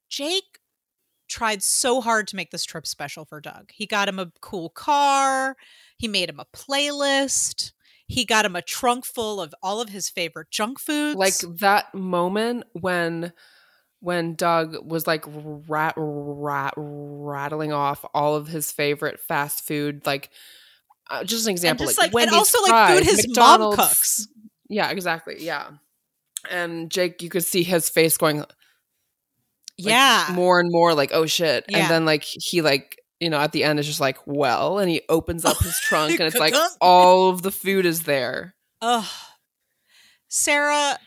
Jake 0.08 0.58
tried 1.28 1.62
so 1.62 2.00
hard 2.00 2.28
to 2.28 2.36
make 2.36 2.50
this 2.50 2.64
trip 2.64 2.86
special 2.86 3.24
for 3.24 3.40
Doug. 3.40 3.72
He 3.72 3.86
got 3.86 4.08
him 4.08 4.18
a 4.18 4.32
cool 4.40 4.70
car, 4.70 5.56
he 5.98 6.08
made 6.08 6.28
him 6.30 6.40
a 6.40 6.46
playlist, 6.46 7.72
he 8.06 8.24
got 8.24 8.44
him 8.44 8.54
a 8.56 8.62
trunk 8.62 9.04
full 9.04 9.40
of 9.40 9.54
all 9.62 9.80
of 9.80 9.88
his 9.88 10.08
favorite 10.10 10.50
junk 10.50 10.78
foods. 10.78 11.16
like 11.18 11.38
that 11.60 11.94
moment 11.94 12.64
when 12.72 13.32
when 14.00 14.34
Doug 14.34 14.76
was 14.84 15.06
like 15.06 15.24
rat, 15.26 15.94
rat, 15.96 16.74
rattling 16.76 17.72
off 17.72 18.04
all 18.12 18.34
of 18.36 18.46
his 18.48 18.70
favorite 18.70 19.18
fast 19.18 19.66
food, 19.66 20.04
like 20.04 20.28
uh, 21.08 21.24
just 21.24 21.46
an 21.46 21.50
and 21.50 21.56
example, 21.56 21.86
just 21.86 21.98
like, 21.98 22.12
like, 22.12 22.24
and 22.24 22.32
Wendy's 22.32 22.38
also 22.54 22.60
like 22.62 22.70
fries, 22.70 22.98
food 22.98 23.06
his 23.06 23.26
mom 23.28 23.60
McDonald's- 23.60 23.76
cooks. 23.76 24.28
Yeah, 24.68 24.90
exactly. 24.90 25.36
Yeah, 25.38 25.68
and 26.50 26.90
Jake, 26.90 27.22
you 27.22 27.30
could 27.30 27.44
see 27.44 27.62
his 27.62 27.88
face 27.88 28.16
going, 28.18 28.38
like, 28.38 28.48
yeah. 29.78 30.26
more 30.32 30.60
and 30.60 30.68
more, 30.70 30.94
like 30.94 31.10
oh 31.12 31.26
shit, 31.26 31.64
Yeah. 31.68 31.78
and 31.78 31.90
then 31.90 32.04
like 32.04 32.24
he 32.24 32.60
like 32.62 32.98
you 33.24 33.30
know 33.30 33.38
at 33.40 33.50
the 33.52 33.64
end 33.64 33.80
is 33.80 33.86
just 33.86 34.00
like 34.00 34.18
well, 34.26 34.78
and 34.78 34.88
he 34.90 35.00
opens 35.08 35.44
up 35.44 35.58
his 35.58 35.78
trunk 35.88 36.12
and 36.20 36.28
it's 36.28 36.36
like 36.36 36.54
all 36.80 37.30
of 37.30 37.42
the 37.42 37.50
food 37.50 37.86
is 37.86 38.02
there. 38.04 38.54
Ugh. 38.82 39.04
Sarah, 40.28 40.98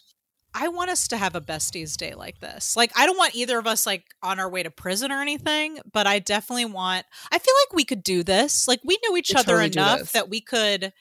I 0.53 0.69
want 0.69 0.89
us 0.89 1.07
to 1.09 1.17
have 1.17 1.35
a 1.35 1.41
besties 1.41 1.95
day 1.97 2.13
like 2.15 2.39
this. 2.39 2.75
Like 2.75 2.91
I 2.95 3.05
don't 3.05 3.17
want 3.17 3.35
either 3.35 3.59
of 3.59 3.67
us 3.67 3.85
like 3.85 4.05
on 4.23 4.39
our 4.39 4.49
way 4.49 4.63
to 4.63 4.71
prison 4.71 5.11
or 5.11 5.21
anything, 5.21 5.79
but 5.91 6.07
I 6.07 6.19
definitely 6.19 6.65
want 6.65 7.05
I 7.31 7.37
feel 7.39 7.53
like 7.65 7.75
we 7.75 7.83
could 7.85 8.03
do 8.03 8.23
this. 8.23 8.67
Like 8.67 8.79
we 8.83 8.97
know 9.05 9.15
each 9.17 9.29
We 9.29 9.35
other 9.39 9.53
totally 9.53 9.67
enough 9.67 10.11
that 10.13 10.29
we 10.29 10.41
could 10.41 10.93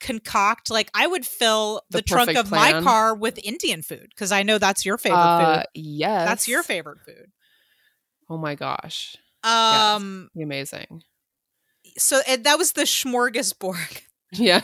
concoct 0.00 0.70
like 0.70 0.90
I 0.94 1.06
would 1.06 1.24
fill 1.24 1.82
the, 1.90 1.98
The 1.98 2.02
trunk 2.02 2.36
of 2.36 2.50
my 2.50 2.80
car 2.82 3.14
with 3.14 3.38
Indian 3.44 3.82
food 3.82 4.08
because 4.10 4.32
I 4.32 4.42
know 4.42 4.58
that's 4.58 4.84
your 4.84 4.98
favorite 4.98 5.18
Uh, 5.20 5.56
food. 5.58 5.66
yes. 5.74 6.26
That's 6.26 6.48
your 6.48 6.62
favorite 6.62 6.98
food. 7.06 7.30
Oh 8.28 8.38
my 8.38 8.54
gosh. 8.54 9.16
Um 9.44 10.30
Amazing. 10.40 11.02
so 11.96 12.20
and 12.26 12.44
that 12.44 12.58
was 12.58 12.72
the 12.72 12.82
smorgasbord. 12.82 14.02
Yeah. 14.36 14.62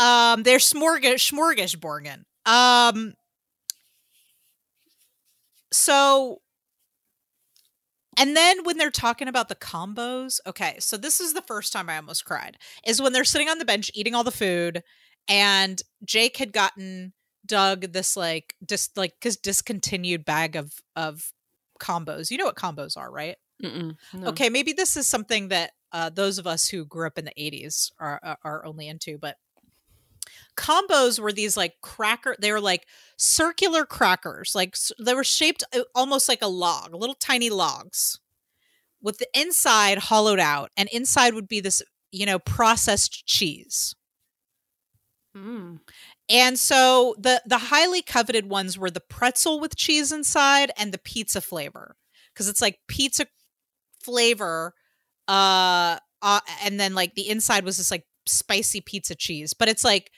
Um, 0.00 0.42
they're 0.42 0.58
smorgas 0.58 1.30
smorgasborgen. 1.30 2.24
Um, 2.46 3.14
so, 5.72 6.40
and 8.16 8.36
then 8.36 8.64
when 8.64 8.78
they're 8.78 8.90
talking 8.90 9.28
about 9.28 9.48
the 9.48 9.54
combos, 9.54 10.40
okay, 10.46 10.76
so 10.78 10.96
this 10.96 11.20
is 11.20 11.34
the 11.34 11.42
first 11.42 11.72
time 11.72 11.88
I 11.88 11.96
almost 11.96 12.24
cried. 12.24 12.56
Is 12.86 13.00
when 13.00 13.12
they're 13.12 13.24
sitting 13.24 13.48
on 13.48 13.58
the 13.58 13.64
bench 13.64 13.90
eating 13.94 14.14
all 14.14 14.24
the 14.24 14.30
food, 14.30 14.82
and 15.28 15.80
Jake 16.04 16.38
had 16.38 16.52
gotten 16.52 17.12
Doug 17.46 17.92
this 17.92 18.16
like 18.16 18.54
dis 18.64 18.90
like 18.96 19.14
cause 19.20 19.36
discontinued 19.36 20.24
bag 20.24 20.56
of 20.56 20.72
of 20.96 21.32
combos. 21.78 22.30
You 22.30 22.38
know 22.38 22.46
what 22.46 22.56
combos 22.56 22.96
are, 22.96 23.10
right? 23.10 23.36
No. 24.12 24.28
Okay, 24.28 24.48
maybe 24.48 24.72
this 24.72 24.96
is 24.96 25.06
something 25.06 25.48
that 25.48 25.72
uh, 25.92 26.10
those 26.10 26.38
of 26.38 26.46
us 26.46 26.68
who 26.68 26.84
grew 26.84 27.06
up 27.06 27.18
in 27.18 27.24
the 27.24 27.32
80s 27.36 27.92
are, 27.98 28.20
are 28.22 28.38
are 28.44 28.64
only 28.66 28.88
into, 28.88 29.18
but 29.18 29.36
combos 30.56 31.18
were 31.18 31.32
these 31.32 31.56
like 31.56 31.74
cracker 31.80 32.36
they 32.38 32.52
were 32.52 32.60
like 32.60 32.86
circular 33.16 33.84
crackers 33.86 34.54
like 34.54 34.76
they 35.04 35.14
were 35.14 35.24
shaped 35.24 35.64
uh, 35.74 35.80
almost 35.94 36.28
like 36.28 36.42
a 36.42 36.46
log 36.46 36.94
little 36.94 37.14
tiny 37.14 37.50
logs 37.50 38.20
with 39.02 39.18
the 39.18 39.28
inside 39.34 39.98
hollowed 39.98 40.40
out 40.40 40.70
and 40.76 40.88
inside 40.90 41.34
would 41.34 41.48
be 41.48 41.60
this 41.60 41.82
you 42.12 42.26
know 42.26 42.38
processed 42.38 43.26
cheese 43.26 43.94
Mm. 45.36 45.78
and 46.28 46.58
so 46.58 47.14
the 47.16 47.40
the 47.46 47.58
highly 47.58 48.02
coveted 48.02 48.46
ones 48.50 48.76
were 48.76 48.90
the 48.90 48.98
pretzel 49.00 49.60
with 49.60 49.76
cheese 49.76 50.10
inside 50.10 50.72
and 50.76 50.92
the 50.92 50.98
pizza 50.98 51.40
flavor 51.40 51.94
because 52.34 52.48
it's 52.48 52.60
like 52.60 52.80
pizza 52.88 53.26
flavor 54.02 54.74
uh, 55.28 55.96
uh 56.22 56.40
and 56.64 56.78
then 56.80 56.94
like 56.94 57.14
the 57.14 57.28
inside 57.28 57.64
was 57.64 57.76
this 57.76 57.90
like 57.90 58.04
spicy 58.26 58.80
pizza 58.80 59.14
cheese 59.14 59.54
but 59.54 59.68
it's 59.68 59.84
like 59.84 60.10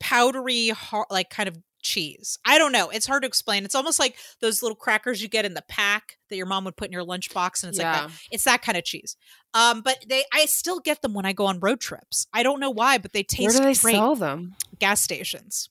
powdery 0.00 0.68
har- 0.68 1.06
like 1.10 1.30
kind 1.30 1.48
of 1.48 1.56
cheese 1.80 2.38
i 2.44 2.58
don't 2.58 2.72
know 2.72 2.90
it's 2.90 3.06
hard 3.06 3.22
to 3.22 3.26
explain 3.28 3.64
it's 3.64 3.74
almost 3.74 3.98
like 4.00 4.16
those 4.40 4.62
little 4.62 4.74
crackers 4.76 5.22
you 5.22 5.28
get 5.28 5.44
in 5.44 5.54
the 5.54 5.62
pack 5.68 6.18
that 6.28 6.36
your 6.36 6.46
mom 6.46 6.64
would 6.64 6.76
put 6.76 6.86
in 6.88 6.92
your 6.92 7.04
lunchbox 7.04 7.62
and 7.62 7.70
it's 7.70 7.78
like 7.78 7.86
that 7.92 8.10
it's 8.32 8.44
that 8.44 8.62
kind 8.62 8.76
of 8.76 8.84
cheese 8.84 9.16
um 9.54 9.80
but 9.80 10.04
they 10.08 10.24
i 10.32 10.44
still 10.46 10.80
get 10.80 11.02
them 11.02 11.14
when 11.14 11.24
i 11.24 11.32
go 11.32 11.46
on 11.46 11.60
road 11.60 11.80
trips 11.80 12.26
i 12.32 12.42
don't 12.42 12.58
know 12.60 12.70
why 12.70 12.98
but 12.98 13.12
they 13.12 13.20
Where 13.20 13.48
taste 13.48 13.56
do 13.56 13.62
they 13.62 13.74
great 13.74 13.94
sell 13.94 14.14
them? 14.16 14.54
gas 14.78 15.00
stations 15.00 15.70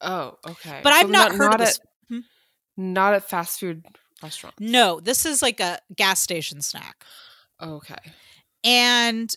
Oh, 0.00 0.34
okay. 0.46 0.80
but 0.84 0.92
So 0.92 0.96
I've 0.96 1.10
not, 1.10 1.32
heard 1.32 1.46
of 1.46 1.50
not 1.50 1.58
this. 1.58 1.80
At, 1.80 1.86
Hmm? 2.08 2.20
Not 2.76 3.14
at 3.14 3.28
fast 3.28 3.58
food 3.58 3.84
restaurants. 4.22 4.58
No, 4.60 5.00
this 5.00 5.26
is 5.26 5.42
like 5.42 5.60
a 5.60 5.78
gas 5.94 6.20
station 6.20 6.60
snack. 6.60 7.04
Okay. 7.60 7.96
And 8.64 9.34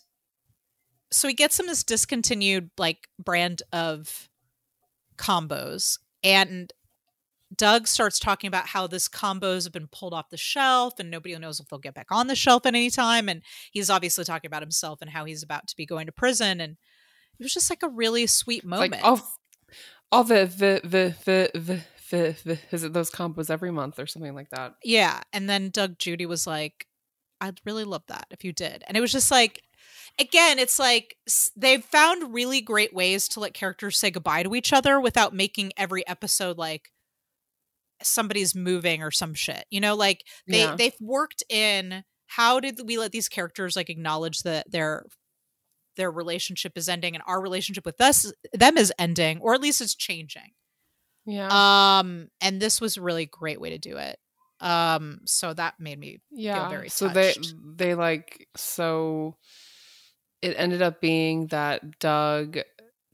so 1.12 1.28
he 1.28 1.34
gets 1.34 1.60
him 1.60 1.68
this 1.68 1.84
discontinued 1.84 2.70
like 2.78 3.08
brand 3.20 3.64
of 3.72 4.30
combos 5.18 6.00
and 6.24 6.72
Doug 7.56 7.86
starts 7.88 8.18
talking 8.18 8.48
about 8.48 8.68
how 8.68 8.88
this 8.88 9.10
combos 9.10 9.66
have 9.66 9.74
been 9.74 9.88
pulled 9.88 10.14
off 10.14 10.30
the 10.30 10.38
shelf 10.38 10.94
and 11.00 11.12
nobody 11.12 11.38
knows 11.38 11.60
if 11.60 11.68
they'll 11.68 11.80
get 11.80 11.94
back 11.94 12.08
on 12.10 12.28
the 12.28 12.36
shelf 12.36 12.66
at 12.66 12.74
any 12.74 12.90
time 12.90 13.28
and 13.28 13.42
he's 13.72 13.90
obviously 13.90 14.24
talking 14.24 14.48
about 14.48 14.62
himself 14.62 15.02
and 15.02 15.12
how 15.12 15.26
he's 15.26 15.44
about 15.44 15.68
to 15.68 15.76
be 15.76 15.86
going 15.86 16.06
to 16.06 16.14
prison 16.14 16.62
and 16.62 16.78
it 17.40 17.44
was 17.44 17.54
just 17.54 17.70
like 17.70 17.84
a 17.84 17.90
really 17.90 18.26
sweet 18.28 18.64
moment. 18.64 18.92
like 18.92 19.04
all, 19.04 19.20
all 20.12 20.24
the 20.24 20.46
the 20.46 20.82
the 20.88 21.16
the 21.26 21.50
the, 21.54 21.60
the, 21.60 21.60
the 21.60 21.82
visit 22.12 22.94
those 22.94 23.10
combos 23.12 23.50
every 23.50 23.72
month 23.72 24.00
or 24.00 24.06
something 24.06 24.36
like 24.36 24.50
that. 24.52 24.76
Yeah. 24.84 25.22
And 25.34 25.50
then 25.50 25.70
Doug 25.70 25.98
Judy 25.98 26.26
was 26.26 26.46
like, 26.46 26.86
I'd 27.40 27.60
really 27.66 27.84
love 27.86 28.04
that 28.08 28.28
if 28.32 28.44
you 28.44 28.54
did. 28.54 28.84
And 28.88 28.96
it 28.96 29.02
was 29.02 29.12
just 29.12 29.32
like, 29.32 29.62
again, 30.20 30.60
it's 30.60 30.78
like 30.78 31.16
they've 31.56 31.84
found 31.84 32.34
really 32.34 32.62
great 32.62 32.94
ways 32.94 33.28
to 33.30 33.40
let 33.40 33.54
characters 33.54 33.98
say 33.98 34.12
goodbye 34.12 34.44
to 34.44 34.54
each 34.56 34.72
other 34.74 35.00
without 35.00 35.34
making 35.34 35.72
every 35.76 36.08
episode 36.08 36.58
like 36.58 36.90
somebody's 38.04 38.56
moving 38.56 39.02
or 39.02 39.12
some 39.12 39.34
shit. 39.34 39.66
You 39.70 39.80
know, 39.80 39.96
like 39.96 40.24
they 40.48 40.62
Yeah. 40.62 40.76
they've 40.76 40.96
worked 41.02 41.44
in 41.50 42.04
how 42.28 42.60
did 42.60 42.80
we 42.86 42.98
let 42.98 43.12
these 43.12 43.28
characters 43.30 43.76
like 43.76 43.90
acknowledge 43.90 44.40
that 44.40 44.72
their 44.72 45.04
their 45.98 46.12
relationship 46.12 46.78
is 46.78 46.88
ending 46.88 47.16
and 47.16 47.24
our 47.28 47.42
relationship 47.42 47.86
with 47.86 48.00
us 48.00 48.32
them 48.54 48.78
is 48.78 48.94
ending 48.98 49.40
or 49.40 49.54
at 49.54 49.62
least 49.62 49.82
it's 49.82 49.96
changing. 49.96 50.52
Yeah. 51.26 52.00
Um 52.00 52.30
and 52.42 52.60
this 52.62 52.82
was 52.82 52.98
a 52.98 53.02
really 53.02 53.26
great 53.26 53.60
way 53.62 53.70
to 53.72 53.78
do 53.78 53.98
it. 53.98 54.18
Um 54.60 55.20
so 55.26 55.54
that 55.54 55.76
made 55.80 56.00
me 56.00 56.22
yeah. 56.32 56.70
very 56.70 56.90
so 56.90 57.08
they 57.08 57.34
touched. 57.34 57.54
they 57.78 57.96
like 57.96 58.48
so 58.56 59.36
it 60.42 60.56
ended 60.58 60.82
up 60.82 61.00
being 61.02 61.48
that 61.48 62.00
Doug 62.00 62.60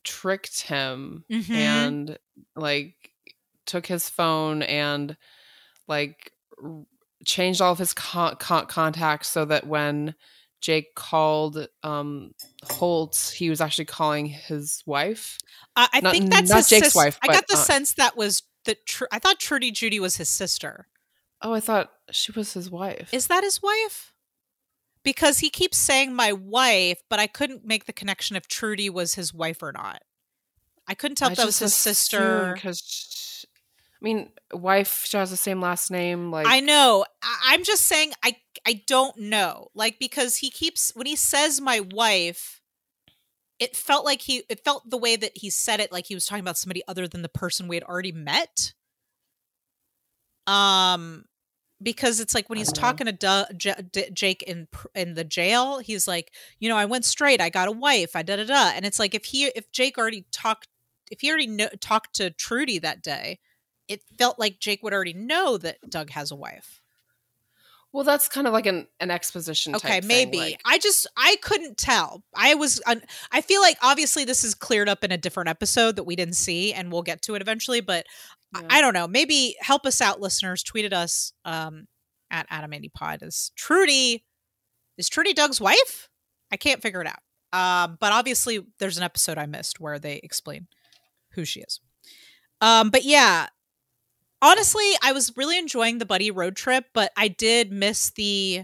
tricked 0.04 0.62
him 0.62 1.26
Mhm. 1.32 1.50
and 1.52 2.18
like 2.56 2.96
took 3.66 3.86
his 3.86 4.08
phone 4.10 4.62
and 4.62 5.18
like 5.88 6.32
r- 6.64 6.86
changed 7.26 7.62
all 7.62 7.74
of 7.74 7.78
his 7.80 7.94
con- 7.94 8.38
con- 8.38 8.68
contacts 8.68 9.28
so 9.28 9.44
that 9.46 9.68
when 9.68 10.16
Jake 10.62 10.96
called 10.96 11.68
um 11.84 12.34
Holt, 12.64 13.34
he 13.36 13.50
was 13.50 13.62
actually 13.62 13.86
calling 13.86 14.26
his 14.26 14.84
wife. 14.86 15.38
I, 15.76 15.88
I 15.94 16.00
Not- 16.02 16.12
think 16.14 16.30
that's 16.32 16.50
not 16.50 16.58
his 16.58 16.70
Jake's 16.70 16.88
sis- 16.88 16.96
wife, 16.96 17.20
I 17.24 17.28
got 17.28 17.48
the 17.48 17.54
uh, 17.54 17.58
sense 17.58 17.94
that 17.94 18.18
was 18.18 18.44
that 18.66 18.86
Tr- 18.86 19.06
I 19.12 19.20
thought 19.20 19.40
Trudy 19.40 19.72
Judy 19.72 20.00
was 20.00 20.18
his 20.18 20.30
sister. 20.30 20.88
Oh, 21.42 21.54
I 21.54 21.60
thought 21.60 21.92
she 22.12 22.32
was 22.32 22.54
his 22.54 22.70
wife. 22.72 23.14
Is 23.14 23.28
that 23.28 23.44
his 23.44 23.62
wife? 23.62 24.14
Because 25.04 25.40
he 25.40 25.50
keeps 25.50 25.78
saying 25.78 26.14
my 26.14 26.34
wife, 26.34 27.00
but 27.10 27.20
I 27.20 27.28
couldn't 27.28 27.64
make 27.64 27.86
the 27.86 27.94
connection 27.94 28.36
if 28.36 28.48
Trudy 28.48 28.90
was 28.90 29.14
his 29.14 29.34
wife 29.34 29.62
or 29.62 29.72
not. 29.72 30.02
I 30.88 30.96
couldn't 30.96 31.16
tell 31.16 31.30
if 31.32 31.38
that 31.38 31.46
was 31.46 31.60
his 31.60 31.74
sister. 31.76 32.54
Because 32.56 32.82
I 34.00 34.04
mean, 34.04 34.32
wife 34.54 35.06
she 35.06 35.18
has 35.18 35.32
the 35.32 35.38
same 35.38 35.60
last 35.60 35.90
name. 35.90 36.32
Like 36.32 36.46
I 36.48 36.60
know. 36.60 37.06
I- 37.22 37.40
I'm 37.48 37.64
just 37.64 37.84
saying 37.88 38.14
I 38.24 38.38
I 38.66 38.84
don't 38.88 39.18
know. 39.18 39.70
Like 39.74 39.98
because 40.00 40.38
he 40.38 40.50
keeps 40.50 40.92
when 40.96 41.08
he 41.08 41.16
says 41.16 41.60
my 41.60 41.80
wife, 41.80 42.62
it 43.60 43.76
felt 43.76 44.06
like 44.06 44.22
he 44.22 44.44
it 44.50 44.64
felt 44.64 44.90
the 44.90 44.98
way 44.98 45.16
that 45.16 45.32
he 45.36 45.50
said 45.50 45.80
it 45.80 45.92
like 45.92 46.06
he 46.08 46.14
was 46.16 46.26
talking 46.26 46.42
about 46.44 46.58
somebody 46.58 46.84
other 46.88 47.08
than 47.08 47.24
the 47.24 47.30
person 47.30 47.68
we 47.68 47.76
had 47.76 47.84
already 47.84 48.12
met. 48.12 48.74
Um 50.46 51.26
because 51.82 52.20
it's 52.20 52.34
like 52.34 52.50
when 52.50 52.58
he's 52.58 52.72
talking 52.74 53.06
to 53.06 53.12
Du- 53.12 53.48
J- 53.56 53.84
D- 53.92 54.10
Jake 54.12 54.42
in 54.44 54.68
in 54.96 55.14
the 55.14 55.24
jail, 55.24 55.78
he's 55.80 56.08
like, 56.08 56.32
you 56.60 56.70
know, 56.70 56.78
I 56.78 56.86
went 56.86 57.06
straight, 57.06 57.40
I 57.40 57.50
got 57.50 57.68
a 57.68 57.72
wife, 57.72 58.16
I 58.16 58.24
da 58.24 58.36
da 58.38 58.46
da, 58.46 58.72
and 58.76 58.84
it's 58.86 58.98
like 59.00 59.14
if 59.14 59.26
he 59.26 59.46
if 59.56 59.72
Jake 59.72 59.98
already 59.98 60.26
talked, 60.32 60.68
if 61.12 61.22
he 61.22 61.30
already 61.30 61.48
kno- 61.48 61.70
talked 61.80 62.16
to 62.16 62.32
Trudy 62.32 62.80
that 62.80 63.04
day, 63.04 63.40
it 63.88 64.02
felt 64.18 64.38
like 64.40 64.60
Jake 64.60 64.84
would 64.84 64.94
already 64.94 65.14
know 65.14 65.58
that 65.58 65.78
Doug 65.90 66.10
has 66.12 66.32
a 66.32 66.36
wife. 66.36 66.82
well, 67.94 68.04
that's 68.04 68.28
kind 68.28 68.46
of 68.48 68.54
like 68.54 68.66
an 68.66 68.88
an 69.00 69.10
exposition. 69.10 69.76
Okay, 69.76 70.02
maybe. 70.04 70.38
like- 70.38 70.62
I 70.66 70.78
just 70.78 71.08
I 71.18 71.38
couldn't 71.42 71.78
tell. 71.78 72.24
I 72.36 72.54
was 72.56 72.82
un- 72.86 73.02
I 73.32 73.42
feel 73.42 73.62
like 73.62 73.78
obviously 73.82 74.24
this 74.26 74.44
is 74.44 74.54
cleared 74.54 74.90
up 74.90 75.04
in 75.04 75.12
a 75.12 75.18
different 75.18 75.50
episode 75.50 75.96
that 75.96 76.04
we 76.04 76.16
didn't 76.16 76.36
see 76.36 76.74
and 76.74 76.92
we'll 76.92 77.02
get 77.02 77.22
to 77.24 77.36
it 77.36 77.42
eventually, 77.42 77.82
but 77.82 78.06
I- 78.54 78.62
Yeah. 78.62 78.68
I 78.70 78.82
don't 78.82 78.94
know. 78.94 79.08
Maybe 79.08 79.56
help 79.62 79.86
us 79.86 80.00
out 80.02 80.20
listeners. 80.22 80.64
Tweeted 80.64 80.94
us 80.94 81.32
um 81.46 81.88
at 82.30 82.46
Adam 82.50 82.74
Andy 82.74 82.90
Pod 82.90 83.24
is 83.24 83.52
Trudy 83.56 84.26
is 84.98 85.08
Trudy 85.10 85.34
Doug's 85.34 85.62
wife? 85.62 86.10
I 86.52 86.58
can't 86.58 86.82
figure 86.82 87.02
it 87.02 87.08
out. 87.08 87.20
Um 87.58 87.98
but 88.00 88.12
obviously 88.12 88.60
there's 88.80 88.98
an 88.98 89.04
episode 89.04 89.38
I 89.38 89.46
missed 89.48 89.80
where 89.80 89.98
they 89.98 90.18
explain 90.24 90.68
who 91.32 91.46
she 91.46 91.62
is. 91.62 91.80
Um 92.62 92.90
but 92.90 93.06
yeah, 93.06 93.48
honestly, 94.42 94.92
I 95.04 95.12
was 95.12 95.36
really 95.38 95.58
enjoying 95.58 95.98
the 95.98 96.06
buddy 96.06 96.32
road 96.32 96.56
trip, 96.56 96.86
but 96.94 97.12
I 97.18 97.28
did 97.28 97.72
miss 97.72 98.12
the 98.12 98.64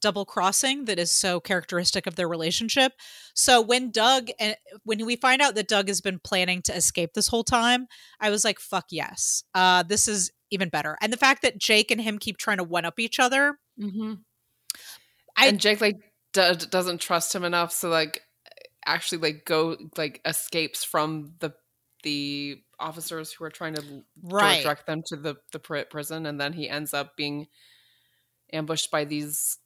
double 0.00 0.24
crossing 0.24 0.86
that 0.86 0.98
is 0.98 1.12
so 1.12 1.38
characteristic 1.38 2.08
of 2.08 2.16
their 2.16 2.28
relationship. 2.28 2.92
So 3.34 3.60
when 3.60 3.92
Doug 3.92 4.30
and 4.40 4.56
when 4.82 5.04
we 5.06 5.14
find 5.14 5.40
out 5.40 5.54
that 5.54 5.68
Doug 5.68 5.86
has 5.86 6.00
been 6.00 6.18
planning 6.18 6.60
to 6.62 6.74
escape 6.76 7.12
this 7.14 7.28
whole 7.28 7.44
time, 7.44 7.86
I 8.20 8.30
was 8.30 8.44
like, 8.44 8.58
"Fuck 8.58 8.86
yes, 8.90 9.44
uh, 9.54 9.84
this 9.84 10.08
is 10.08 10.32
even 10.50 10.70
better." 10.70 10.98
And 11.00 11.12
the 11.12 11.16
fact 11.16 11.42
that 11.42 11.56
Jake 11.58 11.92
and 11.92 12.00
him 12.00 12.18
keep 12.18 12.36
trying 12.36 12.56
to 12.56 12.64
one 12.64 12.84
up 12.84 12.98
each 12.98 13.20
other, 13.20 13.58
Mhm. 13.80 14.24
I- 15.36 15.46
and 15.46 15.60
Jake 15.60 15.80
like 15.80 15.96
d- 16.32 16.54
doesn't 16.68 17.00
trust 17.00 17.32
him 17.34 17.44
enough, 17.44 17.72
so 17.72 17.88
like 17.88 18.22
actually 18.84 19.18
like 19.18 19.44
go 19.44 19.76
like 19.96 20.20
escapes 20.24 20.82
from 20.82 21.34
the 21.38 21.54
the 22.02 22.62
officers 22.78 23.32
who 23.32 23.44
are 23.44 23.50
trying 23.50 23.74
to 23.74 24.04
Right. 24.22 24.62
direct 24.62 24.86
them 24.86 25.02
to 25.06 25.16
the 25.16 25.36
the 25.52 25.58
pri- 25.58 25.84
prison, 25.84 26.26
and 26.26 26.40
then 26.40 26.52
he 26.52 26.68
ends 26.68 26.92
up 26.94 27.16
being 27.16 27.48
ambushed 28.52 28.90
by 28.90 29.04
these 29.04 29.58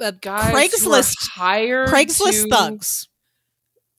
Uh, 0.00 0.10
guys 0.10 0.52
Craigslist 0.54 1.14
hired 1.32 1.88
Craigslist 1.88 2.44
to- 2.44 2.48
thugs. 2.48 3.08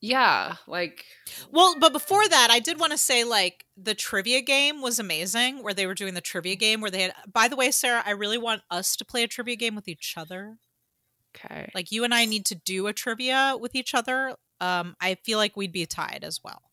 Yeah, 0.01 0.57
like 0.67 1.05
Well, 1.49 1.79
but 1.79 1.93
before 1.93 2.27
that, 2.27 2.49
I 2.51 2.59
did 2.59 2.77
want 2.77 2.91
to 2.91 2.97
say 2.97 3.23
like 3.23 3.65
the 3.77 3.95
trivia 3.95 4.41
game 4.41 4.81
was 4.81 4.99
amazing 4.99 5.63
where 5.63 5.73
they 5.73 5.87
were 5.87 5.93
doing 5.93 6.13
the 6.13 6.19
trivia 6.21 6.55
game 6.55 6.81
where 6.81 6.91
they 6.91 7.03
had 7.03 7.15
by 7.31 7.47
the 7.47 7.55
way, 7.55 7.71
Sarah, 7.71 8.03
I 8.05 8.11
really 8.11 8.37
want 8.37 8.63
us 8.69 8.97
to 8.97 9.05
play 9.05 9.23
a 9.23 9.27
trivia 9.29 9.55
game 9.55 9.75
with 9.75 9.87
each 9.87 10.15
other. 10.17 10.57
okay, 11.35 11.71
Like 11.73 11.91
you 11.91 12.03
and 12.03 12.13
I 12.13 12.25
need 12.25 12.45
to 12.47 12.55
do 12.55 12.87
a 12.87 12.93
trivia 12.93 13.55
with 13.59 13.75
each 13.75 13.93
other. 13.93 14.35
Um 14.59 14.97
I 14.99 15.15
feel 15.15 15.37
like 15.37 15.55
we'd 15.55 15.71
be 15.71 15.85
tied 15.85 16.23
as 16.25 16.43
well. 16.43 16.63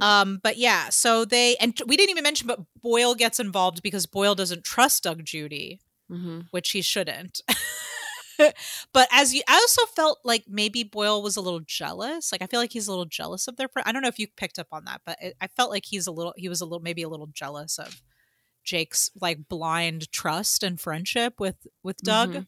Um 0.00 0.40
but 0.42 0.56
yeah, 0.56 0.88
so 0.90 1.24
they 1.24 1.56
and 1.60 1.78
we 1.86 1.96
didn't 1.96 2.10
even 2.10 2.24
mention 2.24 2.46
but 2.48 2.60
Boyle 2.82 3.14
gets 3.14 3.38
involved 3.40 3.82
because 3.82 4.06
Boyle 4.06 4.34
doesn't 4.34 4.64
trust 4.64 5.02
Doug 5.04 5.24
Judy, 5.24 5.80
hmm 6.08 6.40
which 6.50 6.70
he 6.70 6.82
shouldn't. 6.82 7.40
but 8.92 9.08
as 9.12 9.32
you 9.34 9.42
I 9.48 9.54
also 9.54 9.86
felt 9.86 10.18
like 10.24 10.44
maybe 10.48 10.82
Boyle 10.82 11.22
was 11.22 11.36
a 11.36 11.40
little 11.40 11.60
jealous. 11.60 12.32
Like 12.32 12.42
I 12.42 12.46
feel 12.46 12.60
like 12.60 12.72
he's 12.72 12.88
a 12.88 12.90
little 12.92 13.04
jealous 13.04 13.46
of 13.46 13.56
their 13.56 13.68
friend. 13.68 13.86
I 13.88 13.92
don't 13.92 14.02
know 14.02 14.08
if 14.08 14.18
you 14.18 14.26
picked 14.36 14.58
up 14.58 14.68
on 14.72 14.84
that, 14.86 15.02
but 15.06 15.16
it, 15.20 15.36
I 15.40 15.46
felt 15.46 15.70
like 15.70 15.84
he's 15.86 16.06
a 16.06 16.12
little 16.12 16.34
he 16.36 16.48
was 16.48 16.60
a 16.60 16.64
little 16.64 16.82
maybe 16.82 17.02
a 17.02 17.08
little 17.08 17.28
jealous 17.32 17.78
of 17.78 18.02
Jake's 18.64 19.10
like 19.20 19.48
blind 19.48 20.10
trust 20.12 20.62
and 20.62 20.80
friendship 20.80 21.38
with 21.38 21.66
with 21.82 21.98
Doug. 21.98 22.32
Mhm. 22.32 22.46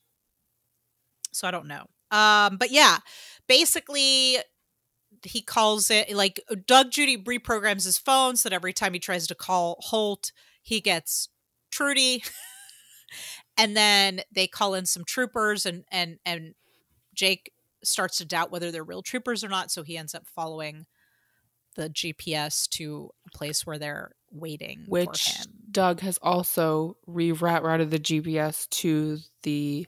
So 1.32 1.48
I 1.48 1.50
don't 1.50 1.66
know. 1.68 1.86
Um 2.10 2.56
but 2.56 2.70
yeah, 2.70 2.98
basically 3.48 4.38
he 5.22 5.42
calls 5.42 5.90
it 5.90 6.14
like 6.14 6.40
Doug 6.66 6.90
Judy 6.90 7.16
reprograms 7.16 7.84
his 7.84 7.98
phone 7.98 8.36
so 8.36 8.48
that 8.48 8.54
every 8.54 8.72
time 8.72 8.92
he 8.92 8.98
tries 8.98 9.26
to 9.26 9.34
call 9.34 9.76
Holt, 9.80 10.32
he 10.62 10.80
gets 10.80 11.28
Trudy. 11.70 12.22
and 13.56 13.76
then 13.76 14.20
they 14.32 14.46
call 14.46 14.74
in 14.74 14.86
some 14.86 15.04
troopers 15.04 15.66
and 15.66 15.84
and 15.90 16.18
and 16.24 16.54
Jake 17.14 17.52
starts 17.82 18.18
to 18.18 18.24
doubt 18.24 18.50
whether 18.50 18.70
they're 18.70 18.84
real 18.84 19.02
troopers 19.02 19.44
or 19.44 19.48
not, 19.48 19.70
so 19.70 19.82
he 19.82 19.96
ends 19.96 20.14
up 20.14 20.26
following 20.26 20.86
the 21.76 21.88
GPS 21.90 22.68
to 22.70 23.10
a 23.26 23.36
place 23.36 23.66
where 23.66 23.78
they're 23.78 24.12
waiting 24.30 24.84
which 24.88 25.22
for 25.24 25.38
him. 25.38 25.46
Doug 25.70 26.00
has 26.00 26.18
also 26.22 26.96
rerouted 27.08 27.90
the 27.90 27.98
GPS 27.98 28.68
to 28.70 29.18
the 29.42 29.86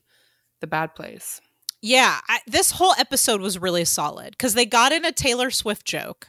the 0.61 0.67
bad 0.67 0.95
place. 0.95 1.41
Yeah, 1.81 2.19
I, 2.29 2.41
this 2.47 2.73
whole 2.73 2.93
episode 2.99 3.41
was 3.41 3.59
really 3.59 3.85
solid 3.85 4.31
because 4.33 4.55
they 4.55 4.67
got 4.67 4.93
in 4.93 5.05
a 5.05 5.13
Taylor 5.13 5.51
Swift 5.51 5.87
joke 5.87 6.29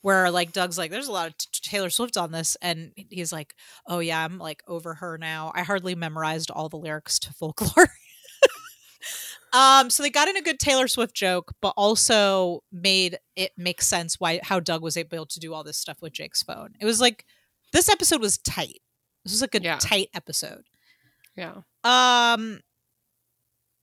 where 0.00 0.30
like 0.30 0.52
Doug's 0.52 0.78
like, 0.78 0.90
"There's 0.90 1.08
a 1.08 1.12
lot 1.12 1.28
of 1.28 1.36
t- 1.38 1.48
Taylor 1.62 1.90
Swift 1.90 2.16
on 2.16 2.32
this," 2.32 2.56
and 2.62 2.92
he's 2.96 3.32
like, 3.32 3.54
"Oh 3.86 3.98
yeah, 3.98 4.24
I'm 4.24 4.38
like 4.38 4.62
over 4.66 4.94
her 4.94 5.18
now. 5.18 5.52
I 5.54 5.62
hardly 5.62 5.94
memorized 5.94 6.50
all 6.50 6.68
the 6.70 6.78
lyrics 6.78 7.18
to 7.20 7.32
Folklore." 7.34 7.88
um, 9.52 9.90
so 9.90 10.02
they 10.02 10.10
got 10.10 10.28
in 10.28 10.36
a 10.36 10.42
good 10.42 10.58
Taylor 10.58 10.88
Swift 10.88 11.14
joke, 11.14 11.52
but 11.60 11.74
also 11.76 12.62
made 12.72 13.18
it 13.36 13.52
make 13.58 13.82
sense 13.82 14.18
why 14.18 14.40
how 14.42 14.60
Doug 14.60 14.82
was 14.82 14.96
able 14.96 15.26
to 15.26 15.40
do 15.40 15.52
all 15.52 15.62
this 15.62 15.76
stuff 15.78 16.00
with 16.00 16.14
Jake's 16.14 16.42
phone. 16.42 16.70
It 16.80 16.86
was 16.86 17.00
like 17.00 17.26
this 17.72 17.88
episode 17.90 18.20
was 18.22 18.38
tight. 18.38 18.80
This 19.24 19.32
was 19.32 19.40
like 19.42 19.54
a 19.54 19.62
Yeah. 19.62 19.76
tight 19.78 20.08
episode. 20.14 20.64
Yeah. 21.36 21.60
Um 21.84 22.60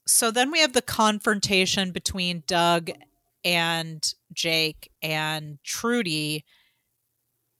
so 0.10 0.32
then 0.32 0.52
we 0.52 0.60
have 0.62 0.74
the 0.74 0.82
confrontation 0.82 1.92
between 1.92 2.44
Doug 2.48 2.90
and 3.46 4.14
Jake 4.34 4.92
and 5.02 5.60
Trudy 5.64 6.46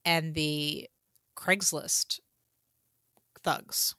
and 0.04 0.34
the 0.34 0.88
Craigslist 1.36 2.20
thugs. 3.42 3.94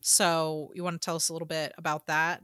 So, 0.00 0.70
you 0.74 0.82
want 0.82 1.00
to 1.00 1.04
tell 1.04 1.16
us 1.16 1.28
a 1.28 1.32
little 1.34 1.46
bit 1.46 1.74
about 1.76 2.06
that? 2.06 2.40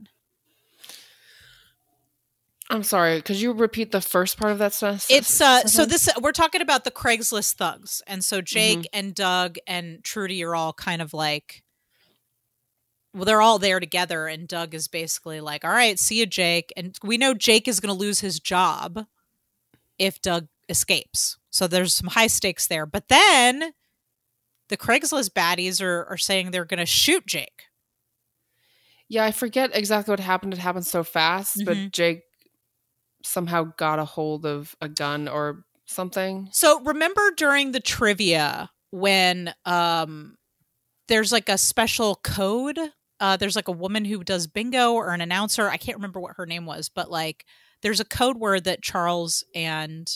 I'm 2.69 2.83
sorry. 2.83 3.21
Could 3.21 3.37
you 3.37 3.53
repeat 3.53 3.91
the 3.91 4.01
first 4.01 4.37
part 4.37 4.51
of 4.51 4.57
that 4.59 4.73
sentence? 4.73 5.07
It's 5.09 5.39
uh 5.39 5.65
so 5.65 5.85
this 5.85 6.09
we're 6.21 6.31
talking 6.31 6.61
about 6.61 6.83
the 6.83 6.91
Craigslist 6.91 7.53
thugs. 7.53 8.01
And 8.07 8.23
so 8.23 8.41
Jake 8.41 8.79
Mm-hmm. 8.79 8.99
and 8.99 9.15
Doug 9.15 9.57
and 9.67 10.03
Trudy 10.03 10.43
are 10.43 10.55
all 10.55 10.73
kind 10.73 11.01
of 11.01 11.13
like 11.13 11.63
well, 13.15 13.25
they're 13.25 13.41
all 13.41 13.57
there 13.59 13.79
together, 13.79 14.27
and 14.27 14.47
Doug 14.47 14.75
is 14.75 14.87
basically 14.87 15.41
like, 15.41 15.63
All 15.65 15.71
right, 15.71 15.97
see 15.97 16.19
you, 16.19 16.25
Jake. 16.25 16.71
And 16.77 16.97
we 17.03 17.17
know 17.17 17.33
Jake 17.33 17.67
is 17.67 17.79
gonna 17.79 17.93
lose 17.93 18.19
his 18.19 18.39
job 18.39 19.05
if 19.97 20.21
Doug 20.21 20.47
escapes. 20.69 21.37
So 21.49 21.67
there's 21.67 21.93
some 21.93 22.07
high 22.09 22.27
stakes 22.27 22.67
there. 22.67 22.85
But 22.85 23.07
then 23.07 23.71
the 24.69 24.77
Craigslist 24.77 25.29
baddies 25.31 25.81
are, 25.81 26.05
are 26.05 26.17
saying 26.17 26.51
they're 26.51 26.65
gonna 26.65 26.85
shoot 26.85 27.25
Jake. 27.25 27.63
Yeah, 29.07 29.23
I 29.23 29.31
forget 29.31 29.71
exactly 29.73 30.11
what 30.11 30.19
happened. 30.19 30.53
It 30.53 30.59
happened 30.59 30.85
so 30.85 31.03
fast, 31.03 31.57
Mhm. 31.59 31.65
but 31.65 31.91
Jake 31.91 32.23
somehow 33.23 33.71
got 33.77 33.99
a 33.99 34.05
hold 34.05 34.45
of 34.45 34.75
a 34.81 34.89
gun 34.89 35.27
or 35.27 35.63
something. 35.85 36.49
So 36.51 36.81
remember 36.81 37.31
during 37.37 37.71
the 37.71 37.79
trivia 37.79 38.71
when 38.91 39.53
um 39.65 40.37
there's 41.07 41.31
like 41.31 41.49
a 41.49 41.57
special 41.57 42.15
code 42.23 42.79
uh 43.25 43.37
there's 43.37 43.55
like 43.55 43.67
a 43.67 43.71
woman 43.83 44.05
who 44.05 44.23
does 44.23 44.47
bingo 44.47 44.93
or 44.93 45.13
an 45.13 45.21
announcer 45.21 45.67
I 45.69 45.77
can't 45.77 45.97
remember 45.97 46.19
what 46.19 46.35
her 46.37 46.45
name 46.45 46.65
was 46.65 46.89
but 46.89 47.09
like 47.09 47.45
there's 47.81 47.99
a 47.99 48.05
code 48.05 48.37
word 48.37 48.63
that 48.65 48.81
Charles 48.83 49.43
and 49.55 50.07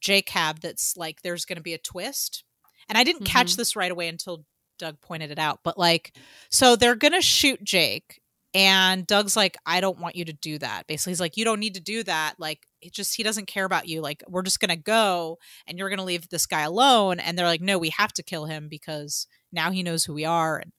Jake 0.00 0.30
have 0.30 0.60
that's 0.60 0.96
like 0.96 1.22
there's 1.22 1.44
going 1.44 1.56
to 1.56 1.62
be 1.62 1.74
a 1.74 1.78
twist 1.78 2.44
and 2.88 2.98
I 2.98 3.04
didn't 3.04 3.24
catch 3.26 3.52
Mhm. 3.52 3.56
this 3.56 3.76
right 3.76 3.90
away 3.92 4.08
until 4.08 4.44
Doug 4.78 5.00
pointed 5.00 5.30
it 5.30 5.38
out 5.38 5.60
but 5.62 5.78
like 5.78 6.16
so 6.50 6.74
they're 6.76 6.96
going 6.96 7.12
to 7.12 7.22
shoot 7.22 7.62
Jake 7.62 8.18
and 8.54 9.06
Doug's 9.06 9.34
like, 9.34 9.56
I 9.64 9.80
don't 9.80 9.98
want 9.98 10.14
you 10.14 10.26
to 10.26 10.32
do 10.34 10.58
that. 10.58 10.86
Basically, 10.86 11.12
he's 11.12 11.20
like, 11.20 11.38
you 11.38 11.44
don't 11.46 11.58
need 11.58 11.72
to 11.76 11.80
do 11.80 12.02
that. 12.02 12.34
Like, 12.38 12.60
it 12.82 12.92
just 12.92 13.16
he 13.16 13.22
doesn't 13.22 13.46
care 13.46 13.64
about 13.64 13.88
you. 13.88 14.02
Like, 14.02 14.22
we're 14.28 14.42
just 14.42 14.60
gonna 14.60 14.76
go 14.76 15.38
and 15.66 15.78
you're 15.78 15.88
gonna 15.88 16.04
leave 16.04 16.28
this 16.28 16.44
guy 16.44 16.60
alone. 16.60 17.18
And 17.18 17.38
they're 17.38 17.46
like, 17.46 17.62
no, 17.62 17.78
we 17.78 17.88
have 17.96 18.12
to 18.12 18.22
kill 18.22 18.44
him 18.44 18.68
because 18.68 19.26
now 19.52 19.70
he 19.70 19.82
knows 19.82 20.04
who 20.04 20.12
we 20.12 20.26
are. 20.26 20.58
And 20.58 20.70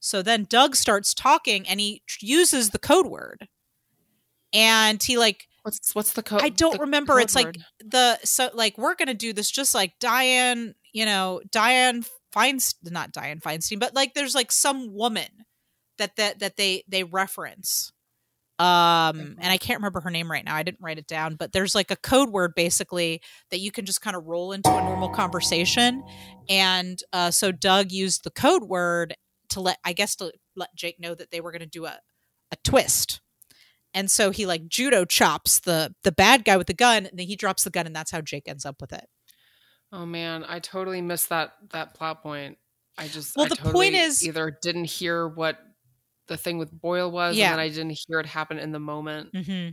so 0.00 0.22
then 0.22 0.46
Doug 0.48 0.76
starts 0.76 1.14
talking 1.14 1.66
and 1.68 1.80
he 1.80 2.02
uses 2.20 2.70
the 2.70 2.78
code 2.78 3.06
word. 3.06 3.48
And 4.52 5.02
he 5.02 5.18
like 5.18 5.48
What's 5.62 5.94
what's 5.94 6.12
the 6.14 6.22
code? 6.22 6.40
I 6.42 6.48
don't 6.48 6.74
the 6.74 6.80
remember. 6.80 7.20
It's 7.20 7.34
like 7.34 7.46
word? 7.46 7.64
the 7.84 8.18
so 8.24 8.48
like 8.54 8.78
we're 8.78 8.94
gonna 8.94 9.12
do 9.12 9.34
this 9.34 9.50
just 9.50 9.74
like 9.74 9.92
Diane, 10.00 10.74
you 10.92 11.04
know, 11.04 11.42
Diane 11.50 12.04
Feinstein, 12.34 12.90
not 12.90 13.12
Diane 13.12 13.40
Feinstein, 13.40 13.78
but 13.78 13.94
like 13.94 14.14
there's 14.14 14.34
like 14.34 14.50
some 14.50 14.94
woman 14.94 15.28
that 15.98 16.16
that 16.16 16.38
that 16.38 16.56
they 16.56 16.84
they 16.88 17.04
reference. 17.04 17.92
Um, 18.60 19.36
and 19.38 19.52
I 19.52 19.56
can't 19.56 19.78
remember 19.78 20.00
her 20.00 20.10
name 20.10 20.28
right 20.28 20.44
now. 20.44 20.56
I 20.56 20.64
didn't 20.64 20.80
write 20.80 20.98
it 20.98 21.06
down, 21.06 21.36
but 21.36 21.52
there's 21.52 21.76
like 21.76 21.92
a 21.92 21.96
code 21.96 22.30
word 22.30 22.54
basically 22.56 23.20
that 23.50 23.60
you 23.60 23.70
can 23.70 23.84
just 23.84 24.00
kind 24.00 24.16
of 24.16 24.26
roll 24.26 24.50
into 24.50 24.68
a 24.68 24.80
normal 24.82 25.10
conversation. 25.10 26.02
And 26.48 27.00
uh, 27.12 27.30
so 27.30 27.52
Doug 27.52 27.92
used 27.92 28.24
the 28.24 28.32
code 28.32 28.64
word 28.64 29.14
to 29.50 29.60
let, 29.60 29.78
I 29.84 29.92
guess, 29.92 30.16
to 30.16 30.32
let 30.56 30.74
Jake 30.74 30.98
know 31.00 31.14
that 31.14 31.30
they 31.30 31.40
were 31.40 31.52
going 31.52 31.60
to 31.60 31.66
do 31.66 31.86
a 31.86 31.98
a 32.50 32.56
twist. 32.64 33.20
And 33.94 34.10
so 34.10 34.30
he 34.30 34.46
like 34.46 34.68
judo 34.68 35.04
chops 35.04 35.60
the 35.60 35.94
the 36.04 36.12
bad 36.12 36.44
guy 36.44 36.56
with 36.56 36.66
the 36.66 36.74
gun, 36.74 37.06
and 37.06 37.18
then 37.18 37.26
he 37.26 37.36
drops 37.36 37.64
the 37.64 37.70
gun, 37.70 37.86
and 37.86 37.94
that's 37.96 38.10
how 38.10 38.20
Jake 38.20 38.48
ends 38.48 38.64
up 38.66 38.80
with 38.80 38.92
it. 38.92 39.06
Oh 39.92 40.04
man, 40.06 40.44
I 40.46 40.58
totally 40.58 41.00
missed 41.00 41.30
that 41.30 41.52
that 41.70 41.94
plot 41.94 42.22
point. 42.22 42.58
I 42.98 43.08
just 43.08 43.36
Well, 43.36 43.46
I 43.46 43.48
the 43.50 43.56
totally 43.56 43.72
point 43.72 43.94
is- 43.94 44.26
either 44.26 44.50
didn't 44.62 44.84
hear 44.84 45.26
what 45.28 45.58
the 46.26 46.36
thing 46.36 46.58
with 46.58 46.70
Boyle 46.70 47.10
was, 47.10 47.36
Yeah. 47.36 47.46
and 47.46 47.52
then 47.54 47.60
I 47.60 47.68
didn't 47.68 47.98
hear 48.06 48.20
it 48.20 48.26
happen 48.26 48.58
in 48.58 48.72
the 48.72 48.78
moment. 48.80 49.32
Mm-hmm. 49.32 49.70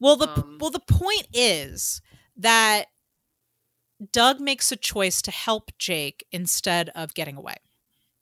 Well, 0.00 0.16
the 0.16 0.28
Um, 0.28 0.58
well 0.60 0.70
the 0.70 0.80
point 0.80 1.28
is 1.32 2.02
that 2.36 2.86
Doug 4.12 4.40
makes 4.40 4.70
a 4.70 4.76
choice 4.76 5.20
to 5.22 5.30
help 5.30 5.70
Jake 5.78 6.24
instead 6.30 6.90
of 6.90 7.14
getting 7.14 7.36
away, 7.36 7.56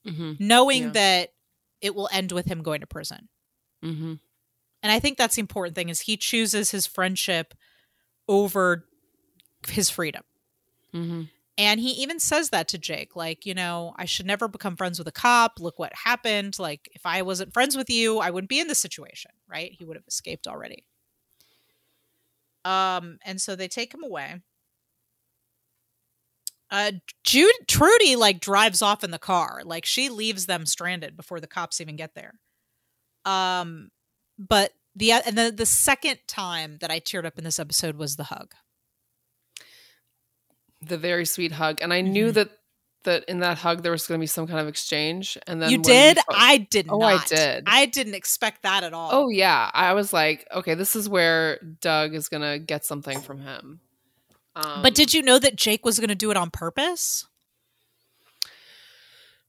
Mm-hmm. 0.06 0.32
knowing 0.38 0.82
Yeah. 0.84 0.90
that 0.90 1.28
it 1.80 1.94
will 1.94 2.08
end 2.12 2.32
with 2.32 2.46
him 2.46 2.62
going 2.62 2.80
to 2.80 2.86
prison. 2.86 3.28
Mm-hmm. 3.84 4.14
And 4.82 4.92
I 4.92 5.00
think 5.00 5.18
that's 5.18 5.34
the 5.34 5.40
important 5.40 5.74
thing 5.74 5.88
is 5.88 6.00
he 6.00 6.16
chooses 6.16 6.70
his 6.70 6.86
friendship 6.86 7.54
over 8.28 8.84
his 9.68 9.90
freedom. 9.90 10.22
Mm-hmm. 10.94 11.22
And 11.58 11.80
he 11.80 11.90
even 12.02 12.20
says 12.20 12.50
that 12.50 12.68
to 12.68 12.78
Jake, 12.78 13.16
like, 13.16 13.46
you 13.46 13.54
know, 13.54 13.94
I 13.96 14.04
should 14.04 14.26
never 14.26 14.46
become 14.46 14.76
friends 14.76 14.98
with 14.98 15.08
a 15.08 15.12
cop. 15.12 15.58
Look 15.58 15.78
what 15.78 15.92
happened. 15.94 16.58
Like, 16.58 16.90
if 16.92 17.06
I 17.06 17.22
wasn't 17.22 17.54
friends 17.54 17.76
with 17.76 17.88
you, 17.88 18.18
I 18.18 18.30
wouldn't 18.30 18.50
be 18.50 18.60
in 18.60 18.68
this 18.68 18.78
situation, 18.78 19.30
right? 19.48 19.72
He 19.72 19.84
would 19.84 19.96
have 19.96 20.06
escaped 20.06 20.46
already. 20.46 20.86
Um, 22.64 23.18
and 23.24 23.40
so 23.40 23.56
they 23.56 23.68
take 23.68 23.94
him 23.94 24.04
away. 24.04 24.42
Uh, 26.70 26.92
Jude 27.24 27.52
Trudy 27.68 28.16
like 28.16 28.40
drives 28.40 28.82
off 28.82 29.04
in 29.04 29.10
the 29.12 29.18
car, 29.18 29.62
like 29.64 29.84
she 29.84 30.08
leaves 30.08 30.46
them 30.46 30.66
stranded 30.66 31.16
before 31.16 31.40
the 31.40 31.46
cops 31.46 31.80
even 31.80 31.94
get 31.96 32.14
there. 32.14 32.34
Um, 33.24 33.90
but 34.38 34.72
the 34.94 35.12
and 35.12 35.36
the 35.38 35.52
the 35.56 35.66
second 35.66 36.18
time 36.26 36.78
that 36.80 36.90
I 36.90 36.98
teared 37.00 37.24
up 37.24 37.38
in 37.38 37.44
this 37.44 37.58
episode 37.58 37.96
was 37.96 38.16
the 38.16 38.24
hug. 38.24 38.54
the 40.82 40.98
very 40.98 41.24
sweet 41.24 41.52
hug, 41.52 41.80
and 41.80 41.92
I 41.92 42.00
knew 42.00 42.30
Mhm. 42.30 42.34
that 42.34 42.50
that 43.04 43.24
in 43.28 43.38
that 43.40 43.58
hug 43.58 43.82
there 43.84 43.92
was 43.92 44.06
going 44.06 44.18
to 44.18 44.22
be 44.22 44.26
some 44.26 44.46
kind 44.48 44.58
of 44.58 44.66
exchange. 44.66 45.38
And 45.46 45.62
then 45.62 45.70
you 45.70 45.78
did? 45.78 46.16
fo- 46.18 46.22
I 46.30 46.58
did 46.58 46.86
Oh, 46.90 47.00
I 47.00 47.24
did. 47.26 47.62
I 47.66 47.86
didn't 47.86 48.14
expect 48.14 48.62
that 48.64 48.82
at 48.82 48.92
all. 48.92 49.10
oh 49.12 49.28
yeah, 49.28 49.70
I 49.72 49.92
was 49.94 50.12
like, 50.12 50.46
okay, 50.52 50.74
this 50.74 50.96
is 50.96 51.08
where 51.08 51.58
Doug 51.80 52.14
is 52.14 52.28
going 52.28 52.42
to 52.42 52.58
get 52.58 52.84
something 52.84 53.20
from 53.20 53.40
him. 53.40 53.80
Um, 54.56 54.82
but 54.82 54.94
did 54.94 55.12
you 55.12 55.22
know 55.22 55.38
that 55.38 55.54
Jake 55.56 55.84
was 55.84 56.00
going 56.00 56.08
to 56.08 56.14
do 56.14 56.30
it 56.30 56.36
on 56.36 56.50
purpose? 56.50 57.26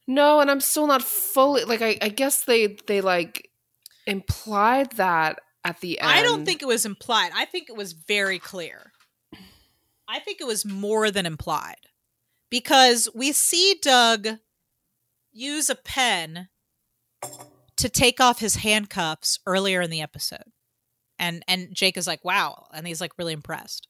No, 0.05 0.41
and 0.41 0.51
I'm 0.51 0.59
still 0.59 0.85
not 0.85 1.01
fully 1.01 1.63
like 1.63 1.81
I, 1.81 1.97
I 2.01 2.09
guess 2.09 2.43
they 2.43 2.77
they 2.87 3.01
like 3.01 3.49
implied 4.05 4.91
that 4.93 5.39
at 5.63 5.79
the 5.81 5.99
end. 5.99 6.09
I 6.09 6.21
don't 6.21 6.45
think 6.45 6.61
it 6.61 6.67
was 6.67 6.85
implied. 6.85 7.31
I 7.33 7.45
think 7.45 7.69
it 7.69 7.75
was 7.75 7.93
very 7.93 8.39
clear. 8.39 8.91
I 10.07 10.19
think 10.19 10.39
it 10.39 10.47
was 10.47 10.65
more 10.65 11.11
than 11.11 11.25
implied 11.25 11.75
because 12.49 13.09
we 13.13 13.33
see 13.33 13.77
Doug 13.81 14.27
use 15.33 15.69
a 15.69 15.75
pen 15.75 16.47
to 17.75 17.89
take 17.89 18.21
off 18.21 18.39
his 18.39 18.57
handcuffs 18.57 19.39
earlier 19.45 19.81
in 19.81 19.89
the 19.89 20.01
episode. 20.01 20.51
And 21.19 21.43
and 21.47 21.69
Jake 21.73 21.97
is 21.97 22.07
like, 22.07 22.23
"Wow." 22.23 22.67
And 22.73 22.87
he's 22.87 23.01
like 23.01 23.17
really 23.17 23.33
impressed. 23.33 23.87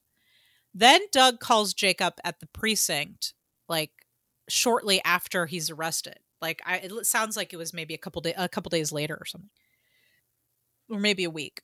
Then 0.78 1.02
Doug 1.12 1.40
calls 1.40 1.74
up 2.02 2.20
at 2.24 2.40
the 2.40 2.48
precinct 2.48 3.34
like 3.68 3.92
shortly 4.48 5.02
after 5.04 5.46
he's 5.46 5.70
arrested. 5.70 6.20
Like 6.42 6.62
I 6.66 6.78
it 6.78 7.06
sounds 7.06 7.36
like 7.36 7.52
it 7.52 7.58
was 7.58 7.74
maybe 7.74 7.94
a 7.94 7.98
couple 7.98 8.22
day 8.22 8.34
a 8.38 8.48
couple 8.48 8.70
days 8.70 8.92
later 8.92 9.16
or 9.20 9.26
something. 9.26 9.50
Or 10.90 11.00
maybe 11.00 11.24
a 11.24 11.30
week 11.30 11.62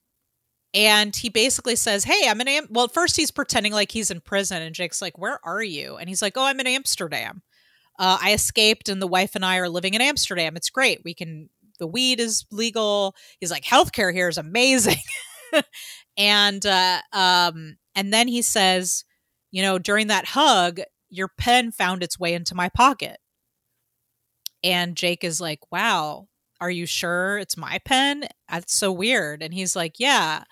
and 0.73 1.15
he 1.15 1.29
basically 1.29 1.75
says, 1.75 2.03
"Hey, 2.03 2.27
I'm 2.27 2.41
in 2.41 2.47
Am-. 2.47 2.67
well." 2.69 2.87
First, 2.87 3.15
he's 3.15 3.31
pretending 3.31 3.73
like 3.73 3.91
he's 3.91 4.09
in 4.11 4.21
prison, 4.21 4.61
and 4.61 4.73
Jake's 4.73 5.01
like, 5.01 5.17
"Where 5.17 5.39
are 5.45 5.61
you?" 5.61 5.97
And 5.97 6.09
he's 6.09 6.21
like, 6.21 6.33
"Oh, 6.35 6.45
I'm 6.45 6.59
in 6.59 6.67
Amsterdam. 6.67 7.43
Uh, 7.99 8.17
I 8.21 8.33
escaped, 8.33 8.89
and 8.89 9.01
the 9.01 9.07
wife 9.07 9.35
and 9.35 9.45
I 9.45 9.57
are 9.57 9.69
living 9.69 9.93
in 9.93 10.01
Amsterdam. 10.01 10.55
It's 10.55 10.69
great. 10.69 11.01
We 11.03 11.13
can. 11.13 11.49
The 11.79 11.87
weed 11.87 12.19
is 12.19 12.45
legal." 12.51 13.15
He's 13.39 13.51
like, 13.51 13.63
"Healthcare 13.63 14.13
here 14.13 14.27
is 14.27 14.37
amazing," 14.37 14.97
and 16.17 16.65
uh, 16.65 17.01
um, 17.11 17.77
and 17.95 18.13
then 18.13 18.27
he 18.27 18.41
says, 18.41 19.03
"You 19.51 19.61
know, 19.61 19.79
during 19.79 20.07
that 20.07 20.27
hug, 20.27 20.81
your 21.09 21.29
pen 21.37 21.71
found 21.71 22.03
its 22.03 22.19
way 22.19 22.33
into 22.33 22.55
my 22.55 22.69
pocket." 22.69 23.19
And 24.63 24.95
Jake 24.95 25.23
is 25.23 25.41
like, 25.41 25.59
"Wow." 25.71 26.27
Are 26.61 26.71
you 26.71 26.85
sure 26.85 27.39
it's 27.39 27.57
my 27.57 27.79
pen? 27.83 28.25
That's 28.49 28.73
so 28.73 28.89
weird. 28.89 29.41
And 29.43 29.53
he's 29.53 29.75
like, 29.75 29.95
Yeah, 29.99 30.43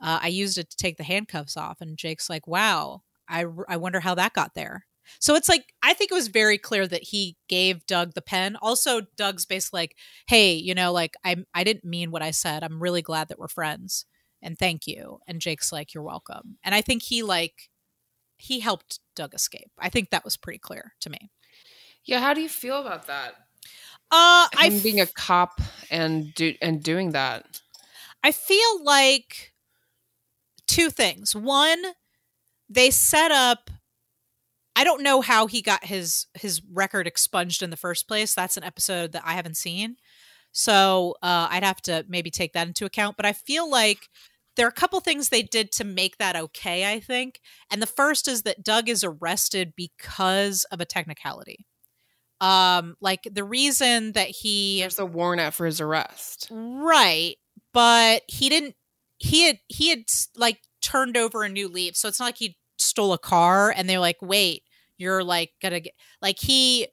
uh, 0.00 0.20
I 0.22 0.28
used 0.28 0.58
it 0.58 0.70
to 0.70 0.76
take 0.76 0.96
the 0.96 1.04
handcuffs 1.04 1.56
off. 1.56 1.80
And 1.80 1.98
Jake's 1.98 2.30
like, 2.30 2.46
wow, 2.46 3.02
I, 3.28 3.44
I 3.68 3.76
wonder 3.76 4.00
how 4.00 4.14
that 4.14 4.34
got 4.34 4.54
there. 4.54 4.86
So 5.20 5.34
it's 5.34 5.48
like, 5.48 5.64
I 5.82 5.94
think 5.94 6.10
it 6.10 6.14
was 6.14 6.28
very 6.28 6.58
clear 6.58 6.86
that 6.86 7.02
he 7.02 7.36
gave 7.48 7.86
Doug 7.86 8.12
the 8.14 8.22
pen. 8.22 8.56
Also, 8.60 9.02
Doug's 9.16 9.46
basically 9.46 9.80
like, 9.80 9.96
hey, 10.28 10.52
you 10.52 10.74
know, 10.74 10.92
like, 10.92 11.14
I, 11.24 11.36
I 11.54 11.64
didn't 11.64 11.84
mean 11.84 12.10
what 12.10 12.22
I 12.22 12.30
said. 12.30 12.62
I'm 12.62 12.82
really 12.82 13.02
glad 13.02 13.28
that 13.28 13.38
we're 13.38 13.48
friends 13.48 14.04
and 14.42 14.58
thank 14.58 14.86
you. 14.86 15.20
And 15.26 15.40
Jake's 15.40 15.72
like, 15.72 15.94
you're 15.94 16.02
welcome. 16.02 16.58
And 16.62 16.74
I 16.74 16.80
think 16.80 17.02
he, 17.02 17.22
like, 17.22 17.70
he 18.36 18.60
helped 18.60 19.00
Doug 19.16 19.34
escape. 19.34 19.70
I 19.78 19.88
think 19.88 20.10
that 20.10 20.24
was 20.24 20.36
pretty 20.36 20.58
clear 20.58 20.92
to 21.00 21.10
me. 21.10 21.30
Yeah, 22.04 22.20
how 22.20 22.34
do 22.34 22.40
you 22.40 22.48
feel 22.48 22.80
about 22.80 23.06
that? 23.06 23.34
Uh, 24.10 24.48
I 24.56 24.70
Him 24.70 24.80
being 24.80 25.00
a 25.00 25.06
cop 25.06 25.60
and 25.90 26.32
do 26.34 26.54
and 26.62 26.82
doing 26.82 27.12
that. 27.12 27.60
I 28.22 28.32
feel 28.32 28.82
like 28.82 29.52
two 30.66 30.88
things. 30.88 31.36
One, 31.36 31.82
they 32.70 32.90
set 32.90 33.30
up 33.30 33.70
I 34.78 34.84
don't 34.84 35.02
know 35.02 35.20
how 35.20 35.48
he 35.48 35.60
got 35.60 35.84
his 35.84 36.26
his 36.34 36.62
record 36.72 37.08
expunged 37.08 37.64
in 37.64 37.70
the 37.70 37.76
first 37.76 38.06
place. 38.06 38.32
That's 38.32 38.56
an 38.56 38.62
episode 38.62 39.10
that 39.10 39.24
I 39.24 39.32
haven't 39.32 39.56
seen. 39.56 39.96
So, 40.58 41.14
uh, 41.22 41.46
I'd 41.50 41.62
have 41.62 41.80
to 41.82 42.04
maybe 42.08 42.32
take 42.32 42.52
that 42.54 42.66
into 42.66 42.84
account, 42.84 43.16
but 43.16 43.24
I 43.24 43.32
feel 43.32 43.70
like 43.70 44.08
there 44.56 44.66
are 44.66 44.70
a 44.70 44.72
couple 44.72 44.98
things 44.98 45.28
they 45.28 45.44
did 45.44 45.70
to 45.72 45.84
make 45.84 46.18
that 46.18 46.34
okay, 46.34 46.92
I 46.92 46.98
think. 46.98 47.40
And 47.70 47.80
the 47.80 47.86
first 47.86 48.26
is 48.26 48.42
that 48.42 48.64
Doug 48.64 48.88
is 48.88 49.04
arrested 49.04 49.74
because 49.76 50.64
of 50.72 50.80
a 50.80 50.84
technicality. 50.84 51.64
Um 52.40 52.96
like 53.00 53.20
the 53.30 53.44
reason 53.44 54.12
that 54.12 54.28
he 54.28 54.80
There's 54.80 54.98
a 54.98 55.06
warrant 55.06 55.40
out 55.40 55.54
for 55.54 55.64
his 55.66 55.80
arrest. 55.80 56.48
Right. 56.50 57.36
But 57.72 58.22
he 58.26 58.48
didn't 58.48 58.74
he 59.18 59.44
had 59.44 59.58
he 59.68 59.90
had 59.90 60.04
like 60.36 60.58
turned 60.82 61.16
over 61.16 61.44
a 61.44 61.48
new 61.48 61.68
leaf. 61.68 61.96
So 61.96 62.08
it's 62.08 62.18
not 62.18 62.26
like 62.26 62.38
he 62.38 62.56
stole 62.78 63.12
a 63.12 63.18
car 63.18 63.72
and 63.76 63.88
they're 63.88 63.98
like, 64.00 64.18
"Wait, 64.22 64.62
you're 64.96 65.22
like 65.24 65.52
going 65.62 65.72
to 65.72 65.80
get 65.80 65.94
like 66.20 66.38
he 66.40 66.88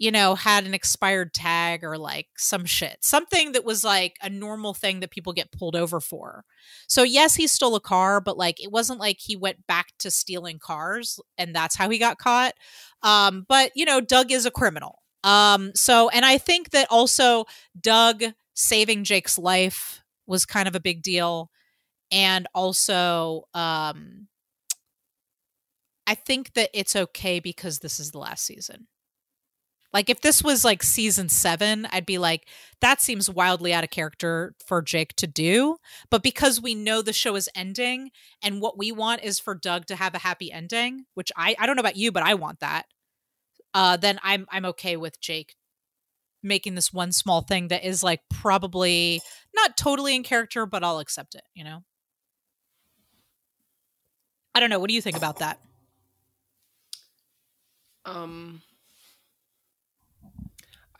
you 0.00 0.10
know, 0.10 0.34
had 0.34 0.64
an 0.64 0.72
expired 0.72 1.34
tag 1.34 1.84
or 1.84 1.98
like 1.98 2.28
some 2.38 2.64
shit. 2.64 2.96
Something 3.02 3.52
that 3.52 3.66
was 3.66 3.84
like 3.84 4.16
a 4.22 4.30
normal 4.30 4.72
thing 4.72 5.00
that 5.00 5.10
people 5.10 5.34
get 5.34 5.52
pulled 5.52 5.76
over 5.76 6.00
for. 6.00 6.46
So 6.88 7.02
yes, 7.02 7.34
he 7.34 7.46
stole 7.46 7.74
a 7.76 7.80
car, 7.80 8.18
but 8.22 8.38
like 8.38 8.64
it 8.64 8.72
wasn't 8.72 8.98
like 8.98 9.18
he 9.20 9.36
went 9.36 9.66
back 9.66 9.88
to 9.98 10.10
stealing 10.10 10.58
cars 10.58 11.20
and 11.36 11.54
that's 11.54 11.76
how 11.76 11.90
he 11.90 11.98
got 11.98 12.16
caught. 12.16 12.54
Um 13.02 13.44
but 13.46 13.72
you 13.74 13.84
know, 13.84 14.00
Doug 14.00 14.32
is 14.32 14.46
a 14.46 14.50
criminal. 14.50 15.02
Um 15.22 15.72
so 15.74 16.08
and 16.08 16.24
I 16.24 16.38
think 16.38 16.70
that 16.70 16.88
also 16.90 17.44
Doug 17.78 18.24
saving 18.54 19.04
Jake's 19.04 19.36
life 19.36 20.02
was 20.26 20.46
kind 20.46 20.66
of 20.66 20.74
a 20.74 20.80
big 20.80 21.02
deal 21.02 21.50
and 22.10 22.46
also 22.54 23.44
um 23.52 24.28
I 26.06 26.14
think 26.14 26.54
that 26.54 26.70
it's 26.72 26.96
okay 26.96 27.38
because 27.38 27.80
this 27.80 28.00
is 28.00 28.12
the 28.12 28.18
last 28.18 28.46
season. 28.46 28.86
Like 29.92 30.08
if 30.08 30.20
this 30.20 30.42
was 30.42 30.64
like 30.64 30.82
season 30.82 31.28
7, 31.28 31.86
I'd 31.90 32.06
be 32.06 32.18
like 32.18 32.46
that 32.80 33.00
seems 33.00 33.28
wildly 33.28 33.72
out 33.74 33.84
of 33.84 33.90
character 33.90 34.54
for 34.64 34.82
Jake 34.82 35.14
to 35.16 35.26
do, 35.26 35.76
but 36.10 36.22
because 36.22 36.60
we 36.60 36.74
know 36.74 37.02
the 37.02 37.12
show 37.12 37.36
is 37.36 37.48
ending 37.54 38.10
and 38.42 38.60
what 38.60 38.78
we 38.78 38.92
want 38.92 39.22
is 39.22 39.40
for 39.40 39.54
Doug 39.54 39.86
to 39.86 39.96
have 39.96 40.14
a 40.14 40.18
happy 40.18 40.52
ending, 40.52 41.04
which 41.14 41.32
I 41.36 41.56
I 41.58 41.66
don't 41.66 41.76
know 41.76 41.80
about 41.80 41.96
you, 41.96 42.12
but 42.12 42.22
I 42.22 42.34
want 42.34 42.60
that. 42.60 42.86
Uh 43.74 43.96
then 43.96 44.18
I'm 44.22 44.46
I'm 44.50 44.64
okay 44.66 44.96
with 44.96 45.20
Jake 45.20 45.56
making 46.42 46.74
this 46.74 46.92
one 46.92 47.12
small 47.12 47.42
thing 47.42 47.68
that 47.68 47.84
is 47.84 48.02
like 48.02 48.20
probably 48.30 49.20
not 49.54 49.76
totally 49.76 50.14
in 50.14 50.22
character, 50.22 50.66
but 50.66 50.82
I'll 50.84 50.98
accept 51.00 51.34
it, 51.34 51.42
you 51.54 51.64
know? 51.64 51.84
I 54.54 54.60
don't 54.60 54.70
know. 54.70 54.78
What 54.78 54.88
do 54.88 54.94
you 54.94 55.02
think 55.02 55.16
about 55.16 55.38
that? 55.40 55.58
Um 58.04 58.62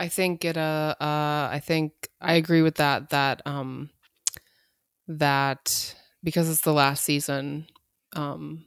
I 0.01 0.09
think 0.09 0.45
it 0.47 0.57
uh 0.57 0.95
uh 0.99 1.49
I 1.53 1.61
think 1.63 1.93
I 2.21 2.35
agree 2.35 2.63
with 2.63 2.77
that 2.77 3.11
that 3.11 3.43
um 3.47 3.91
that 5.07 5.95
because 6.25 6.49
it's 6.49 6.63
the 6.63 6.73
last 6.73 7.05
season 7.05 7.67
um 8.15 8.65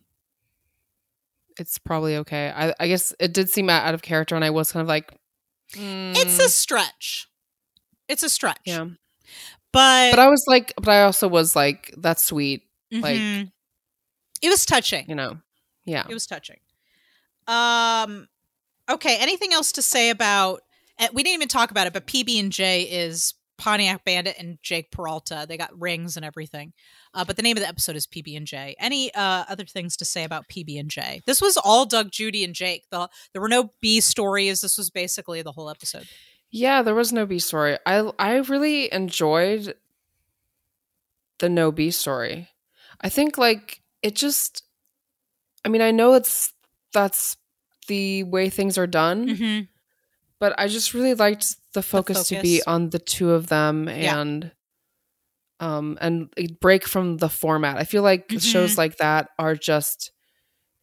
it's 1.57 1.77
probably 1.79 2.17
okay. 2.17 2.51
I 2.55 2.73
I 2.79 2.88
guess 2.88 3.13
it 3.19 3.34
did 3.34 3.49
seem 3.49 3.69
out 3.69 3.93
of 3.93 4.01
character 4.03 4.36
and 4.36 4.45
I 4.45 4.51
was 4.51 4.71
kind 4.71 4.81
of 4.81 4.88
like 4.88 5.11
It's 5.75 6.38
mm, 6.38 6.45
a 6.45 6.49
stretch. 6.49 7.27
It's 8.07 8.21
a 8.23 8.29
stretch. 8.29 8.59
yeah. 8.65 8.86
But, 9.71 10.11
But 10.11 10.19
I 10.19 10.27
was 10.27 10.43
like 10.47 10.73
but 10.77 10.89
I 10.89 11.01
also 11.03 11.27
was 11.27 11.55
like 11.55 11.93
that's 11.97 12.23
sweet, 12.23 12.61
like 12.91 13.15
Mhm. 13.15 13.51
it 14.43 14.49
was 14.49 14.65
touching. 14.65 15.05
you 15.09 15.15
know. 15.15 15.39
Yeah. 15.86 16.05
It 16.07 16.13
was 16.13 16.27
touching. 16.27 16.59
Um 17.47 18.27
okay, 18.88 19.17
anything 19.19 19.51
else 19.51 19.71
to 19.73 19.81
say 19.81 20.09
about 20.11 20.61
we 21.13 21.23
didn't 21.23 21.35
even 21.35 21.47
talk 21.47 21.71
about 21.71 21.87
it, 21.87 21.93
but 21.93 22.07
PB 22.07 22.39
and 22.39 22.51
J 22.51 22.83
is 22.83 23.33
Pontiac 23.57 24.03
Bandit 24.03 24.35
and 24.39 24.57
Jake 24.61 24.91
Peralta. 24.91 25.45
They 25.47 25.57
got 25.57 25.79
rings 25.79 26.17
and 26.17 26.25
everything. 26.25 26.73
Uh, 27.13 27.23
but 27.23 27.35
the 27.35 27.41
name 27.43 27.55
of 27.55 27.61
the 27.61 27.67
episode 27.69 27.95
is 27.95 28.07
PB 28.07 28.35
and 28.35 28.47
J. 28.47 28.75
Any 28.79 29.13
uh, 29.13 29.45
other 29.47 29.65
things 29.65 29.95
to 29.97 30.05
say 30.05 30.23
about 30.23 30.47
PB 30.47 30.79
and 30.79 30.89
J? 30.89 31.21
This 31.25 31.41
was 31.41 31.57
all 31.57 31.85
Doug, 31.85 32.11
Judy, 32.11 32.43
and 32.43 32.55
Jake. 32.55 32.85
The, 32.89 33.07
there 33.31 33.41
were 33.41 33.49
no 33.49 33.71
B 33.79 34.01
stories. 34.01 34.61
This 34.61 34.77
was 34.77 34.89
basically 34.89 35.41
the 35.41 35.51
whole 35.51 35.69
episode. 35.69 36.07
Yeah, 36.49 36.81
there 36.81 36.95
was 36.95 37.11
no 37.11 37.25
B 37.25 37.39
story. 37.39 37.77
I 37.85 38.11
I 38.19 38.35
really 38.37 38.91
enjoyed 38.93 39.75
the 41.39 41.49
no 41.49 41.71
B 41.71 41.89
story. 41.91 42.49
I 43.01 43.09
think 43.09 43.37
like 43.37 43.81
it 44.01 44.15
just 44.15 44.63
I 45.65 45.69
mean, 45.69 45.81
I 45.81 45.91
know 45.91 46.13
it's 46.13 46.53
that's 46.91 47.37
the 47.87 48.23
way 48.23 48.49
things 48.49 48.77
are 48.77 48.87
done, 48.87 49.27
Mm-hmm. 49.29 49.61
But 50.43 50.53
I 50.59 50.67
just 50.67 50.93
really 50.93 51.13
liked 51.15 51.55
the 51.73 51.81
focus, 51.81 52.27
to 52.27 52.41
be 52.41 52.61
on 52.67 52.89
the 52.89 52.99
two 52.99 53.31
of 53.31 53.47
them 53.47 53.87
Yeah. 53.87 54.19
and 54.19 54.51
um 55.59 55.97
and 56.01 56.29
break 56.59 56.85
from 56.87 57.17
the 57.17 57.29
format. 57.29 57.77
I 57.77 57.85
feel 57.85 58.03
like 58.03 58.27
Mhm. 58.27 58.41
shows 58.51 58.77
like 58.77 58.97
that 58.97 59.29
are 59.39 59.55
just 59.55 60.11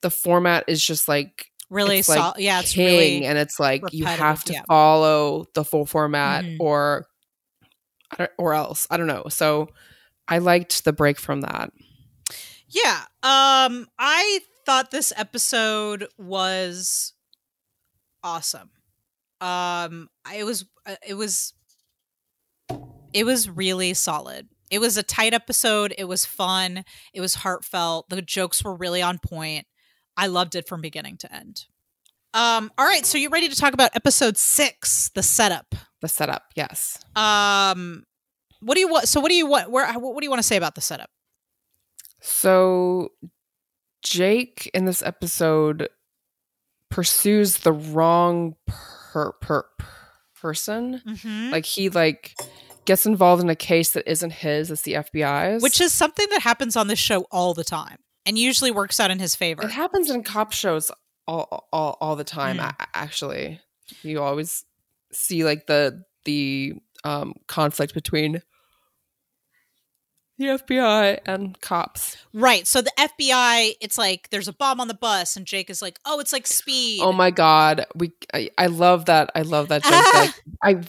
the 0.00 0.10
format 0.10 0.64
is 0.66 0.80
just 0.84 1.08
like 1.08 1.46
Really, 1.68 2.00
sol- 2.02 2.32
like 2.32 2.34
yeah, 2.38 2.60
it's 2.60 2.72
king 2.72 2.86
really 2.86 3.24
and 3.26 3.36
it's 3.38 3.60
like 3.60 3.82
you 3.92 4.04
have 4.06 4.42
to 4.44 4.54
yeah. 4.54 4.62
follow 4.66 5.44
the 5.54 5.64
full 5.64 5.84
format 5.86 6.44
Mhm. 6.44 6.56
or 6.60 7.06
or 8.38 8.54
else 8.54 8.86
i 8.90 8.96
don't 8.96 9.06
know 9.06 9.26
so 9.28 9.68
i 10.26 10.38
liked 10.38 10.82
the 10.84 10.92
break 10.92 11.18
from 11.20 11.42
that 11.42 11.70
Yeah. 12.72 13.00
Um 13.22 13.88
I 13.98 14.40
thought 14.64 14.90
this 14.92 15.12
episode 15.16 16.06
was 16.18 17.12
awesome. 18.22 18.70
Um, 19.40 20.08
it 20.34 20.44
was 20.44 20.66
uh, 20.86 20.96
it 21.06 21.14
was 21.14 21.54
it 23.12 23.24
was 23.24 23.48
really 23.48 23.94
solid. 23.94 24.48
It 24.70 24.78
was 24.78 24.96
a 24.96 25.02
tight 25.02 25.34
episode. 25.34 25.94
It 25.98 26.04
was 26.04 26.24
fun. 26.24 26.84
It 27.12 27.20
was 27.20 27.36
heartfelt. 27.36 28.08
The 28.08 28.22
jokes 28.22 28.62
were 28.62 28.74
really 28.74 29.02
on 29.02 29.18
point. 29.18 29.66
I 30.16 30.28
loved 30.28 30.54
it 30.54 30.68
from 30.68 30.80
beginning 30.80 31.16
to 31.18 31.34
end. 31.34 31.66
Um, 32.32 32.70
all 32.78 32.86
right, 32.86 33.04
so 33.04 33.18
you 33.18 33.28
ready 33.28 33.48
to 33.48 33.56
talk 33.56 33.74
about 33.74 33.90
episode 33.94 34.36
six, 34.36 35.10
the 35.14 35.22
setup? 35.22 35.74
The 36.00 36.06
setup, 36.06 36.44
yes. 36.54 36.96
Um, 37.16 38.04
what 38.60 38.74
do 38.74 38.80
you 38.80 38.88
want? 38.88 39.08
So, 39.08 39.20
what 39.20 39.30
do 39.30 39.34
you 39.34 39.46
want? 39.46 39.70
Where? 39.70 39.92
What 39.94 40.20
do 40.20 40.24
you 40.24 40.30
want 40.30 40.40
to 40.40 40.46
say 40.46 40.56
about 40.56 40.76
the 40.76 40.80
setup? 40.80 41.10
So, 42.20 43.08
Jake 44.04 44.70
in 44.72 44.84
this 44.84 45.02
episode 45.02 45.88
pursues 46.88 47.58
the 47.58 47.72
wrong 47.72 48.54
per, 49.12 49.32
per 49.40 49.64
person. 50.40 51.02
Mm-hmm. 51.06 51.50
Like 51.52 51.64
he 51.66 51.88
like 51.88 52.34
gets 52.84 53.06
involved 53.06 53.42
in 53.42 53.50
a 53.50 53.56
case 53.56 53.92
that 53.92 54.10
isn't 54.10 54.32
his, 54.32 54.70
it's 54.70 54.82
the 54.82 54.94
FBI's. 54.94 55.62
Which 55.62 55.80
is 55.80 55.92
something 55.92 56.26
that 56.30 56.42
happens 56.42 56.76
on 56.76 56.88
this 56.88 56.98
show 56.98 57.26
all 57.30 57.54
the 57.54 57.64
time 57.64 57.98
and 58.26 58.38
usually 58.38 58.70
works 58.70 58.98
out 59.00 59.10
in 59.10 59.18
his 59.18 59.34
favor. 59.36 59.62
it 59.62 59.70
happens 59.70 60.10
in 60.10 60.22
cop 60.22 60.52
shows 60.52 60.90
all 61.26 61.68
all, 61.72 61.96
all 62.00 62.16
the 62.16 62.24
time 62.24 62.56
Mm. 62.58 62.74
actually. 62.94 63.60
You 64.02 64.20
always 64.22 64.64
see 65.12 65.44
like 65.44 65.66
the 65.66 66.02
the 66.24 66.74
um 67.04 67.34
conflict 67.48 67.94
between 67.94 68.42
the 70.40 70.58
FBI 70.58 71.20
and 71.26 71.60
cops. 71.60 72.16
Right. 72.32 72.66
So 72.66 72.80
the 72.82 72.92
FBI, 72.98 73.74
it's 73.80 73.98
like 73.98 74.28
there's 74.30 74.48
a 74.48 74.52
bomb 74.52 74.80
on 74.80 74.88
the 74.88 74.94
bus, 74.94 75.36
and 75.36 75.46
Jake 75.46 75.70
is 75.70 75.82
like, 75.82 75.98
"Oh, 76.04 76.18
it's 76.18 76.32
like 76.32 76.46
speed." 76.46 77.00
Oh 77.02 77.12
my 77.12 77.30
god, 77.30 77.86
we 77.94 78.12
I, 78.32 78.50
I 78.58 78.66
love 78.66 79.04
that. 79.04 79.30
I 79.34 79.42
love 79.42 79.68
that 79.68 79.82
joke. 79.82 80.14
like, 80.14 80.34
I 80.62 80.88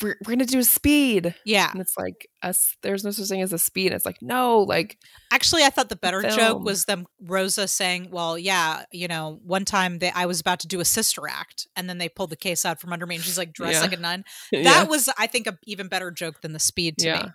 we're, 0.00 0.16
we're 0.24 0.32
gonna 0.32 0.46
do 0.46 0.60
a 0.60 0.64
speed, 0.64 1.34
yeah. 1.44 1.70
and 1.72 1.80
it's 1.80 1.96
like 1.98 2.28
us. 2.42 2.76
There's 2.82 3.04
no 3.04 3.10
such 3.10 3.28
thing 3.28 3.42
as 3.42 3.52
a 3.52 3.58
speed. 3.58 3.92
It's 3.92 4.06
like 4.06 4.22
no, 4.22 4.60
like 4.60 4.96
Actually, 5.32 5.64
I 5.64 5.70
thought 5.70 5.88
the 5.88 5.96
better 5.96 6.22
joke 6.22 6.62
was 6.62 6.84
them 6.84 7.06
Rosa 7.20 7.66
saying, 7.66 8.10
"Well, 8.12 8.38
yeah, 8.38 8.84
you 8.92 9.08
know, 9.08 9.40
one 9.44 9.64
time 9.64 9.98
they 9.98 10.12
I 10.12 10.26
was 10.26 10.38
about 10.40 10.60
to 10.60 10.68
do 10.68 10.78
a 10.78 10.84
sister 10.84 11.26
act, 11.28 11.66
and 11.74 11.88
then 11.88 11.98
they 11.98 12.08
pulled 12.08 12.30
the 12.30 12.36
case 12.36 12.64
out 12.64 12.80
from 12.80 12.92
under 12.92 13.04
me, 13.04 13.16
and 13.16 13.24
she's 13.24 13.36
like 13.36 13.52
dressed 13.52 13.74
Yeah. 13.74 13.80
like 13.80 13.92
a 13.92 14.00
nun." 14.00 14.24
yeah. 14.52 14.62
That 14.62 14.88
was, 14.88 15.10
I 15.18 15.26
think, 15.26 15.48
a 15.48 15.58
even 15.64 15.88
better 15.88 16.12
joke 16.12 16.40
than 16.40 16.52
the 16.52 16.60
speed 16.60 16.98
to 16.98 17.06
Yeah. 17.06 17.22
me. 17.24 17.28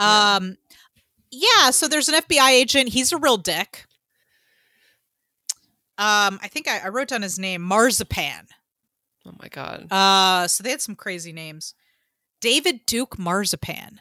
Yeah. 0.00 0.36
Um, 0.36 0.56
yeah. 1.30 1.70
So 1.70 1.88
there's 1.88 2.08
an 2.08 2.14
FBI 2.20 2.50
agent. 2.50 2.90
He's 2.90 3.12
a 3.12 3.18
real 3.18 3.36
dick. 3.36 3.86
Um, 5.98 6.38
I 6.42 6.48
think 6.48 6.68
I, 6.68 6.80
I 6.84 6.88
wrote 6.88 7.08
down 7.08 7.22
his 7.22 7.38
name, 7.38 7.62
Marzipan. 7.62 8.48
oh 9.26 9.32
my 9.40 9.48
god. 9.48 9.90
Uh, 9.90 10.46
so 10.46 10.62
they 10.62 10.70
had 10.70 10.82
some 10.82 10.94
crazy 10.94 11.32
names. 11.32 11.74
David 12.40 12.80
Duke 12.86 13.18
Marzipan. 13.18 14.00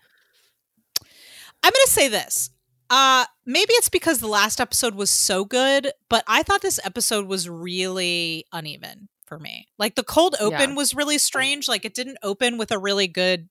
I'm 1.02 1.72
gonna 1.72 1.88
say 1.88 2.10
this. 2.10 2.50
Uh, 2.90 3.26
maybe 3.46 3.74
it's 3.74 3.90
because 3.90 4.20
the 4.20 4.28
last 4.28 4.60
episode 4.60 4.94
was 4.94 5.10
so 5.10 5.46
good, 5.46 5.92
but 6.10 6.24
I 6.28 6.44
thought 6.44 6.62
this 6.62 6.80
episode 6.84 7.26
was 7.28 7.50
really 7.50 8.46
uneven 8.52 9.08
for 9.26 9.40
me. 9.40 9.68
Like 9.80 9.96
the 9.96 10.04
cold 10.04 10.36
open 10.40 10.72
Yeah. 10.72 10.76
was 10.76 10.94
really 10.94 11.18
strange. 11.18 11.68
Like 11.68 11.86
it 11.86 11.96
didn't 11.96 12.20
open 12.22 12.58
with 12.60 12.72
a 12.72 12.78
really 12.78 13.08
good 13.08 13.50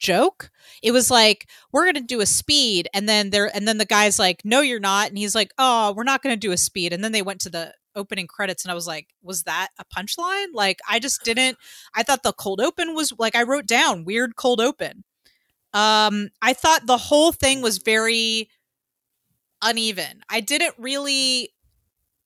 joke. 0.00 0.50
It 0.82 0.92
was 0.92 1.10
like 1.10 1.48
we're 1.72 1.86
gonna 1.86 2.00
do 2.00 2.20
a 2.20 2.26
speed, 2.26 2.88
and 2.94 3.08
then 3.08 3.30
there, 3.30 3.54
and 3.54 3.68
then 3.68 3.78
the 3.78 3.84
guy's 3.86 4.18
like, 4.18 4.44
"No, 4.44 4.60
you're 4.62 4.80
not," 4.80 5.08
and 5.08 5.18
he's 5.18 5.34
like, 5.34 5.52
"Oh, 5.58 5.92
we're 5.92 6.04
not 6.04 6.22
gonna 6.22 6.36
do 6.36 6.52
a 6.52 6.56
speed," 6.56 6.92
and 6.92 7.04
then 7.04 7.12
they 7.12 7.22
went 7.22 7.40
to 7.42 7.50
the 7.50 7.74
opening 7.94 8.26
credits, 8.26 8.64
and 8.64 8.72
I 8.72 8.74
was 8.74 8.86
like, 8.86 9.08
"Was 9.22 9.44
that 9.44 9.68
a 9.78 9.84
punchline?" 9.84 10.48
Like 10.54 10.80
I 10.88 10.98
just 10.98 11.24
didn't. 11.24 11.58
I 11.94 12.02
thought 12.02 12.22
the 12.24 12.32
cold 12.32 12.60
open 12.60 12.94
was 12.94 13.12
like 13.18 13.36
I 13.36 13.42
wrote 13.44 13.66
down 13.66 14.04
weird 14.04 14.36
cold 14.36 14.60
open. 14.60 15.04
Um, 15.74 16.30
I 16.42 16.52
thought 16.54 16.86
the 16.86 16.98
whole 16.98 17.32
thing 17.32 17.62
was 17.62 17.78
very 17.78 18.48
uneven. 19.62 20.22
I 20.28 20.40
didn't 20.40 20.74
really. 20.78 21.50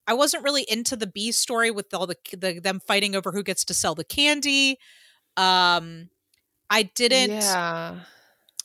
I 0.06 0.14
wasn't 0.14 0.44
really 0.44 0.64
into 0.68 0.96
the 0.96 1.06
B 1.06 1.32
story 1.32 1.70
with 1.70 1.94
all 1.94 2.06
the, 2.06 2.16
the 2.36 2.60
them 2.60 2.80
fighting 2.86 3.16
over 3.16 3.32
who 3.32 3.42
gets 3.42 3.64
to 3.66 3.74
sell 3.74 3.94
the 3.94 4.04
candy. 4.04 4.78
Um, 5.36 6.10
I 6.70 6.84
didn't. 6.84 7.30
Yeah. 7.30 8.00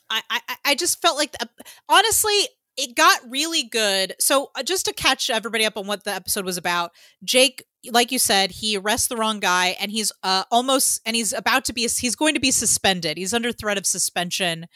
I, 0.10 0.22
I 0.30 0.40
I 0.66 0.76
just 0.76 1.02
felt 1.02 1.18
like 1.18 1.32
the, 1.34 1.48
honestly 1.88 2.48
it 2.80 2.96
got 2.96 3.20
really 3.30 3.64
good. 3.64 4.16
So 4.20 4.52
uh, 4.56 4.64
just 4.64 4.86
to 4.86 4.94
catch 4.94 5.30
everybody 5.30 5.66
up 5.66 5.76
on 5.76 5.86
what 5.86 6.06
the 6.06 6.14
episode 6.16 6.46
was 6.46 6.56
about, 6.56 6.92
Jake, 7.26 7.66
like 7.92 8.10
you 8.10 8.20
said, 8.20 8.52
he 8.52 8.78
arrests 8.78 9.08
the 9.08 9.18
wrong 9.18 9.42
guy 9.42 9.76
and 9.82 9.92
he's 9.92 10.14
uh, 10.24 10.46
almost 10.50 11.02
and 11.06 11.14
he's 11.14 11.34
about 11.34 11.66
to 11.66 11.74
be 11.74 11.82
he's 11.82 12.16
going 12.16 12.36
to 12.36 12.40
be 12.40 12.52
suspended. 12.52 13.18
He's 13.18 13.34
under 13.34 13.52
threat 13.52 13.78
of 13.78 13.86
suspension, 13.86 14.68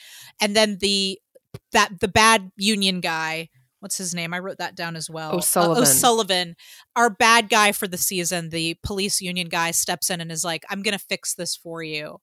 and 0.41 0.53
then 0.53 0.79
the 0.81 1.19
that 1.71 1.99
the 2.01 2.09
bad 2.09 2.51
union 2.57 2.99
guy. 2.99 3.49
What's 3.79 3.97
his 3.97 4.13
name? 4.15 4.33
I 4.33 4.39
wrote 4.39 4.59
that 4.59 4.75
down 4.75 4.95
as 4.95 5.09
well. 5.09 5.33
Uh, 5.33 5.37
O'Sullivan. 5.37 5.81
O'Sullivan, 5.81 6.55
our 6.95 7.09
bad 7.09 7.49
guy 7.49 7.73
for 7.73 7.85
the 7.85 7.97
season, 7.97 8.49
the 8.49 8.77
police 8.81 9.19
union 9.19 9.49
guy, 9.49 9.71
steps 9.71 10.09
in 10.09 10.21
and 10.21 10.31
is 10.31 10.43
like, 10.45 10.63
"I'm 10.69 10.81
going 10.81 10.97
to 10.97 11.05
fix 11.05 11.33
this 11.33 11.55
for 11.55 11.83
you." 11.83 12.19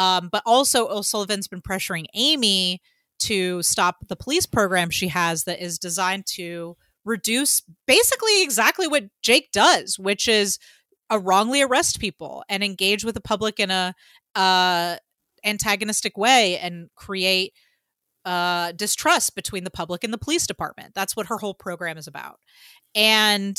Um, 0.00 0.30
but 0.32 0.42
also, 0.46 0.88
O'Sullivan's 0.88 1.46
been 1.46 1.60
pressuring 1.60 2.06
Amy 2.14 2.80
to 3.18 3.62
stop 3.62 4.08
the 4.08 4.16
police 4.16 4.46
program 4.46 4.88
she 4.88 5.08
has 5.08 5.44
that 5.44 5.62
is 5.62 5.78
designed 5.78 6.24
to 6.36 6.78
reduce 7.04 7.62
basically 7.86 8.42
exactly 8.42 8.88
what 8.88 9.10
Jake 9.20 9.52
does, 9.52 9.98
which 9.98 10.26
is 10.26 10.58
uh, 11.12 11.18
wrongly 11.18 11.60
arrest 11.60 12.00
people 12.00 12.42
and 12.48 12.64
engage 12.64 13.04
with 13.04 13.14
the 13.14 13.20
public 13.20 13.60
in 13.60 13.70
a 13.70 13.94
uh, 14.34 14.96
antagonistic 15.44 16.16
way 16.16 16.56
and 16.56 16.88
create 16.94 17.52
uh, 18.24 18.72
distrust 18.72 19.34
between 19.34 19.64
the 19.64 19.70
public 19.70 20.02
and 20.02 20.14
the 20.14 20.18
police 20.18 20.46
department. 20.46 20.94
That's 20.94 21.14
what 21.14 21.26
her 21.26 21.36
whole 21.36 21.52
program 21.54 21.98
is 21.98 22.06
about. 22.06 22.38
And 22.94 23.58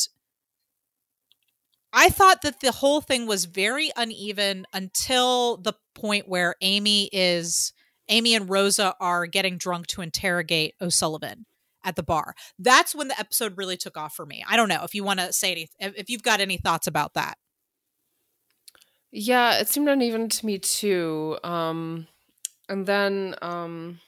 I 1.93 2.09
thought 2.09 2.41
that 2.43 2.61
the 2.61 2.71
whole 2.71 3.01
thing 3.01 3.27
was 3.27 3.45
very 3.45 3.91
uneven 3.95 4.65
until 4.73 5.57
the 5.57 5.73
point 5.93 6.27
where 6.27 6.55
Amy 6.61 7.09
is 7.11 7.73
Amy 8.09 8.33
and 8.35 8.49
Rosa 8.49 8.95
are 8.99 9.25
getting 9.25 9.57
drunk 9.57 9.87
to 9.87 10.01
interrogate 10.01 10.75
O'Sullivan 10.81 11.45
at 11.83 11.95
the 11.95 12.03
bar. 12.03 12.35
That's 12.59 12.93
when 12.95 13.07
the 13.07 13.19
episode 13.19 13.57
really 13.57 13.77
took 13.77 13.97
off 13.97 14.15
for 14.15 14.25
me. 14.25 14.43
I 14.47 14.55
don't 14.57 14.69
know 14.69 14.83
if 14.83 14.93
you 14.95 15.03
want 15.03 15.19
to 15.19 15.33
say 15.33 15.51
any 15.51 15.69
if 15.79 15.97
if 15.97 16.09
you've 16.09 16.23
got 16.23 16.39
any 16.39 16.57
thoughts 16.57 16.87
about 16.87 17.13
that. 17.15 17.37
Yeah, 19.11 19.59
it 19.59 19.67
seemed 19.67 19.89
uneven 19.89 20.29
to 20.29 20.45
me 20.45 20.59
too. 20.59 21.37
Um 21.43 22.07
and 22.69 22.85
then 22.85 23.35
um 23.41 23.99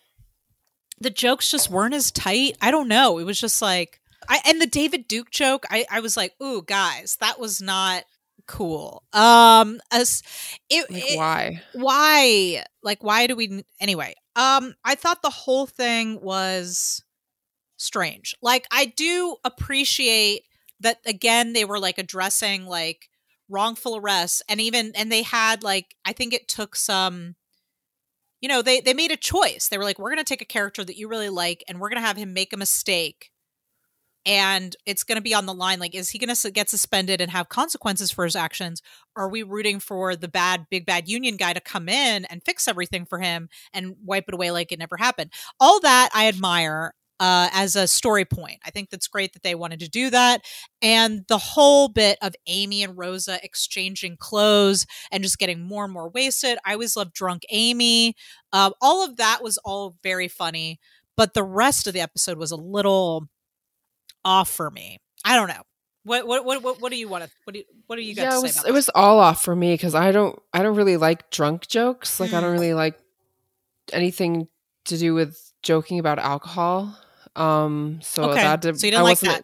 The 1.00 1.10
jokes 1.10 1.50
just 1.50 1.70
weren't 1.70 1.94
as 1.94 2.12
tight. 2.12 2.58
I 2.62 2.72
don't 2.72 2.88
know. 2.88 3.18
It 3.20 3.26
was 3.26 3.40
just 3.40 3.62
like 3.62 4.00
I 4.30 4.42
and 4.46 4.62
the 4.62 4.68
David 4.68 5.08
Duke 5.08 5.32
joke, 5.32 5.66
I 5.70 5.86
I 5.90 6.00
was 6.00 6.18
like, 6.18 6.34
"Ooh, 6.42 6.64
guys, 6.64 7.18
that 7.22 7.40
was 7.40 7.62
not 7.62 8.04
cool." 8.48 9.04
Um 9.14 9.80
as 9.92 10.22
it, 10.70 10.90
like 10.92 11.04
it- 11.12 11.18
why? 11.18 11.62
why 11.74 12.64
like 12.82 13.04
why 13.04 13.28
do 13.28 13.36
we 13.36 13.64
anyway 13.80 14.14
um 14.36 14.74
i 14.84 14.96
thought 14.96 15.22
the 15.22 15.30
whole 15.30 15.66
thing 15.66 16.20
was 16.22 17.04
strange 17.78 18.36
like 18.42 18.66
i 18.72 18.86
do 18.86 19.38
appreciate 19.46 20.44
that 20.80 20.98
again 21.06 21.54
they 21.54 21.66
were 21.66 21.80
like 21.80 21.98
addressing 21.98 22.66
like 22.66 23.10
wrongful 23.50 23.96
arrests 23.98 24.42
and 24.50 24.60
even 24.60 24.92
and 24.96 25.12
they 25.12 25.22
had 25.22 25.64
like 25.64 25.96
i 26.06 26.12
think 26.12 26.34
it 26.34 26.48
took 26.48 26.76
some 26.76 27.36
you 28.42 28.50
know 28.50 28.62
they 28.62 28.82
they 28.82 28.94
made 28.94 29.12
a 29.12 29.18
choice 29.18 29.68
they 29.70 29.78
were 29.78 29.84
like 29.84 30.00
we're 30.00 30.10
going 30.10 30.18
to 30.18 30.24
take 30.24 30.42
a 30.42 30.46
character 30.46 30.84
that 30.84 30.98
you 30.98 31.08
really 31.08 31.30
like 31.30 31.64
and 31.68 31.80
we're 31.80 31.90
going 31.90 32.02
to 32.02 32.08
have 32.08 32.18
him 32.18 32.34
make 32.34 32.52
a 32.54 32.58
mistake 32.58 33.32
and 34.26 34.76
it's 34.86 35.04
going 35.04 35.18
to 35.18 35.22
be 35.22 35.34
on 35.34 35.46
the 35.46 35.54
line 35.54 35.80
like 35.80 35.96
is 35.96 36.10
he 36.10 36.18
going 36.20 36.34
to 36.34 36.52
get 36.52 36.70
suspended 36.70 37.22
and 37.22 37.32
have 37.32 37.50
consequences 37.50 38.12
for 38.12 38.24
his 38.24 38.36
actions? 38.36 38.82
Are 39.16 39.30
we 39.30 39.44
rooting 39.44 39.80
for 39.80 40.16
the 40.16 40.28
bad 40.28 40.68
big 40.70 40.86
bad 40.86 41.08
union 41.08 41.38
guy 41.38 41.54
to 41.54 41.62
come 41.62 41.90
in 41.90 42.26
and 42.26 42.44
fix 42.44 42.68
everything 42.68 43.06
for 43.06 43.20
him 43.20 43.50
and 43.74 43.96
wipe 44.04 44.26
it 44.28 44.34
away 44.34 44.52
like 44.52 44.72
it 44.72 44.80
never 44.80 44.98
happened? 44.98 45.32
All 45.60 45.80
that 45.82 46.10
i 46.14 46.28
admire 46.28 46.94
uh, 47.20 47.48
as 47.54 47.76
a 47.78 47.88
story 47.88 48.26
point. 48.26 48.60
I 48.66 48.72
think 48.72 48.90
that's 48.90 49.08
great 49.08 49.32
that 49.34 49.44
they 49.44 49.56
wanted 49.56 49.80
to 49.82 49.88
do 49.88 50.10
that. 50.10 50.42
And 50.82 51.24
the 51.30 51.38
whole 51.38 51.88
bit 51.88 52.18
of 52.22 52.36
amy 52.48 52.84
and 52.84 52.98
rosa 52.98 53.40
exchanging 53.44 54.18
clothes 54.18 54.86
and 55.12 55.24
just 55.24 55.38
getting 55.38 55.62
more 55.62 55.86
and 55.86 55.94
more 55.94 56.10
wasted. 56.10 56.58
I 56.66 56.74
always 56.74 56.98
loved 56.98 57.14
drunk 57.14 57.44
amy. 57.50 58.16
Uh, 58.52 58.72
all 58.82 59.06
of 59.06 59.18
that 59.18 59.42
was 59.42 59.58
all 59.60 59.96
very 60.04 60.28
funny 60.28 60.80
but 61.16 61.34
the 61.34 61.44
rest 61.44 61.88
of 61.88 61.94
the 61.94 62.02
episode 62.02 62.38
was 62.38 62.52
a 62.52 62.56
little 62.56 63.28
off 64.26 64.50
for 64.50 64.70
me 64.72 64.98
i 65.26 65.36
don't 65.36 65.48
know 65.48 65.62
what 66.04 66.28
what 66.28 66.44
what 66.46 66.62
what, 66.62 66.82
what 66.82 66.92
do 66.92 66.98
you 66.98 67.08
want 67.08 67.24
to 67.24 67.30
what 67.46 67.54
do 67.54 67.60
you, 67.60 67.66
what 67.88 67.96
do 67.96 68.02
you 68.02 68.14
got 68.16 68.24
yeah, 68.24 68.38
it 68.38 68.42
say 68.42 68.48
was 68.48 68.58
about 68.58 68.68
it 68.68 68.72
was 68.74 68.90
all 68.94 69.20
off 69.20 69.44
for 69.44 69.56
me 69.56 69.74
because 69.74 69.96
I 69.96 70.12
don't 70.12 70.38
I 70.54 70.62
don't 70.64 70.76
really 70.76 70.98
like 70.98 71.30
drunk 71.32 71.68
jokes. 71.68 72.20
Like 72.20 72.34
I 72.34 72.42
don't 72.42 72.50
Mm. 72.52 72.60
really 72.60 72.74
like 72.74 73.00
anything 73.92 74.48
to 74.86 74.98
do 74.98 75.14
with 75.14 75.54
joking 75.62 76.00
about 76.00 76.20
alcohol. 76.20 76.98
Um, 77.36 78.00
so 78.02 78.24
Okay, 78.24 78.42
that 78.42 78.62
did, 78.62 78.80
so 78.80 78.88
you 78.88 78.92
didn't 78.92 79.02
I 79.02 79.10
like 79.10 79.20
that. 79.22 79.44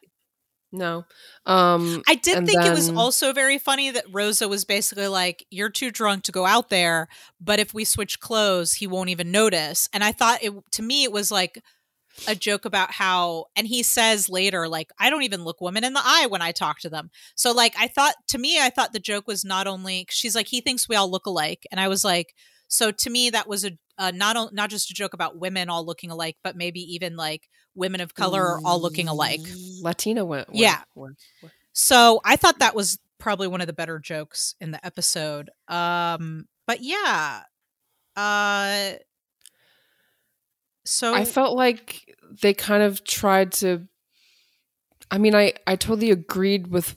No. 0.72 1.06
Um 1.46 2.04
I 2.08 2.16
did 2.16 2.46
think 2.46 2.66
it 2.66 2.74
was 2.74 2.90
also 2.90 3.34
very 3.34 3.58
funny 3.58 3.90
that 3.92 4.06
Rosa 4.12 4.48
was 4.48 4.66
basically 4.66 5.08
like, 5.08 5.46
"You're 5.50 5.70
too 5.70 5.90
drunk 5.92 6.24
to 6.26 6.32
go 6.32 6.46
out 6.46 6.70
there, 6.70 7.08
but 7.42 7.60
if 7.60 7.74
we 7.74 7.86
switch 7.86 8.20
clothes, 8.20 8.74
he 8.74 8.86
won't 8.86 9.10
even 9.10 9.32
notice." 9.32 9.90
And 9.94 10.04
I 10.04 10.12
thought 10.12 10.44
it 10.44 10.54
to 10.74 10.82
me 10.84 11.04
it 11.04 11.12
was 11.12 11.32
like 11.32 11.64
a 12.28 12.36
joke 12.36 12.66
about 12.66 12.92
how 12.92 13.46
and 13.56 13.68
he 13.68 13.84
says 13.84 14.30
later 14.30 14.68
like, 14.68 14.92
"I 15.00 15.10
don't 15.10 15.24
even 15.24 15.44
look 15.44 15.62
women 15.62 15.84
in 15.84 15.94
the 15.94 16.02
eye 16.04 16.28
when 16.30 16.42
I 16.42 16.52
talk 16.52 16.80
to 16.82 16.90
them." 16.90 17.10
So 17.36 17.52
like 17.52 17.74
I 17.80 17.88
thought 17.88 18.16
to 18.30 18.38
me 18.38 18.60
I 18.60 18.70
thought 18.70 18.94
the 18.94 19.00
joke 19.00 19.28
was 19.28 19.44
not 19.46 19.68
only 19.68 20.06
she's 20.10 20.36
like 20.36 20.48
he 20.48 20.62
thinks 20.62 20.88
we 20.90 20.96
all 20.96 21.10
look 21.10 21.26
alike 21.26 21.66
and 21.72 21.80
I 21.80 21.88
was 21.88 22.04
like 22.04 22.34
so 22.68 22.92
to 22.92 23.10
me 23.10 23.30
that 23.32 23.48
was 23.48 23.66
a 23.66 23.72
uh, 23.98 24.12
not 24.16 24.54
not 24.54 24.70
just 24.70 24.90
a 24.92 24.94
joke 24.94 25.14
about 25.14 25.38
women 25.38 25.70
all 25.70 25.86
looking 25.86 26.10
alike, 26.12 26.38
but 26.44 26.56
maybe 26.56 26.80
even 26.94 27.16
like 27.18 27.50
women 27.76 28.00
of 28.02 28.14
color 28.16 28.42
are 28.44 28.60
all 28.64 28.82
looking 28.82 29.08
alike. 29.10 29.42
Latina 29.82 30.24
went. 30.24 30.48
went- 30.50 30.58
Yeah. 30.60 30.82
went- 30.96 31.18
went- 31.42 31.54
So 31.74 32.22
I 32.24 32.36
thought 32.38 32.60
that 32.60 32.76
was 32.76 32.98
probably 33.18 33.48
one 33.48 33.60
of 33.62 33.68
the 33.68 33.74
better 33.74 34.00
jokes 34.00 34.56
in 34.62 34.72
the 34.72 34.86
episode. 34.86 35.50
Um, 35.68 36.48
but 36.66 36.82
yeah. 36.82 37.42
Uh 38.16 38.94
so 40.90 41.14
I 41.14 41.24
felt 41.26 41.56
like 41.56 42.16
they 42.42 42.54
kind 42.54 42.84
of 42.84 43.04
tried 43.04 43.52
to. 43.54 43.88
I 45.12 45.18
mean, 45.18 45.36
I 45.36 45.54
I 45.68 45.76
totally 45.76 46.12
agreed 46.12 46.68
with 46.68 46.96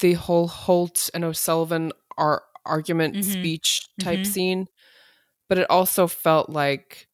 the 0.00 0.14
whole 0.14 0.48
Holt 0.48 1.10
and 1.14 1.24
O'Sullivan 1.24 1.92
ar- 2.16 2.42
argument 2.64 3.16
Mhm. 3.16 3.24
speech 3.24 3.82
type 4.00 4.20
Mhm. 4.20 4.26
scene, 4.26 4.66
but 5.48 5.58
it 5.58 5.68
also 5.70 6.06
felt 6.06 6.48
like 6.50 7.08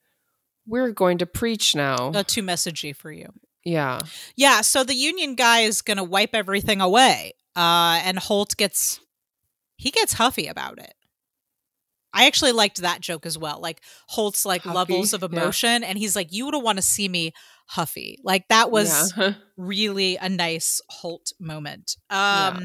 we're 0.67 0.91
going 0.93 1.19
to 1.19 1.27
preach 1.27 1.75
now. 1.75 2.11
uh, 2.13 2.23
too 2.25 2.43
messagey 2.43 2.95
for 2.95 3.11
you. 3.13 3.33
yeah, 3.65 4.01
Yeah, 4.37 4.61
so 4.63 4.85
the 4.85 4.95
union 4.95 5.35
guy 5.35 5.61
is 5.61 5.83
going 5.83 5.97
to 5.97 6.05
wipe 6.05 6.35
everything 6.35 6.81
away. 6.81 7.35
Uh 7.57 8.01
and 8.05 8.19
Holt 8.19 8.57
gets 8.57 9.01
he 9.77 9.91
gets 9.91 10.15
huffy 10.15 10.47
about 10.47 10.79
it. 10.79 10.95
I 12.17 12.27
actually 12.27 12.53
liked 12.53 12.79
that 12.81 13.03
joke 13.03 13.27
as 13.27 13.37
well. 13.37 13.61
Like 13.61 13.83
Holt's 14.09 14.47
like 14.47 14.63
Huffy, 14.63 14.75
levels 14.75 15.13
of 15.13 15.23
yeah. 15.23 15.29
emotion 15.29 15.85
and 15.85 15.99
he's 15.99 16.17
like 16.17 16.33
you 16.33 16.51
don't 16.51 16.65
want 16.65 16.79
to 16.79 16.83
see 16.83 17.09
me 17.09 17.33
huffy. 17.67 18.19
Like 18.25 18.49
that 18.49 18.71
was 18.71 19.13
yeah. 19.17 19.35
really 19.57 20.17
a 20.17 20.29
nice 20.29 20.81
Holt 20.89 21.33
moment. 21.39 21.97
Um 22.11 22.17
Yeah. 22.19 22.61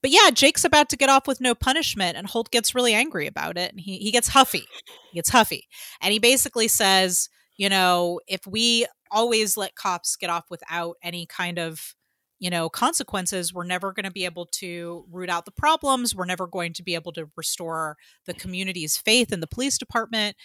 but 0.00 0.10
yeah, 0.10 0.30
Jake's 0.32 0.64
about 0.64 0.88
to 0.88 0.96
get 0.96 1.10
off 1.10 1.28
with 1.28 1.40
no 1.40 1.54
punishment 1.54 2.16
and 2.16 2.26
Holt 2.26 2.50
gets 2.50 2.74
really 2.74 2.94
angry 2.94 3.26
about 3.26 3.58
it 3.58 3.70
and 3.70 3.80
he 3.80 3.98
he 3.98 4.10
gets 4.10 4.28
huffy. 4.28 4.64
He 5.12 5.18
gets 5.18 5.28
huffy. 5.28 5.68
And 6.00 6.12
he 6.12 6.18
basically 6.18 6.68
says, 6.68 7.28
you 7.58 7.68
know, 7.68 8.20
if 8.26 8.46
we 8.46 8.86
always 9.10 9.56
let 9.56 9.74
cops 9.74 10.16
get 10.16 10.30
off 10.30 10.44
without 10.50 10.96
any 11.02 11.26
kind 11.26 11.58
of 11.58 11.94
you 12.38 12.50
know 12.50 12.68
consequences 12.68 13.52
we're 13.52 13.64
never 13.64 13.92
going 13.92 14.04
to 14.04 14.10
be 14.10 14.24
able 14.24 14.46
to 14.46 15.04
root 15.10 15.28
out 15.28 15.44
the 15.44 15.50
problems 15.50 16.14
we're 16.14 16.24
never 16.24 16.46
going 16.46 16.72
to 16.72 16.82
be 16.82 16.94
able 16.94 17.12
to 17.12 17.28
restore 17.36 17.96
the 18.26 18.34
community's 18.34 18.96
faith 18.96 19.32
in 19.32 19.40
the 19.40 19.46
police 19.46 19.78
department 19.78 20.36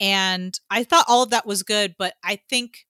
and 0.00 0.60
i 0.70 0.84
thought 0.84 1.04
all 1.08 1.22
of 1.22 1.30
that 1.30 1.46
was 1.46 1.62
good 1.62 1.94
but 1.98 2.14
i 2.24 2.38
think 2.48 2.86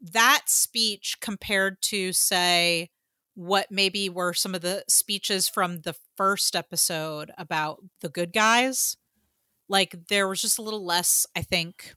that 0.00 0.42
speech 0.46 1.16
compared 1.20 1.80
to 1.80 2.12
say 2.12 2.90
what 3.34 3.66
maybe 3.70 4.08
were 4.08 4.32
some 4.32 4.54
of 4.54 4.62
the 4.62 4.82
speeches 4.88 5.48
from 5.48 5.80
the 5.80 5.94
first 6.16 6.56
episode 6.56 7.30
about 7.36 7.82
the 8.00 8.08
good 8.08 8.32
guys 8.32 8.96
like 9.68 9.94
there 10.08 10.28
was 10.28 10.40
just 10.40 10.58
a 10.58 10.62
little 10.62 10.84
less 10.84 11.26
i 11.36 11.42
think 11.42 11.94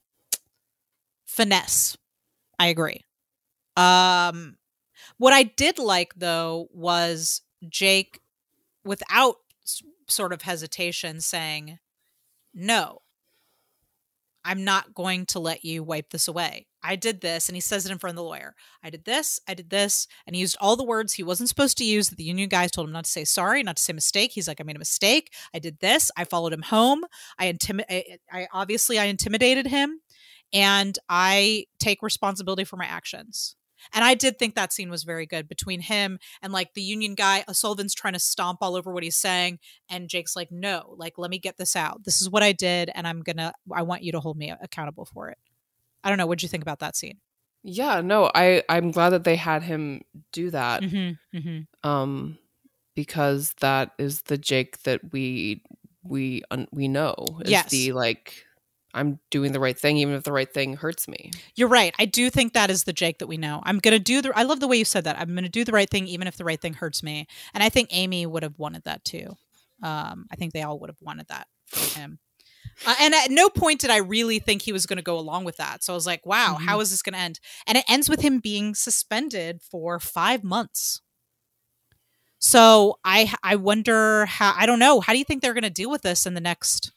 finesse. 1.30 1.96
I 2.58 2.68
agree. 2.68 3.06
Um 3.78 4.58
what 5.20 5.34
i 5.34 5.43
did 5.43 5.78
like 5.78 6.13
though 6.15 6.67
was 6.74 7.41
jake 7.70 8.20
without 8.84 9.36
sort 10.07 10.34
of 10.34 10.41
hesitation 10.41 11.22
saying 11.22 11.80
no. 12.53 12.99
I'm 14.45 14.63
not 14.63 14.93
going 14.95 15.26
to 15.28 15.39
let 15.39 15.65
you 15.65 15.84
wipe 15.84 16.09
this 16.11 16.28
away. 16.28 16.65
I 16.82 16.95
did 16.95 17.20
this 17.20 17.49
and 17.49 17.57
he 17.57 17.61
says 17.61 17.86
it 17.86 17.91
in 17.91 17.97
front 17.97 18.13
of 18.13 18.15
the 18.15 18.24
lawyer. 18.24 18.55
I 18.82 18.89
did 18.89 19.03
this 19.03 19.39
i 19.47 19.53
did 19.53 19.70
this 19.70 20.07
and 20.26 20.36
he 20.36 20.39
used 20.39 20.55
all 20.61 20.78
the 20.78 20.84
words 20.84 21.13
he 21.13 21.24
wasn't 21.24 21.49
supposed 21.49 21.78
to 21.80 21.86
use 21.86 22.09
that 22.09 22.15
the 22.15 22.24
union 22.24 22.47
guys 22.47 22.72
told 22.72 22.88
him 22.88 22.93
not 22.93 23.03
to 23.03 23.11
say 23.11 23.26
sorry 23.26 23.63
not 23.63 23.76
to 23.76 23.84
say 23.84 23.91
mistake. 23.93 24.32
He's 24.32 24.47
like 24.47 24.61
i 24.61 24.63
made 24.63 24.78
a 24.78 24.80
mistake. 24.80 25.34
I 25.53 25.59
did 25.59 25.80
this. 25.80 26.09
I 26.15 26.24
followed 26.24 26.53
him 26.53 26.61
home. 26.61 27.03
I 27.38 27.51
intimi- 27.51 27.84
I, 27.89 28.17
I 28.32 28.47
obviously 28.53 28.97
i 28.97 29.05
intimidated 29.05 29.67
him 29.67 29.99
and 30.53 30.97
i 31.09 31.65
take 31.80 32.01
responsibility 32.01 32.63
for 32.63 32.78
my 32.78 32.86
actions 32.86 33.55
and 33.94 34.04
i 34.04 34.14
did 34.14 34.38
think 34.38 34.56
that 34.56 34.72
scene 34.74 34.90
was 34.90 35.04
very 35.04 35.26
good 35.26 35.48
between 35.48 35.82
him 35.82 36.20
and 36.42 36.54
like 36.54 36.74
the 36.74 36.82
union 36.82 37.16
guy 37.16 37.44
sullivan's 37.52 37.94
trying 37.94 38.14
to 38.14 38.20
stomp 38.20 38.60
all 38.62 38.76
over 38.76 38.94
what 38.94 39.04
he's 39.04 39.16
saying 39.18 39.60
and 39.90 40.10
jake's 40.10 40.36
like 40.36 40.52
no 40.52 40.94
like 40.98 41.18
let 41.18 41.30
me 41.32 41.40
get 41.40 41.58
this 41.58 41.76
out 41.76 42.04
this 42.04 42.22
is 42.22 42.30
what 42.30 42.44
i 42.44 42.52
did 42.52 42.90
and 42.96 43.08
i'm 43.08 43.22
gonna 43.22 43.54
i 43.74 43.82
want 43.82 44.04
you 44.04 44.12
to 44.12 44.20
hold 44.20 44.38
me 44.38 44.54
accountable 44.62 45.06
for 45.06 45.30
it 45.30 45.38
i 46.04 46.10
don't 46.10 46.18
know 46.18 46.26
what'd 46.28 46.44
you 46.44 46.50
think 46.50 46.64
about 46.64 46.80
that 46.80 46.96
scene 46.96 47.18
yeah. 47.62 48.00
No, 48.00 48.32
I 48.34 48.64
I'm 48.70 48.92
glad 48.92 49.10
that 49.10 49.26
they 49.26 49.36
had 49.36 49.64
him 49.64 50.00
do 50.32 50.50
that. 50.52 50.82
mm-hmm, 50.82 51.38
mm-hmm. 51.38 51.90
um 51.90 52.38
because 52.96 53.54
that 53.60 53.92
is 53.98 54.22
the 54.24 54.38
jake 54.38 54.82
that 54.84 55.12
we 55.12 55.62
we 56.02 56.42
un- 56.52 56.70
we 56.72 56.88
know 56.88 57.16
is 57.44 57.52
Yes. 57.52 57.70
the 57.70 57.92
like 57.92 58.46
i'm 58.94 59.20
doing 59.30 59.52
the 59.52 59.60
right 59.60 59.78
thing 59.78 59.98
even 59.98 60.14
if 60.14 60.24
the 60.24 60.32
right 60.32 60.54
thing 60.54 60.76
hurts 60.78 61.08
me 61.08 61.32
You're 61.56 61.68
right. 61.68 61.94
I 62.00 62.06
do 62.06 62.30
think 62.30 62.54
that 62.54 62.70
is 62.72 62.84
the 62.86 62.94
Jake 62.94 63.20
that 63.20 63.28
we 63.28 63.38
know. 63.38 63.62
I'm 63.64 63.80
gonna 63.80 64.00
do 64.00 64.22
the. 64.22 64.32
I 64.36 64.44
love 64.44 64.60
the 64.60 64.68
way 64.68 64.78
you 64.78 64.86
said 64.86 65.04
that. 65.04 65.20
I'm 65.20 65.34
gonna 65.36 65.50
do 65.50 65.64
the 65.66 65.72
right 65.72 65.90
thing, 65.90 66.08
even 66.08 66.28
if 66.28 66.38
the 66.38 66.46
right 66.46 66.60
thing 66.62 66.74
hurts 66.74 67.04
me. 67.04 67.28
And 67.54 67.64
I 67.64 67.70
think 67.70 67.90
Amy 67.92 68.26
would 68.26 68.44
have 68.44 68.58
wanted 68.58 68.84
that 68.86 69.04
too. 69.04 69.36
Um, 69.84 70.26
I 70.32 70.36
think 70.38 70.54
they 70.54 70.62
all 70.64 70.80
would 70.80 70.90
have 70.90 71.02
wanted 71.02 71.28
that 71.28 71.48
from 71.68 72.02
him. 72.02 72.20
Uh, 72.86 72.96
and 73.02 73.14
at 73.14 73.30
no 73.32 73.50
point 73.50 73.82
did 73.82 73.90
I 73.90 73.98
really 73.98 74.40
think 74.40 74.62
he 74.62 74.72
was 74.72 74.86
going 74.86 74.98
to 74.98 75.04
go 75.04 75.18
along 75.20 75.44
with 75.44 75.58
that. 75.58 75.84
So 75.84 75.94
I 75.94 75.96
was 75.96 76.06
like, 76.06 76.26
wow, 76.26 76.56
Mhm. 76.60 76.66
how 76.66 76.80
is 76.80 76.92
this 76.92 77.02
going 77.02 77.14
to 77.14 77.20
end? 77.20 77.40
And 77.68 77.78
it 77.78 77.86
ends 77.90 78.10
with 78.10 78.22
him 78.22 78.40
being 78.40 78.74
suspended 78.76 79.62
for 79.62 80.00
five 80.00 80.44
months. 80.44 81.02
So 82.40 83.00
I 83.04 83.34
I 83.44 83.56
wonder 83.58 84.26
how 84.26 84.54
I 84.56 84.66
don't 84.66 84.80
know. 84.80 85.02
How 85.02 85.14
do 85.14 85.20
you 85.20 85.26
think 85.26 85.42
they're 85.42 85.54
going 85.54 85.64
to 85.64 85.70
deal 85.70 85.90
with 85.92 86.04
this 86.04 86.26
in 86.26 86.34
the 86.36 86.42
next 86.42 86.92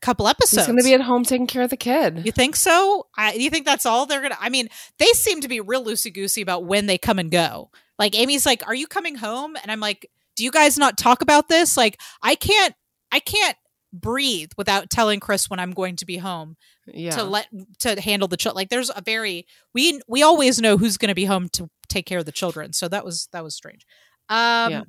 couple 0.00 0.26
episodes? 0.28 0.62
he's 0.62 0.66
gonna 0.66 0.82
be 0.82 0.94
at 0.94 1.00
home 1.00 1.24
taking 1.24 1.46
care 1.46 1.62
of 1.62 1.70
the 1.70 1.76
kid 1.76 2.22
You 2.24 2.32
think 2.32 2.56
so? 2.56 3.06
I, 3.16 3.32
you 3.34 3.50
think 3.50 3.66
that's 3.66 3.86
all 3.86 4.06
they're 4.06 4.22
gonna? 4.22 4.38
I 4.40 4.48
mean, 4.48 4.68
they 4.98 5.06
seem 5.06 5.40
to 5.42 5.48
be 5.48 5.60
real 5.60 5.84
loosey 5.84 6.12
goosey 6.12 6.42
about 6.42 6.64
when 6.64 6.86
they 6.86 6.98
come 6.98 7.18
and 7.18 7.30
go. 7.30 7.70
Like 7.98 8.18
Amy's 8.18 8.46
like, 8.46 8.66
"Are 8.66 8.74
you 8.74 8.86
coming 8.86 9.16
home?" 9.16 9.56
And 9.62 9.70
I'm 9.70 9.80
like, 9.80 10.10
"Do 10.36 10.44
you 10.44 10.50
guys 10.50 10.78
not 10.78 10.96
talk 10.96 11.20
about 11.22 11.48
this?" 11.48 11.76
Like, 11.76 12.00
I 12.22 12.34
can't, 12.34 12.74
I 13.12 13.20
can't 13.20 13.56
breathe 13.92 14.50
without 14.56 14.88
telling 14.88 15.20
Chris 15.20 15.50
when 15.50 15.58
I'm 15.58 15.72
going 15.72 15.96
to 15.96 16.06
be 16.06 16.16
home 16.16 16.56
yeah 16.86 17.10
to 17.10 17.24
let 17.24 17.48
to 17.80 18.00
handle 18.00 18.28
the 18.28 18.36
child. 18.36 18.56
Like, 18.56 18.70
there's 18.70 18.90
a 18.94 19.02
very 19.02 19.46
we 19.74 20.00
we 20.08 20.22
always 20.22 20.60
know 20.60 20.78
who's 20.78 20.96
going 20.96 21.08
to 21.10 21.14
be 21.14 21.26
home 21.26 21.48
to 21.50 21.68
take 21.88 22.06
care 22.06 22.18
of 22.18 22.24
the 22.24 22.32
children. 22.32 22.72
So 22.72 22.88
that 22.88 23.04
was 23.04 23.28
that 23.32 23.44
was 23.44 23.54
strange. 23.54 23.84
Um, 24.28 24.70
Yeah. 24.70 24.82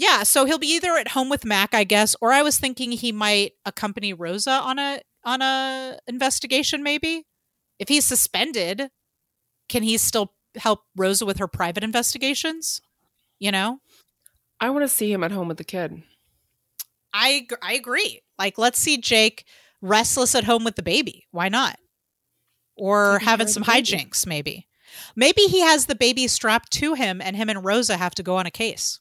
Yeah, 0.00 0.22
so 0.22 0.46
he'll 0.46 0.58
be 0.58 0.74
either 0.74 0.96
at 0.96 1.08
home 1.08 1.28
with 1.28 1.44
Mac, 1.44 1.74
I 1.74 1.84
guess, 1.84 2.16
or 2.22 2.32
I 2.32 2.40
was 2.40 2.58
thinking 2.58 2.90
he 2.92 3.12
might 3.12 3.52
accompany 3.66 4.14
Rosa 4.14 4.52
on 4.52 4.78
a 4.78 5.02
on 5.24 5.42
a 5.42 5.98
investigation 6.06 6.82
maybe. 6.82 7.26
If 7.78 7.88
he's 7.88 8.06
suspended, 8.06 8.88
can 9.68 9.82
he 9.82 9.98
still 9.98 10.32
help 10.56 10.80
Rosa 10.96 11.26
with 11.26 11.36
her 11.36 11.46
private 11.46 11.84
investigations? 11.84 12.80
You 13.38 13.52
know? 13.52 13.80
i 14.62 14.68
want 14.68 14.84
to 14.84 14.88
see 14.88 15.10
him 15.10 15.24
at 15.24 15.32
home 15.32 15.48
with 15.48 15.56
the 15.56 15.64
kid 15.64 16.02
I 17.12 17.46
I 17.62 17.74
agree. 17.74 18.22
Like 18.38 18.56
let's 18.56 18.78
see 18.78 18.96
Jake 18.96 19.44
restless 19.82 20.34
at 20.34 20.44
home 20.44 20.64
with 20.64 20.76
the 20.76 20.82
baby. 20.82 21.26
Why 21.30 21.48
not? 21.48 21.78
Or 22.76 23.18
having 23.18 23.48
some 23.48 23.64
hijinks 23.64 24.26
maybe. 24.26 24.66
Maybe 25.14 25.42
he 25.42 25.60
has 25.60 25.86
the 25.86 25.94
baby 25.94 26.26
strapped 26.28 26.70
to 26.72 26.94
him 26.94 27.20
and 27.20 27.36
him 27.36 27.50
and 27.50 27.64
Rosa 27.64 27.96
have 27.96 28.14
to 28.14 28.22
go 28.22 28.36
on 28.36 28.46
a 28.46 28.50
case. 28.50 28.99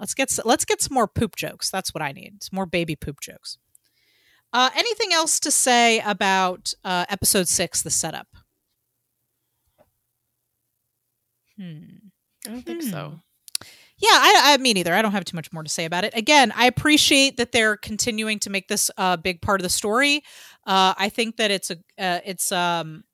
Let's 0.00 0.14
get 0.14 0.36
let's 0.44 0.64
get 0.64 0.80
some 0.80 0.94
more 0.94 1.06
poop 1.06 1.36
jokes. 1.36 1.70
That's 1.70 1.92
what 1.94 2.02
I 2.02 2.12
need. 2.12 2.42
Some 2.42 2.56
more 2.56 2.66
baby 2.66 2.96
poop 2.96 3.20
jokes. 3.20 3.58
Uh, 4.52 4.70
anything 4.74 5.12
else 5.12 5.38
to 5.40 5.50
say 5.50 6.00
about 6.00 6.72
uh, 6.84 7.04
episode 7.08 7.46
six, 7.46 7.82
the 7.82 7.90
setup? 7.90 8.26
Hmm. 11.56 11.82
i 12.46 12.50
don't 12.50 12.62
think 12.62 12.82
Hmm. 12.82 12.90
so 12.90 13.20
Yeah, 13.98 14.08
I, 14.12 14.42
I 14.46 14.56
mean 14.56 14.76
either. 14.78 14.94
I 14.94 15.02
don't 15.02 15.12
have 15.12 15.26
too 15.26 15.36
much 15.36 15.52
more 15.52 15.62
to 15.62 15.68
say 15.68 15.84
about 15.84 16.04
it. 16.04 16.16
Again, 16.16 16.52
I 16.56 16.66
appreciate 16.66 17.36
that 17.36 17.52
they're 17.52 17.76
continuing 17.76 18.38
to 18.40 18.50
make 18.50 18.68
this 18.68 18.90
a 18.96 19.18
big 19.18 19.42
part 19.42 19.60
of 19.60 19.62
the 19.62 19.68
story. 19.68 20.22
Uh, 20.66 20.94
I 20.96 21.10
think 21.10 21.36
that 21.36 21.50
it's 21.50 21.70
a 21.70 21.76
uh, 21.98 22.20
it's 22.24 22.50
um 22.50 23.04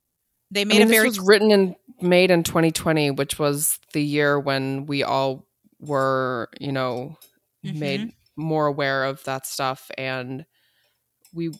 they 0.50 0.60
I 0.62 0.64
made 0.64 0.78
mean, 0.78 0.82
a 0.86 0.90
very 0.90 1.08
this 1.08 1.18
was 1.18 1.26
written 1.26 1.50
and 1.50 1.74
made 2.00 2.30
in 2.30 2.42
2020 2.42 3.10
which 3.12 3.38
was 3.38 3.78
the 3.94 4.02
year 4.02 4.38
when 4.38 4.86
we 4.86 5.02
all 5.02 5.45
were 5.80 6.48
you 6.60 6.72
know 6.72 7.16
Mm-hmm. 7.64 8.06
made 8.06 8.12
more 8.36 8.66
aware 8.66 9.04
of 9.04 9.22
that 9.24 9.46
stuff 9.46 9.90
and 9.98 10.46
we 11.32 11.50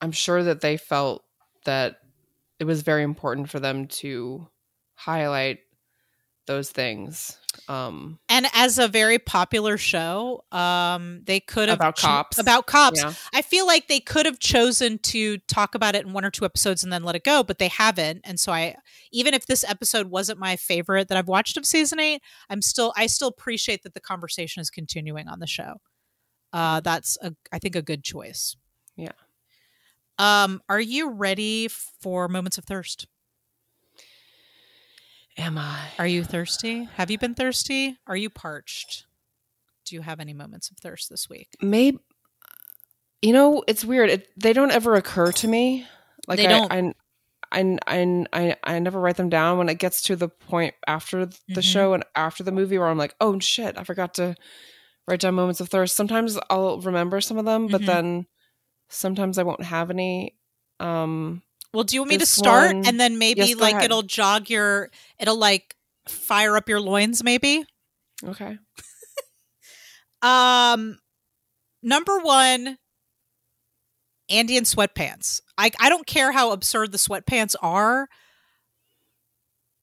i'm 0.00 0.12
sure 0.12 0.42
that 0.42 0.60
they 0.60 0.76
felt 0.76 1.24
that 1.64 1.98
it 2.58 2.64
was 2.64 2.82
very 2.82 3.02
important 3.02 3.50
for 3.50 3.60
them 3.60 3.86
to 3.86 4.48
highlight 4.96 5.60
those 6.50 6.70
things. 6.70 7.38
Um, 7.68 8.18
and 8.28 8.46
as 8.54 8.80
a 8.80 8.88
very 8.88 9.20
popular 9.20 9.78
show, 9.78 10.44
um, 10.50 11.22
they 11.24 11.38
could 11.38 11.68
have 11.68 11.78
About 11.78 11.96
cops. 11.96 12.38
About 12.38 12.66
cops, 12.66 13.00
yeah. 13.00 13.12
I 13.32 13.42
feel 13.42 13.68
like 13.68 13.86
they 13.86 14.00
could 14.00 14.26
have 14.26 14.40
chosen 14.40 14.98
to 14.98 15.38
talk 15.38 15.76
about 15.76 15.94
it 15.94 16.04
in 16.04 16.12
one 16.12 16.24
or 16.24 16.30
two 16.30 16.44
episodes 16.44 16.82
and 16.82 16.92
then 16.92 17.04
let 17.04 17.14
it 17.14 17.22
go, 17.22 17.44
but 17.44 17.58
they 17.58 17.68
haven't. 17.68 18.22
And 18.24 18.40
so 18.40 18.50
I, 18.50 18.74
even 19.12 19.32
if 19.32 19.46
this 19.46 19.62
episode 19.62 20.08
wasn't 20.10 20.40
my 20.40 20.56
favorite 20.56 21.06
that 21.06 21.16
I've 21.16 21.28
watched 21.28 21.56
of 21.56 21.64
season 21.64 22.00
eight, 22.00 22.20
I'm 22.48 22.62
still, 22.62 22.92
I 22.96 23.06
still 23.06 23.28
appreciate 23.28 23.84
that 23.84 23.94
the 23.94 24.00
conversation 24.00 24.60
is 24.60 24.70
continuing 24.70 25.28
on 25.28 25.38
the 25.38 25.46
show. 25.46 25.74
Uh, 26.52 26.80
that's 26.80 27.16
a, 27.22 27.32
I 27.52 27.60
think, 27.60 27.76
a 27.76 27.82
good 27.82 28.02
choice. 28.02 28.56
Yeah. 28.96 29.12
Um, 30.18 30.60
are 30.68 30.80
you 30.80 31.10
ready 31.10 31.68
for 31.68 32.26
moments 32.26 32.58
of 32.58 32.64
thirst? 32.64 33.06
Am 35.40 35.56
I? 35.56 35.78
Are 35.98 36.06
you 36.06 36.22
thirsty? 36.22 36.84
Have 36.96 37.10
you 37.10 37.16
been 37.18 37.34
thirsty? 37.34 37.96
Are 38.06 38.16
you 38.16 38.28
parched? 38.28 39.06
Do 39.86 39.94
you 39.94 40.02
have 40.02 40.20
any 40.20 40.34
moments 40.34 40.70
of 40.70 40.76
thirst 40.76 41.08
this 41.08 41.30
week? 41.30 41.48
Maybe. 41.62 41.98
You 43.22 43.32
know, 43.32 43.64
it's 43.66 43.82
weird. 43.84 44.10
It, 44.10 44.28
they 44.36 44.52
don't 44.52 44.70
ever 44.70 44.94
occur 44.96 45.32
to 45.32 45.48
me. 45.48 45.86
Like 46.28 46.36
They 46.36 46.46
I, 46.46 46.48
don't. 46.48 46.72
I, 46.72 46.94
I, 47.52 47.78
I, 47.86 48.26
I, 48.34 48.56
I 48.64 48.78
never 48.80 49.00
write 49.00 49.16
them 49.16 49.30
down 49.30 49.56
when 49.56 49.70
it 49.70 49.78
gets 49.78 50.02
to 50.02 50.16
the 50.16 50.28
point 50.28 50.74
after 50.86 51.24
the 51.26 51.34
Mhm. 51.48 51.62
show 51.62 51.94
and 51.94 52.04
after 52.14 52.44
the 52.44 52.52
movie 52.52 52.76
where 52.78 52.88
I'm 52.88 52.98
like, 52.98 53.14
oh 53.20 53.38
shit, 53.40 53.78
I 53.78 53.84
forgot 53.84 54.14
to 54.14 54.36
write 55.08 55.20
down 55.20 55.34
moments 55.34 55.60
of 55.60 55.70
thirst. 55.70 55.96
Sometimes 55.96 56.38
I'll 56.50 56.80
remember 56.80 57.20
some 57.22 57.38
of 57.38 57.46
them, 57.46 57.66
but 57.66 57.80
Mhm. 57.80 57.86
then 57.86 58.26
sometimes 58.90 59.38
I 59.38 59.42
won't 59.42 59.64
have 59.64 59.90
any. 59.90 60.36
Um, 60.80 61.42
Well, 61.72 61.84
do 61.84 61.94
you 61.94 62.00
want 62.00 62.10
me 62.10 62.18
to 62.18 62.26
start 62.26 62.74
one- 62.74 62.86
and 62.86 62.98
then 62.98 63.18
maybe 63.18 63.40
Yes, 63.40 63.56
like 63.56 63.74
ahead. 63.74 63.84
it'll 63.84 64.02
jog 64.02 64.50
your, 64.50 64.90
it'll 65.18 65.36
like 65.38 65.76
fire 66.08 66.56
up 66.56 66.68
your 66.68 66.80
loins, 66.80 67.22
maybe? 67.24 67.64
okay. 68.24 68.58
Um, 70.22 70.98
number 71.82 72.18
one, 72.18 72.76
Andy 74.28 74.56
in 74.58 74.64
sweatpants. 74.64 75.40
I 75.56 75.70
I 75.80 75.88
don't 75.88 76.06
care 76.06 76.30
how 76.30 76.52
absurd 76.52 76.92
the 76.92 76.98
sweatpants 76.98 77.54
are. 77.62 78.06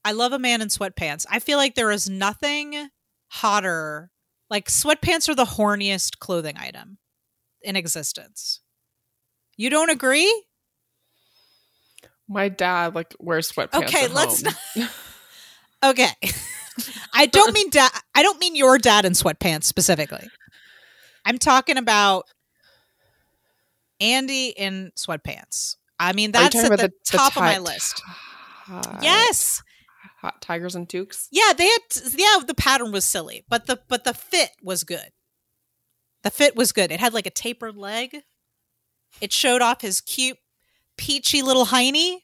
I 0.05 0.11
love 0.11 0.33
a 0.33 0.39
man 0.39 0.61
in 0.61 0.67
sweatpants. 0.67 1.25
I 1.29 1.39
feel 1.39 1.57
like 1.57 1.73
there 1.73 1.89
is 1.91 2.07
nothing 2.07 2.89
hotter. 3.29 4.11
Like 4.49 4.67
sweatpants 4.69 5.27
are 5.27 5.33
the 5.35 5.43
horniest 5.45 6.19
clothing 6.19 6.55
item 6.57 6.99
in 7.63 7.75
existence. 7.75 8.61
You 9.57 9.69
don't 9.71 9.89
agree? 9.89 10.31
My 12.27 12.49
dad 12.49 12.95
like 12.95 13.15
wears 13.19 13.51
sweatpants. 13.51 13.83
Okay, 13.85 14.07
let's 14.07 14.43
home. 14.45 14.87
Okay. 15.83 16.09
I 17.13 17.27
don't 17.27 17.53
mean 17.53 17.69
dad. 17.69 17.91
I 18.15 18.23
don't 18.23 18.39
mean 18.39 18.55
your 18.55 18.77
dad 18.77 19.05
in 19.05 19.13
sweatpants 19.13 19.65
specifically. 19.65 20.27
I'm 21.25 21.37
talking 21.37 21.77
about 21.77 22.25
Andy 23.99 24.47
in 24.49 24.91
sweatpants. 24.95 25.75
I 25.99 26.13
mean, 26.13 26.31
that's 26.31 26.55
at 26.55 26.69
the, 26.69 26.77
the, 26.77 26.93
top 27.05 27.33
the 27.33 27.39
of 27.39 27.45
my 27.45 27.57
list. 27.57 28.01
Yes. 29.01 29.63
hot 30.21 30.41
tigers 30.41 30.75
and 30.75 30.87
toques. 30.87 31.27
Yeah, 31.31 31.53
they 31.57 31.65
had. 31.65 31.81
Yeah, 32.15 32.43
the 32.45 32.53
pattern 32.55 32.91
was 32.91 33.05
silly, 33.05 33.45
but 33.49 33.65
the 33.65 33.79
but 33.87 34.03
the 34.03 34.13
fit 34.13 34.51
was 34.61 34.83
good. 34.83 35.09
The 36.23 36.31
fit 36.31 36.55
was 36.55 36.71
good. 36.71 36.91
It 36.91 36.99
had 36.99 37.13
like 37.13 37.25
a 37.25 37.31
tapered 37.31 37.77
leg. 37.77 38.23
It 39.21 39.33
showed 39.33 39.61
off 39.61 39.81
his 39.81 40.01
cute, 40.01 40.37
peachy 40.97 41.41
little 41.41 41.65
heiny. 41.65 42.23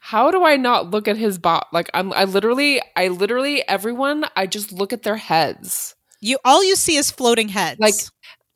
How 0.00 0.30
do 0.30 0.44
I 0.44 0.56
not 0.56 0.90
look 0.90 1.08
at 1.08 1.16
his 1.16 1.38
bot? 1.38 1.68
Like 1.72 1.90
I'm, 1.94 2.12
I 2.12 2.24
literally, 2.24 2.80
I 2.96 3.08
literally, 3.08 3.66
everyone, 3.68 4.24
I 4.36 4.46
just 4.46 4.72
look 4.72 4.92
at 4.92 5.02
their 5.02 5.16
heads. 5.16 5.94
You 6.20 6.38
all 6.44 6.64
you 6.64 6.74
see 6.76 6.96
is 6.96 7.10
floating 7.10 7.48
heads. 7.50 7.78
Like, 7.80 7.94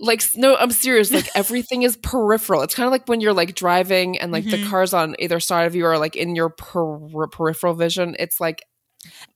Like 0.00 0.22
no, 0.36 0.56
I'm 0.56 0.70
serious. 0.70 1.10
Like 1.10 1.28
everything 1.34 1.82
is 1.82 1.96
peripheral. 1.96 2.62
It's 2.62 2.74
kind 2.74 2.86
of 2.86 2.92
like 2.92 3.06
when 3.08 3.20
you're 3.20 3.32
like 3.34 3.54
driving 3.54 4.18
and 4.18 4.32
like 4.32 4.44
the 4.44 4.56
Mhm. 4.58 4.70
cars 4.70 4.94
on 4.94 5.16
either 5.18 5.40
side 5.40 5.66
of 5.66 5.74
you 5.74 5.84
are 5.86 5.98
like 5.98 6.16
in 6.16 6.34
your 6.36 6.48
per- 6.50 7.26
peripheral 7.28 7.74
vision. 7.74 8.14
It's 8.18 8.40
like 8.40 8.62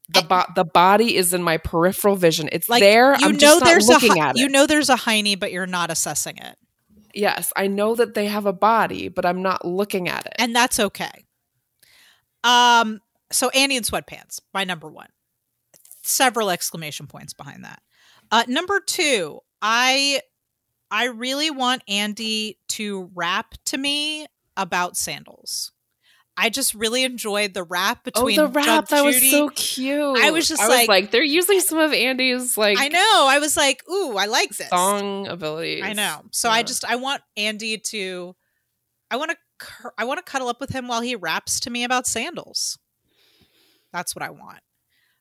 the 0.08 0.22
bo- 0.22 0.46
the 0.54 0.64
body 0.64 1.16
is 1.16 1.34
in 1.34 1.42
my 1.42 1.56
peripheral 1.58 2.16
vision. 2.16 2.48
It's 2.52 2.68
like 2.68 2.80
there. 2.80 3.16
you 3.18 3.26
I'm 3.26 3.32
know 3.32 3.38
just 3.38 3.60
not 3.60 3.66
there's 3.66 3.86
looking 3.88 4.18
a 4.18 4.22
hi- 4.22 4.28
at 4.30 4.36
it. 4.36 4.40
you 4.40 4.48
know 4.48 4.66
there's 4.66 4.88
a 4.88 4.96
hiney, 4.96 5.38
but 5.38 5.52
you're 5.52 5.66
not 5.66 5.90
assessing 5.90 6.36
it, 6.38 6.56
yes, 7.14 7.52
I 7.56 7.66
know 7.66 7.94
that 7.94 8.14
they 8.14 8.26
have 8.26 8.46
a 8.46 8.52
body, 8.52 9.08
but 9.08 9.24
I'm 9.26 9.42
not 9.42 9.64
looking 9.64 10.08
at 10.08 10.26
it. 10.26 10.34
and 10.38 10.54
that's 10.54 10.78
okay. 10.80 11.24
Um. 12.44 13.00
So 13.30 13.48
Andy 13.50 13.76
in 13.76 13.82
sweatpants, 13.82 14.40
my 14.52 14.64
number 14.64 14.88
one. 14.88 15.08
Several 16.02 16.50
exclamation 16.50 17.06
points 17.06 17.32
behind 17.32 17.64
that. 17.64 17.80
Uh, 18.30 18.44
number 18.48 18.80
two, 18.80 19.40
I 19.62 20.20
I 20.90 21.04
really 21.06 21.50
want 21.50 21.82
Andy 21.88 22.58
to 22.68 23.10
rap 23.14 23.54
to 23.66 23.78
me 23.78 24.26
about 24.56 24.96
sandals. 24.96 25.72
I 26.36 26.48
just 26.48 26.72
really 26.74 27.04
enjoyed 27.04 27.52
the 27.52 27.62
rap 27.62 28.04
between. 28.04 28.36
The 28.36 28.46
side. 28.46 28.48
Oh, 28.48 28.48
between 28.48 28.64
the 28.64 28.70
rap 28.72 28.88
Judge 28.88 28.88
that 28.90 29.04
was 29.04 29.30
so 29.30 29.48
cute. 29.50 30.18
I 30.18 30.30
was 30.30 30.48
just 30.48 30.66
like- 30.66 30.88
like 30.88 31.10
they're 31.10 31.22
using 31.22 31.60
some 31.60 31.78
of 31.78 31.92
Andy's 31.92 32.56
like 32.56 32.78
I 32.80 32.88
know. 32.88 33.26
I 33.28 33.38
was 33.38 33.56
like, 33.56 33.82
ooh, 33.90 34.16
I 34.16 34.24
like 34.26 34.50
this. 34.50 34.68
song 34.70 35.26
abilities. 35.28 35.82
I 35.84 35.92
know. 35.92 36.22
So 36.30 36.48
I 36.48 36.62
just 36.62 36.84
I 36.84 36.96
want 36.96 37.22
Andy 37.36 37.76
to 37.78 38.34
I 39.10 39.16
want 39.16 39.30
to 39.30 39.36
cur- 39.58 39.92
I 39.98 40.04
want 40.04 40.24
to 40.24 40.30
cuddle 40.30 40.48
up 40.48 40.58
with 40.60 40.70
him 40.70 40.88
while 40.88 41.02
he 41.02 41.14
raps 41.14 41.60
to 41.60 41.70
me 41.70 41.84
about 41.84 42.06
sandals. 42.06 42.78
That's 43.92 44.14
what 44.16 44.22
I 44.22 44.30
want. 44.30 44.60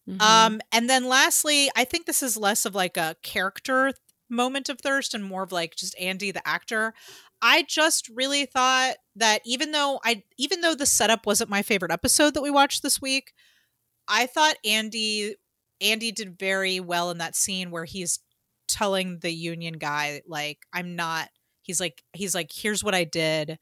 Mhm. 0.10 0.22
Um 0.22 0.62
and 0.72 0.90
then 0.90 1.06
lastly, 1.06 1.70
I 1.76 1.84
think 1.84 2.06
this 2.06 2.24
is 2.24 2.38
less 2.38 2.66
of 2.66 2.74
like 2.74 2.96
a 2.98 3.16
character 3.22 3.94
moment 4.30 4.70
of 4.70 4.80
thirst 4.80 5.14
and 5.14 5.26
more 5.26 5.44
of 5.44 5.52
like 5.52 5.76
just 5.76 5.94
Andy 6.00 6.32
the 6.32 6.48
actor. 6.48 6.94
I 7.42 7.64
just 7.64 8.10
really 8.10 8.46
thought 8.46 8.96
that 9.16 9.42
even 9.46 9.72
though 9.72 10.00
I 10.04 10.24
even 10.38 10.62
though 10.62 10.76
the 10.76 10.86
setup 10.86 11.26
wasn't 11.26 11.50
my 11.50 11.62
favorite 11.62 11.92
episode 11.92 12.34
that 12.34 12.44
we 12.44 12.52
watched 12.52 12.84
this 12.84 13.02
week, 13.02 13.34
I 14.08 14.28
thought 14.28 14.56
Andy 14.66 15.36
Andy 15.80 16.12
did 16.12 16.38
very 16.38 16.80
well 16.80 17.10
in 17.10 17.18
that 17.18 17.36
scene 17.36 17.72
where 17.72 17.86
he's 17.86 18.20
telling 18.68 19.20
the 19.20 19.32
union 19.32 19.74
guy 19.74 20.22
like 20.28 20.60
I'm 20.72 20.96
not 20.96 21.30
he's 21.64 21.80
like 21.80 22.04
he's 22.14 22.36
like 22.36 22.52
here's 22.54 22.84
what 22.84 22.96
I 22.96 23.04
did 23.04 23.58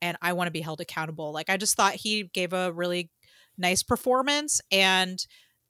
and 0.00 0.16
I 0.22 0.32
want 0.32 0.46
to 0.48 0.52
be 0.52 0.60
held 0.60 0.80
accountable. 0.80 1.32
Like 1.32 1.50
I 1.50 1.56
just 1.56 1.76
thought 1.76 1.94
he 1.94 2.24
gave 2.32 2.52
a 2.52 2.72
really 2.72 3.10
nice 3.58 3.82
performance 3.82 4.60
and 4.70 5.18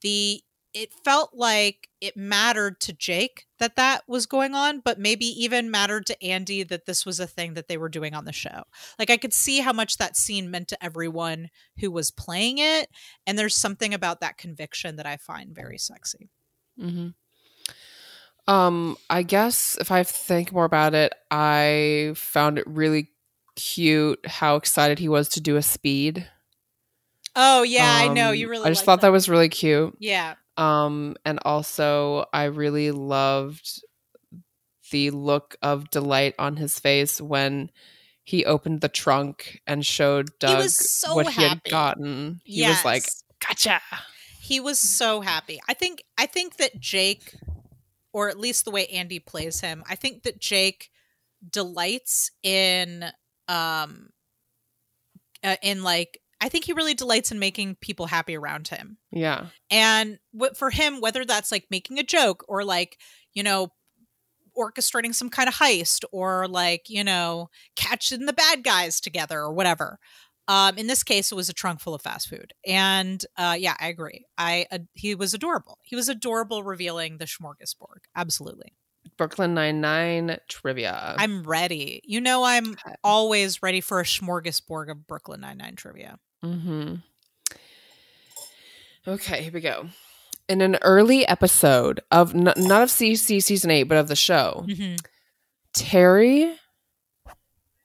the 0.03 0.41
it 0.79 0.93
felt 0.93 1.31
like 1.33 1.89
it 2.03 2.19
mattered 2.19 2.79
to 2.81 2.93
Jake 2.93 3.47
that 3.59 3.77
that 3.77 4.03
was 4.07 4.27
going 4.27 4.55
on, 4.55 4.81
but 4.81 4.99
maybe 4.99 5.25
even 5.25 5.71
mattered 5.71 6.05
to 6.05 6.23
Andy 6.23 6.63
that 6.65 6.85
this 6.85 7.07
was 7.07 7.19
a 7.19 7.27
thing 7.27 7.55
that 7.55 7.67
they 7.67 7.79
were 7.79 7.89
doing 7.89 8.13
on 8.13 8.27
the 8.27 8.33
show. 8.33 8.65
Like 8.99 9.09
I 9.09 9.17
could 9.17 9.33
see 9.33 9.61
how 9.61 9.73
much 9.73 9.97
that 9.97 10.19
scene 10.19 10.51
meant 10.51 10.69
to 10.69 10.85
everyone 10.85 11.49
who 11.81 11.91
was 11.91 12.11
playing 12.11 12.59
it, 12.59 12.91
and 13.27 13.39
there's 13.39 13.57
something 13.57 13.95
about 13.95 14.21
that 14.21 14.37
conviction 14.37 14.97
that 14.97 15.07
I 15.07 15.17
find 15.17 15.55
very 15.55 15.79
sexy. 15.79 16.29
hmm 16.79 17.09
Um, 18.47 18.99
I 19.09 19.23
guess 19.23 19.79
if 19.81 19.91
I 19.91 20.03
think 20.03 20.53
more 20.53 20.67
about 20.67 20.95
it, 20.95 21.15
I 21.31 22.13
found 22.17 22.59
it 22.59 22.67
really 22.67 23.09
cute 23.57 24.21
how 24.27 24.57
excited 24.57 24.99
he 24.99 25.09
was 25.09 25.31
to 25.31 25.41
do 25.41 25.57
a 25.57 25.63
speed. 25.63 26.29
Oh 27.35 27.63
yeah, 27.63 27.91
I 27.91 28.09
know 28.09 28.29
Um, 28.31 28.35
you 28.35 28.49
really. 28.51 28.67
I 28.67 28.71
just 28.71 28.85
thought 28.85 29.01
that 29.01 29.13
was 29.13 29.29
really 29.29 29.49
cute. 29.49 29.97
yeah. 29.99 30.35
Um, 30.57 31.17
and 31.25 31.39
also 31.45 32.27
I 32.33 32.45
really 32.45 32.91
loved 32.91 33.83
the 34.91 35.11
look 35.11 35.57
of 35.63 35.91
delight 35.91 36.35
on 36.39 36.57
his 36.57 36.79
face 36.79 37.21
when 37.21 37.71
he 38.25 38.45
opened 38.45 38.81
the 38.81 38.89
trunk 38.89 39.61
and 39.67 39.85
showed 39.85 40.31
Doug 40.39 40.69
so 40.69 41.15
what 41.15 41.33
he 41.33 41.43
had 41.43 41.63
gotten. 41.65 42.41
He 42.45 42.61
Yes. 42.61 42.79
was 42.79 42.85
like, 42.85 43.05
"Gotcha." 43.47 43.81
he 44.41 44.61
was 44.61 44.79
so 44.79 45.21
happy. 45.21 45.61
I 45.69 45.75
think 45.75 46.05
I 46.17 46.27
think 46.27 46.57
that 46.57 46.81
Jake 46.81 47.35
or 48.13 48.29
at 48.29 48.39
least 48.39 48.65
the 48.65 48.71
way 48.71 48.87
Andy 48.87 49.19
plays 49.19 49.61
him, 49.61 49.85
I 49.89 49.95
think 49.95 50.23
that 50.23 50.41
Jake 50.41 50.91
delights 51.51 52.31
in 52.43 53.05
um 53.49 54.11
uh, 55.45 55.57
in 55.63 55.83
like 55.83 56.21
I 56.47 56.49
think 56.49 56.65
he 56.65 56.73
really 56.73 56.95
delights 56.95 57.33
in 57.33 57.41
making 57.41 57.75
people 57.81 58.07
happy 58.07 58.37
around 58.37 58.69
him. 58.69 58.99
Yeah. 59.11 59.47
And 59.69 60.21
what 60.31 60.57
for 60.57 60.71
him 60.71 61.01
whether 61.01 61.25
that's 61.25 61.51
like 61.51 61.67
making 61.73 61.99
a 61.99 62.05
joke 62.05 62.45
or 62.47 62.63
like, 62.63 62.99
you 63.35 63.43
know, 63.43 63.73
orchestrating 64.57 65.13
some 65.13 65.29
kind 65.29 65.49
of 65.49 65.57
heist 65.57 66.05
or 66.13 66.47
like, 66.47 66.89
you 66.89 67.03
know, 67.03 67.51
catching 67.75 68.27
the 68.27 68.33
bad 68.33 68.63
guys 68.63 69.01
together 69.01 69.41
or 69.41 69.53
whatever. 69.53 69.99
Um, 70.47 70.79
in 70.79 70.87
this 70.87 71.03
case, 71.03 71.33
it 71.33 71.35
was 71.35 71.49
a 71.49 71.53
trunk 71.53 71.81
full 71.81 71.95
of 71.95 72.03
fast 72.03 72.29
food, 72.29 72.53
and 72.65 73.21
uh, 73.37 73.57
yeah, 73.59 73.75
I 73.81 73.89
agree. 73.89 74.27
I 74.39 74.67
uh, 74.71 74.79
he 74.93 75.17
was 75.17 75.35
adorable. 75.35 75.81
He 75.83 75.97
was 75.97 76.09
adorable, 76.09 76.63
revealing 76.63 77.19
the 77.19 77.25
smorgasbord. 77.25 78.05
Absolutely, 78.15 78.77
Brooklyn 79.19 79.55
Nine 79.55 79.81
Nine 79.81 80.39
trivia. 80.49 81.17
I'm 81.19 81.43
ready. 81.43 82.01
You 82.05 82.21
know, 82.21 82.45
I'm 82.45 82.77
always 83.03 83.61
ready 83.61 83.81
for 83.81 83.99
a 83.99 84.05
smorgasbord 84.05 84.89
of 84.89 85.09
Brooklyn 85.09 85.41
Nine 85.41 85.59
Nine 85.59 85.75
trivia. 85.75 86.21
Mm-hmm. 86.45 86.95
Okay, 89.09 89.43
here 89.43 89.53
we 89.53 89.61
go. 89.61 89.89
In 90.49 90.61
an 90.61 90.77
early 90.83 91.27
episode 91.27 92.01
of 92.11 92.35
n- 92.35 92.45
not 92.57 92.83
of 92.83 92.89
CC 92.91 93.41
season 93.43 93.71
eight, 93.71 93.85
but 93.85 93.99
of 93.99 94.09
the 94.09 94.17
show, 94.17 94.65
Mhm. 94.69 94.99
Terry 95.73 96.55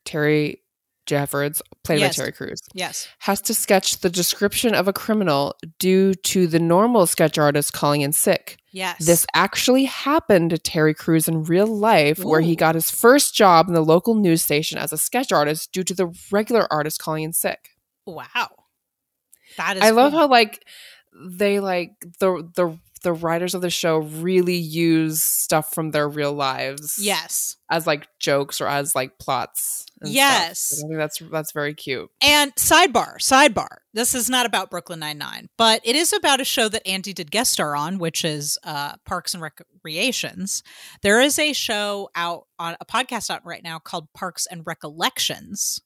Terry 0.05 0.61
Jeffords, 1.05 1.61
played 1.83 1.99
Yes. 1.99 2.15
by 2.17 2.21
Terry 2.23 2.31
Crews, 2.31 2.59
Yes. 2.73 3.07
has 3.19 3.39
to 3.41 3.53
sketch 3.53 3.99
the 4.01 4.09
description 4.09 4.73
of 4.73 4.87
a 4.87 4.93
criminal 4.93 5.55
due 5.79 6.13
to 6.15 6.47
the 6.47 6.59
normal 6.59 7.05
sketch 7.07 7.37
artist 7.37 7.71
calling 7.73 8.01
in 8.01 8.11
sick. 8.13 8.57
Yes. 8.71 8.97
This 9.05 9.25
actually 9.35 9.85
happened 9.85 10.49
to 10.51 10.57
Terry 10.57 10.93
Crews 10.93 11.27
in 11.27 11.43
real 11.43 11.67
life, 11.67 12.19
where 12.23 12.41
he 12.41 12.55
got 12.55 12.75
his 12.75 12.89
first 12.89 13.35
job 13.35 13.67
in 13.67 13.73
the 13.73 13.83
local 13.85 14.15
news 14.15 14.43
station 14.43 14.77
as 14.77 14.91
a 14.91 14.97
sketch 14.97 15.31
artist 15.31 15.71
due 15.71 15.83
to 15.83 15.93
the 15.93 16.11
regular 16.31 16.71
artist 16.71 16.99
calling 16.99 17.23
in 17.23 17.33
sick. 17.33 17.70
Wow. 18.05 18.49
That 19.57 19.77
is 19.77 19.83
I 19.83 19.89
love 19.91 20.13
how 20.13 20.27
like 20.27 20.63
they 21.13 21.59
like 21.59 21.91
the 22.19 22.49
the 22.55 22.77
the 23.03 23.11
writers 23.13 23.55
of 23.55 23.61
the 23.61 23.69
show 23.71 23.97
really 23.97 24.55
use 24.57 25.23
stuff 25.23 25.73
from 25.73 25.89
their 25.89 26.07
real 26.07 26.33
lives 26.33 26.99
Yes. 27.01 27.55
as 27.71 27.87
like 27.87 28.07
jokes 28.19 28.61
or 28.61 28.67
as 28.67 28.93
like 28.93 29.17
plots. 29.17 29.87
and 29.99 30.07
stuff. 30.11 30.15
Yes. 30.15 30.71
I 30.77 30.87
think 30.87 30.97
that's 30.99 31.19
that's 31.31 31.51
very 31.51 31.73
cute. 31.73 32.09
And 32.23 32.53
sidebar, 32.55 33.15
sidebar. 33.17 33.77
This 33.95 34.13
is 34.13 34.29
not 34.29 34.45
about 34.45 34.69
Brooklyn 34.69 34.99
Nine 34.99 35.17
Nine, 35.17 35.49
but 35.57 35.81
it 35.83 35.95
is 35.95 36.13
about 36.13 36.41
a 36.41 36.45
show 36.45 36.69
that 36.69 36.87
Andy 36.87 37.11
did 37.11 37.31
guest 37.31 37.51
star 37.53 37.75
on, 37.75 37.97
which 37.97 38.23
is 38.23 38.59
uh, 38.63 38.93
Parks 39.03 39.33
and 39.33 39.41
Recreations. 39.41 40.61
There 41.01 41.19
is 41.19 41.39
a 41.39 41.53
show 41.53 42.09
out 42.15 42.45
on 42.59 42.77
a 42.79 42.85
podcast 42.85 43.31
out 43.31 43.43
right 43.43 43.63
now 43.63 43.79
called 43.79 44.13
Parks 44.13 44.45
and 44.45 44.61
Recollections, 44.65 45.81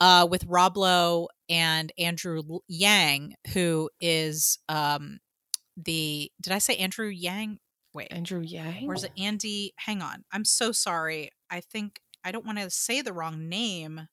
uh, 0.00 0.26
with 0.30 0.44
Rob 0.46 0.76
Lowe 0.76 1.28
and 1.48 1.92
Andrew 1.98 2.42
Yang, 2.68 3.34
who 3.52 3.90
is 4.00 4.58
um, 4.68 5.18
the. 5.76 6.30
Did 6.40 6.52
I 6.52 6.58
say 6.58 6.76
Andrew 6.76 7.08
Yang? 7.08 7.58
Wait, 7.92 8.08
Andrew 8.10 8.40
Yang. 8.40 8.86
or 8.88 8.94
is 8.94 9.04
it 9.04 9.12
Andy? 9.16 9.72
Hang 9.76 10.02
on. 10.02 10.24
I'm 10.32 10.44
so 10.44 10.72
sorry. 10.72 11.30
I 11.50 11.60
think 11.60 12.00
I 12.24 12.32
don't 12.32 12.44
want 12.46 12.58
to 12.58 12.68
say 12.70 13.02
the 13.02 13.12
wrong 13.12 13.48
name. 13.48 14.08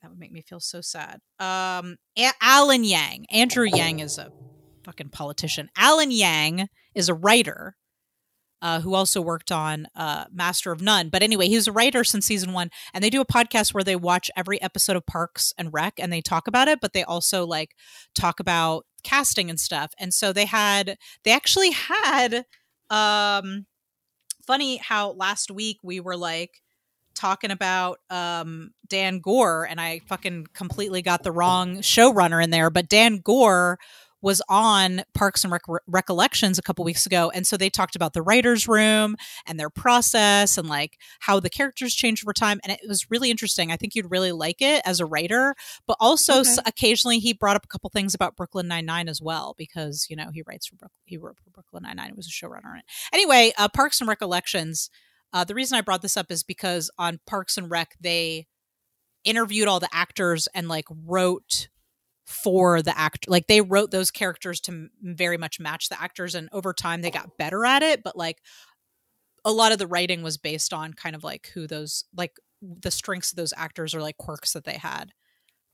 That 0.00 0.10
would 0.10 0.18
make 0.18 0.32
me 0.32 0.42
feel 0.42 0.60
so 0.60 0.80
sad. 0.80 1.20
Um, 1.40 1.96
A- 2.16 2.30
Alan 2.40 2.84
Yang. 2.84 3.26
Andrew 3.30 3.66
Yang 3.66 3.98
is 4.00 4.16
a 4.16 4.30
fucking 4.84 5.10
politician. 5.10 5.68
Alan 5.76 6.10
Yang 6.10 6.68
is 6.94 7.08
a 7.08 7.14
writer 7.14 7.76
uh, 8.62 8.80
who 8.80 8.94
also 8.94 9.20
worked 9.20 9.52
on 9.52 9.86
uh, 9.94 10.24
Master 10.32 10.72
of 10.72 10.80
None. 10.80 11.08
But 11.08 11.22
anyway, 11.22 11.48
he 11.48 11.56
was 11.56 11.68
a 11.68 11.72
writer 11.72 12.04
since 12.04 12.26
season 12.26 12.52
one, 12.52 12.70
and 12.92 13.02
they 13.02 13.10
do 13.10 13.20
a 13.20 13.26
podcast 13.26 13.74
where 13.74 13.84
they 13.84 13.96
watch 13.96 14.30
every 14.36 14.60
episode 14.60 14.96
of 14.96 15.06
Parks 15.06 15.52
and 15.58 15.72
Rec 15.72 15.94
and 15.98 16.12
they 16.12 16.20
talk 16.20 16.48
about 16.48 16.68
it, 16.68 16.80
but 16.80 16.92
they 16.92 17.04
also 17.04 17.46
like 17.46 17.74
talk 18.14 18.40
about 18.40 18.86
casting 19.02 19.48
and 19.50 19.60
stuff. 19.60 19.92
And 19.98 20.12
so 20.12 20.32
they 20.32 20.44
had, 20.44 20.96
they 21.24 21.32
actually 21.32 21.70
had, 21.70 22.44
um, 22.90 23.66
funny 24.46 24.78
how 24.78 25.10
last 25.12 25.50
week 25.50 25.76
we 25.82 26.00
were 26.00 26.16
like 26.16 26.62
talking 27.14 27.50
about 27.50 27.98
um 28.10 28.70
Dan 28.88 29.18
Goor 29.18 29.66
and 29.68 29.80
I 29.80 30.00
fucking 30.06 30.46
completely 30.54 31.02
got 31.02 31.22
the 31.22 31.32
wrong 31.32 31.78
showrunner 31.78 32.42
in 32.42 32.50
there 32.50 32.70
but 32.70 32.88
Dan 32.88 33.18
Goor 33.18 33.78
was 34.20 34.42
on 34.48 35.02
Parks 35.14 35.44
and 35.44 35.52
Rec- 35.52 35.62
Recollections 35.86 36.58
a 36.58 36.62
couple 36.62 36.84
weeks 36.84 37.06
ago 37.06 37.30
and 37.34 37.46
so 37.46 37.56
they 37.56 37.70
talked 37.70 37.94
about 37.96 38.12
the 38.14 38.22
writers 38.22 38.66
room 38.66 39.16
and 39.46 39.58
their 39.60 39.70
process 39.70 40.58
and 40.58 40.68
like 40.68 40.98
how 41.20 41.38
the 41.40 41.50
characters 41.50 41.94
change 41.94 42.24
over 42.24 42.32
time 42.32 42.60
and 42.64 42.72
it 42.72 42.80
was 42.88 43.10
really 43.10 43.30
interesting 43.30 43.70
I 43.70 43.76
think 43.76 43.94
you'd 43.94 44.10
really 44.10 44.32
like 44.32 44.60
it 44.60 44.82
as 44.84 45.00
a 45.00 45.06
writer 45.06 45.54
but 45.86 45.96
also 46.00 46.40
Okay. 46.40 46.54
occasionally 46.66 47.18
he 47.18 47.32
brought 47.32 47.56
up 47.56 47.64
a 47.64 47.68
couple 47.68 47.90
things 47.90 48.14
about 48.14 48.36
Brooklyn 48.36 48.66
Nine-Nine 48.68 49.08
as 49.08 49.20
well 49.22 49.54
because 49.56 50.06
you 50.10 50.16
know 50.16 50.30
he 50.32 50.42
writes 50.46 50.66
for 50.66 50.76
Brooklyn 50.76 50.98
he 51.04 51.16
wrote 51.16 51.36
for 51.42 51.50
Brooklyn 51.50 51.82
Nine-Nine 51.84 52.08
he 52.08 52.14
was 52.14 52.26
a 52.26 52.30
showrunner 52.30 52.70
on 52.72 52.78
it 52.78 52.84
anyway 53.12 53.52
uh, 53.58 53.68
Parks 53.68 54.00
and 54.00 54.08
Recollections 54.08 54.90
uh, 55.32 55.44
the 55.44 55.54
reason 55.54 55.76
I 55.78 55.82
brought 55.82 56.02
this 56.02 56.16
up 56.16 56.30
is 56.30 56.42
because 56.42 56.90
on 56.98 57.20
Parks 57.26 57.56
and 57.56 57.70
Rec 57.70 57.94
they 58.00 58.46
interviewed 59.24 59.68
all 59.68 59.80
the 59.80 59.88
actors 59.92 60.48
and 60.54 60.68
like 60.68 60.86
wrote 61.06 61.68
for 62.28 62.82
the 62.82 62.96
actor 62.96 63.30
like 63.30 63.46
they 63.46 63.62
wrote 63.62 63.90
those 63.90 64.10
characters 64.10 64.60
to 64.60 64.70
m- 64.70 64.90
very 65.02 65.38
much 65.38 65.58
match 65.58 65.88
the 65.88 66.00
actors 66.00 66.34
and 66.34 66.48
over 66.52 66.74
time 66.74 67.00
they 67.00 67.10
got 67.10 67.38
better 67.38 67.64
at 67.64 67.82
it 67.82 68.02
but 68.02 68.16
like 68.16 68.42
a 69.46 69.50
lot 69.50 69.72
of 69.72 69.78
the 69.78 69.86
writing 69.86 70.22
was 70.22 70.36
based 70.36 70.74
on 70.74 70.92
kind 70.92 71.16
of 71.16 71.24
like 71.24 71.50
who 71.54 71.66
those 71.66 72.04
like 72.14 72.32
the 72.60 72.90
strengths 72.90 73.32
of 73.32 73.36
those 73.36 73.54
actors 73.56 73.94
or 73.94 74.02
like 74.02 74.18
quirks 74.18 74.52
that 74.52 74.64
they 74.64 74.74
had 74.74 75.10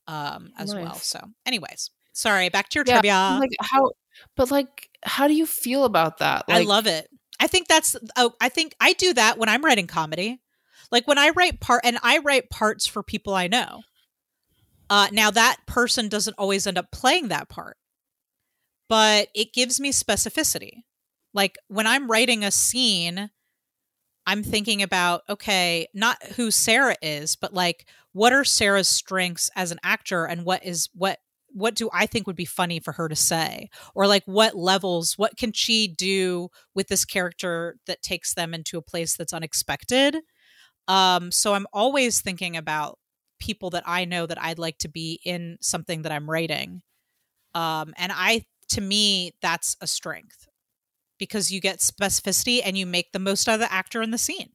um 0.07 0.53
as 0.57 0.73
well 0.73 0.95
so 0.95 1.19
anyways 1.45 1.91
sorry 2.13 2.49
back 2.49 2.69
to 2.69 2.77
your 2.77 2.85
Yeah, 2.85 3.01
trivia 3.01 3.39
Like 3.41 3.51
how, 3.61 3.91
but 4.37 4.51
like, 4.51 4.89
how 5.03 5.27
do 5.27 5.35
you 5.35 5.47
feel 5.47 5.85
about 5.85 6.19
that? 6.19 6.45
I 6.49 6.63
love 6.63 6.87
it. 6.87 7.09
I 7.41 7.49
think 7.49 7.69
that's 7.69 7.97
oh, 8.17 8.33
I 8.41 8.49
think 8.49 8.75
I 8.81 8.93
do 8.93 9.13
that 9.15 9.39
when 9.39 9.49
I'm 9.49 9.65
writing 9.65 9.87
comedy. 9.87 10.41
Like 10.91 11.09
when 11.09 11.19
I 11.19 11.31
write 11.31 11.61
part 11.61 11.83
and 11.85 11.99
I 12.03 12.19
write 12.19 12.51
parts 12.51 12.87
for 12.87 13.03
people 13.03 13.35
I 13.35 13.49
know. 13.49 13.83
Uh 14.91 15.09
now 15.13 15.31
that 15.31 15.59
person 15.67 16.09
doesn't 16.09 16.37
always 16.39 16.67
end 16.67 16.79
up 16.79 16.91
playing 16.93 17.29
that 17.29 17.49
part. 17.49 17.77
But 18.89 19.29
it 19.35 19.53
gives 19.55 19.81
me 19.81 19.93
specificity. 19.93 20.83
Like 21.33 21.57
when 21.69 21.87
I'm 21.87 22.11
writing 22.11 22.45
a 22.45 22.51
scene, 22.51 23.31
I'm 24.27 24.43
thinking 24.43 24.83
about 24.83 25.23
okay, 25.29 25.89
not 25.95 26.23
who 26.37 26.51
Sarah 26.51 26.97
is, 27.03 27.37
but 27.37 27.55
like 27.55 27.87
what 28.13 28.33
are 28.33 28.45
Sarah's 28.45 28.89
strengths 28.89 29.51
as 29.57 29.73
an 29.73 29.81
actor 29.83 30.25
and 30.25 30.45
what 30.45 30.65
is 30.65 30.89
what 30.95 31.19
what 31.55 31.75
do 31.77 31.89
I 31.93 32.07
think 32.07 32.27
would 32.27 32.37
be 32.37 32.45
funny 32.45 32.81
for 32.81 32.93
her 32.93 33.09
to 33.09 33.15
say? 33.17 33.69
Or 33.95 34.07
like 34.09 34.25
what 34.27 34.57
levels, 34.57 35.17
what 35.17 35.37
can 35.37 35.53
she 35.53 35.87
do 35.87 36.49
with 36.75 36.89
this 36.89 37.05
character 37.05 37.77
that 37.87 38.03
takes 38.03 38.35
them 38.35 38.55
into 38.55 38.77
a 38.77 38.83
place 38.83 39.17
that's 39.17 39.33
unexpected? 39.33 40.17
Um, 40.89 41.31
so 41.31 41.55
I'm 41.55 41.67
always 41.73 42.21
thinking 42.21 42.57
about 42.57 42.99
people 43.45 43.71
that 43.71 43.83
I 43.87 44.07
know 44.07 44.27
that 44.27 44.41
I'd 44.41 44.59
like 44.59 44.79
to 44.79 44.89
be 44.89 45.21
in 45.25 45.59
something 45.61 46.03
that 46.03 46.13
I'm 46.13 46.31
writing. 46.31 46.81
Um, 47.55 47.93
and 47.99 48.11
I 48.15 48.45
to 48.71 48.81
me, 48.81 49.33
that's 49.43 49.77
a 49.83 49.87
strength 49.87 50.49
because 51.19 51.51
you 51.51 51.61
get 51.61 51.79
specificity 51.79 52.61
and 52.65 52.79
you 52.79 52.87
make 52.87 53.13
the 53.13 53.19
most 53.19 53.47
out 53.49 53.55
of 53.55 53.61
the 53.61 53.73
actor 53.73 54.03
in 54.03 54.11
the 54.11 54.19
scene. 54.19 54.51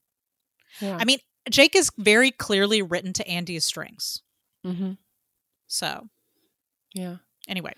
yeah. 0.82 0.98
I 1.00 1.06
mean, 1.06 1.20
Jake 1.50 1.76
is 1.76 1.92
very 1.98 2.32
clearly 2.32 2.82
written 2.82 3.14
to 3.14 3.28
Andy's 3.28 3.66
strings. 3.66 4.22
hmm 4.66 4.94
So 5.68 6.10
yeah. 6.96 7.18
anyway, 7.48 7.74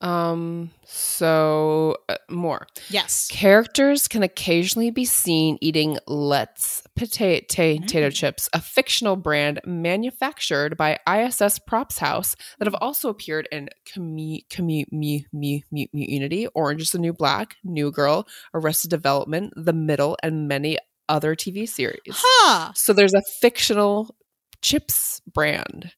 Um. 0.00 0.70
So 0.84 1.96
uh, 2.08 2.16
more. 2.30 2.66
yes. 2.88 3.28
Characters 3.30 4.08
can 4.08 4.22
occasionally 4.22 4.90
be 4.90 5.04
seen 5.04 5.58
eating 5.60 5.98
Let's 6.06 6.82
potato, 6.96 7.44
potato 7.46 8.08
Mm. 8.08 8.14
chips, 8.14 8.48
a 8.52 8.60
fictional 8.60 9.16
brand 9.16 9.60
manufactured 9.66 10.76
by 10.76 10.98
ISS 11.06 11.58
Props 11.58 11.98
House 11.98 12.34
that 12.58 12.66
have 12.66 12.76
also 12.80 13.08
appeared 13.08 13.48
in 13.52 13.68
Commute 13.92 14.48
Commu- 14.48 14.86
Mu- 14.90 15.20
Mu- 15.32 15.60
Mu- 15.70 15.86
Community, 15.88 16.46
Orange 16.54 16.82
is 16.82 16.90
the 16.92 16.98
New 16.98 17.12
Black, 17.12 17.56
New 17.62 17.90
Girl, 17.92 18.26
Arrested 18.54 18.90
Development, 18.90 19.52
The 19.56 19.72
Middle, 19.72 20.16
and 20.22 20.48
many 20.48 20.78
other 21.08 21.34
TV 21.34 21.66
series. 21.68 22.00
Huh. 22.10 22.72
So 22.74 22.92
there's 22.92 23.14
a 23.14 23.22
fictional 23.40 24.14
chips 24.62 25.20
brand 25.32 25.92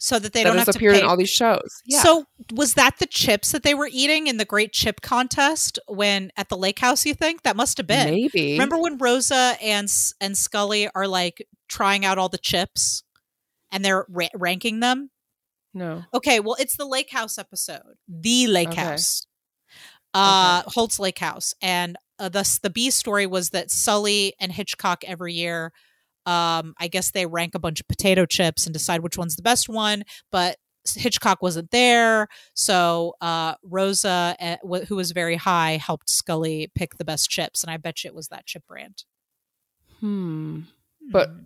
So 0.00 0.18
that 0.18 0.32
they 0.32 0.42
that 0.42 0.50
don't 0.50 0.58
have 0.58 0.66
to 0.68 0.78
appeared 0.78 0.94
pay. 0.94 1.00
in 1.00 1.06
all 1.06 1.16
these 1.16 1.28
shows. 1.30 1.82
Yeah. 1.84 2.02
So 2.02 2.24
was 2.52 2.74
that 2.74 2.98
the 2.98 3.06
chips 3.06 3.52
that 3.52 3.62
they 3.64 3.74
were 3.74 3.88
eating 3.90 4.26
in 4.28 4.36
the 4.36 4.44
Great 4.44 4.72
Chip 4.72 5.00
Contest 5.00 5.78
when 5.88 6.30
at 6.36 6.48
the 6.48 6.56
lake 6.56 6.78
house? 6.78 7.04
You 7.04 7.14
think 7.14 7.42
that 7.42 7.56
must 7.56 7.78
have 7.78 7.86
been? 7.86 8.08
maybe 8.08 8.52
Remember 8.52 8.78
when 8.78 8.98
Rosa 8.98 9.56
and 9.62 9.88
and 10.20 10.38
Scully 10.38 10.88
are 10.94 11.08
like 11.08 11.46
trying 11.68 12.04
out 12.04 12.16
all 12.18 12.28
the 12.28 12.38
chips, 12.38 13.02
and 13.72 13.84
they're 13.84 14.06
ra- 14.08 14.28
ranking 14.34 14.80
them? 14.80 15.10
no. 15.74 16.04
Okay, 16.14 16.40
well, 16.40 16.56
it's 16.58 16.76
the 16.76 16.86
Lake 16.86 17.10
House 17.10 17.36
episode, 17.38 17.96
the 18.08 18.46
Lake 18.46 18.68
Okay. 18.70 18.80
House, 18.80 19.26
uh, 20.14 20.62
Holt's 20.66 20.98
Lake 20.98 21.18
House, 21.18 21.54
and 21.60 21.96
uh, 22.18 22.28
the 22.28 22.58
the 22.62 22.70
B 22.70 22.90
story 22.90 23.26
was 23.26 23.50
that 23.50 23.70
Sully 23.70 24.32
and 24.40 24.50
Hitchcock 24.52 25.04
every 25.06 25.34
year, 25.34 25.72
um, 26.28 26.74
I 26.78 26.88
guess 26.88 27.10
they 27.10 27.26
rank 27.26 27.54
a 27.54 27.58
bunch 27.58 27.80
of 27.80 27.88
potato 27.88 28.26
chips 28.26 28.66
and 28.66 28.72
decide 28.72 29.00
which 29.00 29.16
one's 29.16 29.36
the 29.36 29.42
best 29.42 29.68
one, 29.68 30.02
but 30.30 30.56
Hitchcock 30.94 31.42
wasn't 31.42 31.70
there, 31.70 32.28
so 32.54 33.14
uh, 33.20 33.54
Rosa, 33.62 34.36
uh, 34.40 34.56
wh- 34.66 34.84
who 34.86 34.96
was 34.96 35.10
very 35.12 35.36
high, 35.36 35.76
helped 35.76 36.08
Scully 36.08 36.70
pick 36.74 36.96
the 36.96 37.04
best 37.04 37.28
chips, 37.30 37.62
and 37.62 37.70
I 37.70 37.76
bet 37.76 38.04
you 38.04 38.08
it 38.08 38.14
was 38.14 38.28
that 38.28 38.46
chip 38.46 38.66
brand. 38.66 39.04
Hmm. 40.00 40.60
But 41.10 41.28
Hmm. 41.30 41.38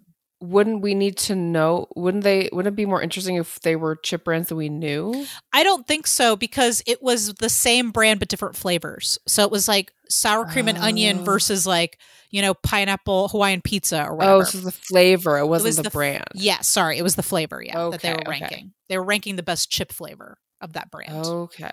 Wouldn't 0.42 0.82
we 0.82 0.94
need 0.94 1.16
to 1.16 1.34
know 1.36 1.86
wouldn't 1.94 2.24
they 2.24 2.48
wouldn't 2.52 2.72
it 2.74 2.76
be 2.76 2.84
more 2.84 3.00
interesting 3.00 3.36
if 3.36 3.60
they 3.60 3.76
were 3.76 3.94
chip 3.96 4.24
brands 4.24 4.48
that 4.48 4.56
we 4.56 4.68
knew 4.68 5.24
I 5.52 5.62
don't 5.62 5.86
think 5.86 6.06
so 6.08 6.34
because 6.36 6.82
it 6.86 7.00
was 7.02 7.34
the 7.34 7.48
same 7.48 7.92
brand 7.92 8.18
but 8.18 8.28
different 8.28 8.56
flavors. 8.56 9.18
So 9.28 9.44
it 9.44 9.50
was 9.52 9.68
like 9.68 9.92
sour 10.08 10.44
cream 10.46 10.66
and 10.68 10.76
onion 10.78 11.18
Oh. 11.20 11.24
versus 11.24 11.66
like, 11.66 11.98
you 12.30 12.42
know, 12.42 12.54
pineapple 12.54 13.28
Hawaiian 13.28 13.62
pizza 13.62 14.02
or 14.04 14.12
oh, 14.12 14.16
whatever. 14.16 14.34
oh 14.34 14.42
so 14.42 14.58
the 14.58 14.72
flavor 14.72 15.38
it 15.38 15.46
wasn't 15.46 15.68
was 15.68 15.76
the, 15.76 15.82
the 15.82 15.88
f- 15.88 15.92
brand 15.92 16.24
yeah, 16.34 16.60
sorry, 16.60 16.98
it 16.98 17.02
was 17.02 17.14
the 17.14 17.22
flavor, 17.22 17.62
yeah, 17.62 17.88
that 17.90 18.00
they 18.00 18.10
Okay, 18.10 18.14
were 18.14 18.20
okay. 18.32 18.40
ranking. 18.40 18.72
They 18.88 18.98
were 18.98 19.04
ranking 19.04 19.36
the 19.36 19.42
best 19.42 19.70
chip 19.70 19.92
flavor 19.92 20.38
of 20.60 20.72
that 20.74 20.90
brand. 20.90 21.24
okay 21.24 21.70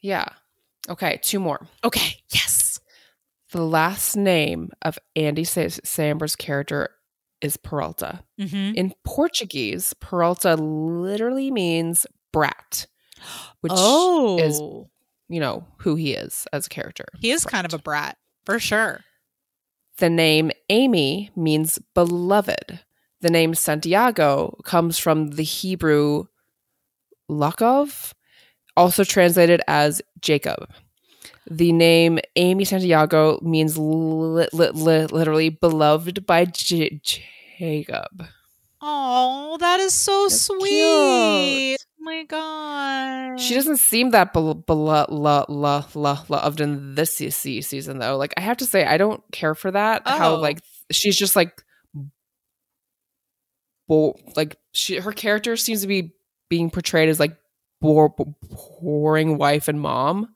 Yeah. 0.00 0.26
Okay, 0.88 1.18
two 1.22 1.38
more. 1.40 1.66
Okay. 1.84 2.16
Yes. 2.32 2.78
The 3.52 3.62
last 3.62 4.16
name 4.16 4.70
of 4.82 4.98
Andy 5.14 5.44
Sa- 5.44 5.60
Samberg's 5.84 6.34
character 6.36 6.88
is 7.42 7.56
Peralta. 7.56 8.22
Mm-hmm. 8.40 8.74
In 8.76 8.94
Portuguese, 9.04 9.94
Peralta 10.00 10.54
literally 10.54 11.50
means 11.50 12.06
brat, 12.32 12.86
which 13.60 13.72
oh, 13.74 14.38
is 14.38 14.60
you 15.28 15.40
know 15.40 15.66
who 15.78 15.96
he 15.96 16.14
is 16.14 16.46
as 16.52 16.66
a 16.66 16.70
character. 16.70 17.06
he 17.18 17.30
is 17.30 17.44
kind 17.44 17.66
of 17.66 17.74
a 17.74 17.78
brat 17.78 18.16
for 18.44 18.58
sure. 18.58 19.00
The 19.98 20.10
name 20.10 20.50
Amy 20.70 21.30
means 21.36 21.78
beloved. 21.94 22.80
The 23.20 23.30
name 23.30 23.54
Santiago 23.54 24.58
comes 24.64 24.98
from 24.98 25.32
the 25.32 25.44
Hebrew 25.44 26.26
Lakov, 27.30 28.12
also 28.76 29.04
translated 29.04 29.60
as 29.68 30.02
Jacob. 30.20 30.70
The 31.50 31.72
name 31.72 32.18
Amy 32.36 32.64
Santiago 32.64 33.38
means 33.42 33.76
li- 33.76 34.48
li- 34.52 34.70
li- 34.72 35.06
literally 35.06 35.48
beloved 35.48 36.24
by 36.26 36.44
J- 36.44 37.00
Jacob. 37.02 38.26
Oh, 38.80 39.56
that 39.60 39.80
is 39.80 39.92
so 39.94 40.24
That's 40.28 40.40
sweet. 40.42 40.60
cute. 40.68 41.80
Oh 42.00 42.04
my 42.04 42.24
god. 42.24 43.40
She 43.40 43.54
doesn't 43.54 43.76
seem 43.78 44.10
that 44.10 44.32
bel- 44.32 44.54
bel- 44.54 44.76
la- 44.76 45.06
la- 45.08 45.84
la- 45.94 46.24
loved 46.28 46.60
in 46.60 46.94
this 46.94 47.14
se- 47.16 47.30
se- 47.30 47.60
season, 47.60 47.98
though. 47.98 48.16
Like, 48.16 48.34
I 48.36 48.40
have 48.40 48.56
to 48.58 48.66
say, 48.66 48.84
I 48.84 48.96
don't 48.96 49.22
care 49.32 49.54
for 49.54 49.70
that. 49.70 50.02
How, 50.06 50.34
Oh. 50.34 50.40
like, 50.40 50.60
she's 50.90 51.16
just 51.16 51.36
like, 51.36 51.62
bo- 53.88 54.18
like, 54.36 54.56
she 54.72 54.96
her 54.96 55.12
character 55.12 55.56
seems 55.56 55.80
to 55.82 55.86
be 55.86 56.12
being 56.48 56.70
portrayed 56.70 57.08
as 57.08 57.20
like 57.20 57.36
bore- 57.80 58.14
boring 58.80 59.38
wife 59.38 59.68
and 59.68 59.80
mom. 59.80 60.34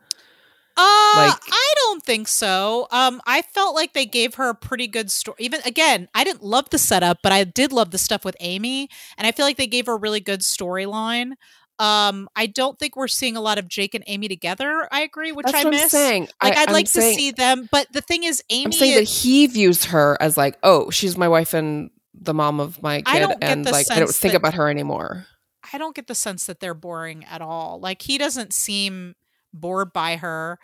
Like- 1.15 1.41
I 1.51 1.73
don't 1.77 2.03
think 2.03 2.29
so. 2.29 2.87
Um, 2.91 3.21
I 3.27 3.43
felt 3.43 3.75
like 3.75 3.93
they 3.93 4.07
gave 4.07 4.35
her 4.35 4.49
a 4.49 4.55
pretty 4.55 4.87
good 4.89 5.11
story. 5.11 5.37
Even 5.41 5.61
again, 5.65 6.09
I 6.15 6.25
didn't 6.25 6.43
love 6.43 6.71
the 6.71 6.79
setup, 6.79 7.19
but 7.23 7.33
I 7.33 7.45
did 7.45 7.73
love 7.73 7.91
the 7.91 7.99
stuff 7.99 8.25
with 8.25 8.37
Amy, 8.41 8.89
and 9.19 9.27
I 9.27 9.33
feel 9.33 9.47
like 9.47 9.57
they 9.57 9.67
gave 9.67 9.87
her 9.87 9.93
a 9.93 9.99
really 9.99 10.21
good 10.21 10.41
storyline. 10.41 11.33
Um, 11.79 12.29
I 12.35 12.47
don't 12.47 12.79
think 12.79 12.97
we're 12.97 13.07
seeing 13.09 13.37
a 13.37 13.41
lot 13.41 13.59
of 13.59 13.69
Jake 13.69 13.95
and 13.95 14.03
Amy 14.07 14.29
together. 14.29 14.89
I 14.91 15.03
agree, 15.03 15.31
which 15.33 15.45
That's 15.45 15.59
I 15.59 15.65
what 15.65 15.71
miss. 15.73 15.83
I'm 15.83 15.89
saying. 15.91 16.23
Like, 16.43 16.57
I, 16.57 16.63
I'd 16.63 16.69
I'm 16.69 16.73
like 16.73 16.89
saying- 16.89 17.15
to 17.17 17.21
see 17.21 17.31
them, 17.33 17.69
but 17.71 17.87
the 17.93 18.01
thing 18.01 18.25
is, 18.25 18.43
Amy. 18.49 18.65
I'm 18.67 18.73
saying 18.73 18.95
that 18.95 19.03
is- 19.03 19.23
he 19.23 19.47
views 19.47 19.85
her 19.87 20.17
as 20.21 20.37
like, 20.39 20.57
oh, 20.63 20.89
she's 20.91 21.17
my 21.19 21.29
wife 21.29 21.53
and 21.53 21.91
the 22.19 22.33
mom 22.33 22.61
of 22.61 22.83
my 22.83 23.03
kid, 23.03 23.37
and 23.43 23.65
like 23.67 23.91
I 23.91 23.99
don't 23.99 24.09
think 24.15 24.33
that- 24.33 24.37
about 24.39 24.55
her 24.55 24.71
anymore. 24.71 25.27
I 25.73 25.79
don't 25.79 25.95
get 25.95 26.07
the 26.07 26.15
sense 26.15 26.47
that 26.47 26.61
they're 26.61 26.75
boring 26.75 27.25
at 27.25 27.43
all. 27.43 27.79
Like 27.81 28.03
he 28.03 28.17
doesn't 28.19 28.55
seem 28.55 29.15
bored 29.53 29.93
by 29.93 30.17
her. 30.17 30.59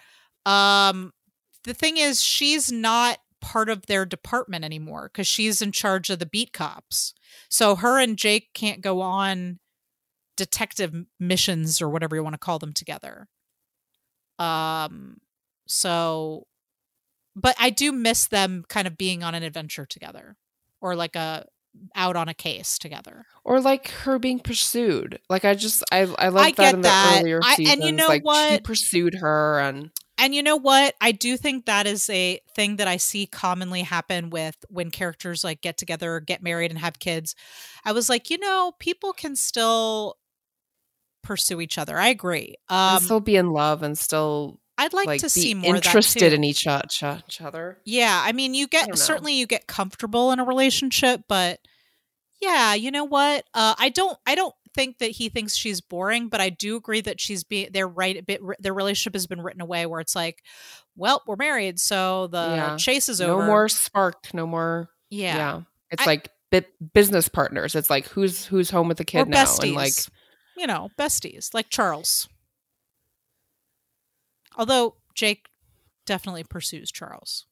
Um 0.46 1.12
the 1.64 1.74
thing 1.74 1.96
is 1.96 2.22
she's 2.22 2.72
not 2.72 3.18
part 3.40 3.68
of 3.68 3.86
their 3.86 4.04
department 4.06 4.64
anymore 4.64 5.08
cuz 5.08 5.26
she's 5.26 5.60
in 5.62 5.72
charge 5.72 6.10
of 6.10 6.18
the 6.18 6.26
beat 6.26 6.52
cops. 6.52 7.14
So 7.48 7.76
her 7.76 7.98
and 7.98 8.16
Jake 8.16 8.52
can't 8.54 8.80
go 8.80 9.00
on 9.00 9.58
detective 10.36 10.94
missions 11.20 11.80
or 11.82 11.88
whatever 11.90 12.16
you 12.16 12.22
want 12.22 12.34
to 12.34 12.38
call 12.38 12.58
them 12.58 12.72
together. 12.72 13.28
Um 14.38 15.18
so 15.66 16.46
but 17.34 17.56
I 17.58 17.70
do 17.70 17.92
miss 17.92 18.26
them 18.26 18.64
kind 18.68 18.86
of 18.86 18.98
being 18.98 19.22
on 19.22 19.34
an 19.34 19.42
adventure 19.42 19.86
together 19.86 20.36
or 20.80 20.94
like 20.96 21.16
a 21.16 21.46
out 21.94 22.16
on 22.16 22.28
a 22.28 22.34
case 22.34 22.78
together. 22.78 23.24
Or 23.44 23.58
like 23.60 23.88
her 23.88 24.18
being 24.18 24.40
pursued. 24.40 25.18
Like 25.30 25.44
I 25.46 25.54
just 25.54 25.82
I 25.90 26.00
I 26.00 26.28
love 26.28 26.56
that 26.56 26.74
in 26.74 26.82
the 26.82 26.88
that. 26.88 27.20
earlier 27.22 27.40
I- 27.42 27.56
and 27.68 27.82
you 27.82 27.92
know 27.92 28.08
like 28.08 28.22
he 28.22 28.26
what? 28.26 28.64
pursued 28.64 29.14
her 29.20 29.58
and 29.60 29.90
And 30.22 30.34
you 30.36 30.42
know 30.42 30.56
what? 30.56 30.94
I 31.00 31.10
do 31.10 31.36
think 31.36 31.66
that 31.66 31.84
is 31.86 32.08
a 32.08 32.38
thing 32.54 32.76
that 32.76 32.86
I 32.86 32.96
see 32.96 33.26
commonly 33.26 33.82
happen 33.82 34.30
with 34.30 34.56
when 34.68 34.92
characters 34.92 35.42
like 35.42 35.60
get 35.62 35.76
together, 35.76 36.20
get 36.20 36.44
married, 36.44 36.70
and 36.70 36.78
have 36.78 37.00
kids. 37.00 37.34
I 37.84 37.90
was 37.90 38.08
like, 38.08 38.30
you 38.30 38.38
know, 38.38 38.72
people 38.78 39.12
can 39.12 39.34
still 39.34 40.16
pursue 41.24 41.60
each 41.60 41.76
other. 41.76 41.98
I 41.98 42.08
agree. 42.08 42.54
and 42.70 42.98
Um, 42.98 43.02
still 43.02 43.18
be 43.20 43.34
in 43.34 43.50
love 43.50 43.82
and 43.82 43.98
still 43.98 44.60
I'd 44.78 44.92
like, 44.92 45.06
like, 45.06 45.20
to 45.20 45.26
be 45.26 45.30
see 45.30 45.54
more 45.54 45.74
interested 45.74 46.22
of 46.22 46.30
that 46.30 46.30
too. 46.30 46.34
in 46.36 46.44
each, 46.44 46.66
o- 46.68 46.80
ch- 46.88 47.22
each 47.28 47.40
other. 47.40 47.78
Yeah, 47.84 48.22
I 48.24 48.30
mean, 48.32 48.54
you 48.54 48.68
get 48.68 48.96
certainly 48.96 49.34
you 49.34 49.46
get 49.46 49.66
comfortable 49.66 50.30
in 50.30 50.38
a 50.38 50.44
relationship, 50.44 51.22
but 51.28 51.58
yeah, 52.40 52.74
you 52.74 52.90
know 52.92 53.04
what? 53.04 53.44
Uh, 53.54 53.74
I 53.78 53.88
don't, 53.88 54.16
I 54.26 54.34
don't 54.36 54.54
think 54.74 54.98
that 54.98 55.10
he 55.12 55.28
thinks 55.28 55.54
she's 55.54 55.80
boring, 55.80 56.28
but 56.28 56.40
I 56.40 56.50
do 56.50 56.76
agree 56.76 57.00
that 57.02 57.20
she's 57.20 57.44
being. 57.44 57.68
They're 57.72 57.88
right. 57.88 58.16
A 58.16 58.22
bit. 58.22 58.40
Their 58.60 58.74
relationship 58.74 59.14
has 59.14 59.26
been 59.26 59.40
written 59.42 59.60
away 59.60 59.86
where 59.86 60.00
it's 60.00 60.14
like, 60.16 60.42
well, 60.96 61.22
we're 61.26 61.36
married, 61.36 61.78
so 61.80 62.26
the 62.28 62.38
Yeah. 62.56 62.76
chase 62.76 63.08
is 63.08 63.20
No 63.20 63.34
over. 63.34 63.42
No 63.42 63.46
more 63.46 63.68
spark. 63.68 64.32
No 64.34 64.46
more. 64.46 64.88
Yeah. 65.10 65.36
Yeah, 65.36 65.60
it's 65.90 66.02
I- 66.02 66.06
like 66.06 66.28
bi- 66.50 66.66
business 66.94 67.28
partners. 67.28 67.74
It's 67.74 67.90
like 67.90 68.06
who's 68.08 68.46
who's 68.46 68.70
home 68.70 68.88
with 68.88 68.98
the 68.98 69.04
kid 69.04 69.28
now, 69.28 69.44
besties. 69.44 69.62
and 69.64 69.74
like 69.74 69.92
you 70.56 70.66
know, 70.66 70.90
besties 70.98 71.52
like 71.54 71.68
Charles. 71.70 72.28
Although 74.56 74.96
Jake 75.14 75.46
definitely 76.06 76.44
pursues 76.44 76.90
Charles 76.90 77.46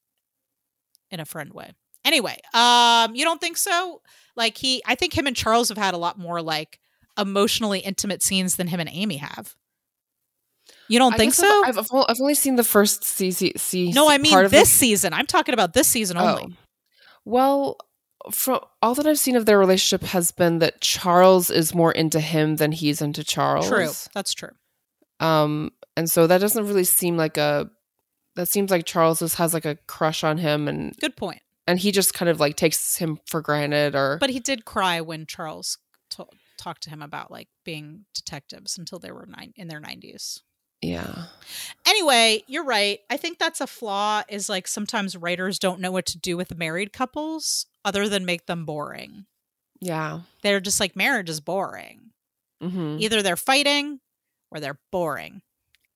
in 1.10 1.20
a 1.20 1.24
friend 1.24 1.52
way. 1.52 1.72
Anyway, 2.04 2.38
um, 2.54 3.14
you 3.14 3.24
don't 3.24 3.40
think 3.40 3.56
so? 3.56 4.00
Like 4.36 4.56
he, 4.56 4.82
I 4.86 4.94
think 4.94 5.16
him 5.16 5.26
and 5.26 5.36
Charles 5.36 5.68
have 5.68 5.78
had 5.78 5.94
a 5.94 5.98
lot 5.98 6.18
more 6.18 6.40
like 6.42 6.78
emotionally 7.20 7.80
intimate 7.80 8.22
scenes 8.22 8.56
than 8.56 8.68
him 8.68 8.80
and 8.80 8.88
Amy 8.92 9.18
have. 9.18 9.54
You 10.88 10.98
don't 10.98 11.14
I 11.14 11.16
think 11.16 11.34
so? 11.34 11.62
I've, 11.64 11.78
I've, 11.78 12.20
only 12.20 12.34
seen 12.34 12.56
the 12.56 12.64
first 12.64 13.04
season. 13.04 13.94
No, 13.94 14.10
I 14.10 14.18
mean 14.18 14.36
this 14.48 14.50
the- 14.50 14.66
season. 14.66 15.12
I'm 15.12 15.26
talking 15.26 15.54
about 15.54 15.72
this 15.72 15.86
season 15.86 16.16
only. 16.16 16.46
Oh. 16.48 16.56
Well, 17.24 17.76
from 18.32 18.60
all 18.82 18.94
that 18.94 19.06
I've 19.06 19.18
seen 19.18 19.36
of 19.36 19.46
their 19.46 19.58
relationship 19.58 20.08
has 20.08 20.32
been 20.32 20.58
that 20.58 20.80
Charles 20.80 21.50
is 21.50 21.74
more 21.74 21.92
into 21.92 22.20
him 22.20 22.56
than 22.56 22.72
he's 22.72 23.00
into 23.00 23.22
Charles. 23.24 23.68
True, 23.68 23.90
that's 24.14 24.34
true. 24.34 24.50
Um, 25.20 25.70
and 25.96 26.10
so 26.10 26.26
that 26.26 26.38
doesn't 26.38 26.66
really 26.66 26.84
seem 26.84 27.16
like 27.16 27.36
a. 27.36 27.70
That 28.36 28.48
seems 28.48 28.70
like 28.70 28.84
Charles 28.84 29.18
just 29.20 29.36
has 29.36 29.52
like 29.54 29.64
a 29.64 29.76
crush 29.86 30.24
on 30.24 30.38
him, 30.38 30.68
and 30.68 30.94
Good 31.00 31.16
point. 31.16 31.40
and 31.66 31.78
he 31.78 31.92
just 31.92 32.14
kind 32.14 32.28
of 32.28 32.40
like 32.40 32.56
takes 32.56 32.96
him 32.96 33.18
for 33.26 33.40
granted, 33.40 33.94
or 33.94 34.18
But 34.20 34.30
he 34.30 34.40
did 34.40 34.64
cry 34.64 35.00
when 35.00 35.26
Charles 35.26 35.78
talked 36.60 36.82
to 36.84 36.90
him 36.90 37.02
about 37.02 37.30
like 37.30 37.48
being 37.64 38.04
detectives 38.14 38.78
until 38.78 38.98
they 38.98 39.10
were 39.10 39.26
nine 39.26 39.52
in 39.56 39.68
their 39.68 39.80
90s. 39.80 40.40
yeah, 40.82 41.24
Anyway, 41.86 42.42
you're 42.46 42.64
right. 42.64 43.00
I 43.10 43.16
think 43.16 43.38
that's 43.38 43.60
a 43.60 43.66
flaw 43.66 44.22
is 44.28 44.48
like 44.48 44.68
sometimes 44.68 45.16
writers 45.16 45.58
don't 45.58 45.80
know 45.80 45.90
what 45.92 46.06
to 46.06 46.18
do 46.18 46.36
with 46.36 46.56
married 46.56 46.92
couples 46.92 47.66
other 47.84 48.08
than 48.08 48.24
make 48.24 48.46
them 48.46 48.64
boring. 48.64 49.26
yeah, 49.80 50.20
They're 50.42 50.60
just 50.60 50.80
like 50.80 50.94
marriage 50.96 51.28
is 51.30 51.40
boring. 51.40 52.10
hmm 52.62 52.96
Either 53.00 53.22
they're 53.22 53.36
fighting 53.36 54.00
or 54.50 54.60
they're 54.60 54.78
boring. 54.92 55.42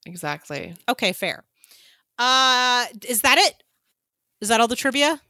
exactly. 0.06 0.74
Okay, 0.88 1.12
fair. 1.12 1.44
Uh 2.18 2.86
is 3.06 3.20
that 3.22 3.38
it? 3.38 3.62
Is 4.40 4.48
that 4.48 4.60
all 4.60 4.68
the 4.68 4.76
trivia? 4.76 5.20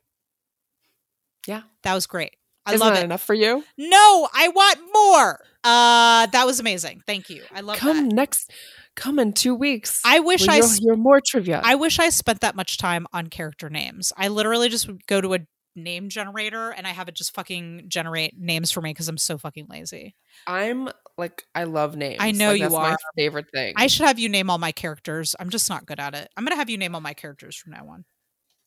Yeah. 1.47 1.63
That 1.83 1.95
was 1.95 2.07
great. 2.07 2.37
I 2.67 2.75
Isn't 2.75 2.81
love 2.87 2.95
that 2.95 3.03
it. 3.03 3.05
enough 3.07 3.23
for 3.23 3.35
you? 3.35 3.63
No, 3.77 4.29
I 4.35 4.49
want 4.49 4.79
more. 4.95 5.41
Uh 5.65 6.27
that 6.27 6.45
was 6.47 6.61
amazing. 6.61 7.03
Thank 7.07 7.31
you. 7.31 7.43
I 7.55 7.61
love 7.61 7.77
come 7.79 8.09
that. 8.09 8.15
next. 8.15 8.51
Come 8.97 9.19
in 9.19 9.33
two 9.33 9.55
weeks. 9.55 10.01
I 10.05 10.21
wish 10.21 10.47
I 10.47 10.61
hear 10.81 10.95
more 10.97 11.21
trivia. 11.27 11.61
I 11.65 11.75
wish 11.75 11.99
I 11.99 12.11
spent 12.11 12.41
that 12.43 12.55
much 12.55 12.79
time 12.79 13.07
on 13.13 13.27
character 13.27 13.69
names. 13.69 14.13
I 14.17 14.29
literally 14.29 14.69
just 14.69 14.87
would 14.87 15.05
go 15.07 15.21
to 15.21 15.35
a 15.35 15.39
name 15.77 16.09
generator 16.09 16.71
and 16.71 16.87
I 16.87 16.91
have 16.91 17.09
it 17.09 17.17
just 17.17 17.35
fucking 17.35 17.87
generate 17.89 18.39
names 18.39 18.71
for 18.71 18.81
me 18.81 18.91
because 18.91 19.09
I'm 19.09 19.19
so 19.19 19.37
fucking 19.37 19.67
lazy. 19.69 20.15
I'm 20.47 20.89
like 21.19 21.43
I 21.57 21.65
love 21.65 21.97
names. 21.97 22.19
I 22.21 22.31
know 22.31 22.51
Like, 22.51 22.59
you 22.59 22.63
that's 22.67 22.75
My 22.75 22.91
are. 22.93 22.99
favorite 23.17 23.47
thing. 23.53 23.75
I 23.77 23.89
should 23.89 24.07
have 24.07 24.19
you 24.21 24.29
name 24.29 24.49
all 24.51 24.59
my 24.59 24.71
characters. 24.71 25.35
I'm 25.41 25.51
just 25.51 25.69
not 25.69 25.87
good 25.87 25.99
at 25.99 26.15
it. 26.15 26.29
I'm 26.37 26.45
gonna 26.45 26.55
have 26.57 26.71
you 26.71 26.79
name 26.79 26.95
all 26.95 27.01
my 27.01 27.15
characters 27.15 27.57
from 27.57 27.73
now 27.73 27.89
on. 27.89 28.05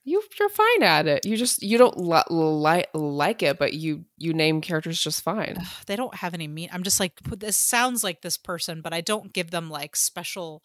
You 0.08 0.24
you're 0.40 0.48
fine 0.48 0.84
at 0.84 1.06
it. 1.06 1.26
You 1.26 1.36
just 1.36 1.62
you 1.62 1.78
don't 1.78 1.98
li- 1.98 2.24
like 2.30 2.88
like 2.94 3.44
it, 3.44 3.60
but 3.60 3.74
you 3.74 4.06
you 4.18 4.34
name 4.34 4.62
characters 4.62 5.02
just 5.02 5.22
fine. 5.22 5.58
Ugh, 5.60 5.68
they 5.86 5.98
don't 5.98 6.16
have 6.16 6.34
any 6.34 6.48
mean. 6.48 6.70
I'm 6.72 6.84
just 6.84 7.00
like 7.00 7.20
this 7.24 7.58
sounds 7.58 8.06
like 8.06 8.22
this 8.22 8.38
person, 8.38 8.82
but 8.82 8.94
I 8.94 9.02
don't 9.02 9.34
give 9.34 9.52
them 9.52 9.70
like 9.70 9.98
special, 9.98 10.64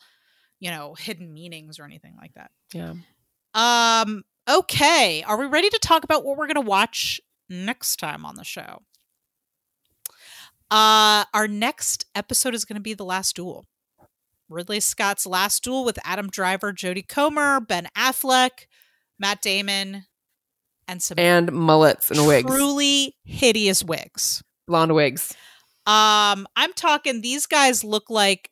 you 0.60 0.70
know, 0.70 0.94
hidden 0.94 1.34
meanings 1.34 1.80
or 1.80 1.84
anything 1.84 2.14
like 2.16 2.34
that. 2.34 2.52
Yeah. 2.72 2.94
Um. 3.54 4.22
Okay. 4.48 5.24
Are 5.24 5.36
we 5.36 5.46
ready 5.46 5.68
to 5.70 5.78
talk 5.80 6.04
about 6.04 6.24
what 6.24 6.36
we're 6.36 6.46
gonna 6.46 6.60
watch 6.60 7.20
next 7.48 7.96
time 7.96 8.24
on 8.24 8.36
the 8.36 8.44
show? 8.44 8.82
Uh, 10.70 11.24
our 11.34 11.48
next 11.48 12.06
episode 12.14 12.54
is 12.54 12.64
going 12.64 12.76
to 12.76 12.80
be 12.80 12.94
The 12.94 13.04
Last 13.04 13.36
Duel. 13.36 13.66
Ridley 14.48 14.80
Scott's 14.80 15.26
Last 15.26 15.62
Duel 15.62 15.84
with 15.84 15.98
Adam 16.02 16.30
Driver, 16.30 16.72
Jodie 16.72 17.06
Comer, 17.06 17.60
Ben 17.60 17.88
Affleck, 17.94 18.66
Matt 19.22 19.40
Damon, 19.40 20.04
and 20.86 21.00
some 21.02 21.18
And 21.18 21.50
mullets 21.52 22.10
and 22.10 22.26
wigs, 22.26 22.50
truly 22.50 23.14
hideous 23.24 23.82
wigs. 23.82 24.42
blonde 24.68 24.94
wigs. 24.94 25.32
Um, 25.86 26.46
I'm 26.56 26.72
talking 26.74 27.20
these 27.22 27.46
guys 27.46 27.82
look 27.84 28.10
like 28.10 28.50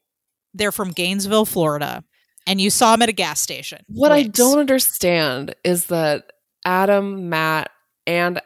they're 0.54 0.72
from 0.72 0.92
Gainesville, 0.92 1.44
Florida. 1.44 2.02
and 2.46 2.60
you 2.60 2.70
saw 2.70 2.92
them 2.92 3.02
at 3.02 3.08
a 3.08 3.12
gas 3.12 3.40
station. 3.40 3.84
What 3.88 4.10
I 4.12 4.22
don't 4.22 4.58
understand 4.58 5.54
is 5.62 5.86
that 5.86 6.32
Adam, 6.64 7.28
Matt, 7.28 7.70
and 8.06 8.40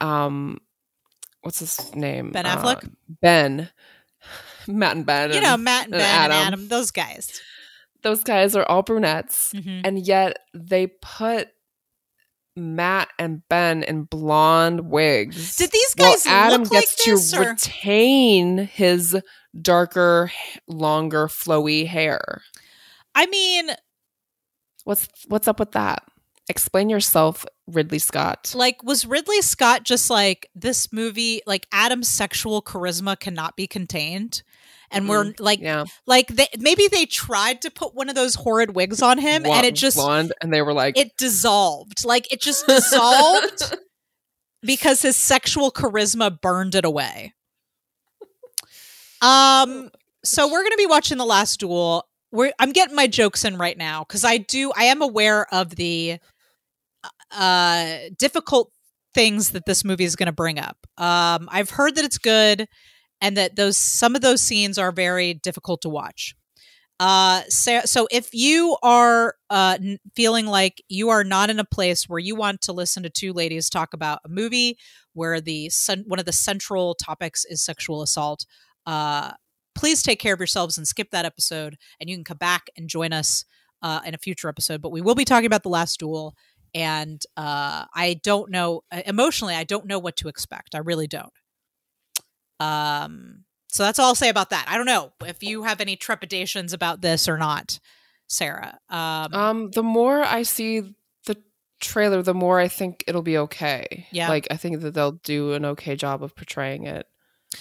um, 0.00 0.58
what's 1.42 1.60
his 1.60 1.94
name? 1.94 2.32
Ben 2.32 2.44
Uh, 2.46 2.56
Affleck? 2.56 2.90
ben, 3.22 3.70
Matt 4.66 4.96
and 4.96 5.06
Ben. 5.06 5.32
you 5.32 5.40
know, 5.40 5.56
Matt 5.56 5.84
and 5.86 5.94
and 5.94 6.00
Ben 6.00 6.10
and 6.24 6.32
Adam. 6.32 6.46
Adam, 6.46 6.68
those 6.68 6.90
guys. 6.90 7.30
those 8.02 8.22
guys 8.22 8.54
are 8.56 8.64
all 8.64 8.82
brunettes, 8.82 9.52
Mhm. 9.54 9.80
and 9.84 9.98
yet 10.06 10.38
they 10.54 10.86
put 11.00 11.48
Matt 12.58 13.08
and 13.18 13.42
Ben 13.48 13.82
in 13.82 14.04
blonde 14.04 14.90
wigs. 14.90 15.56
Did 15.56 15.70
these 15.70 15.94
Well, 15.98 16.12
guys 16.12 16.26
Adam 16.26 16.62
look 16.64 16.72
like 16.72 16.80
gets 16.82 17.04
this? 17.04 17.30
to 17.32 17.38
or- 17.40 17.48
retain 17.50 18.58
his 18.58 19.16
darker, 19.60 20.30
longer, 20.66 21.26
flowy 21.28 21.86
hair. 21.86 22.42
I 23.14 23.26
mean, 23.26 23.70
What's 24.84 25.08
what's 25.26 25.48
up 25.48 25.58
with 25.60 25.72
that? 25.72 26.02
Explain 26.48 26.88
yourself, 26.88 27.44
Ridley 27.66 27.98
Scott. 27.98 28.52
like, 28.54 28.82
was 28.82 29.04
Ridley 29.04 29.42
Scott 29.42 29.82
just 29.82 30.08
like 30.08 30.48
this 30.54 30.90
movie? 30.94 31.42
Like, 31.46 31.66
Adam's 31.72 32.08
sexual 32.08 32.62
charisma 32.62 33.18
cannot 33.20 33.54
be 33.54 33.66
contained, 33.66 34.42
and 34.90 35.08
we're 35.08 35.32
like, 35.38 35.60
Yeah, 35.60 35.84
like 36.06 36.28
they, 36.28 36.46
maybe 36.58 36.88
they 36.90 37.06
tried 37.06 37.62
to 37.62 37.70
put 37.70 37.94
one 37.94 38.08
of 38.08 38.14
those 38.14 38.34
horrid 38.34 38.74
wigs 38.74 39.02
on 39.02 39.18
him, 39.18 39.44
and 39.46 39.66
it 39.66 39.74
just 39.74 39.96
blonde, 39.96 40.32
and 40.40 40.52
they 40.52 40.62
were 40.62 40.72
like, 40.72 40.96
it 40.98 41.16
dissolved. 41.16 42.04
Like 42.04 42.32
it 42.32 42.40
just 42.40 42.66
dissolved 42.68 43.76
because 44.62 45.02
his 45.02 45.16
sexual 45.16 45.70
charisma 45.70 46.40
burned 46.40 46.74
it 46.74 46.84
away. 46.84 47.34
Um 49.20 49.90
so 50.24 50.46
we're 50.46 50.62
going 50.62 50.72
to 50.72 50.76
be 50.78 50.86
watching 50.86 51.16
The 51.16 51.24
Last 51.24 51.60
Duel. 51.60 52.04
We're 52.32 52.52
I'm 52.58 52.72
getting 52.72 52.96
my 52.96 53.06
jokes 53.06 53.44
in 53.44 53.56
right 53.56 53.76
now 53.76 54.04
cuz 54.04 54.24
I 54.24 54.38
do 54.38 54.72
I 54.76 54.84
am 54.84 55.02
aware 55.02 55.52
of 55.52 55.76
the 55.76 56.18
uh 57.32 57.96
difficult 58.18 58.70
things 59.14 59.50
that 59.50 59.64
this 59.66 59.84
movie 59.84 60.04
is 60.04 60.16
going 60.16 60.26
to 60.26 60.32
bring 60.32 60.58
up. 60.58 60.76
Um 60.98 61.48
I've 61.50 61.70
heard 61.70 61.94
that 61.96 62.04
it's 62.04 62.18
good 62.18 62.68
and 63.20 63.36
that 63.36 63.56
those 63.56 63.76
some 63.76 64.14
of 64.14 64.20
those 64.22 64.40
scenes 64.40 64.78
are 64.78 64.92
very 64.92 65.34
difficult 65.34 65.82
to 65.82 65.88
watch. 65.88 66.34
Uh, 67.00 67.42
so, 67.48 67.80
so 67.84 68.08
if 68.10 68.30
you 68.32 68.76
are 68.82 69.36
uh, 69.50 69.78
feeling 70.16 70.46
like 70.46 70.82
you 70.88 71.10
are 71.10 71.22
not 71.22 71.48
in 71.48 71.60
a 71.60 71.64
place 71.64 72.08
where 72.08 72.18
you 72.18 72.34
want 72.34 72.60
to 72.60 72.72
listen 72.72 73.04
to 73.04 73.10
two 73.10 73.32
ladies 73.32 73.70
talk 73.70 73.94
about 73.94 74.18
a 74.24 74.28
movie 74.28 74.76
where 75.12 75.40
the 75.40 75.70
one 76.06 76.18
of 76.18 76.24
the 76.24 76.32
central 76.32 76.94
topics 76.94 77.44
is 77.44 77.64
sexual 77.64 78.02
assault, 78.02 78.46
uh, 78.86 79.32
please 79.74 80.02
take 80.02 80.18
care 80.18 80.34
of 80.34 80.40
yourselves 80.40 80.76
and 80.76 80.88
skip 80.88 81.10
that 81.10 81.24
episode, 81.24 81.76
and 82.00 82.10
you 82.10 82.16
can 82.16 82.24
come 82.24 82.36
back 82.36 82.68
and 82.76 82.88
join 82.88 83.12
us 83.12 83.44
uh, 83.82 84.00
in 84.04 84.14
a 84.14 84.18
future 84.18 84.48
episode. 84.48 84.82
But 84.82 84.90
we 84.90 85.00
will 85.00 85.14
be 85.14 85.24
talking 85.24 85.46
about 85.46 85.62
the 85.62 85.68
last 85.68 86.00
duel, 86.00 86.34
and 86.74 87.22
uh, 87.36 87.84
I 87.94 88.20
don't 88.24 88.50
know 88.50 88.82
emotionally, 89.06 89.54
I 89.54 89.64
don't 89.64 89.86
know 89.86 90.00
what 90.00 90.16
to 90.16 90.28
expect. 90.28 90.74
I 90.74 90.78
really 90.78 91.06
don't. 91.06 91.32
Um, 92.60 93.44
so 93.70 93.82
that's 93.82 93.98
all 93.98 94.06
I'll 94.08 94.14
say 94.14 94.28
about 94.28 94.50
that. 94.50 94.66
I 94.68 94.76
don't 94.76 94.86
know 94.86 95.12
if 95.26 95.42
you 95.42 95.62
have 95.64 95.80
any 95.80 95.96
trepidations 95.96 96.72
about 96.72 97.00
this 97.00 97.28
or 97.28 97.36
not, 97.36 97.78
Sarah. 98.26 98.78
Um, 98.88 99.34
um, 99.34 99.70
the 99.70 99.82
more 99.82 100.22
I 100.24 100.42
see 100.42 100.94
the 101.26 101.36
trailer, 101.80 102.22
the 102.22 102.34
more 102.34 102.58
I 102.58 102.68
think 102.68 103.04
it'll 103.06 103.22
be 103.22 103.38
okay. 103.38 104.06
Yeah. 104.10 104.28
like 104.28 104.48
I 104.50 104.56
think 104.56 104.80
that 104.80 104.94
they'll 104.94 105.12
do 105.12 105.52
an 105.52 105.64
okay 105.64 105.96
job 105.96 106.22
of 106.22 106.34
portraying 106.34 106.86
it. 106.86 107.06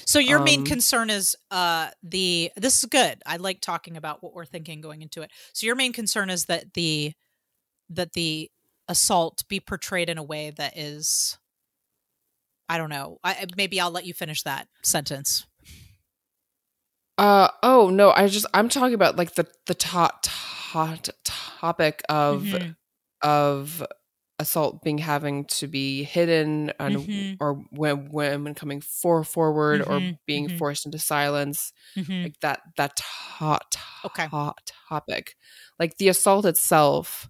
so 0.06 0.20
your 0.20 0.40
main 0.40 0.60
um, 0.60 0.66
concern 0.66 1.10
is 1.10 1.36
uh 1.52 1.90
the 2.04 2.52
this 2.56 2.80
is 2.80 2.86
good. 2.90 3.22
I 3.26 3.38
like 3.38 3.62
talking 3.62 3.98
about 3.98 4.24
what 4.24 4.34
we're 4.34 4.46
thinking 4.46 4.82
going 4.82 5.02
into 5.02 5.22
it. 5.22 5.32
So 5.54 5.66
your 5.66 5.76
main 5.76 5.94
concern 5.94 6.30
is 6.30 6.46
that 6.46 6.74
the 6.74 7.14
that 7.90 8.14
the 8.14 8.50
assault 8.88 9.44
be 9.50 9.60
portrayed 9.60 10.10
in 10.10 10.18
a 10.18 10.24
way 10.24 10.52
that 10.52 10.78
is 10.78 11.38
I 12.70 12.78
don't 12.78 12.90
know. 12.90 13.20
I 13.24 13.46
maybe 13.56 13.80
I'll 13.80 13.92
let 13.92 14.06
you 14.06 14.14
finish 14.14 14.44
that 14.44 14.68
sentence. 14.84 15.46
Uh 17.18 17.50
oh 17.64 17.90
no, 17.90 18.12
I 18.12 18.28
just 18.28 18.46
I'm 18.54 18.70
talking 18.70 18.94
about 18.94 19.16
like 19.16 19.34
the 19.36 19.48
the 19.66 19.74
top 19.74 20.20
top 20.24 21.00
topic 21.24 22.04
of 22.10 22.44
Mhm. 22.44 22.76
of 23.24 23.84
assault 24.40 24.84
being 24.84 25.00
having 25.00 25.46
to 25.46 25.66
be 25.68 26.04
hidden 26.04 26.72
and 26.80 26.96
Mhm. 26.98 27.38
or 27.40 27.56
when 27.72 28.10
women 28.12 28.54
coming 28.54 28.82
for 28.82 29.24
forward 29.24 29.82
or 29.82 30.00
Mhm, 30.02 30.20
being 30.28 30.48
mhm. 30.48 30.58
forced 30.60 30.86
into 30.86 31.00
silence 31.00 31.74
Mhm. 31.96 32.24
like 32.26 32.40
that 32.42 32.62
that 32.76 33.00
hot 33.00 33.76
Okay. 34.06 34.28
hot 34.28 34.72
topic 34.88 35.36
like 35.80 35.98
the 35.98 36.08
assault 36.10 36.46
itself 36.46 37.28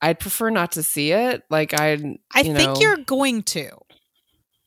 i'd 0.00 0.18
prefer 0.18 0.48
not 0.48 0.72
to 0.72 0.82
see 0.82 1.12
it 1.12 1.42
like 1.50 1.74
i 1.74 1.92
I 2.32 2.42
you 2.42 2.54
think 2.54 2.54
know, 2.54 2.80
you're 2.80 2.96
going 3.04 3.42
to. 3.42 3.68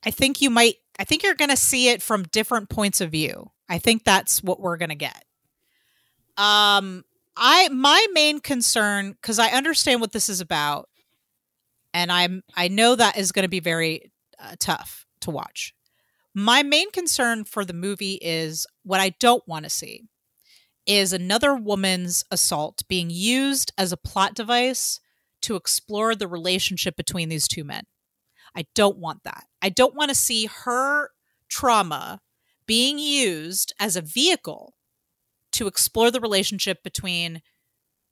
I 0.06 0.12
think 0.12 0.42
you 0.42 0.50
might. 0.50 0.76
I 1.00 1.04
think 1.04 1.24
you're 1.24 1.36
going 1.36 1.50
to 1.50 1.58
see 1.58 1.90
it 1.90 2.02
from 2.02 2.24
different 2.24 2.70
points 2.70 3.02
of 3.02 3.12
view. 3.12 3.52
I 3.70 3.78
think 3.78 4.04
that's 4.04 4.42
what 4.42 4.60
we're 4.60 4.78
going 4.78 4.90
to 4.90 4.96
get. 4.96 5.24
Um, 6.38 7.04
I 7.36 7.70
my 7.70 8.06
main 8.14 8.40
concern 8.40 9.12
because 9.12 9.40
I 9.40 9.50
understand 9.50 10.02
what 10.02 10.12
this 10.12 10.30
is 10.30 10.42
about, 10.42 10.90
and 11.94 12.12
I'm 12.12 12.44
I 12.56 12.68
know 12.68 12.96
that 12.96 13.18
is 13.18 13.32
going 13.32 13.44
to 13.44 13.50
be 13.50 13.60
very 13.60 14.12
uh, 14.40 14.56
tough 14.60 15.06
to 15.22 15.32
watch. 15.32 15.74
My 16.34 16.62
main 16.62 16.92
concern 16.92 17.44
for 17.44 17.66
the 17.66 17.74
movie 17.74 18.20
is 18.22 18.68
what 18.84 19.00
I 19.00 19.10
don't 19.20 19.48
want 19.48 19.66
to 19.66 19.70
see 19.70 20.04
is 20.86 21.12
another 21.12 21.54
woman's 21.54 22.24
assault 22.32 22.84
being 22.88 23.10
used 23.10 23.74
as 23.78 23.92
a 23.92 23.98
plot 23.98 24.34
device 24.34 25.02
to 25.42 25.56
explore 25.56 26.16
the 26.16 26.28
relationship 26.28 26.96
between 26.96 27.30
these 27.30 27.48
two 27.48 27.64
men. 27.64 27.84
I 28.58 28.66
don't 28.76 28.98
want 28.98 29.24
that. 29.24 29.46
I 29.62 29.70
don't 29.70 29.96
want 29.96 30.10
to 30.10 30.16
see 30.16 30.50
her 30.64 31.12
trauma 31.50 32.20
being 32.66 33.00
used 33.00 33.74
as 33.80 33.96
a 33.96 34.02
vehicle 34.02 34.74
to 35.54 35.68
explore 35.68 36.12
the 36.12 36.20
relationship 36.20 36.84
between 36.84 37.42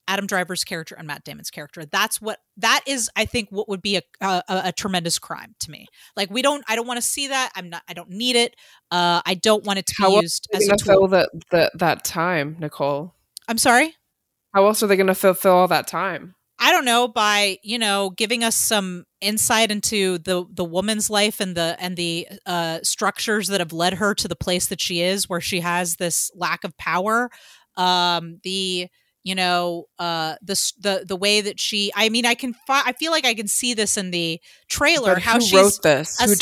Adam 0.07 0.27
Driver's 0.27 0.63
character 0.63 0.93
and 0.95 1.07
Matt 1.07 1.23
Damon's 1.23 1.49
character. 1.49 1.83
That's 1.83 2.21
what 2.21 2.37
that 2.57 2.81
is. 2.85 3.09
I 3.15 3.25
think 3.25 3.49
what 3.49 3.67
would 3.67 3.81
be 3.81 3.97
a 3.97 4.01
a, 4.21 4.43
a 4.47 4.71
tremendous 4.71 5.17
crime 5.17 5.55
to 5.61 5.71
me. 5.71 5.87
Like 6.15 6.29
we 6.29 6.43
don't. 6.43 6.63
I 6.67 6.75
don't 6.75 6.85
want 6.87 6.97
to 6.97 7.05
see 7.05 7.27
that. 7.29 7.51
I'm 7.55 7.69
not. 7.71 7.81
I 7.89 7.93
don't 7.93 8.11
need 8.11 8.35
it. 8.35 8.55
Uh, 8.91 9.21
I 9.25 9.33
don't 9.33 9.65
want 9.65 9.79
it 9.79 9.87
to 9.87 9.95
How 9.97 10.09
be 10.09 10.21
used 10.21 10.47
as 10.53 10.67
a 10.67 10.75
tool. 10.77 11.07
that 11.07 11.29
that 11.49 11.71
that 11.79 12.03
time 12.05 12.55
nicole 12.59 13.15
I'm 13.47 13.57
sorry. 13.57 13.95
how 14.53 14.65
else 14.67 14.83
are 14.83 14.87
they 14.87 14.95
gonna 14.95 15.15
fulfill 15.15 15.53
all 15.53 15.67
that 15.69 15.87
time 15.87 16.35
I 16.59 16.71
don't 16.71 16.85
know 16.85 17.07
by 17.07 17.57
you 17.63 17.77
know 17.79 18.11
giving 18.11 18.43
us 18.43 18.55
some 18.55 19.05
insight 19.25 19.71
into 19.71 20.19
the 20.19 20.45
the 20.51 20.63
woman's 20.63 21.09
life 21.09 21.39
and 21.39 21.55
the 21.57 21.75
and 21.79 21.97
the 21.97 22.27
uh, 22.45 22.79
structures 22.83 23.47
that 23.47 23.59
have 23.59 23.73
led 23.73 23.95
her 23.95 24.13
to 24.15 24.27
the 24.27 24.35
place 24.35 24.67
that 24.67 24.79
she 24.79 25.01
is, 25.01 25.27
where 25.27 25.41
she 25.41 25.59
has 25.61 25.95
this 25.95 26.31
lack 26.35 26.63
of 26.63 26.77
power. 26.77 27.29
Um, 27.75 28.39
the 28.43 28.87
you 29.23 29.35
know 29.35 29.85
uh 29.99 30.35
the 30.41 30.53
the 30.79 31.05
the 31.07 31.15
way 31.15 31.41
that 31.41 31.59
she. 31.59 31.91
I 31.95 32.09
mean, 32.09 32.25
I 32.25 32.35
can. 32.35 32.53
Fi- 32.67 32.83
I 32.85 32.93
feel 32.93 33.11
like 33.11 33.25
I 33.25 33.33
can 33.33 33.47
see 33.47 33.73
this 33.73 33.97
in 33.97 34.11
the 34.11 34.39
trailer. 34.69 35.15
But 35.15 35.23
how 35.23 35.35
who 35.35 35.41
she's 35.41 35.53
wrote 35.53 35.81
this 35.81 36.19
who 36.19 36.31
as- 36.31 36.39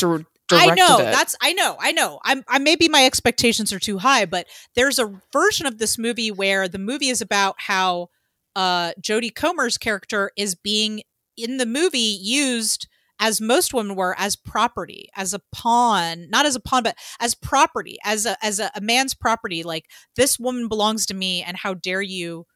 I 0.52 0.66
know 0.74 0.98
it 0.98 1.04
that's 1.12 1.34
I 1.40 1.54
know 1.54 1.76
I 1.80 1.92
know 1.92 2.20
I'm 2.22 2.44
I 2.46 2.58
maybe 2.58 2.88
my 2.88 3.06
expectations 3.06 3.72
are 3.72 3.78
too 3.78 3.98
high, 3.98 4.26
but 4.26 4.46
there's 4.74 4.98
a 4.98 5.10
version 5.32 5.66
of 5.66 5.78
this 5.78 5.98
movie 5.98 6.30
where 6.30 6.68
the 6.68 6.78
movie 6.78 7.08
is 7.08 7.22
about 7.22 7.54
how 7.58 8.10
uh 8.54 8.92
Jodie 9.00 9.34
Comer's 9.34 9.78
character 9.78 10.30
is 10.36 10.54
being 10.54 11.02
in 11.36 11.58
the 11.58 11.66
movie 11.66 11.98
used 12.20 12.88
as 13.20 13.40
most 13.40 13.72
women 13.72 13.94
were 13.94 14.14
as 14.18 14.34
property 14.34 15.08
as 15.14 15.32
a 15.32 15.40
pawn 15.52 16.28
not 16.30 16.46
as 16.46 16.56
a 16.56 16.60
pawn 16.60 16.82
but 16.82 16.96
as 17.20 17.34
property 17.34 17.96
as 18.04 18.26
a 18.26 18.36
as 18.44 18.58
a, 18.58 18.70
a 18.74 18.80
man's 18.80 19.14
property. 19.14 19.62
Like 19.62 19.86
this 20.16 20.38
woman 20.38 20.68
belongs 20.68 21.06
to 21.06 21.14
me 21.14 21.42
and 21.42 21.56
how 21.56 21.74
dare 21.74 22.02
you 22.02 22.46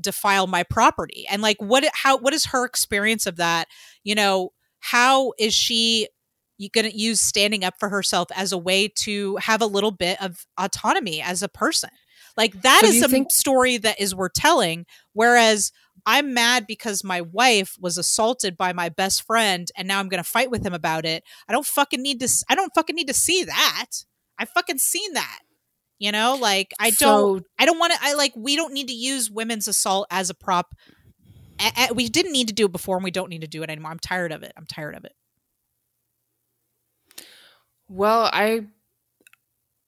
defile 0.00 0.46
my 0.46 0.62
property? 0.62 1.26
And 1.30 1.42
like 1.42 1.58
what 1.60 1.84
how 1.92 2.16
what 2.16 2.32
is 2.32 2.46
her 2.46 2.64
experience 2.64 3.26
of 3.26 3.36
that? 3.36 3.68
You 4.02 4.14
know 4.14 4.50
how 4.80 5.32
is 5.38 5.52
she 5.52 6.08
going 6.74 6.90
to 6.90 6.96
use 6.96 7.20
standing 7.20 7.64
up 7.64 7.74
for 7.78 7.88
herself 7.88 8.28
as 8.34 8.52
a 8.52 8.58
way 8.58 8.86
to 8.88 9.36
have 9.36 9.62
a 9.62 9.66
little 9.66 9.90
bit 9.90 10.20
of 10.22 10.46
autonomy 10.58 11.20
as 11.20 11.42
a 11.42 11.48
person? 11.48 11.90
Like 12.36 12.62
that 12.62 12.80
So 12.84 12.88
is 12.90 13.02
a 13.02 13.08
think- 13.08 13.32
story 13.32 13.76
that 13.78 14.00
is 14.00 14.14
worth 14.14 14.32
telling 14.34 14.86
whereas 15.12 15.72
i'm 16.06 16.34
mad 16.34 16.66
because 16.66 17.02
my 17.04 17.20
wife 17.20 17.76
was 17.80 17.98
assaulted 17.98 18.56
by 18.56 18.72
my 18.72 18.88
best 18.88 19.22
friend 19.26 19.68
and 19.76 19.86
now 19.88 19.98
i'm 20.00 20.08
going 20.08 20.22
to 20.22 20.28
fight 20.28 20.50
with 20.50 20.64
him 20.64 20.74
about 20.74 21.04
it 21.04 21.22
i 21.48 21.52
don't 21.52 21.66
fucking 21.66 22.02
need 22.02 22.20
to 22.20 22.28
i 22.48 22.54
don't 22.54 22.72
fucking 22.74 22.96
need 22.96 23.08
to 23.08 23.14
see 23.14 23.44
that 23.44 23.86
i 24.38 24.44
fucking 24.44 24.78
seen 24.78 25.12
that 25.14 25.38
you 25.98 26.10
know 26.12 26.36
like 26.40 26.72
i 26.80 26.90
don't 26.90 26.98
So, 26.98 27.40
I 27.58 27.66
don't 27.66 27.78
want 27.78 27.92
to. 27.92 27.98
I 28.00 28.14
like. 28.14 28.32
We 28.34 28.56
don't 28.56 28.72
need 28.72 28.88
to 28.88 28.94
use 28.94 29.30
women's 29.30 29.68
assault 29.68 30.06
as 30.10 30.30
a 30.30 30.34
prop. 30.34 30.74
A- 31.60 31.88
a- 31.90 31.92
we 31.94 32.08
didn't 32.08 32.32
need 32.32 32.48
to 32.48 32.54
do 32.54 32.64
it 32.64 32.72
before, 32.72 32.96
and 32.96 33.04
we 33.04 33.10
don't 33.10 33.28
need 33.28 33.42
to 33.42 33.46
do 33.46 33.62
it 33.62 33.68
anymore. 33.68 33.90
I'm 33.92 33.98
tired 33.98 34.32
of 34.32 34.42
it. 34.42 34.52
I'm 34.56 34.64
tired 34.64 34.94
of 34.94 35.04
it. 35.04 35.12
well 37.88 38.30
i 38.32 38.66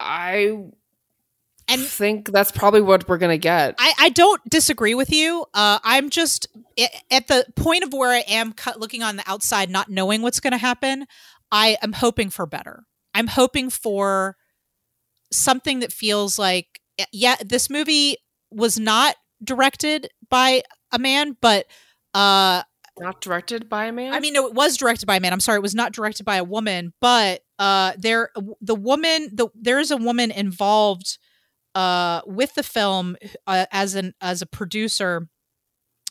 i 0.00 0.58
and 1.68 1.80
I 1.80 1.84
think 1.84 2.30
that's 2.30 2.52
probably 2.52 2.82
what 2.82 3.08
we're 3.08 3.18
gonna 3.18 3.38
get. 3.38 3.74
I, 3.78 3.92
I 3.98 4.08
don't 4.10 4.40
disagree 4.48 4.94
with 4.94 5.10
you. 5.10 5.46
Uh, 5.54 5.78
I'm 5.82 6.10
just 6.10 6.46
at 7.10 7.28
the 7.28 7.46
point 7.56 7.84
of 7.84 7.92
where 7.92 8.10
I 8.10 8.24
am 8.28 8.54
looking 8.76 9.02
on 9.02 9.16
the 9.16 9.24
outside, 9.26 9.70
not 9.70 9.88
knowing 9.88 10.22
what's 10.22 10.40
going 10.40 10.52
to 10.52 10.58
happen. 10.58 11.06
I 11.50 11.76
am 11.82 11.92
hoping 11.92 12.30
for 12.30 12.46
better. 12.46 12.84
I'm 13.14 13.26
hoping 13.26 13.70
for 13.70 14.36
something 15.30 15.80
that 15.80 15.92
feels 15.92 16.38
like, 16.38 16.80
yeah, 17.12 17.36
this 17.44 17.68
movie 17.68 18.16
was 18.50 18.78
not 18.78 19.16
directed 19.44 20.08
by 20.30 20.62
a 20.92 20.98
man, 20.98 21.36
but 21.40 21.66
uh, 22.14 22.62
not 22.98 23.20
directed 23.20 23.68
by 23.68 23.86
a 23.86 23.92
man. 23.92 24.12
I 24.12 24.20
mean, 24.20 24.34
no, 24.34 24.46
it 24.46 24.54
was 24.54 24.76
directed 24.76 25.06
by 25.06 25.16
a 25.16 25.20
man. 25.20 25.32
I'm 25.32 25.40
sorry, 25.40 25.58
it 25.58 25.62
was 25.62 25.74
not 25.74 25.92
directed 25.92 26.24
by 26.24 26.36
a 26.36 26.44
woman, 26.44 26.92
but 27.00 27.42
uh, 27.58 27.92
there, 27.98 28.30
the 28.60 28.74
woman, 28.74 29.30
the 29.32 29.48
there 29.54 29.78
is 29.78 29.90
a 29.90 29.96
woman 29.96 30.30
involved 30.30 31.18
uh, 31.74 32.20
with 32.26 32.54
the 32.54 32.62
film 32.62 33.16
uh, 33.46 33.66
as 33.72 33.94
an 33.94 34.14
as 34.20 34.42
a 34.42 34.46
producer. 34.46 35.28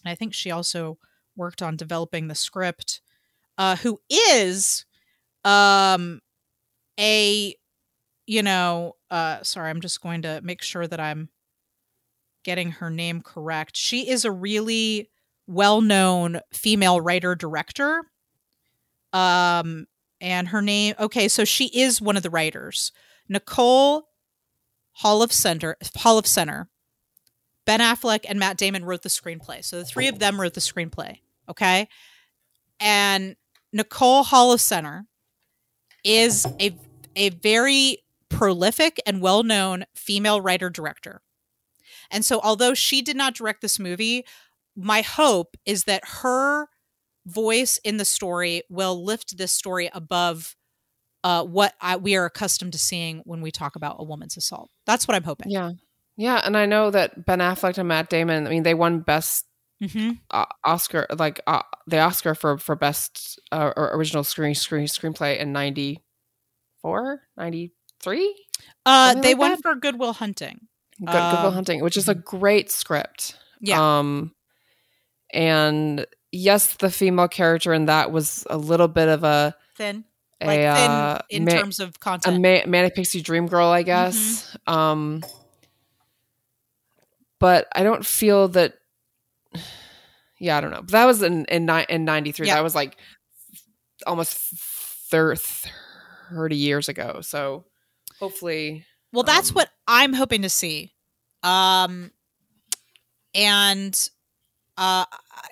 I 0.06 0.16
think 0.16 0.34
she 0.34 0.52
also 0.52 0.98
worked 1.36 1.62
on 1.62 1.76
developing 1.76 2.28
the 2.28 2.36
script. 2.36 3.02
Uh, 3.58 3.76
who 3.76 4.00
is 4.10 4.86
um 5.44 6.20
a 7.00 7.56
you 8.28 8.44
know 8.44 8.94
uh 9.10 9.42
sorry 9.44 9.70
i'm 9.70 9.82
just 9.82 10.02
going 10.02 10.22
to 10.22 10.40
make 10.44 10.62
sure 10.62 10.88
that 10.88 11.00
i'm 11.00 11.30
getting 12.44 12.72
her 12.72 12.90
name 12.90 13.22
correct 13.22 13.76
she 13.76 14.10
is 14.10 14.26
a 14.26 14.32
really 14.32 15.10
well-known 15.48 16.40
female 16.54 17.02
writer 17.02 17.36
director 17.36 18.04
um 19.14 19.86
and 20.20 20.48
her 20.50 20.62
name 20.62 20.94
okay 21.00 21.28
so 21.28 21.44
she 21.44 21.66
is 21.68 22.02
one 22.02 22.16
of 22.18 22.24
the 22.24 22.30
writers 22.30 22.92
nicole 23.28 24.04
Holofcener 25.04 25.76
hall 25.98 26.18
of 26.18 26.28
center. 26.28 26.70
Ben 27.66 27.80
affleck 27.80 28.26
and 28.28 28.40
matt 28.40 28.58
damon 28.58 28.86
wrote 28.86 29.04
the 29.04 29.10
screenplay. 29.10 29.64
So 29.64 29.78
the 29.78 29.86
three 29.86 30.08
of 30.08 30.20
them 30.20 30.40
wrote 30.40 30.54
the 30.54 30.62
screenplay 30.62 31.20
okay? 31.52 31.88
And 32.80 33.36
nicole 33.72 34.24
Holofcener 34.24 35.06
is 36.04 36.48
a 36.60 36.76
a 37.16 37.30
very 37.30 37.98
prolific 38.30 39.02
and 39.06 39.22
well-known 39.22 39.84
female 39.94 40.40
writer 40.40 40.70
director. 40.70 41.22
And 42.10 42.24
so 42.24 42.40
although 42.42 42.74
she 42.74 43.02
did 43.02 43.18
not 43.18 43.36
direct 43.36 43.62
this 43.62 43.78
movie, 43.78 44.26
my 44.78 45.02
hope 45.02 45.58
is 45.66 45.84
that 45.84 46.04
her 46.22 46.68
voice 47.26 47.78
in 47.84 47.98
the 47.98 48.06
story 48.06 48.64
will 48.70 49.04
lift 49.04 49.38
this 49.38 49.52
story 49.52 49.90
above 49.94 50.56
uh, 51.24 51.44
what 51.44 51.74
I, 51.82 51.98
we 51.98 52.16
are 52.16 52.26
accustomed 52.26 52.74
to 52.74 52.80
seeing 52.80 53.22
when 53.26 53.42
we 53.42 53.52
talk 53.52 53.76
about 53.76 53.98
a 54.00 54.04
woman's 54.04 54.38
assault. 54.38 54.70
That's 54.86 55.08
what 55.08 55.16
I'm 55.16 55.24
hoping. 55.24 55.52
Yeah. 55.52 55.72
Yeah, 56.18 56.42
and 56.44 56.58
I 56.58 56.66
know 56.66 56.92
that 56.92 57.26
Ben 57.26 57.40
Affleck 57.40 57.78
and 57.78 57.88
Matt 57.88 58.10
Damon, 58.10 58.46
I 58.46 58.50
mean, 58.50 58.64
they 58.64 58.74
won 58.74 59.00
best 59.00 59.46
mm-hmm. 59.82 60.12
uh, 60.30 60.46
Oscar, 60.64 61.08
like 61.18 61.42
uh, 61.48 61.64
the 61.88 62.00
Oscar 62.00 62.36
for 62.36 62.58
for 62.58 62.76
best 62.76 63.40
uh, 63.52 63.72
original 63.76 64.24
screen 64.24 64.54
screen 64.54 64.86
screenplay 64.86 65.40
in 65.40 65.52
94, 65.52 67.22
93? 67.38 68.46
Uh, 68.86 69.14
they 69.16 69.30
like 69.30 69.38
won 69.38 69.52
that? 69.52 69.62
for 69.62 69.76
Good 69.76 70.00
Will 70.00 70.14
Hunting. 70.14 70.68
Good, 71.00 71.16
um, 71.16 71.36
Good 71.36 71.48
um, 71.48 71.54
Hunting, 71.54 71.82
which 71.82 71.98
is 71.98 72.08
a 72.08 72.16
great 72.16 72.70
script. 72.70 73.38
Yeah. 73.60 74.00
Um, 74.00 74.36
and 75.34 76.06
yes, 76.32 76.76
the 76.76 76.92
female 76.92 77.30
character 77.30 77.74
in 77.74 77.86
that 77.86 78.12
was 78.12 78.46
a 78.50 78.58
little 78.58 78.90
bit 78.90 79.08
of 79.08 79.24
a 79.24 79.56
thin, 79.76 80.04
like 80.48 80.60
thin 80.60 80.92
uh, 80.92 81.22
in 81.30 81.46
ma- 81.46 81.52
terms 81.52 81.80
of 81.80 82.00
content. 82.00 82.38
A 82.38 82.40
ma- 82.40 82.70
manic 82.70 82.96
pixie 82.96 83.22
dream 83.22 83.48
girl, 83.48 83.68
I 83.68 83.84
guess. 83.84 84.56
Mm-hmm. 84.68 84.74
Um, 84.74 85.24
but 87.40 87.68
I 87.74 87.84
don't 87.84 88.06
feel 88.06 88.50
that. 88.50 88.74
Yeah, 90.40 90.58
I 90.58 90.62
don't 90.62 90.72
know. 90.72 90.82
But 90.82 90.92
that 90.92 91.06
was 91.06 91.22
in 91.22 91.46
in, 91.46 91.70
in 91.90 92.06
'93. 92.06 92.48
Yeah. 92.48 92.56
That 92.56 92.64
was 92.64 92.76
like 92.76 92.98
almost 94.08 94.36
30 94.36 96.56
years 96.56 96.90
ago. 96.90 97.22
So 97.22 97.66
hopefully 98.22 98.86
well 99.12 99.24
that's 99.24 99.50
um, 99.50 99.56
what 99.56 99.70
i'm 99.88 100.14
hoping 100.14 100.44
to 100.44 100.50
see 100.50 100.94
um 101.42 102.12
and 103.34 104.10
uh 104.78 105.06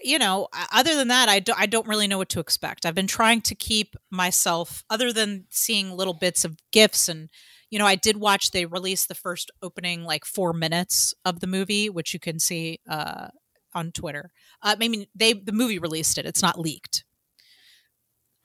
you 0.03 0.19
know 0.19 0.47
other 0.71 0.95
than 0.95 1.07
that 1.09 1.29
I, 1.29 1.39
don't, 1.39 1.59
I 1.59 1.65
don't 1.65 1.87
really 1.87 2.07
know 2.07 2.17
what 2.17 2.29
to 2.29 2.39
expect. 2.39 2.85
I've 2.85 2.95
been 2.95 3.07
trying 3.07 3.41
to 3.41 3.55
keep 3.55 3.95
myself 4.11 4.83
other 4.89 5.11
than 5.13 5.45
seeing 5.49 5.91
little 5.91 6.13
bits 6.13 6.45
of 6.45 6.57
gifs 6.71 7.07
and 7.09 7.29
you 7.69 7.77
know 7.79 7.85
i 7.85 7.95
did 7.95 8.17
watch 8.17 8.51
they 8.51 8.65
released 8.65 9.07
the 9.07 9.15
first 9.15 9.51
opening 9.61 10.03
like 10.03 10.25
four 10.25 10.53
minutes 10.53 11.13
of 11.25 11.39
the 11.39 11.47
movie 11.47 11.89
which 11.89 12.13
you 12.13 12.19
can 12.19 12.39
see 12.39 12.79
uh 12.89 13.27
on 13.73 13.91
twitter. 13.91 14.31
Uh 14.63 14.75
i 14.79 14.87
mean 14.87 15.05
they 15.15 15.33
the 15.33 15.51
movie 15.51 15.79
released 15.79 16.17
it. 16.17 16.25
It's 16.25 16.41
not 16.41 16.59
leaked. 16.59 17.03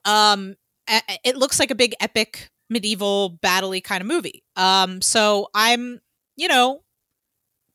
Um 0.05 0.57
it 1.25 1.37
looks 1.37 1.59
like 1.59 1.71
a 1.71 1.75
big 1.75 1.95
epic 1.99 2.51
medieval 2.69 3.39
battley 3.43 3.83
kind 3.83 4.03
of 4.03 4.07
movie. 4.07 4.43
Um, 4.55 5.01
so 5.01 5.49
I'm, 5.55 6.01
you 6.37 6.47
know, 6.47 6.83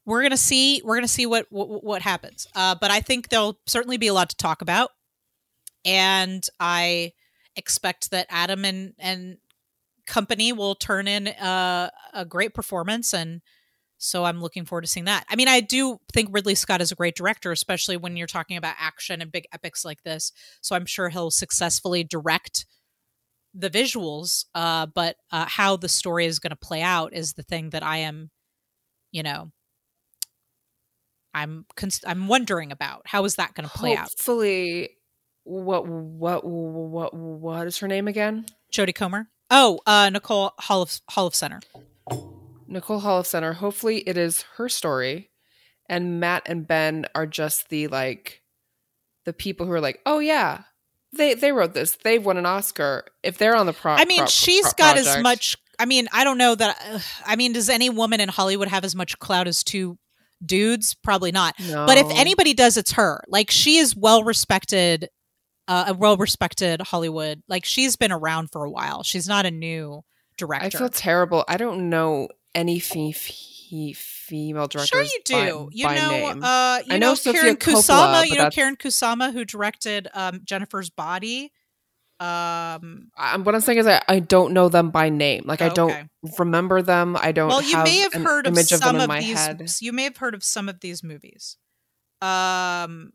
we're 0.10 0.24
gonna 0.24 0.38
see 0.38 0.82
we're 0.84 0.96
gonna 0.96 1.08
see 1.08 1.28
what 1.28 1.46
what, 1.52 1.84
what 1.84 2.02
happens. 2.02 2.48
Uh, 2.56 2.76
but 2.80 2.90
I 2.90 3.00
think 3.00 3.30
there'll 3.30 3.60
certainly 3.68 3.98
be 3.98 4.08
a 4.08 4.14
lot 4.14 4.30
to 4.30 4.36
talk 4.36 4.64
about, 4.64 4.90
and 5.86 6.44
I 6.60 7.14
expect 7.56 8.10
that 8.10 8.26
Adam 8.30 8.66
and 8.66 8.94
and 8.98 9.38
company 10.08 10.52
will 10.52 10.74
turn 10.74 11.08
in 11.08 11.28
a, 11.28 11.92
a 12.14 12.26
great 12.26 12.56
performance. 12.56 13.14
And 13.14 13.42
so 14.02 14.24
i'm 14.24 14.42
looking 14.42 14.66
forward 14.66 14.82
to 14.82 14.88
seeing 14.88 15.06
that. 15.06 15.26
I 15.30 15.36
mean 15.36 15.48
i 15.50 15.60
do 15.60 16.00
think 16.14 16.30
ridley 16.32 16.56
scott 16.56 16.82
is 16.82 16.92
a 16.92 16.96
great 16.96 17.16
director 17.16 17.52
especially 17.52 17.98
when 17.98 18.18
you're 18.18 18.28
talking 18.28 18.58
about 18.58 18.76
action 18.80 19.22
and 19.22 19.32
big 19.32 19.46
epics 19.54 19.86
like 19.86 20.02
this. 20.04 20.32
So 20.62 20.76
i'm 20.76 20.86
sure 20.86 21.10
he'll 21.10 21.32
successfully 21.32 22.04
direct 22.04 22.66
the 23.54 23.70
visuals, 23.70 24.46
uh, 24.56 24.86
but 24.88 25.18
uh, 25.32 25.46
how 25.48 25.76
the 25.76 25.90
story 25.90 26.26
is 26.26 26.40
going 26.40 26.52
to 26.52 26.56
play 26.56 26.82
out 26.82 27.14
is 27.14 27.34
the 27.34 27.44
thing 27.44 27.72
that 27.72 27.84
I 27.84 27.98
am, 27.98 28.30
you 29.12 29.24
know, 29.24 29.52
I'm 31.40 31.66
cons- 31.76 32.04
I'm 32.06 32.28
wondering 32.28 32.72
about. 32.72 33.04
How 33.06 33.26
is 33.26 33.36
that 33.36 33.54
going 33.54 33.68
to 33.68 33.76
play 33.78 33.96
Hopefully, 33.96 33.98
out? 33.98 34.10
Hopefully, 34.10 34.90
what 35.44 35.88
what 35.88 36.46
what 36.46 37.14
what 37.14 37.68
is 37.68 37.78
her 37.80 37.88
name 37.88 38.08
again? 38.08 38.46
Jodie 38.74 38.96
Comer. 38.96 39.28
Oh, 39.50 39.80
uh, 39.86 40.10
Nicole 40.10 40.54
Hall 40.60 40.88
of 41.28 41.36
Center. 41.36 41.60
Nicole 42.68 43.02
Holofcener. 43.02 43.56
Hopefully, 43.56 43.98
it 44.00 44.18
is 44.18 44.44
her 44.58 44.70
story, 44.70 45.32
and 45.88 46.20
Matt 46.20 46.44
and 46.46 46.68
Ben 46.68 47.08
are 47.16 47.26
just 47.26 47.70
the 47.70 47.88
like 47.88 48.44
the 49.26 49.34
people 49.34 49.66
who 49.66 49.72
are 49.72 49.82
like, 49.82 50.00
oh 50.06 50.20
yeah, 50.20 50.64
they 51.14 51.34
they 51.34 51.52
wrote 51.52 51.74
this. 51.74 51.98
They've 52.04 52.24
won 52.24 52.38
an 52.38 52.46
Oscar. 52.46 53.06
If 53.24 53.38
they're 53.38 53.56
on 53.56 53.66
the 53.66 53.74
pro, 53.74 53.94
I 53.94 54.06
mean, 54.06 54.20
pro, 54.20 54.28
she's 54.28 54.62
pro, 54.74 54.86
got 54.86 54.96
project. 54.96 55.18
as 55.18 55.24
much. 55.24 55.58
I 55.80 55.86
mean, 55.86 56.08
I 56.12 56.24
don't 56.24 56.38
know 56.38 56.56
that. 56.56 56.78
Uh, 56.92 57.00
I 57.26 57.36
mean, 57.36 57.54
does 57.54 57.70
any 57.70 57.90
woman 57.90 58.20
in 58.20 58.30
Hollywood 58.30 58.68
have 58.68 58.84
as 58.84 58.96
much 58.96 59.18
clout 59.18 59.48
as 59.48 59.64
two 59.64 59.98
dudes? 60.46 60.96
Probably 60.96 61.32
not. 61.32 61.56
No. 61.60 61.86
But 61.86 61.98
if 61.98 62.08
anybody 62.12 62.54
does, 62.54 62.78
it's 62.78 62.94
her. 62.94 63.24
Like 63.28 63.52
she 63.52 63.78
is 63.78 63.96
well 63.96 64.24
respected, 64.24 65.10
uh, 65.68 65.86
a 65.88 65.94
well 65.94 66.18
respected 66.18 66.82
Hollywood. 66.82 67.42
Like 67.48 67.66
she's 67.66 67.96
been 67.96 68.12
around 68.12 68.52
for 68.52 68.64
a 68.64 68.70
while. 68.70 69.04
She's 69.04 69.28
not 69.28 69.46
a 69.46 69.52
new 69.52 70.04
director. 70.38 70.78
I 70.78 70.80
feel 70.80 70.90
terrible. 70.90 71.46
I 71.48 71.58
don't 71.58 71.90
know 71.90 72.30
any 72.56 72.80
female 72.80 74.68
directors. 74.68 74.88
Sure, 74.88 75.04
you 75.04 75.20
do. 75.24 75.36
By, 75.36 75.68
you 75.72 75.86
by 75.86 75.96
know, 75.96 76.10
name. 76.10 76.44
uh, 76.44 76.80
you 76.86 76.94
I 76.94 76.98
know, 76.98 77.10
know 77.10 77.16
Karyn 77.16 77.56
Kusama. 77.58 78.28
You 78.28 78.36
know 78.36 78.46
Karyn 78.46 78.78
Kusama, 78.78 79.32
who 79.34 79.46
directed 79.46 80.08
um, 80.14 80.42
Jennifer's 80.44 80.90
Body. 80.90 81.52
Um, 82.20 83.12
I'm, 83.18 83.46
what 83.46 83.56
I'm 83.56 83.62
saying 83.62 83.80
is, 83.80 83.88
I, 83.88 84.02
I 84.08 84.20
don't 84.20 84.54
know 84.54 84.68
them 84.68 84.90
by 84.90 85.08
name. 85.10 85.44
Like, 85.46 85.62
I 85.62 85.70
don't 85.70 86.10
remember 86.38 86.82
them. 86.82 87.16
I 87.18 87.32
don't. 87.32 87.48
Well, 87.48 87.62
you 87.62 87.82
may 87.84 88.00
have 88.00 88.14
heard 88.14 88.46
of 88.46 88.60
some 88.60 88.98
of, 88.98 89.10
of 89.10 89.20
these. 89.20 89.38
Head. 89.38 89.72
You 89.80 89.94
may 89.94 90.04
have 90.04 90.18
heard 90.18 90.36
of 90.36 90.44
some 90.44 90.68
of 90.68 90.82
these 90.82 91.02
movies. 91.02 91.56
Um, 92.22 93.14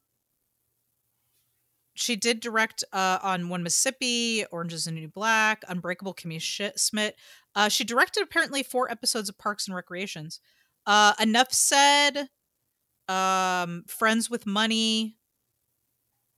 she 1.94 2.16
did 2.16 2.40
direct 2.40 2.82
uh, 2.92 3.18
on 3.22 3.50
One 3.50 3.62
Mississippi, 3.62 4.46
Orange 4.50 4.72
Is 4.72 4.86
the 4.86 4.92
New 4.92 5.08
Black, 5.08 5.64
Unbreakable 5.68 6.14
Kimmy 6.14 6.40
Schmidt. 6.40 7.16
Uh, 7.54 7.68
she 7.68 7.84
directed 7.84 8.22
apparently 8.22 8.62
four 8.62 8.90
episodes 8.90 9.28
of 9.28 9.36
Parks 9.36 9.66
and 9.66 9.76
Recreations. 9.76 10.40
Uh, 10.86 11.12
enough 11.20 11.52
said. 11.52 12.28
Um, 13.06 13.84
Friends 13.86 14.30
with 14.30 14.46
Money. 14.46 15.18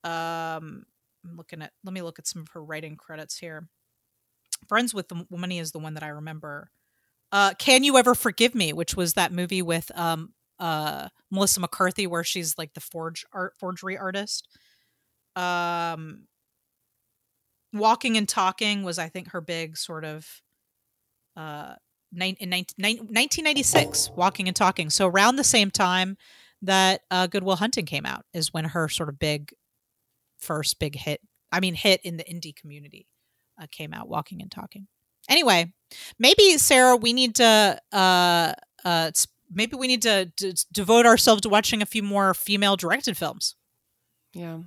Um, 0.02 0.84
I'm 1.28 1.36
looking 1.36 1.62
at. 1.62 1.72
Let 1.84 1.92
me 1.92 2.02
look 2.02 2.18
at 2.18 2.26
some 2.26 2.42
of 2.42 2.48
her 2.52 2.62
writing 2.62 2.96
credits 2.96 3.38
here. 3.38 3.68
Friends 4.68 4.94
with 4.94 5.08
the 5.08 5.26
Money 5.30 5.58
is 5.58 5.72
the 5.72 5.78
one 5.78 5.94
that 5.94 6.02
I 6.02 6.08
remember. 6.08 6.70
Uh, 7.32 7.54
Can 7.58 7.84
you 7.84 7.96
ever 7.98 8.14
forgive 8.14 8.54
me? 8.54 8.72
Which 8.72 8.94
was 8.96 9.14
that 9.14 9.32
movie 9.32 9.62
with 9.62 9.90
um 9.94 10.32
uh 10.58 11.08
Melissa 11.30 11.60
McCarthy, 11.60 12.06
where 12.06 12.24
she's 12.24 12.56
like 12.56 12.74
the 12.74 12.80
forge 12.80 13.24
art 13.32 13.54
forgery 13.58 13.98
artist. 13.98 14.48
Um, 15.34 16.26
Walking 17.72 18.16
and 18.16 18.28
Talking 18.28 18.82
was, 18.82 18.98
I 18.98 19.08
think, 19.08 19.32
her 19.32 19.40
big 19.40 19.76
sort 19.76 20.04
of 20.04 20.26
uh 21.36 21.74
nine, 22.12 22.36
in 22.40 22.50
19, 22.50 22.74
1996, 22.78 24.10
Walking 24.16 24.48
and 24.48 24.56
Talking. 24.56 24.90
So 24.90 25.06
around 25.06 25.36
the 25.36 25.44
same 25.44 25.70
time 25.70 26.16
that 26.62 27.02
uh, 27.10 27.26
Good 27.26 27.44
Will 27.44 27.56
Hunting 27.56 27.84
came 27.84 28.06
out 28.06 28.24
is 28.32 28.52
when 28.52 28.64
her 28.64 28.88
sort 28.88 29.08
of 29.08 29.18
big 29.18 29.52
first 30.38 30.78
big 30.78 30.96
hit. 30.96 31.20
I 31.52 31.60
mean, 31.60 31.74
hit 31.74 32.00
in 32.04 32.16
the 32.16 32.24
indie 32.24 32.54
community 32.54 33.06
uh, 33.60 33.66
came 33.70 33.92
out. 33.92 34.08
Walking 34.08 34.42
and 34.42 34.50
Talking. 34.50 34.86
Anyway, 35.28 35.72
maybe 36.18 36.56
Sarah, 36.58 36.96
we 36.96 37.12
need 37.12 37.36
to. 37.36 37.80
Uh, 37.92 38.52
uh, 38.84 39.10
maybe 39.52 39.76
we 39.76 39.86
need 39.86 40.02
to, 40.02 40.30
to 40.36 40.54
devote 40.72 41.06
ourselves 41.06 41.42
to 41.42 41.48
watching 41.48 41.82
a 41.82 41.86
few 41.86 42.02
more 42.02 42.34
female 42.34 42.76
directed 42.76 43.16
films. 43.16 43.56
Yeah. 44.32 44.60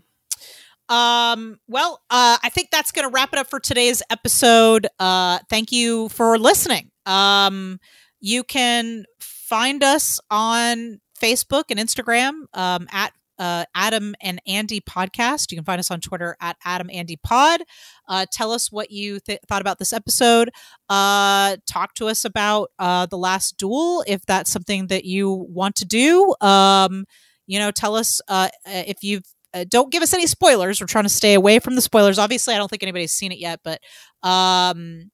Um, 0.89 1.59
well, 1.67 2.01
uh, 2.09 2.37
I 2.43 2.49
think 2.49 2.69
that's 2.71 2.91
going 2.91 3.07
to 3.07 3.13
wrap 3.13 3.31
it 3.31 3.39
up 3.39 3.47
for 3.47 3.59
today's 3.59 4.01
episode. 4.09 4.87
Uh, 4.97 5.39
thank 5.49 5.71
you 5.71 6.09
for 6.09 6.37
listening. 6.39 6.89
Um, 7.05 7.79
you 8.19 8.43
can 8.43 9.05
find 9.19 9.83
us 9.83 10.19
on 10.31 10.99
Facebook 11.19 11.65
and 11.69 11.79
Instagram 11.79 12.45
um, 12.53 12.87
at 12.91 13.13
uh, 13.39 13.65
Adam 13.73 14.13
and 14.21 14.41
Andy 14.45 14.81
podcast. 14.81 15.51
You 15.51 15.57
can 15.57 15.65
find 15.65 15.79
us 15.79 15.89
on 15.89 16.01
Twitter 16.01 16.35
at 16.39 16.57
Adam 16.63 16.89
Andy 16.91 17.17
Pod. 17.23 17.61
Uh, 18.07 18.25
tell 18.31 18.51
us 18.51 18.71
what 18.71 18.91
you 18.91 19.19
th- 19.19 19.39
thought 19.47 19.61
about 19.61 19.79
this 19.79 19.93
episode. 19.93 20.49
Uh, 20.89 21.57
talk 21.67 21.93
to 21.95 22.07
us 22.07 22.25
about 22.25 22.69
uh, 22.77 23.05
the 23.05 23.17
last 23.17 23.57
duel 23.57 24.03
if 24.05 24.25
that's 24.25 24.51
something 24.51 24.87
that 24.87 25.05
you 25.05 25.31
want 25.49 25.75
to 25.77 25.85
do. 25.85 26.35
Um, 26.41 27.05
you 27.47 27.57
know, 27.57 27.71
tell 27.71 27.95
us 27.95 28.21
uh, 28.27 28.49
if 28.65 29.03
you've 29.03 29.23
uh, 29.53 29.65
don't 29.67 29.91
give 29.91 30.03
us 30.03 30.13
any 30.13 30.27
spoilers. 30.27 30.79
We're 30.79 30.87
trying 30.87 31.05
to 31.05 31.09
stay 31.09 31.33
away 31.33 31.59
from 31.59 31.75
the 31.75 31.81
spoilers. 31.81 32.19
Obviously, 32.19 32.53
I 32.53 32.57
don't 32.57 32.67
think 32.67 32.83
anybody's 32.83 33.11
seen 33.11 33.31
it 33.31 33.39
yet, 33.39 33.61
but 33.63 33.81
um, 34.27 35.09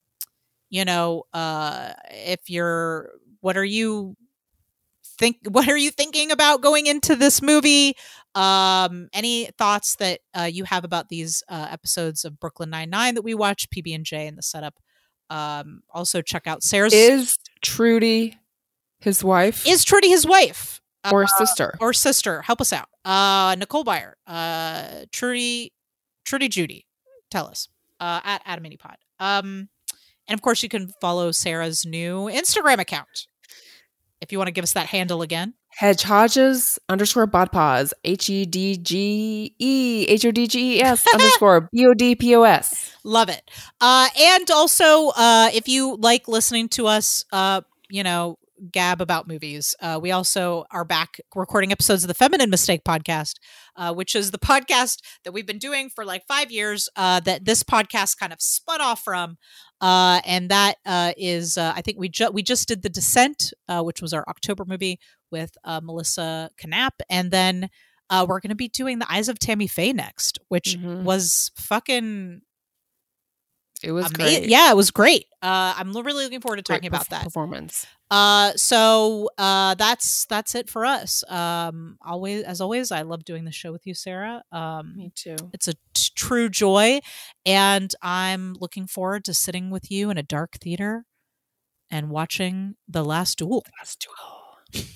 you 0.69 0.83
know, 0.83 1.23
uh, 1.33 1.93
if 2.09 2.49
you're, 2.49 3.11
what 3.41 3.55
are 3.55 3.63
you 3.63 4.17
think? 5.17 5.37
What 5.49 5.67
are 5.67 5.77
you 5.77 5.91
thinking 5.91 6.31
about 6.31 6.61
going 6.61 6.87
into 6.87 7.15
this 7.15 7.41
movie? 7.41 7.95
Um, 8.35 9.07
any 9.13 9.49
thoughts 9.57 9.95
that 9.97 10.19
uh, 10.37 10.43
you 10.43 10.65
have 10.65 10.83
about 10.83 11.09
these 11.09 11.41
uh, 11.49 11.67
episodes 11.71 12.25
of 12.25 12.39
Brooklyn 12.39 12.69
Nine 12.69 12.89
Nine 12.89 13.15
that 13.15 13.21
we 13.23 13.33
watch, 13.33 13.69
PB 13.69 13.95
and 13.95 14.37
the 14.37 14.41
setup? 14.41 14.75
Um, 15.29 15.81
also 15.93 16.21
check 16.21 16.45
out 16.47 16.61
Sarah's. 16.63 16.93
Is 16.93 17.37
Trudy 17.61 18.37
his 18.99 19.23
wife? 19.23 19.65
Is 19.67 19.83
Trudy 19.83 20.09
his 20.09 20.25
wife? 20.25 20.81
or 21.11 21.23
Uh, 21.23 21.27
sister? 21.27 21.75
or 21.79 21.93
sister. 21.93 22.41
Help 22.41 22.59
us 22.61 22.73
out. 22.73 22.87
Uh, 23.05 23.55
Nicole 23.59 23.83
Byer, 23.85 24.13
uh, 24.25 25.05
Trudy, 25.11 25.71
Trudy 26.25 26.47
Judy, 26.49 26.87
tell 27.29 27.47
us 27.47 27.67
uh, 27.99 28.21
at 28.23 28.43
Adaminipod. 28.45 28.95
Um, 29.19 29.69
and 30.27 30.35
of 30.37 30.41
course, 30.41 30.63
you 30.63 30.69
can 30.69 30.91
follow 30.99 31.31
Sarah's 31.31 31.85
new 31.85 32.25
Instagram 32.25 32.79
account 32.79 33.27
if 34.25 34.31
you 34.31 34.39
want 34.39 34.47
to 34.47 34.51
give 34.51 34.63
us 34.63 34.73
that 34.73 34.87
handle 34.87 35.21
again. 35.21 35.53
Hedge 35.77 36.01
Hodges 36.01 36.79
underscore 36.89 37.27
bodpos. 37.27 37.93
H 38.03 38.29
E 38.29 38.45
D 38.45 38.75
G 38.77 39.53
E 39.59 40.05
H 40.07 40.25
O 40.25 40.31
D 40.31 40.47
G 40.47 40.77
E 40.77 40.81
S 40.81 41.05
underscore 41.13 41.69
B 41.71 41.85
O 41.85 41.93
D 41.93 42.15
P 42.15 42.35
O 42.35 42.41
S. 42.41 42.97
Love 43.03 43.29
it. 43.29 43.51
Uh, 43.79 44.07
and 44.19 44.49
also, 44.49 45.09
uh, 45.09 45.49
if 45.53 45.67
you 45.67 45.95
like 45.97 46.27
listening 46.27 46.69
to 46.69 46.87
us, 46.87 47.23
uh, 47.31 47.61
you 47.87 48.01
know, 48.01 48.39
gab 48.71 48.99
about 49.01 49.27
movies, 49.27 49.75
uh, 49.81 49.99
we 50.01 50.11
also 50.11 50.65
are 50.71 50.85
back 50.85 51.19
recording 51.35 51.71
episodes 51.71 52.03
of 52.03 52.07
the 52.07 52.13
Feminine 52.13 52.49
Mistake 52.49 52.83
podcast, 52.83 53.33
uh, 53.75 53.93
which 53.93 54.15
is 54.15 54.31
the 54.31 54.39
podcast 54.39 55.01
that 55.23 55.33
we've 55.33 55.45
been 55.45 55.59
doing 55.59 55.89
for 55.89 56.03
like 56.05 56.25
five 56.25 56.51
years. 56.51 56.89
Uh, 56.95 57.19
that 57.19 57.45
this 57.45 57.63
podcast 57.63 58.17
kind 58.17 58.33
of 58.33 58.41
spun 58.41 58.81
off 58.81 59.03
from, 59.03 59.37
uh, 59.81 60.21
and 60.25 60.49
that 60.49 60.75
uh, 60.85 61.13
is, 61.17 61.57
uh, 61.57 61.73
I 61.75 61.81
think 61.81 61.97
we 61.99 62.09
just 62.09 62.33
we 62.33 62.43
just 62.43 62.67
did 62.67 62.81
the 62.81 62.89
Descent, 62.89 63.53
uh, 63.67 63.81
which 63.83 64.01
was 64.01 64.13
our 64.13 64.23
October 64.27 64.65
movie 64.65 64.99
with 65.31 65.57
uh, 65.63 65.79
Melissa 65.83 66.49
Knapp, 66.63 66.95
and 67.09 67.31
then. 67.31 67.69
Uh, 68.07 68.23
we're 68.29 68.39
going 68.39 68.49
to 68.49 68.55
be 68.55 68.67
doing 68.67 68.99
the 68.99 69.11
Eyes 69.11 69.29
of 69.29 69.39
Tammy 69.39 69.65
Faye 69.65 69.91
next, 69.91 70.37
which 70.47 70.77
Mhm. 70.77 71.01
was 71.05 71.49
fucking 71.55 72.41
It 73.85 73.91
was 73.91 74.05
Ama- 74.07 74.15
great. 74.15 74.45
Yeah, 74.49 74.71
it 74.71 74.75
was 74.75 74.89
great. 74.89 75.25
Uh, 75.43 75.75
I'm 75.77 75.93
really 75.93 76.23
looking 76.23 76.41
forward 76.41 76.55
to 76.57 76.63
Great 76.63 76.77
talking 76.77 76.87
about 76.87 77.05
perf- 77.05 77.09
that. 77.09 77.23
performance. 77.23 77.85
Uh, 78.09 78.51
so 78.55 79.29
uh, 79.37 79.75
that's 79.75 80.25
that's 80.25 80.55
it 80.55 80.69
for 80.69 80.85
us. 80.85 81.23
Um, 81.29 81.97
always, 82.03 82.43
as 82.43 82.61
always, 82.61 82.91
I 82.91 83.03
love 83.03 83.23
doing 83.25 83.45
the 83.45 83.51
show 83.51 83.71
with 83.71 83.85
you, 83.85 83.93
Sarah. 83.93 84.43
Um, 84.51 84.95
Me 84.97 85.11
too. 85.15 85.35
it's 85.53 85.67
a 85.67 85.73
t- 85.93 86.09
true 86.15 86.49
joy, 86.49 86.99
and 87.45 87.93
I'm 88.01 88.55
looking 88.59 88.87
forward 88.87 89.23
to 89.25 89.33
sitting 89.35 89.69
with 89.69 89.91
you 89.91 90.09
in 90.09 90.17
a 90.17 90.23
dark 90.23 90.57
theater 90.59 91.05
and 91.91 92.09
watching 92.09 92.75
the 92.87 93.03
last 93.05 93.37
duel. 93.37 93.63
Last 93.79 94.05
duel. 94.73 94.83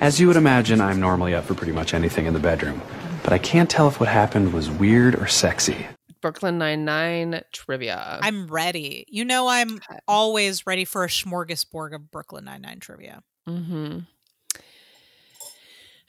As 0.00 0.20
you 0.20 0.26
would 0.26 0.36
imagine, 0.36 0.80
I'm 0.80 0.98
normally 0.98 1.34
up 1.34 1.44
for 1.44 1.54
pretty 1.54 1.72
much 1.72 1.94
anything 1.94 2.26
in 2.26 2.34
the 2.34 2.40
bedroom, 2.40 2.82
but 3.24 3.32
I 3.32 3.38
can't 3.38 3.68
tell 3.68 3.88
if 3.88 3.98
what 3.98 4.08
happened 4.08 4.52
was 4.52 4.70
weird 4.70 5.16
or 5.16 5.26
sexy. 5.26 5.86
Brooklyn 6.20 6.56
Nine 6.58 6.84
Nine 6.84 7.42
trivia. 7.52 8.18
I'm 8.22 8.46
ready. 8.46 9.04
You 9.08 9.24
know, 9.24 9.48
I'm 9.48 9.80
always 10.06 10.66
ready 10.66 10.84
for 10.84 11.02
a 11.04 11.08
smorgasbord 11.08 11.92
of 11.94 12.10
Brooklyn 12.10 12.44
Nine 12.44 12.62
Nine 12.62 12.78
trivia. 12.80 13.22
Mm-hmm. 13.48 13.98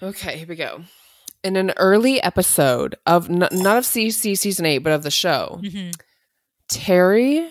Okay, 0.02 0.38
here 0.38 0.48
we 0.48 0.56
go. 0.56 0.84
In 1.44 1.56
an 1.56 1.72
early 1.78 2.22
episode 2.22 2.96
of 3.06 3.30
n- 3.30 3.48
not 3.52 3.78
of 3.78 3.84
CC 3.84 4.38
season 4.38 4.66
eight, 4.66 4.80
but 4.80 4.94
of 4.94 5.04
the 5.04 5.12
show, 5.12 5.60
Mm-hmm. 5.64 5.92
Terry 6.68 7.50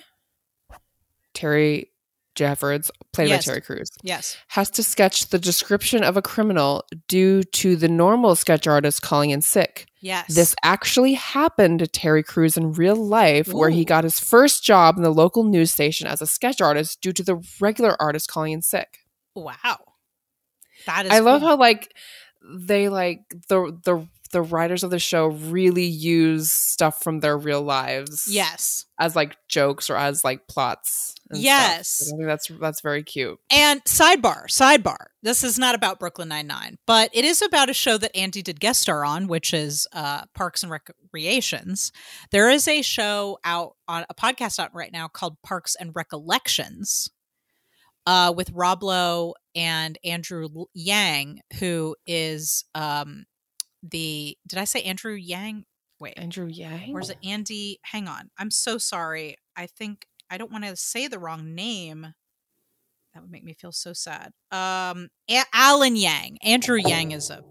Terry 1.34 1.90
Jeffords, 2.34 2.90
played 3.12 3.28
Yes. 3.28 3.44
by 3.46 3.50
Terry 3.52 3.60
Crews, 3.60 3.90
Yes. 4.02 4.36
has 4.48 4.70
to 4.70 4.82
sketch 4.82 5.28
the 5.28 5.38
description 5.38 6.02
of 6.02 6.16
a 6.16 6.22
criminal 6.22 6.84
due 7.08 7.42
to 7.42 7.76
the 7.76 7.88
normal 7.88 8.34
sketch 8.34 8.66
artist 8.66 9.02
calling 9.02 9.30
in 9.30 9.40
sick. 9.42 9.86
Yes. 10.00 10.34
This 10.34 10.54
actually 10.62 11.14
happened 11.14 11.78
to 11.78 11.86
Terry 11.86 12.22
Crews 12.22 12.56
in 12.56 12.72
real 12.72 12.96
life, 12.96 13.52
where 13.52 13.70
he 13.70 13.84
got 13.84 14.04
his 14.04 14.18
first 14.20 14.62
job 14.64 14.96
in 14.96 15.02
the 15.02 15.10
local 15.10 15.44
news 15.44 15.70
station 15.72 16.06
as 16.06 16.20
a 16.20 16.26
sketch 16.26 16.60
artist 16.60 17.00
due 17.00 17.12
to 17.12 17.22
the 17.22 17.40
regular 17.60 17.96
artist 18.00 18.28
calling 18.30 18.52
in 18.52 18.62
sick. 18.62 18.98
Wow. 19.34 19.78
That 20.86 21.06
is. 21.06 21.12
I 21.12 21.20
love 21.20 21.40
how 21.40 21.56
like 21.56 21.94
they 22.46 22.88
like 22.90 23.20
the 23.48 23.78
the 23.84 24.06
the 24.34 24.42
writers 24.42 24.82
of 24.84 24.90
the 24.90 24.98
show 24.98 25.28
really 25.28 25.84
use 25.86 26.50
stuff 26.50 27.02
from 27.02 27.20
their 27.20 27.38
real 27.38 27.62
lives 27.62 28.26
Yes. 28.28 28.84
as 29.00 29.16
like 29.16 29.36
jokes 29.48 29.88
or 29.88 29.96
as 29.96 30.22
like 30.22 30.46
plots 30.48 31.14
and 31.30 31.38
stuff. 31.38 31.44
Yes. 31.44 32.02
I 32.12 32.16
think 32.16 32.26
that's 32.26 32.48
that's 32.60 32.80
very 32.82 33.02
cute 33.02 33.38
And 33.50 33.82
sidebar, 33.84 34.44
sidebar. 34.48 35.06
This 35.22 35.42
is 35.42 35.58
not 35.58 35.74
about 35.74 35.98
Brooklyn 35.98 36.28
Nine 36.28 36.46
Nine, 36.46 36.76
but 36.86 37.08
it 37.14 37.24
is 37.24 37.40
about 37.40 37.70
a 37.70 37.74
show 37.74 37.96
that 37.96 38.14
Andy 38.16 38.42
did 38.42 38.60
guest 38.60 38.80
star 38.82 39.04
on, 39.04 39.26
which 39.26 39.54
is 39.54 39.86
uh, 39.94 40.24
Parks 40.34 40.62
and 40.62 40.70
Recreations. 40.70 41.92
There 42.30 42.50
is 42.50 42.68
a 42.68 42.82
show 42.82 43.38
out 43.44 43.76
on 43.88 44.04
a 44.10 44.14
podcast 44.14 44.58
out 44.58 44.74
right 44.74 44.92
now 44.92 45.08
called 45.08 45.36
Parks 45.42 45.74
and 45.76 45.92
Recollections, 45.94 47.08
uh, 48.06 48.34
with 48.36 48.50
Rob 48.50 48.82
Lowe 48.82 49.34
and 49.54 49.96
Andrew 50.04 50.48
Yang, 50.74 51.40
who 51.58 51.96
is 52.06 52.64
um, 52.74 53.24
the. 53.88 54.36
Did 54.46 54.58
I 54.58 54.64
say 54.64 54.82
Andrew 54.82 55.14
Yang? 55.14 55.64
Wait, 56.00 56.14
Andrew 56.16 56.46
Yang 56.46 56.92
or 56.92 57.00
is 57.00 57.10
it 57.10 57.18
Andy? 57.24 57.78
Hang 57.82 58.08
on. 58.08 58.30
I'm 58.38 58.50
so 58.50 58.78
sorry. 58.78 59.36
I 59.56 59.66
think 59.66 60.06
I 60.30 60.38
don't 60.38 60.50
want 60.52 60.64
to 60.64 60.76
say 60.76 61.06
the 61.06 61.18
wrong 61.18 61.54
name. 61.54 62.14
That 63.14 63.22
would 63.22 63.30
make 63.30 63.44
me 63.44 63.54
feel 63.54 63.70
so 63.72 63.92
sad. 63.92 64.32
Um, 64.50 65.08
A- 65.30 65.44
Alan 65.52 65.94
Yang. 65.94 66.38
Andrew 66.42 66.78
Yang 66.84 67.12
is 67.12 67.30
a 67.30 67.44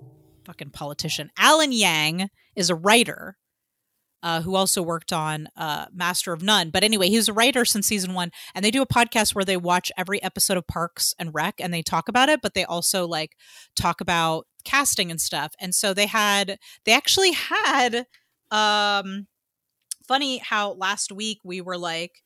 fucking 0.46 0.72
politician. 0.72 1.32
Alan 1.38 1.72
Yang 1.72 2.30
is 2.56 2.70
a 2.70 2.76
writer 2.76 3.38
uh, 4.24 4.42
who 4.42 4.56
also 4.56 4.82
worked 4.82 5.14
on 5.14 5.48
uh, 5.56 5.86
Master 5.94 6.34
of 6.34 6.42
None. 6.42 6.70
But 6.72 6.84
anyway, 6.84 7.10
he 7.10 7.18
was 7.18 7.30
a 7.30 7.34
writer 7.34 7.66
since 7.66 7.86
season 7.86 8.14
one, 8.14 8.32
and 8.56 8.66
they 8.66 8.72
do 8.72 8.82
a 8.82 8.88
podcast 8.88 9.36
where 9.36 9.46
they 9.46 9.58
watch 9.58 9.92
every 9.98 10.24
episode 10.24 10.58
of 10.58 10.66
Parks 10.66 11.14
and 11.20 11.34
Rec 11.34 11.56
and 11.60 11.74
they 11.74 11.84
talk 11.84 12.08
about 12.08 12.30
it, 12.30 12.42
but 12.42 12.54
they 12.54 12.64
also 12.64 13.06
like 13.06 13.36
talk 13.76 14.02
about 14.02 14.48
casting 14.64 15.12
and 15.12 15.20
stuff. 15.22 15.54
And 15.60 15.76
so 15.76 15.94
they 15.94 16.08
had, 16.08 16.58
they 16.86 16.94
actually 16.94 17.34
had, 17.34 18.08
um, 18.50 19.28
funny 20.08 20.38
how 20.38 20.74
last 20.74 21.12
week 21.12 21.40
we 21.44 21.62
were 21.62 21.78
like 21.78 22.24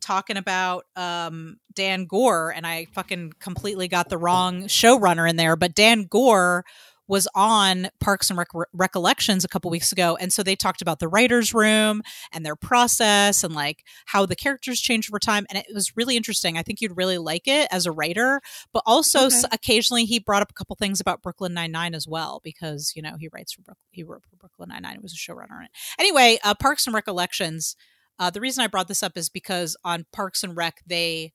talking 0.00 0.36
about 0.36 0.84
um 0.96 1.58
Dan 1.74 2.06
Goor 2.06 2.52
and 2.54 2.66
I 2.66 2.86
fucking 2.92 3.32
completely 3.40 3.88
got 3.88 4.08
the 4.08 4.16
wrong 4.16 4.62
showrunner 4.62 5.28
in 5.28 5.36
there 5.36 5.56
but 5.56 5.74
Dan 5.74 6.04
Goor 6.04 6.64
was 7.08 7.26
on 7.34 7.88
Parks 8.00 8.30
and 8.30 8.38
Rec- 8.38 8.68
Recollections 8.72 9.44
a 9.44 9.48
couple 9.48 9.70
weeks 9.70 9.90
ago 9.92 10.16
and 10.20 10.32
so 10.32 10.42
they 10.42 10.54
talked 10.54 10.82
about 10.82 10.98
the 11.00 11.08
writers 11.08 11.52
room 11.54 12.02
and 12.32 12.44
their 12.46 12.54
process 12.56 13.42
and 13.42 13.54
like 13.54 13.82
how 14.06 14.26
the 14.26 14.36
characters 14.36 14.80
change 14.80 15.10
over 15.10 15.18
time 15.18 15.46
and 15.50 15.58
it 15.58 15.66
was 15.74 15.96
really 15.96 16.16
interesting 16.16 16.56
I 16.58 16.62
think 16.62 16.80
you'd 16.80 16.96
really 16.96 17.18
like 17.18 17.48
it 17.48 17.66
as 17.72 17.86
a 17.86 17.92
writer 17.92 18.40
but 18.72 18.82
also 18.86 19.26
s 19.26 19.44
Okay. 19.44 19.48
occasionally 19.54 20.04
he 20.04 20.18
brought 20.18 20.42
up 20.42 20.50
a 20.50 20.54
couple 20.54 20.76
things 20.76 21.00
about 21.00 21.22
Brooklyn 21.22 21.54
Nine-Nine 21.54 21.94
as 21.94 22.06
well 22.06 22.40
because 22.44 22.92
you 22.94 23.02
know 23.02 23.16
he 23.18 23.28
writes 23.32 23.52
for 23.54 23.62
Brook- 23.62 23.78
he 23.90 24.04
wrote 24.04 24.22
for 24.28 24.36
Brooklyn 24.36 24.68
Nine-Nine 24.68 24.94
he 24.94 25.00
was 25.00 25.12
a 25.14 25.16
showrunner 25.16 25.64
it 25.64 25.70
anyway 25.98 26.38
uh, 26.44 26.54
Parks 26.54 26.86
and 26.86 26.94
Recollections 26.94 27.74
Uh, 28.20 28.30
the 28.30 28.40
reason 28.40 28.62
I 28.64 28.66
brought 28.66 28.88
this 28.88 29.02
up 29.02 29.16
is 29.16 29.28
because 29.30 29.76
on 29.84 30.04
Parks 30.12 30.42
and 30.42 30.56
Rec 30.56 30.82
they 30.86 31.32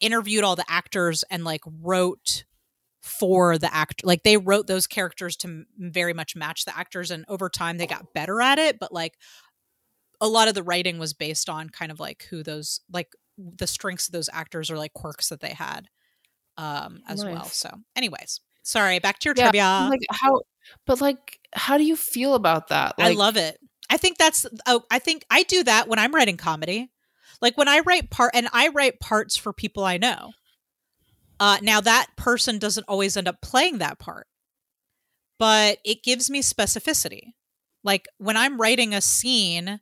interviewed 0.00 0.44
all 0.44 0.56
the 0.56 0.64
actors 0.68 1.24
and 1.30 1.44
like 1.44 1.60
wrote 1.66 2.44
for 3.08 3.58
the 3.58 3.72
actor 3.74 4.06
like 4.06 4.22
they 4.22 4.36
wrote 4.36 4.66
those 4.66 4.86
characters 4.86 5.36
to 5.36 5.64
very 5.78 6.12
much 6.12 6.36
match 6.36 6.64
the 6.64 6.76
actors 6.76 7.10
and 7.10 7.24
over 7.28 7.48
time 7.48 7.78
they 7.78 7.86
got 7.86 8.12
better 8.14 8.40
at 8.40 8.58
it 8.58 8.78
but 8.78 8.92
like 8.92 9.16
a 10.20 10.28
lot 10.28 10.48
of 10.48 10.54
the 10.54 10.62
writing 10.62 10.98
was 10.98 11.12
based 11.12 11.48
on 11.48 11.70
kind 11.70 11.90
of 11.90 12.00
like 12.00 12.26
who 12.30 12.42
those 12.42 12.80
like 12.92 13.08
the 13.38 13.66
strengths 13.66 14.08
of 14.08 14.12
those 14.12 14.28
actors 14.32 14.70
or 14.70 14.76
like 14.76 14.92
quirks 14.92 15.28
that 15.28 15.40
they 15.40 15.50
had 15.52 15.88
um 16.56 17.00
as 17.08 17.24
well 17.24 17.44
so 17.44 17.70
anyways 17.96 18.40
sorry 18.62 18.98
back 18.98 19.18
to 19.18 19.28
your 19.28 19.34
Yeah, 19.34 19.50
trivia 19.50 19.88
like 19.90 20.00
how 20.10 20.40
but 20.86 21.00
like 21.00 21.38
how 21.54 21.78
do 21.78 21.84
you 21.84 21.96
feel 21.96 22.34
about 22.34 22.68
that 22.68 22.94
I 22.98 23.12
love 23.12 23.36
it. 23.36 23.58
I 23.90 23.96
think 23.96 24.18
that's 24.18 24.46
oh, 24.66 24.82
I 24.90 24.98
think 24.98 25.24
I 25.30 25.42
do 25.44 25.64
that 25.64 25.88
when 25.88 25.98
I'm 25.98 26.14
writing 26.14 26.36
comedy. 26.36 26.90
Like 27.40 27.56
when 27.56 27.68
I 27.68 27.80
write 27.80 28.10
part 28.10 28.32
and 28.34 28.48
I 28.52 28.68
write 28.68 29.00
parts 29.00 29.36
for 29.36 29.52
people 29.52 29.84
I 29.84 29.96
know. 29.96 30.32
Uh 31.40 31.58
now 31.62 31.80
that 31.80 32.06
person 32.16 32.58
doesn't 32.58 32.88
always 32.88 33.16
end 33.16 33.28
up 33.28 33.40
playing 33.42 33.78
that 33.78 33.98
part. 33.98 34.26
But 35.38 35.78
it 35.84 36.02
gives 36.02 36.28
me 36.30 36.42
specificity. 36.42 37.32
Like 37.84 38.06
when 38.18 38.36
I'm 38.36 38.60
writing 38.60 38.92
a 38.92 39.00
scene, 39.00 39.80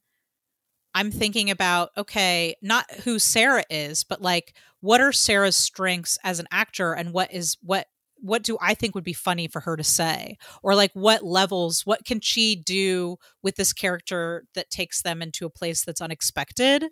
I'm 0.94 1.10
thinking 1.10 1.50
about 1.50 1.90
okay, 1.96 2.56
not 2.62 2.90
who 3.04 3.18
Sarah 3.18 3.64
is, 3.70 4.04
but 4.04 4.22
like 4.22 4.54
what 4.80 5.00
are 5.00 5.12
Sarah's 5.12 5.56
strengths 5.56 6.18
as 6.24 6.38
an 6.38 6.46
actor 6.50 6.92
and 6.92 7.12
what 7.12 7.32
is 7.32 7.56
what 7.62 7.86
what 8.20 8.42
do 8.42 8.56
I 8.60 8.74
think 8.74 8.94
would 8.94 9.04
be 9.04 9.12
funny 9.12 9.48
for 9.48 9.60
her 9.60 9.76
to 9.76 9.84
say? 9.84 10.38
Or 10.62 10.74
like 10.74 10.92
what 10.94 11.22
levels, 11.22 11.82
what 11.84 12.04
can 12.04 12.20
she 12.20 12.56
do 12.56 13.18
with 13.42 13.56
this 13.56 13.72
character 13.72 14.44
that 14.54 14.70
takes 14.70 15.02
them 15.02 15.22
into 15.22 15.46
a 15.46 15.50
place 15.50 15.84
that's 15.84 16.00
unexpected? 16.00 16.86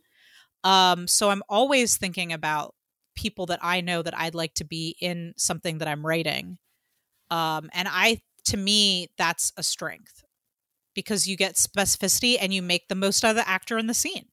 Um, 0.64 1.08
so 1.08 1.30
I'm 1.30 1.42
always 1.48 1.96
thinking 1.96 2.32
about 2.32 2.74
people 3.14 3.46
that 3.46 3.60
I 3.62 3.80
know 3.80 4.02
that 4.02 4.16
I'd 4.18 4.34
like 4.34 4.54
to 4.54 4.64
be 4.64 4.96
in 5.00 5.34
something 5.36 5.78
that 5.78 5.88
I'm 5.88 6.04
writing. 6.04 6.58
Um, 7.30 7.70
and 7.72 7.88
I 7.90 8.20
to 8.46 8.56
me, 8.56 9.10
that's 9.16 9.52
a 9.56 9.62
strength 9.62 10.22
because 10.94 11.26
you 11.26 11.36
get 11.36 11.54
specificity 11.54 12.36
and 12.38 12.52
you 12.52 12.62
make 12.62 12.88
the 12.88 12.94
most 12.94 13.24
out 13.24 13.30
of 13.30 13.36
the 13.36 13.48
actor 13.48 13.78
in 13.78 13.86
the 13.86 13.94
scene. 13.94 14.26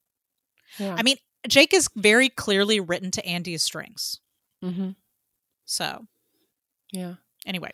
yeah. 0.77 0.95
I 0.97 1.03
mean, 1.03 1.15
Jake 1.47 1.73
is 1.73 1.89
very 1.95 2.29
clearly 2.29 2.79
written 2.79 3.09
to 3.11 3.25
Andy's 3.25 3.63
strings. 3.63 4.19
Mhm. 4.63 4.95
So 5.65 6.05
yeah 6.91 7.15
anyway, 7.45 7.71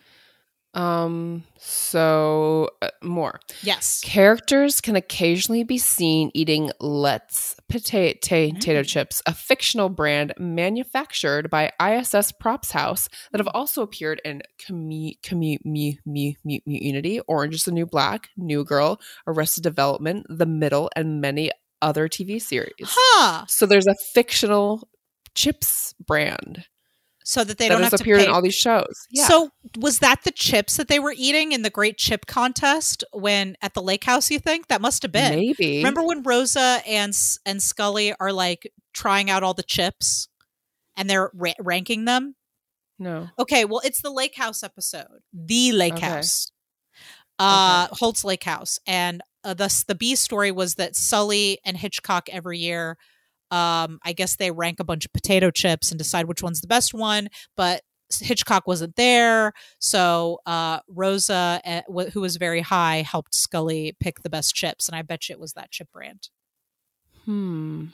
um 0.78 1.44
so 1.58 2.70
uh, 2.82 2.90
more 3.04 3.40
yes. 3.64 4.00
Characters 4.06 4.80
can 4.80 4.96
occasionally 4.96 5.64
be 5.64 5.78
seen 5.78 6.30
eating 6.34 6.72
Let's 6.80 7.56
potato, 7.68 8.18
potato 8.22 8.82
Mm. 8.82 8.88
chips, 8.88 9.22
a 9.26 9.34
fictional 9.34 9.90
brand 9.90 10.34
manufactured 10.38 11.50
by 11.50 11.72
ISS 11.82 12.32
Props 12.32 12.72
House 12.72 13.10
that 13.32 13.40
have 13.40 13.50
also 13.54 13.82
appeared 13.82 14.22
in 14.24 14.44
commu- 14.66 15.20
commu- 15.22 15.58
mu- 15.66 15.94
mu- 16.06 16.34
mu- 16.46 16.60
Unity, 16.66 17.20
Orange 17.28 17.56
is 17.56 17.64
the 17.64 17.72
New 17.72 17.86
Black, 17.88 18.30
New 18.38 18.64
Girl, 18.64 19.02
Arrested 19.26 19.64
Development, 19.64 20.26
The 20.30 20.46
Middle, 20.46 20.90
and 20.96 21.20
many 21.20 21.52
other 21.82 22.08
TV 22.08 22.40
series. 22.40 22.74
Huh. 22.84 23.46
So 23.48 23.66
there's 23.66 23.88
a 23.88 23.96
fictional 24.14 24.88
chips 25.36 25.94
brand 26.06 26.66
So 27.30 27.44
that 27.44 27.58
they 27.58 27.68
that 27.68 27.74
don't 27.74 27.84
have 27.84 27.92
to 27.92 28.02
appeared 28.02 28.20
pay. 28.20 28.26
in 28.28 28.32
all 28.32 28.42
these 28.42 28.56
shows. 28.56 29.06
Yeah. 29.12 29.26
So 29.28 29.50
was 29.78 30.00
that 30.00 30.24
the 30.24 30.32
chips 30.32 30.78
that 30.78 30.88
they 30.88 30.98
were 30.98 31.14
eating 31.14 31.52
in 31.52 31.62
the 31.62 31.70
Great 31.70 31.98
Chip 31.98 32.26
Contest 32.26 33.04
when 33.12 33.58
at 33.62 33.74
the 33.74 33.82
lake 33.82 34.06
house? 34.06 34.32
You 34.32 34.40
think 34.40 34.68
that 34.68 34.80
must 34.80 35.02
have 35.02 35.12
been? 35.12 35.36
maybe. 35.36 35.80
Remember 35.80 36.02
when 36.04 36.24
Rosa 36.24 36.82
and 36.88 37.12
and 37.46 37.62
Scully 37.62 38.14
are 38.18 38.32
like 38.32 38.72
trying 38.94 39.30
out 39.30 39.44
all 39.44 39.54
the 39.54 39.62
chips, 39.62 40.30
and 40.96 41.10
they're 41.10 41.30
ra- 41.34 41.52
ranking 41.60 42.06
them? 42.06 42.36
No. 42.98 43.28
Okay, 43.38 43.66
well, 43.66 43.82
it's 43.84 44.02
the 44.02 44.10
Lake 44.10 44.36
House 44.38 44.64
episode, 44.64 45.20
the 45.34 45.74
Lake 45.74 45.96
Okay. 45.96 46.06
House, 46.06 46.54
uh, 47.40 47.88
Holt's 47.92 48.24
Lake 48.24 48.46
House, 48.46 48.80
and 48.88 49.22
uh, 49.44 49.54
thus 49.54 49.84
the 49.84 49.96
B 49.96 50.16
story 50.16 50.54
was 50.54 50.76
that 50.76 50.96
Scully 50.96 51.60
and 51.66 51.76
Hitchcock 51.76 52.30
every 52.32 52.60
year, 52.60 52.98
um, 53.52 54.00
I 54.04 54.14
guess 54.14 54.36
they 54.36 54.52
rank 54.52 54.80
a 54.80 54.84
bunch 54.84 55.06
of 55.06 55.14
potato 55.14 55.52
chips 55.52 55.92
and 55.92 55.98
decide 55.98 56.26
which 56.28 56.44
one's 56.44 56.62
the 56.62 56.68
best 56.68 56.94
one, 56.94 57.30
but 57.56 57.82
Hitchcock 58.22 58.68
wasn't 58.68 58.96
there, 58.96 59.52
so 59.80 60.40
uh, 60.46 60.80
Rosa, 60.88 61.60
uh, 61.66 61.82
wh- 61.94 62.10
who 62.12 62.22
was 62.22 62.38
very 62.38 62.62
high, 62.62 63.02
helped 63.02 63.36
Scully 63.36 63.96
pick 64.00 64.22
the 64.22 64.30
best 64.30 64.56
chips, 64.56 64.88
and 64.88 64.96
I 64.96 65.02
bet 65.02 65.28
you 65.28 65.34
it 65.34 65.40
was 65.42 65.54
that 65.54 65.72
chip 65.72 65.90
brand. 65.92 66.30
Hmm. 67.26 67.86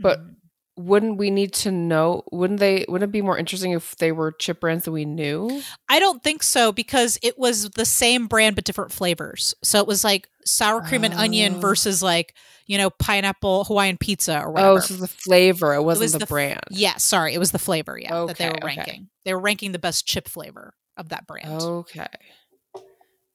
But 0.00 0.18
Hmm. 0.20 0.28
Wouldn't 0.76 1.18
we 1.18 1.30
need 1.30 1.52
to 1.52 1.70
know 1.70 2.22
wouldn't 2.32 2.58
they 2.58 2.86
wouldn't 2.88 3.10
it 3.10 3.12
be 3.12 3.20
more 3.20 3.36
interesting 3.36 3.72
if 3.72 3.94
they 3.96 4.10
were 4.10 4.32
chip 4.32 4.58
brands 4.60 4.84
that 4.86 4.92
we 4.92 5.04
knew 5.04 5.62
I 5.88 6.00
don't 6.00 6.22
think 6.22 6.42
so 6.42 6.72
because 6.72 7.18
it 7.22 7.38
was 7.38 7.68
the 7.70 7.84
same 7.84 8.26
brand 8.26 8.56
but 8.56 8.64
different 8.64 8.90
flavors. 8.90 9.54
So 9.62 9.78
it 9.80 9.86
was 9.86 10.02
like 10.02 10.28
sour 10.46 10.80
cream 10.80 11.04
and 11.04 11.12
onion 11.12 11.56
Oh. 11.56 11.60
versus 11.60 12.02
like, 12.02 12.34
you 12.66 12.78
know, 12.78 12.88
pineapple 12.88 13.64
Hawaiian 13.64 13.98
pizza 13.98 14.40
or 14.40 14.48
oh, 14.48 14.50
whatever. 14.52 14.70
oh 14.70 14.78
so 14.80 14.94
the 14.94 15.08
flavor 15.08 15.74
it 15.74 15.82
wasn't 15.82 16.04
was 16.04 16.12
the, 16.12 16.18
the 16.20 16.26
brand 16.26 16.60
yeah, 16.70 16.96
sorry, 16.96 17.34
it 17.34 17.38
was 17.38 17.52
the 17.52 17.58
flavor, 17.58 17.98
yeah, 17.98 18.24
that 18.24 18.38
they 18.38 18.46
Okay, 18.48 18.52
were 18.52 18.56
okay. 18.70 18.76
ranking. 18.78 19.08
They 19.26 19.34
were 19.34 19.40
ranking 19.40 19.72
the 19.72 19.78
best 19.78 20.06
chip 20.06 20.26
flavor 20.26 20.72
of 20.96 21.10
that 21.10 21.26
brand. 21.26 21.48
okay 21.60 22.06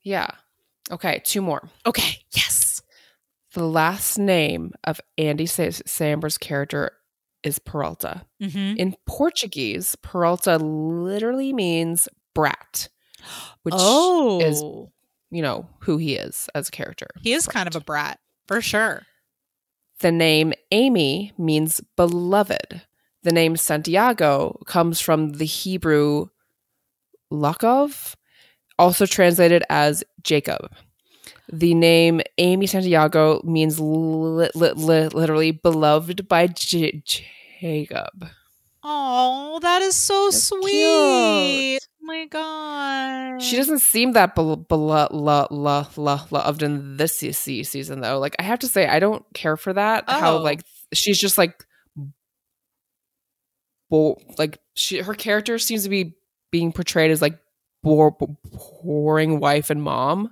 yeah 0.02 0.28
okay 0.90 1.20
two 1.24 1.42
more 1.42 1.68
Okay, 1.86 2.18
yes. 2.32 2.82
the 3.54 3.64
last 3.64 4.18
name 4.18 4.72
of 4.84 5.00
andy 5.16 5.46
Sa- 5.46 5.62
samberg's 5.86 6.38
character 6.38 6.92
is 7.42 7.58
peralta 7.58 8.24
hmm 8.40 8.74
in 8.76 8.96
portuguese 9.06 9.96
peralta 9.96 10.56
literally 10.56 11.52
means 11.52 12.08
brat 12.34 12.88
which 13.62 13.74
oh, 13.76 14.40
is 14.40 14.60
you 15.30 15.42
know 15.42 15.68
who 15.80 15.98
he 15.98 16.14
is 16.14 16.48
as 16.54 16.68
a 16.68 16.72
character 16.72 17.08
he 17.20 17.32
is 17.32 17.46
kind 17.46 17.66
of 17.66 17.76
a 17.76 17.80
brat 17.80 18.18
for 18.48 18.62
sure. 18.62 19.02
The 20.00 20.10
name 20.10 20.54
Amy 20.72 21.32
means 21.38 21.80
beloved. 21.96 22.82
The 23.22 23.32
name 23.32 23.56
Santiago 23.56 24.60
comes 24.66 25.00
from 25.00 25.34
the 25.34 25.44
Hebrew 25.44 26.28
Lakov, 27.32 28.14
also 28.78 29.04
translated 29.06 29.62
as 29.68 30.02
Jacob. 30.22 30.72
The 31.52 31.74
name 31.74 32.20
Amy 32.38 32.66
Santiago 32.66 33.40
means 33.44 33.78
li- 33.80 34.50
li- 34.54 34.72
li- 34.74 35.08
literally 35.08 35.50
beloved 35.52 36.28
by 36.28 36.46
J- 36.48 37.02
Jacob. 37.60 38.28
Oh, 38.82 39.58
that 39.62 39.82
is 39.82 39.96
so 39.96 40.26
That's 40.26 40.42
sweet. 40.44 40.70
cute. 40.70 41.82
Oh 42.02 42.06
my 42.06 42.26
god. 42.26 43.42
She 43.42 43.56
doesn't 43.56 43.80
seem 43.80 44.12
that 44.12 44.34
bel- 44.34 44.56
bel- 44.56 44.78
la- 44.78 45.08
la- 45.10 45.86
la- 45.96 46.26
loved 46.30 46.62
in 46.62 46.96
this 46.96 47.18
se- 47.18 47.32
se- 47.32 47.64
season, 47.64 48.00
though. 48.00 48.18
Like, 48.18 48.34
I 48.38 48.42
have 48.44 48.60
to 48.60 48.66
say, 48.68 48.86
I 48.86 48.98
don't 48.98 49.24
care 49.34 49.56
for 49.58 49.72
that. 49.74 50.04
How, 50.08 50.36
Oh. 50.38 50.42
like, 50.42 50.62
she's 50.94 51.18
just 51.18 51.36
like, 51.36 51.64
bo- 53.90 54.20
like, 54.38 54.58
she, 54.74 54.98
her 55.00 55.14
character 55.14 55.58
seems 55.58 55.82
to 55.84 55.88
be 55.88 56.14
being 56.50 56.72
portrayed 56.72 57.10
as 57.10 57.20
like 57.20 57.38
bore- 57.82 58.16
boring 58.82 59.40
wife 59.40 59.70
and 59.70 59.82
mom. 59.82 60.30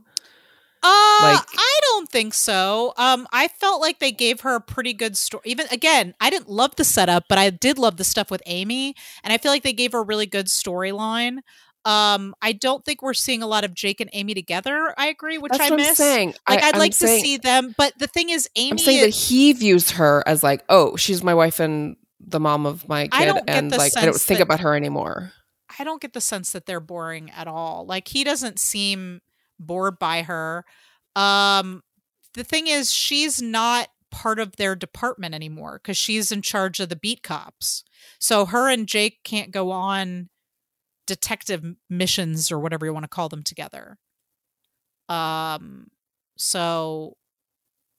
Uh, 0.86 1.18
Like- 1.22 1.46
I 1.58 1.80
don't 1.82 2.08
think 2.10 2.34
so. 2.34 2.92
Um, 2.96 3.26
I 3.32 3.48
felt 3.48 3.80
like 3.80 3.98
they 3.98 4.12
gave 4.12 4.40
her 4.42 4.54
a 4.54 4.60
pretty 4.60 4.92
good 4.92 5.16
story. 5.16 5.42
Even 5.46 5.66
again, 5.70 6.14
I 6.20 6.30
didn't 6.30 6.48
love 6.50 6.76
the 6.76 6.84
setup, 6.84 7.24
but 7.28 7.38
I 7.38 7.50
did 7.50 7.78
love 7.78 7.96
the 7.96 8.04
stuff 8.04 8.30
with 8.30 8.42
Amy, 8.46 8.94
and 9.24 9.32
I 9.32 9.38
feel 9.38 9.50
like 9.50 9.62
they 9.62 9.72
gave 9.72 9.92
her 9.92 10.00
a 10.00 10.04
really 10.04 10.26
good 10.26 10.46
storyline. 10.46 11.38
Um, 11.84 12.34
I 12.42 12.52
don't 12.52 12.84
think 12.84 13.00
we're 13.00 13.14
seeing 13.14 13.42
a 13.42 13.46
lot 13.46 13.64
of 13.64 13.72
Jake 13.72 14.00
and 14.00 14.10
Amy 14.12 14.34
together. 14.34 14.92
I 14.98 15.06
agree, 15.06 15.38
which 15.38 15.52
I 15.54 15.70
miss. 15.70 15.88
I'm 15.90 15.94
saying. 15.94 16.34
Like, 16.48 16.62
I, 16.62 16.68
I'd 16.68 16.74
I'm 16.74 16.80
like 16.80 16.94
saying- 16.94 17.22
to 17.22 17.26
see 17.28 17.36
them, 17.38 17.74
but 17.78 17.92
the 17.98 18.08
thing 18.08 18.28
is, 18.30 18.48
Amy. 18.56 18.72
I'm 18.72 18.78
saying 18.78 19.00
that 19.02 19.08
is- 19.08 19.28
he 19.28 19.52
views 19.52 19.92
her 19.92 20.22
as 20.26 20.42
like, 20.42 20.64
oh, 20.68 20.96
she's 20.96 21.22
my 21.22 21.34
wife 21.34 21.60
and 21.60 21.96
the 22.20 22.40
mom 22.40 22.66
of 22.66 22.88
my 22.88 23.06
kid, 23.08 23.42
and 23.46 23.70
like, 23.70 23.96
I 23.96 24.04
don't 24.04 24.20
think 24.20 24.38
that- 24.38 24.42
about 24.44 24.60
her 24.60 24.74
anymore. 24.74 25.32
I 25.78 25.84
don't 25.84 26.00
get 26.00 26.12
the 26.12 26.20
sense 26.20 26.52
that 26.52 26.66
they're 26.66 26.80
boring 26.80 27.30
at 27.30 27.46
all. 27.46 27.84
Like 27.86 28.08
he 28.08 28.24
doesn't 28.24 28.58
seem 28.58 29.20
bored 29.58 29.98
by 29.98 30.22
her. 30.22 30.64
Um 31.14 31.82
the 32.34 32.44
thing 32.44 32.66
is 32.66 32.92
she's 32.92 33.40
not 33.40 33.88
part 34.10 34.38
of 34.38 34.56
their 34.56 34.76
department 34.76 35.34
anymore 35.34 35.78
cuz 35.78 35.96
she's 35.96 36.30
in 36.32 36.42
charge 36.42 36.80
of 36.80 36.88
the 36.88 36.96
beat 36.96 37.22
cops. 37.22 37.84
So 38.18 38.46
her 38.46 38.68
and 38.68 38.86
Jake 38.86 39.22
can't 39.24 39.50
go 39.50 39.70
on 39.70 40.28
detective 41.06 41.64
missions 41.88 42.50
or 42.50 42.58
whatever 42.58 42.86
you 42.86 42.92
want 42.92 43.04
to 43.04 43.08
call 43.08 43.28
them 43.28 43.42
together. 43.42 43.98
Um 45.08 45.88
so 46.36 47.16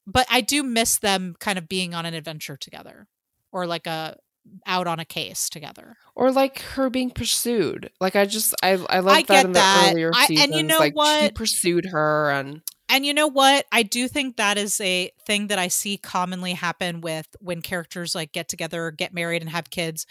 but 0.05 0.25
I 0.29 0.41
do 0.41 0.63
miss 0.63 0.97
them 0.97 1.35
kind 1.39 1.57
of 1.57 1.67
being 1.67 1.93
on 1.93 2.05
an 2.05 2.13
adventure 2.13 2.57
together 2.57 3.07
or 3.51 3.67
like 3.67 3.87
a 3.87 4.17
out 4.65 4.87
on 4.87 4.99
a 4.99 5.05
case 5.05 5.49
together. 5.49 5.95
or 6.15 6.31
like 6.31 6.59
her 6.61 6.89
being 6.89 7.11
pursued. 7.11 7.89
Like 8.01 8.15
I 8.15 8.25
just 8.25 8.53
I 8.63 8.71
I 8.89 8.99
love 8.99 9.27
that 9.27 9.45
in 9.45 9.51
the 9.51 9.59
that. 9.59 9.91
earlier 9.91 10.11
I- 10.13 10.27
and 10.39 10.53
you 10.53 10.63
know 10.63 10.79
like 10.79 10.95
what? 10.95 11.35
pursued 11.35 11.85
her 11.87 12.31
and 12.31 12.61
And 12.89 13.05
you 13.05 13.13
know 13.13 13.27
what? 13.27 13.65
I 13.71 13.83
do 13.83 14.07
think 14.07 14.37
that 14.37 14.57
is 14.57 14.79
a 14.81 15.11
thing 15.25 15.47
that 15.47 15.59
I 15.59 15.67
see 15.67 15.97
commonly 15.97 16.53
happen 16.53 17.01
with 17.01 17.27
when 17.39 17.61
characters 17.61 18.15
like 18.15 18.31
get 18.31 18.47
together, 18.49 18.91
get 18.91 19.13
married, 19.13 19.41
and 19.41 19.51
have 19.51 19.69
kids. 19.69 20.05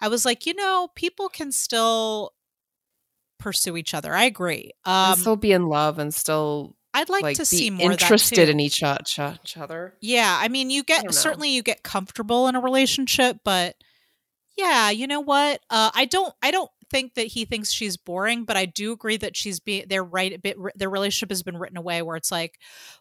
I 0.00 0.08
was 0.08 0.24
like, 0.24 0.46
you 0.46 0.54
know, 0.54 0.88
people 0.94 1.28
can 1.28 1.52
still 1.52 2.32
pursue 3.38 3.76
each 3.76 3.92
other. 3.94 4.14
I 4.14 4.24
agree. 4.24 4.70
Um, 4.84 5.18
still 5.18 5.36
be 5.36 5.52
in 5.52 5.66
love 5.68 5.98
and 5.98 6.14
still 6.14 6.74
I'd 6.94 7.08
like, 7.08 7.22
like, 7.22 7.36
to 7.38 7.44
see 7.46 7.70
more 7.70 7.90
interested 7.92 8.38
of 8.38 8.42
that 8.42 8.46
too. 8.46 8.50
in 8.52 8.60
each, 8.60 8.82
o- 8.82 8.96
ch- 9.04 9.18
each 9.42 9.56
other. 9.56 9.94
Yeah, 10.00 10.38
I 10.40 10.48
mean, 10.48 10.70
you 10.70 10.82
get 10.84 11.12
certainly 11.14 11.50
you 11.50 11.62
get 11.62 11.82
comfortable 11.82 12.48
in 12.48 12.54
a 12.54 12.60
relationship, 12.60 13.38
but 13.44 13.76
yeah, 14.58 14.90
you 14.90 15.06
know 15.06 15.20
what? 15.20 15.60
Uh, 15.70 15.90
I 15.94 16.04
don't, 16.04 16.34
I 16.42 16.50
don't 16.50 16.70
think 16.90 17.14
that 17.14 17.26
he 17.28 17.46
thinks 17.46 17.72
she's 17.72 17.96
boring, 17.96 18.44
but 18.44 18.56
I 18.58 18.66
do 18.66 18.92
agree 18.92 19.16
that 19.16 19.34
she's 19.36 19.60
being. 19.60 19.86
They're 19.88 20.04
right. 20.04 20.34
A 20.34 20.38
bit. 20.38 20.58
Their 20.76 20.90
relationship 20.90 21.30
has 21.30 21.42
been 21.42 21.56
written 21.56 21.78
away 21.78 22.02
where 22.02 22.16
it's 22.16 22.30
like, 22.30 22.58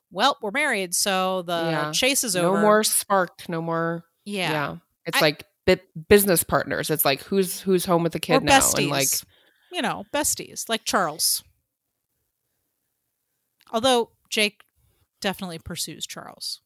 well, 0.09 0.37
we're 0.41 0.51
married, 0.51 0.95
so 0.95 1.41
the 1.41 1.51
Yeah. 1.53 1.91
chase 1.91 2.23
is 2.23 2.35
No 2.35 2.43
over. 2.49 2.57
No 2.57 2.61
more 2.61 2.83
spark. 2.85 3.49
No 3.49 3.61
more. 3.61 4.05
Yeah, 4.23 4.51
Yeah, 4.51 4.75
it's 5.05 5.17
I- 5.17 5.21
like 5.21 5.43
bi- 5.67 5.81
business 6.07 6.43
partners. 6.43 6.89
It's 6.89 7.03
like 7.03 7.21
who's 7.23 7.59
who's 7.59 7.83
home 7.83 8.03
with 8.03 8.13
the 8.13 8.19
kid 8.21 8.43
now, 8.43 8.59
besties. 8.59 8.77
and 8.83 8.89
like 8.89 9.07
you 9.73 9.81
know, 9.81 10.05
besties 10.13 10.69
like 10.69 10.85
Charles. 10.85 11.43
Although 13.71 14.11
Jake 14.29 14.61
definitely 15.21 15.59
pursues 15.59 16.05
Charles 16.05 16.61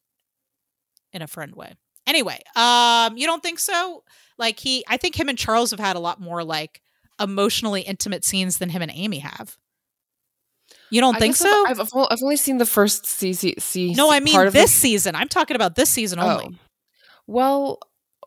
in 1.12 1.22
a 1.22 1.26
friend 1.26 1.54
way. 1.54 1.74
Anyway, 2.06 2.40
um, 2.54 3.16
you 3.16 3.26
don't 3.26 3.42
think 3.42 3.58
so? 3.58 4.04
Like 4.38 4.60
he, 4.60 4.84
I 4.88 4.96
think 4.96 5.18
him 5.18 5.28
and 5.28 5.38
Charles 5.38 5.70
have 5.70 5.80
had 5.80 5.96
a 5.96 6.00
lot 6.00 6.20
more 6.20 6.44
like 6.44 6.82
emotionally 7.20 7.82
intimate 7.82 8.24
scenes 8.24 8.58
than 8.58 8.68
him 8.68 8.82
and 8.82 8.92
Amy 8.94 9.18
have. 9.20 9.56
You 10.90 11.00
don't 11.00 11.16
I 11.16 11.18
think 11.18 11.36
so? 11.36 11.64
I've, 11.66 11.80
I've, 11.80 11.90
I've 11.94 12.22
only 12.22 12.36
seen 12.36 12.58
the 12.58 12.66
first 12.66 13.06
season. 13.06 13.54
C, 13.58 13.90
C 13.90 13.94
no, 13.94 14.10
I 14.10 14.20
mean 14.20 14.36
this 14.46 14.52
the- 14.52 14.66
season. 14.68 15.14
I'm 15.14 15.28
talking 15.28 15.56
about 15.56 15.74
this 15.74 15.90
season 15.90 16.18
only. 16.18 16.46
Oh. 16.50 16.54
Well, 17.26 17.78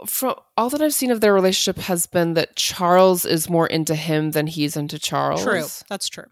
from 0.06 0.36
all 0.58 0.70
that 0.70 0.82
I've 0.82 0.94
seen 0.94 1.12
of 1.12 1.22
their 1.22 1.34
relationship 1.34 1.82
has 1.84 2.06
been 2.06 2.34
that 2.34 2.56
Charles 2.56 3.26
is 3.26 3.50
more 3.50 3.68
into 3.68 3.96
him 3.96 4.32
than 4.32 4.48
he's 4.48 4.76
into 4.76 5.00
Charles. 5.00 5.44
True, 5.44 5.66
that's 5.90 6.10
true. 6.10 6.26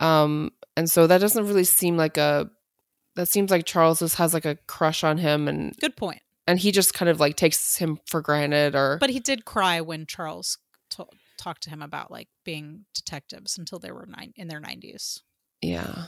Um, 0.00 0.52
and 0.76 0.90
so 0.90 1.06
that 1.06 1.20
doesn't 1.20 1.46
really 1.46 1.64
seem 1.64 1.96
like 1.96 2.16
a. 2.16 2.50
That 3.16 3.28
seems 3.28 3.50
like 3.50 3.64
Charles 3.64 4.00
just 4.00 4.16
has 4.16 4.34
like 4.34 4.44
a 4.44 4.56
crush 4.66 5.04
on 5.04 5.18
him, 5.18 5.46
and 5.46 5.76
Good 5.78 5.96
point. 5.96 6.20
and 6.48 6.58
he 6.58 6.72
just 6.72 6.94
kind 6.94 7.08
of 7.08 7.20
like 7.20 7.36
takes 7.36 7.76
him 7.76 8.00
for 8.06 8.20
granted, 8.20 8.74
or 8.74 8.98
But 9.00 9.10
he 9.10 9.20
did 9.20 9.44
cry 9.44 9.80
when 9.80 10.04
Charles 10.06 10.58
to- 10.90 11.06
talked 11.38 11.62
to 11.64 11.70
him 11.70 11.80
about 11.82 12.10
like 12.10 12.28
being 12.44 12.86
detectives 12.94 13.56
until 13.56 13.78
they 13.78 13.92
were 13.92 14.06
nine 14.06 14.32
in 14.36 14.48
their 14.48 14.58
nineties. 14.60 15.22
yeah, 15.62 16.06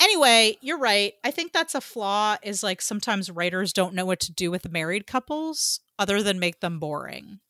Anyway, 0.00 0.56
you're 0.62 0.78
right. 0.78 1.12
I 1.22 1.30
think 1.30 1.52
that's 1.52 1.74
a 1.74 1.80
flaw. 1.82 2.36
Is 2.42 2.62
like 2.62 2.80
sometimes 2.80 3.30
writers 3.30 3.72
don't 3.74 3.94
know 3.94 4.06
what 4.06 4.20
to 4.20 4.32
do 4.32 4.50
with 4.50 4.70
married 4.72 5.06
couples 5.06 5.80
other 5.98 6.22
than 6.22 6.38
make 6.38 6.60
them 6.60 6.78
boring. 6.80 7.40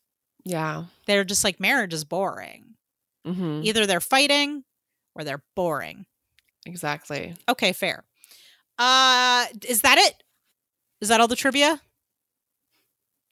yeah, 0.45 0.85
They're 1.07 1.23
just 1.25 1.45
like 1.45 1.61
marriage 1.61 1.95
is 1.95 2.05
boring. 2.05 2.75
hmm 3.25 3.61
Either 3.63 3.87
they're 3.87 4.01
fighting 4.01 4.65
or 5.15 5.23
they're 5.25 5.45
boring. 5.55 6.07
Exactly. 6.69 7.35
Okay, 7.49 7.73
fair. 7.73 8.05
Uh, 8.79 9.47
is 9.67 9.81
that 9.83 9.99
it? 9.99 10.15
Is 11.01 11.09
that 11.09 11.21
all 11.21 11.29
the 11.29 11.37
trivia? 11.37 11.81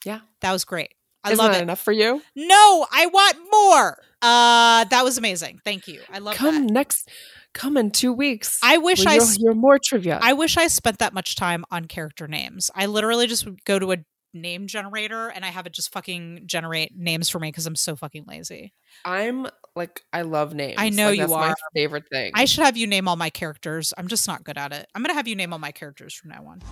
Yeah. 0.04 0.20
that 0.40 0.52
was 0.52 0.64
great. 0.64 0.94
I 1.24 1.32
Isn't 1.32 1.44
love 1.44 1.52
that 1.52 1.60
it. 1.60 1.64
enough 1.64 1.80
for 1.80 1.92
you? 1.92 2.22
No, 2.36 2.86
I 2.92 3.06
want 3.06 3.36
more. 3.50 3.98
Uh, 4.22 4.84
that 4.84 5.02
was 5.02 5.18
amazing. 5.18 5.60
Thank 5.64 5.88
you. 5.88 6.00
I 6.12 6.18
love 6.18 6.36
Come 6.36 6.66
that. 6.66 6.72
next. 6.72 7.08
Come 7.54 7.76
in 7.76 7.90
two 7.90 8.12
weeks. 8.12 8.60
I 8.62 8.78
wish 8.78 9.04
I 9.06 9.14
hear 9.14 9.54
more 9.54 9.78
trivia. 9.82 10.18
I 10.22 10.34
wish 10.34 10.56
I 10.56 10.68
spent 10.68 10.98
that 10.98 11.12
much 11.14 11.34
time 11.36 11.64
on 11.70 11.86
character 11.86 12.28
names. 12.28 12.70
I 12.74 12.86
literally 12.86 13.26
just 13.26 13.44
would 13.46 13.64
go 13.64 13.78
to 13.78 13.92
a 13.92 13.96
name 14.36 14.66
generator 14.66 15.28
and 15.28 15.44
I 15.44 15.48
have 15.48 15.66
it 15.66 15.72
just 15.72 15.92
fucking 15.92 16.42
generate 16.46 16.96
names 16.96 17.28
for 17.28 17.38
me 17.38 17.48
because 17.48 17.66
I'm 17.66 17.76
so 17.76 17.96
fucking 17.96 18.24
lazy. 18.28 18.72
I'm 19.04 19.46
like 19.74 20.02
I 20.12 20.22
love 20.22 20.54
names. 20.54 20.76
I 20.78 20.90
know 20.90 21.06
Like, 21.08 21.16
you 21.16 21.22
that's 21.22 21.32
My 21.32 21.48
are. 21.50 21.56
favorite 21.74 22.04
thing. 22.10 22.32
I 22.34 22.44
should 22.44 22.64
have 22.64 22.76
you 22.76 22.86
name 22.86 23.08
all 23.08 23.16
my 23.16 23.30
characters. 23.30 23.92
I'm 23.98 24.08
just 24.08 24.26
not 24.28 24.44
good 24.44 24.56
at 24.58 24.72
it. 24.72 24.86
I'm 24.94 25.02
gonna 25.02 25.14
have 25.14 25.28
you 25.28 25.36
name 25.36 25.52
all 25.52 25.58
my 25.58 25.72
characters 25.72 26.14
from 26.14 26.30
now 26.30 26.46
on. 26.46 26.62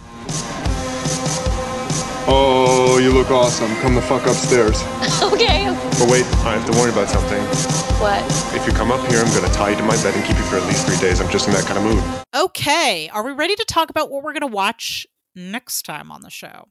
Oh, 2.27 2.99
you 3.03 3.13
look 3.13 3.31
awesome. 3.31 3.75
Come 3.83 3.95
the 3.95 4.01
fuck 4.03 4.27
upstairs. 4.27 4.83
Okay. 5.25 5.65
But 5.99 6.11
wait, 6.11 6.25
I 6.45 6.53
have 6.59 6.67
to 6.67 6.73
warn 6.77 6.89
you 6.89 6.95
about 6.95 7.09
something. 7.09 7.41
What? 8.01 8.23
If 8.55 8.67
you 8.67 8.73
come 8.73 8.91
up 8.93 9.05
here, 9.11 9.21
I'm 9.21 9.33
gonna 9.35 9.53
tie 9.53 9.71
you 9.71 9.77
to 9.77 9.83
my 9.83 9.97
bed 10.03 10.15
and 10.15 10.25
keep 10.25 10.37
you 10.37 10.43
for 10.45 10.57
at 10.57 10.67
least 10.67 10.87
three 10.87 10.97
days. 10.99 11.21
I'm 11.21 11.31
just 11.31 11.47
in 11.49 11.55
that 11.55 11.65
kind 11.65 11.79
of 11.79 11.85
mood. 11.85 12.03
Okay, 12.35 13.09
are 13.11 13.25
we 13.25 13.33
ready 13.33 13.55
to 13.57 13.65
talk 13.65 13.91
about 13.91 14.11
what 14.11 14.23
we're 14.23 14.33
gonna 14.33 14.47
watch 14.47 15.07
next 15.35 15.83
time 15.83 16.11
on 16.11 16.21
the 16.21 16.31
show? 16.31 16.69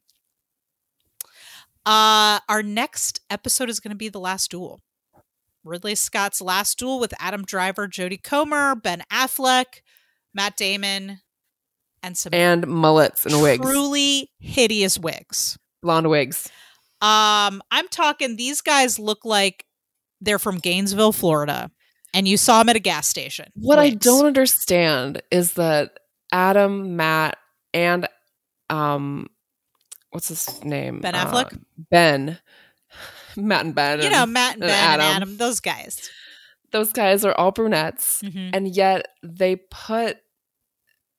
Uh, 1.85 2.39
our 2.47 2.63
next 2.63 3.21
episode 3.29 3.69
is 3.69 3.79
gonna 3.79 3.95
be 3.95 4.09
The 4.09 4.19
Last 4.19 4.51
Duel. 4.51 4.81
Ridley 5.63 5.95
Scott's 5.95 6.41
Last 6.41 6.77
Duel 6.77 6.99
with 6.99 7.13
Adam 7.19 7.43
Driver, 7.45 7.87
Jodie 7.87 8.21
Comer, 8.21 8.75
Ben 8.75 9.03
Affleck, 9.11 9.81
Matt 10.33 10.57
Damon, 10.57 11.19
and 12.01 12.17
some 12.17 12.33
and 12.33 12.67
mullets 12.67 13.25
and 13.25 13.41
wigs, 13.41 13.65
truly 13.65 14.29
hideous 14.39 14.99
wigs. 14.99 15.57
blonde 15.81 16.09
wigs. 16.09 16.49
Um, 17.01 17.61
I'm 17.71 17.87
talking 17.89 18.35
these 18.35 18.61
guys 18.61 18.97
look 18.99 19.25
like 19.25 19.65
they're 20.21 20.39
from 20.39 20.59
Gainesville, 20.59 21.11
Florida, 21.11 21.69
and 22.13 22.27
you 22.27 22.37
saw 22.37 22.59
them 22.59 22.69
at 22.69 22.75
a 22.75 22.79
gas 22.79 23.07
station. 23.07 23.49
What 23.55 23.79
I 23.79 23.89
don't 23.89 24.25
understand 24.25 25.21
is 25.31 25.53
that 25.53 25.97
Adam, 26.31 26.95
Matt, 26.95 27.37
and 27.73 28.07
um, 28.69 29.27
what's 30.13 30.29
his 30.29 30.63
name? 30.63 31.01
Ben 31.01 31.13
Uh, 31.15 31.25
Affleck? 31.25 31.59
ben, 31.91 32.39
Matt 33.35 33.65
and 33.65 33.75
Ben. 33.75 33.99
you 33.99 34.05
and 34.05 34.13
know, 34.13 34.25
Matt 34.25 34.55
and 34.55 34.63
and 34.63 34.69
Ben 34.69 34.79
and 34.93 35.01
Adam. 35.01 35.15
Adam, 35.15 35.37
those 35.37 35.59
guys. 35.59 36.09
those 36.71 36.91
guys 36.93 37.23
are 37.25 37.33
all 37.33 37.51
brunettes, 37.51 38.21
Mhm. 38.23 38.51
and 38.53 38.75
yet 38.75 39.07
they 39.21 39.55
put 39.57 40.17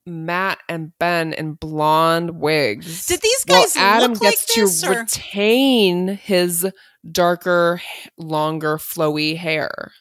Matt 0.06 0.58
and 0.68 0.92
Ben 0.98 1.32
in 1.32 1.54
blonde 1.54 2.38
wigs. 2.40 3.06
Did 3.06 3.20
these 3.22 3.44
Well, 3.48 3.62
guys 3.62 3.76
Adam 3.76 4.12
gets 4.12 4.22
like 4.24 4.38
this? 4.54 4.80
to 4.82 4.88
or- 4.90 4.98
retain 5.00 6.08
his 6.08 6.66
darker, 7.10 7.80
longer, 8.18 8.76
flowy 8.78 9.36
hair. 9.36 9.92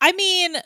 I 0.00 0.12
mean, 0.12 0.56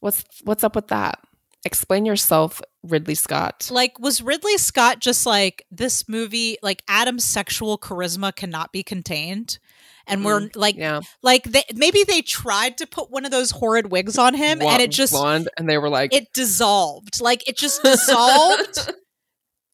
What's 0.00 0.24
what's 0.44 0.64
up 0.64 0.74
with 0.74 0.88
that? 0.88 1.18
Explain 1.64 2.06
yourself, 2.06 2.62
Ridley 2.82 3.14
Scott. 3.14 3.68
like, 3.70 3.98
was 3.98 4.22
Ridley 4.22 4.56
Scott 4.56 4.98
just 5.00 5.26
like 5.26 5.66
this 5.70 6.08
movie? 6.08 6.56
Like, 6.62 6.82
Adam's 6.88 7.24
sexual 7.24 7.76
charisma 7.76 8.34
cannot 8.34 8.72
be 8.72 8.82
contained, 8.82 9.58
and 10.06 10.24
we're 10.24 10.48
like, 10.54 10.76
Yeah, 10.76 11.00
like 11.22 11.44
they, 11.44 11.62
maybe 11.74 12.02
they 12.02 12.22
tried 12.22 12.78
to 12.78 12.86
put 12.86 13.10
one 13.10 13.26
of 13.26 13.30
those 13.30 13.50
horrid 13.50 13.90
wigs 13.92 14.16
on 14.16 14.34
him, 14.34 14.62
and 14.62 14.80
it 14.80 14.90
just 14.90 15.12
blonde, 15.12 15.50
and 15.58 15.68
they 15.68 15.76
were 15.76 15.90
like, 15.90 16.14
it 16.14 16.32
dissolved. 16.32 17.20
Like 17.20 17.46
it 17.46 17.58
just 17.58 17.82
dissolved 17.84 18.92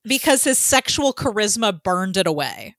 because 0.05 0.43
his 0.45 0.59
sexual 0.59 1.15
charisma 1.15 1.81
burned 1.83 2.17
it 2.17 2.27
away. 2.27 2.75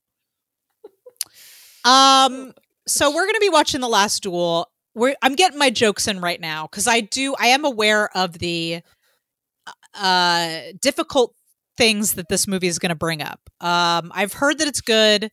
Um 1.86 2.54
so 2.86 3.10
we're 3.10 3.24
going 3.26 3.34
to 3.36 3.40
be 3.42 3.50
watching 3.50 3.82
The 3.82 3.88
Last 3.90 4.24
Duel. 4.24 4.70
We're 4.96 5.16
I'm 5.22 5.36
getting 5.36 5.60
my 5.60 5.70
jokes 5.70 6.08
in 6.08 6.20
right 6.22 6.40
now 6.40 6.68
cuz 6.68 6.88
I 6.88 7.02
do 7.02 7.36
I 7.40 7.48
am 7.48 7.66
aware 7.66 8.16
of 8.16 8.40
the 8.40 8.82
uh 9.98 10.74
difficult 10.82 11.34
things 11.78 12.14
that 12.14 12.30
this 12.30 12.48
movie 12.48 12.68
is 12.68 12.80
going 12.80 12.90
to 12.90 12.96
bring 12.96 13.22
up. 13.22 13.40
Um 13.62 14.12
I've 14.14 14.34
heard 14.34 14.58
that 14.60 14.68
it's 14.68 14.82
good 14.82 15.30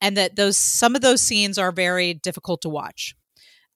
and 0.00 0.16
that 0.16 0.36
those 0.36 0.56
some 0.56 0.94
of 0.94 1.02
those 1.02 1.20
scenes 1.20 1.58
are 1.58 1.72
very 1.72 2.14
difficult 2.14 2.62
to 2.62 2.68
watch. 2.68 3.14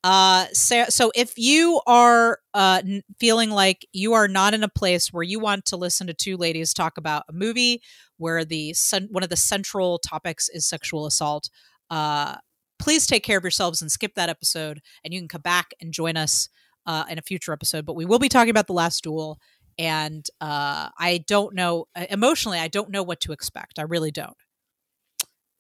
Uh, 0.05 0.47
so, 0.53 0.85
so 0.89 1.11
if 1.15 1.37
you 1.37 1.81
are 1.87 2.39
uh, 2.55 2.83
feeling 3.19 3.51
like 3.51 3.87
you 3.93 4.13
are 4.13 4.29
not 4.29 4.55
in 4.55 4.63
a 4.63 4.69
place 4.69 5.13
where 5.13 5.25
you 5.25 5.41
want 5.41 5.65
to 5.67 5.77
listen 5.77 6.07
to 6.07 6.15
two 6.15 6.37
ladies 6.37 6.73
talk 6.73 6.97
about 6.97 7.25
a 7.29 7.33
movie 7.33 7.83
where 8.17 8.45
the 8.45 8.75
one 9.11 9.23
of 9.23 9.29
the 9.29 9.37
central 9.37 9.99
topics 9.99 10.49
is 10.49 10.69
sexual 10.69 11.07
assault, 11.07 11.51
uh, 11.91 12.37
please 12.79 13.07
take 13.07 13.25
care 13.25 13.39
of 13.39 13.45
yourselves 13.45 13.83
and 13.83 13.91
skip 13.91 14.15
that 14.15 14.29
episode, 14.29 14.81
and 15.05 15.13
you 15.13 15.21
can 15.21 15.29
come 15.29 15.43
back 15.43 15.73
and 15.81 15.93
join 15.93 16.17
us 16.17 16.49
uh, 16.87 17.05
in 17.11 17.19
a 17.19 17.23
future 17.23 17.53
episode. 17.53 17.85
But 17.85 17.97
we 17.97 18.05
will 18.05 18.21
be 18.21 18.29
talking 18.29 18.51
about 18.51 18.69
the 18.69 18.73
last 18.73 19.03
duel, 19.03 19.39
and 19.79 20.27
uh, 20.41 20.89
I 20.99 21.25
don't 21.27 21.55
know 21.55 21.87
emotionally, 22.11 22.59
I 22.59 22.69
don't 22.69 22.91
know 22.91 23.03
what 23.03 23.21
to 23.21 23.33
expect. 23.33 23.79
I 23.79 23.83
really 23.83 24.11
don't. 24.11 24.37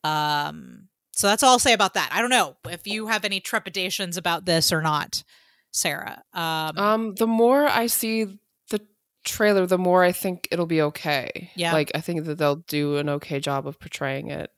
Um, 0.04 0.88
so 1.12 1.26
that's 1.26 1.42
all 1.42 1.52
I'll 1.52 1.58
say 1.58 1.72
about 1.72 1.94
that. 1.94 2.10
I 2.12 2.20
don't 2.20 2.30
know 2.30 2.56
if 2.68 2.86
you 2.86 3.08
have 3.08 3.24
any 3.24 3.40
trepidations 3.40 4.16
about 4.16 4.44
this 4.44 4.72
or 4.72 4.82
not, 4.82 5.24
Sarah. 5.72 6.22
Um, 6.32 6.78
um, 6.78 7.14
the 7.14 7.26
more 7.26 7.66
I 7.66 7.86
see 7.86 8.38
the 8.70 8.80
trailer, 9.24 9.66
the 9.66 9.78
more 9.78 10.04
I 10.04 10.12
think 10.12 10.48
it'll 10.50 10.66
be 10.66 10.82
okay. 10.82 11.50
Yeah. 11.56 11.72
like 11.72 11.90
I 11.94 12.00
think 12.00 12.24
that 12.24 12.38
they'll 12.38 12.62
do 12.68 12.96
an 12.96 13.08
okay 13.08 13.40
job 13.40 13.66
of 13.66 13.80
portraying 13.80 14.30
it. 14.30 14.50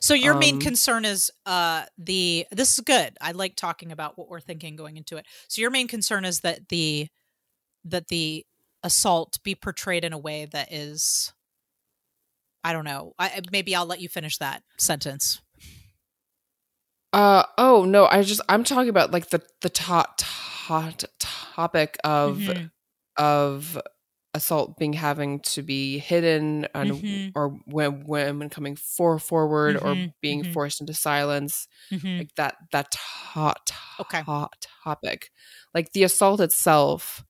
so 0.00 0.14
your 0.14 0.34
main 0.34 0.54
um, 0.54 0.60
concern 0.60 1.04
is 1.04 1.30
uh 1.46 1.84
the 1.98 2.46
this 2.50 2.78
is 2.78 2.80
good. 2.80 3.16
I 3.20 3.32
like 3.32 3.56
talking 3.56 3.92
about 3.92 4.18
what 4.18 4.28
we're 4.28 4.40
thinking 4.40 4.76
going 4.76 4.96
into 4.96 5.16
it. 5.16 5.26
So 5.48 5.60
your 5.60 5.70
main 5.70 5.88
concern 5.88 6.24
is 6.24 6.40
that 6.40 6.68
the 6.68 7.08
that 7.84 8.08
the 8.08 8.46
assault 8.82 9.38
be 9.44 9.54
portrayed 9.54 10.04
in 10.04 10.12
a 10.12 10.18
way 10.18 10.46
that 10.46 10.72
is 10.72 11.32
I 12.64 12.72
don't 12.72 12.84
know. 12.84 13.14
I, 13.18 13.40
maybe 13.52 13.74
I'll 13.74 13.86
let 13.86 14.00
you 14.00 14.08
finish 14.08 14.38
that 14.38 14.62
sentence. 14.78 15.40
Uh 17.12 17.44
oh 17.56 17.84
no, 17.84 18.06
I 18.06 18.22
just 18.22 18.40
I'm 18.48 18.64
talking 18.64 18.90
about 18.90 19.12
like 19.12 19.30
the 19.30 19.42
the 19.62 19.70
top 19.70 20.14
top 20.18 21.00
topic 21.18 21.96
of 22.04 22.48
Mhm. 22.48 22.70
of 23.18 23.78
assault 24.34 24.78
being 24.78 24.94
having 24.94 25.40
to 25.40 25.62
be 25.62 25.98
hidden 25.98 26.66
and 26.74 27.02
Mhm. 27.02 27.34
or 27.34 27.50
when 27.66 28.04
women 28.06 28.50
coming 28.50 28.76
for 28.76 29.18
forward 29.18 29.78
or 29.78 29.96
Mhm, 29.96 30.12
being 30.22 30.42
mhm. 30.42 30.44
forced 30.44 30.80
into 30.80 30.94
silence 30.94 31.68
Mhm. 31.90 32.20
like 32.20 32.34
that 32.36 32.56
that 32.72 32.94
hot 32.96 33.70
Okay. 33.98 34.24
hot 34.26 34.66
topic 34.84 35.30
like 35.74 35.92
the 35.92 36.04
assault 36.04 36.40
itself 36.40 37.24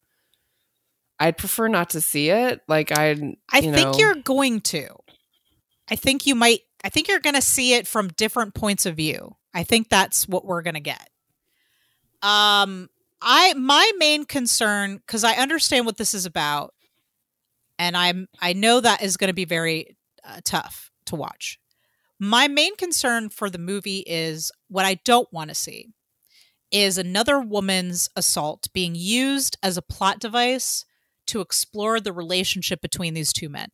i'd 1.21 1.37
prefer 1.37 1.69
not 1.69 1.91
to 1.91 2.01
see 2.01 2.31
it 2.31 2.61
like 2.69 2.91
i 2.93 3.11
I 3.51 3.61
think 3.61 3.77
know, 3.77 3.95
you're 3.99 4.15
going 4.15 4.61
to. 4.61 4.89
I 5.91 5.97
think 5.97 6.27
you 6.27 6.35
might. 6.35 6.61
I 6.85 6.91
think 6.91 7.09
you're 7.09 7.19
going 7.19 7.35
to 7.35 7.43
see 7.43 7.75
it 7.75 7.87
from 7.87 8.09
different 8.09 8.55
points 8.55 8.87
of 8.87 8.97
view. 8.97 9.37
I 9.55 9.65
think 9.65 9.89
that's 9.89 10.29
what 10.29 10.45
we're 10.45 10.63
going 10.63 10.75
to 10.75 10.81
get. 10.81 11.09
Um, 12.23 12.89
I 13.21 13.55
my 13.55 13.91
main 13.99 14.25
concern 14.25 14.99
because 14.99 15.25
I 15.25 15.35
understand 15.35 15.87
what 15.87 15.97
this 15.97 16.15
is 16.15 16.27
about, 16.27 16.75
and 17.79 17.97
I'm 17.97 18.29
I 18.41 18.53
know 18.53 18.81
that 18.81 19.03
is 19.03 19.17
going 19.17 19.29
to 19.29 19.35
be 19.35 19.45
very 19.45 19.97
uh, 20.25 20.41
tough 20.45 20.91
to 21.07 21.17
watch. 21.17 21.59
My 22.21 22.49
main 22.49 22.77
concern 22.77 23.29
for 23.29 23.49
the 23.49 23.59
movie 23.59 24.05
is 24.07 24.51
what 24.69 24.85
I 24.85 24.95
don't 25.05 25.33
want 25.33 25.51
to 25.51 25.55
see 25.55 25.89
is 26.71 26.99
another 26.99 27.41
woman's 27.41 28.11
assault 28.15 28.69
being 28.75 28.95
used 28.95 29.57
as 29.63 29.79
a 29.79 29.83
plot 29.83 30.19
device 30.19 30.85
to 31.29 31.41
explore 31.41 32.01
the 32.01 32.13
relationship 32.13 32.81
between 32.81 33.15
these 33.15 33.33
two 33.33 33.49
men. 33.49 33.69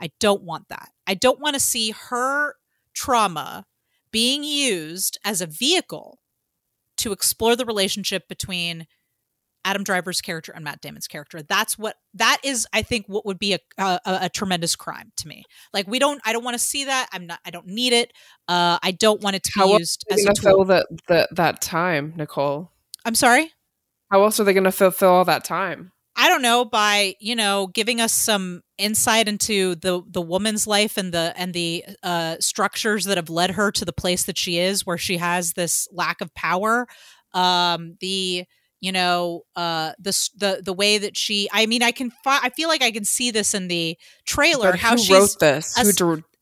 I 0.00 0.10
don't 0.20 0.42
want 0.42 0.68
that. 0.68 0.90
I 1.06 1.14
don't 1.14 1.40
want 1.40 1.54
to 1.54 1.60
see 1.60 1.90
her 2.08 2.54
trauma 2.94 3.66
being 4.10 4.44
used 4.44 5.18
as 5.24 5.40
a 5.40 5.46
vehicle 5.46 6.20
to 6.98 7.12
explore 7.12 7.56
the 7.56 7.64
relationship 7.64 8.28
between 8.28 8.86
Adam 9.64 9.84
Driver's 9.84 10.20
character 10.20 10.52
and 10.52 10.64
Matt 10.64 10.80
Damon's 10.80 11.06
character. 11.08 11.42
That's 11.42 11.76
what 11.78 11.96
that 12.14 12.38
is. 12.42 12.66
I 12.72 12.82
think 12.82 13.06
what 13.06 13.26
would 13.26 13.38
be 13.38 13.54
a 13.54 13.58
a, 13.76 14.00
a 14.04 14.30
tremendous 14.30 14.76
crime 14.76 15.12
to 15.16 15.28
me. 15.28 15.44
Like 15.74 15.86
we 15.86 15.98
don't. 15.98 16.20
I 16.24 16.32
don't 16.32 16.44
want 16.44 16.54
to 16.54 16.62
see 16.62 16.84
that. 16.84 17.08
I'm 17.12 17.26
not. 17.26 17.40
I 17.44 17.50
don't 17.50 17.66
need 17.66 17.92
it. 17.92 18.12
Uh, 18.46 18.78
I 18.82 18.92
don't 18.92 19.20
want 19.20 19.36
it 19.36 19.42
to 19.44 19.52
be 19.54 19.60
how 19.60 19.72
else 19.72 19.80
used 19.80 20.04
as 20.10 20.24
a 20.24 20.34
fill 20.40 20.56
tool. 20.58 20.64
that 20.66 20.86
that 21.08 21.28
that 21.34 21.60
time 21.60 22.14
nicole 22.16 22.70
I'm 23.04 23.14
sorry. 23.14 23.52
how 24.10 24.22
else 24.22 24.40
are 24.40 24.44
they 24.44 24.54
gonna 24.54 24.72
fulfill 24.72 25.10
all 25.10 25.24
that 25.26 25.44
time 25.44 25.92
I 26.20 26.26
don't 26.28 26.42
know 26.42 26.64
by 26.64 27.14
you 27.20 27.36
know 27.36 27.68
giving 27.68 28.00
us 28.00 28.12
some 28.12 28.62
insight 28.76 29.28
into 29.28 29.76
the 29.76 30.02
the 30.06 30.20
woman's 30.20 30.66
life 30.66 30.96
and 30.98 31.14
the 31.14 31.32
and 31.36 31.54
the 31.54 31.84
uh, 32.02 32.36
structures 32.40 33.04
that 33.04 33.16
have 33.16 33.30
led 33.30 33.52
her 33.52 33.70
to 33.70 33.84
the 33.84 33.92
place 33.92 34.24
that 34.24 34.36
she 34.36 34.58
is, 34.58 34.84
where 34.84 34.98
she 34.98 35.18
has 35.18 35.52
this 35.52 35.86
lack 35.92 36.20
of 36.20 36.34
power. 36.34 36.88
Um, 37.34 37.96
the 38.00 38.44
you 38.80 38.92
know 38.92 39.42
uh 39.54 39.92
the 40.00 40.28
the 40.36 40.62
the 40.64 40.72
way 40.72 40.98
that 40.98 41.16
she. 41.16 41.48
I 41.52 41.66
mean, 41.66 41.82
I 41.84 41.92
can. 41.92 42.10
Fi- 42.24 42.40
I 42.42 42.50
feel 42.50 42.68
like 42.68 42.82
I 42.82 42.90
can 42.90 43.04
see 43.04 43.30
this 43.30 43.54
in 43.54 43.68
the 43.68 43.96
trailer. 44.26 44.72
But 44.72 44.80
how 44.80 44.96
she 44.96 45.14
wrote 45.14 45.38
this 45.38 45.78
who 45.78 45.84
as- 45.90 45.96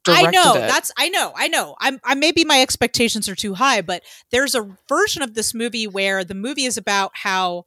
I 0.08 0.22
know 0.30 0.54
it 0.54 0.68
that's 0.68 0.92
I 0.96 1.08
know 1.10 1.32
I 1.36 1.48
know 1.48 1.76
I'm 1.80 1.98
I 2.04 2.14
maybe 2.14 2.44
my 2.44 2.62
expectations 2.62 3.28
are 3.28 3.34
too 3.34 3.54
high, 3.54 3.82
but 3.82 4.02
there's 4.30 4.54
a 4.54 4.66
version 4.88 5.20
of 5.20 5.34
this 5.34 5.52
movie 5.52 5.86
where 5.86 6.24
the 6.24 6.34
movie 6.34 6.64
is 6.64 6.78
about 6.78 7.10
how 7.14 7.64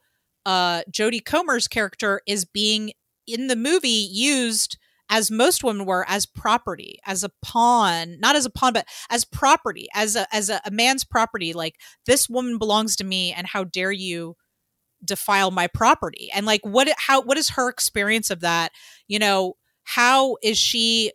uh 0.50 0.82
Jodie 0.90 1.24
Comer's 1.24 1.68
character 1.68 2.20
is 2.26 2.44
being 2.44 2.92
in 3.26 3.46
the 3.46 3.54
movie 3.54 4.08
used 4.10 4.76
as 5.08 5.30
most 5.30 5.62
women 5.62 5.86
were 5.86 6.04
as 6.08 6.26
property, 6.26 6.98
as 7.06 7.22
a 7.22 7.30
pawn, 7.42 8.18
not 8.20 8.34
as 8.34 8.46
a 8.46 8.50
pawn, 8.50 8.72
but 8.72 8.86
as 9.10 9.24
property, 9.24 9.86
as 9.94 10.16
a 10.16 10.26
as 10.34 10.50
a, 10.50 10.60
a 10.64 10.72
man's 10.72 11.04
property. 11.04 11.52
Like 11.52 11.76
this 12.06 12.28
woman 12.28 12.58
belongs 12.58 12.96
to 12.96 13.04
me, 13.04 13.32
and 13.32 13.46
how 13.46 13.62
dare 13.62 13.92
you 13.92 14.36
defile 15.04 15.52
my 15.52 15.68
property? 15.68 16.30
And 16.34 16.46
like 16.46 16.62
what 16.64 16.88
how 16.96 17.22
what 17.22 17.38
is 17.38 17.50
her 17.50 17.68
experience 17.68 18.30
of 18.30 18.40
that? 18.40 18.72
You 19.06 19.20
know, 19.20 19.54
how 19.84 20.36
is 20.42 20.58
she 20.58 21.12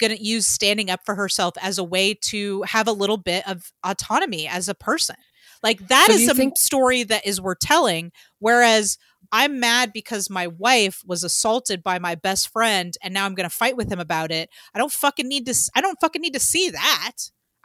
going 0.00 0.16
to 0.16 0.24
use 0.24 0.46
standing 0.46 0.90
up 0.90 1.00
for 1.04 1.14
herself 1.14 1.54
as 1.60 1.78
a 1.78 1.84
way 1.84 2.14
to 2.14 2.62
have 2.62 2.86
a 2.86 2.92
little 2.92 3.16
bit 3.16 3.46
of 3.48 3.72
autonomy 3.84 4.46
as 4.46 4.68
a 4.68 4.74
person. 4.74 5.16
Like 5.62 5.86
that 5.88 6.06
So 6.08 6.14
is 6.14 6.22
you 6.22 6.30
a 6.30 6.34
think- 6.34 6.58
story 6.58 7.02
that 7.04 7.26
is 7.26 7.40
worth 7.40 7.60
telling. 7.60 8.12
Whereas 8.38 8.98
I'm 9.30 9.60
mad 9.60 9.92
because 9.92 10.28
my 10.28 10.46
wife 10.46 11.02
was 11.06 11.24
assaulted 11.24 11.82
by 11.82 11.98
my 11.98 12.14
best 12.16 12.48
friend 12.52 12.94
and 13.02 13.14
now 13.14 13.24
I'm 13.24 13.34
going 13.34 13.48
to 13.48 13.54
fight 13.54 13.76
with 13.76 13.90
him 13.90 14.00
about 14.00 14.30
it. 14.30 14.50
I 14.74 14.78
don't 14.78 14.92
fucking 14.92 15.26
need 15.28 15.46
to, 15.46 15.52
s- 15.52 15.70
I 15.74 15.80
don't 15.80 15.98
fucking 16.00 16.20
need 16.20 16.34
to 16.34 16.40
see 16.40 16.68
that. 16.70 17.12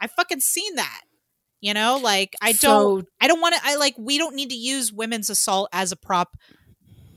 I 0.00 0.06
fucking 0.06 0.40
seen 0.40 0.76
that. 0.76 1.02
You 1.60 1.74
know, 1.74 1.98
like 2.02 2.36
I 2.40 2.52
don't, 2.52 2.60
So- 3.02 3.02
I 3.20 3.26
don't 3.26 3.40
want 3.40 3.56
to, 3.56 3.60
I 3.64 3.74
like, 3.76 3.96
we 3.98 4.16
don't 4.16 4.34
need 4.36 4.50
to 4.50 4.56
use 4.56 4.92
women's 4.92 5.28
assault 5.28 5.68
as 5.72 5.90
a 5.92 5.96
prop. 5.96 6.36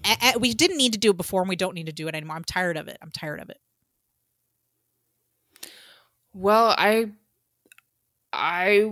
A- 0.03 0.33
a- 0.35 0.39
we 0.39 0.53
didn't 0.55 0.77
need 0.77 0.93
to 0.93 0.99
do 0.99 1.11
it 1.11 1.17
before 1.17 1.41
and 1.41 1.47
we 1.49 1.55
don't 1.55 1.75
need 1.75 1.85
to 1.85 1.91
do 1.93 2.07
it 2.07 2.15
anymore. 2.15 2.35
I'm 2.35 2.43
tired 2.43 2.75
of 2.75 2.87
it. 2.87 2.97
I'm 3.01 3.11
tired 3.11 3.39
of 3.39 3.49
it. 3.51 3.59
well 6.33 6.73
i 6.77 7.11
i 8.33 8.89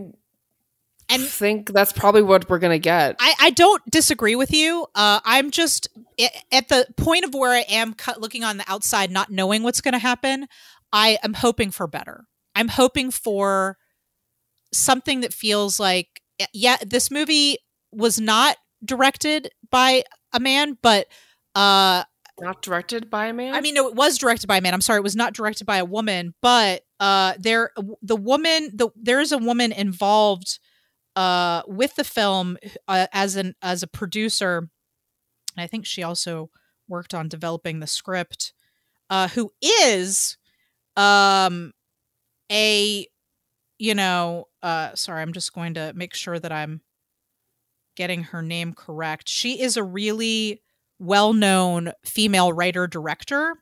And 1.10 1.23
think 1.23 1.73
that's 1.73 1.91
probably 1.91 2.22
what 2.22 2.49
we're 2.49 2.60
gonna 2.60 2.80
get 2.80 3.15
I, 3.19 3.34
I 3.40 3.49
don't 3.52 3.81
disagree 3.90 4.36
with 4.36 4.53
you. 4.53 4.86
Uh, 4.95 5.19
I'm 5.23 5.52
just 5.52 5.88
at 6.52 6.68
the 6.69 6.88
point 6.98 7.26
of 7.26 7.34
where 7.34 7.52
I 7.52 7.65
am 7.69 7.94
cut, 7.94 8.22
looking 8.22 8.44
on 8.44 8.57
the 8.57 8.65
outside, 8.68 9.11
not 9.11 9.30
knowing 9.30 9.64
what's 9.64 9.81
going 9.81 9.94
to 9.94 9.99
happen. 9.99 10.48
I 10.91 11.18
am 11.23 11.34
hoping 11.34 11.72
for 11.72 11.88
better. 11.88 12.26
I'm 12.56 12.68
hoping 12.68 13.11
for 13.11 13.77
something 14.73 15.22
that 15.22 15.34
feels 15.34 15.80
like, 15.80 16.22
yeah, 16.53 16.77
this 16.86 17.10
movie 17.10 17.57
was 17.91 18.19
not 18.19 18.57
directed 18.84 19.49
by 19.72 20.03
a 20.34 20.40
man, 20.40 20.77
but 20.81 21.07
uh, 21.56 22.03
not 22.40 22.61
directed 22.61 23.10
by 23.10 23.27
a 23.27 23.34
man 23.34 23.53
I 23.53 23.61
mean, 23.61 23.73
no, 23.73 23.88
it 23.88 23.95
was 23.95 24.18
directed 24.18 24.48
by 24.48 24.57
a 24.57 24.61
man. 24.61 24.73
I'm 24.73 24.81
sorry, 24.81 24.99
it 24.99 25.03
was 25.03 25.15
not 25.15 25.34
directed 25.34 25.65
by 25.65 25.77
a 25.77 25.86
woman, 25.86 26.34
but 26.41 26.84
uh, 26.99 27.34
there, 27.40 27.72
the 28.02 28.15
woman, 28.15 28.72
the 28.73 28.90
there 28.95 29.19
is 29.19 29.31
a 29.31 29.38
woman 29.38 29.72
involved 29.72 30.60
uh, 31.20 31.64
with 31.68 31.98
the 31.98 32.04
film 32.06 32.58
uh, 32.88 33.08
as 33.12 33.36
an 33.36 33.54
as 33.62 33.84
a 33.84 33.88
producer. 33.88 34.70
And 35.58 35.64
I 35.64 35.68
think 35.68 35.86
she 35.86 36.02
also 36.02 36.50
worked 36.88 37.14
on 37.14 37.28
developing 37.28 37.82
the 37.82 37.88
script. 37.88 38.54
Uh, 39.10 39.28
who 39.28 39.52
is 39.62 40.38
um 40.96 41.74
a 42.52 43.08
you 43.80 43.96
know 43.96 44.48
uh 44.62 44.94
sorry 44.94 45.22
i'm 45.22 45.34
just 45.34 45.54
going 45.54 45.74
to 45.74 45.91
make 45.96 46.14
sure 46.14 46.38
that 46.38 46.52
i'm 46.52 46.82
getting 47.96 48.22
her 48.22 48.44
name 48.44 48.74
correct 48.74 49.28
she 49.28 49.62
is 49.62 49.78
a 49.78 49.84
really 49.84 50.62
well-known 51.00 51.91
female 52.06 52.54
writer 52.54 52.86
director 52.86 53.56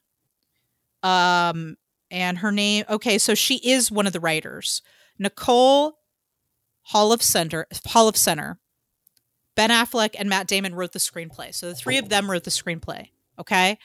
um 1.03 1.77
and 2.11 2.39
her 2.39 2.51
name 2.51 2.83
okay 2.89 3.17
so 3.17 3.33
she 3.33 3.55
is 3.57 3.89
one 3.89 4.07
of 4.07 4.13
the 4.13 4.19
writers 4.19 4.81
nicole 5.17 5.96
Holofcener 6.93 7.65
hall 7.87 8.07
of 8.07 8.17
center. 8.17 8.59
Ben 9.55 9.69
affleck 9.69 10.15
and 10.17 10.29
matt 10.29 10.47
damon 10.47 10.75
wrote 10.75 10.93
the 10.93 10.99
screenplay. 10.99 11.53
So 11.53 11.69
the 11.69 11.75
three 11.75 11.97
of 11.97 12.09
them 12.09 12.29
wrote 12.29 12.43
the 12.43 12.51
screenplay 12.51 13.09
okay? 13.39 13.77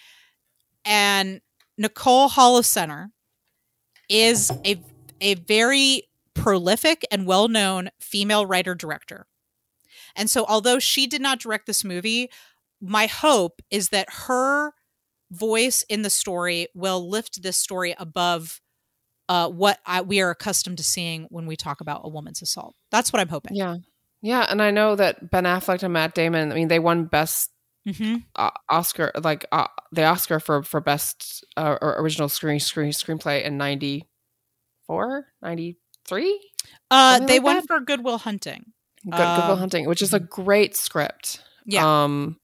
And 0.84 1.40
nicole 1.78 2.28
Holofcener 2.28 3.08
is 4.08 4.50
a 4.64 4.82
a 5.20 5.34
very 5.34 6.08
prolific 6.34 7.04
and 7.10 7.26
well-known 7.26 7.90
female 8.00 8.44
writer 8.44 8.74
director. 8.74 9.26
And 10.16 10.28
so 10.28 10.44
although 10.48 10.80
she 10.80 11.06
did 11.06 11.20
not 11.20 11.38
direct 11.38 11.66
this 11.66 11.84
movie 11.84 12.30
my 12.84 13.06
hope 13.06 13.62
is 13.70 13.90
that 13.90 14.08
her 14.26 14.72
voice 15.30 15.84
in 15.88 16.02
the 16.02 16.10
story 16.10 16.66
will 16.74 17.08
lift 17.08 17.42
this 17.42 17.56
story 17.56 17.94
above 17.96 18.60
uh, 19.28 19.48
what 19.48 19.78
I, 19.86 20.02
we 20.02 20.20
are 20.20 20.30
accustomed 20.30 20.78
to 20.78 20.84
seeing 20.84 21.26
when 21.30 21.46
we 21.46 21.56
talk 21.56 21.80
about 21.80 22.02
a 22.04 22.08
woman's 22.08 22.42
assault. 22.42 22.74
That's 22.90 23.12
what 23.12 23.20
I'm 23.20 23.28
hoping. 23.28 23.54
yeah 23.56 23.76
yeah 24.24 24.46
and 24.48 24.62
i 24.62 24.70
know 24.70 24.94
that 24.94 25.30
ben 25.32 25.42
affleck 25.44 25.82
and 25.82 25.92
matt 25.92 26.14
damon 26.14 26.52
i 26.52 26.54
mean 26.54 26.68
they 26.68 26.78
won 26.78 27.06
best 27.06 27.50
hmm 27.98 28.16
uh, 28.36 28.50
Oscar, 28.68 29.10
like 29.24 29.44
uh, 29.50 29.66
the 29.90 30.04
Oscar 30.04 30.38
for 30.38 30.62
for 30.62 30.80
best 30.80 31.44
uh, 31.56 31.76
or 31.82 31.96
original 32.00 32.28
screen 32.28 32.60
screen 32.60 32.92
screenplay 32.92 33.42
in 33.44 33.56
94, 33.58 35.26
93? 35.42 36.50
Uh, 36.90 37.18
they 37.18 37.38
like 37.40 37.42
won 37.42 37.56
that? 37.56 37.66
for 37.66 37.80
Good 37.80 38.04
Will 38.04 38.18
Hunting. 38.18 38.66
Good, 39.04 39.10
Goodwill 39.16 39.50
Um, 39.52 39.58
Hunting, 39.58 39.88
which 39.88 40.00
is 40.00 40.14
a 40.14 40.20
great 40.20 40.76
script. 40.76 41.42
Yeah. 41.66 42.04
Um, 42.04 42.38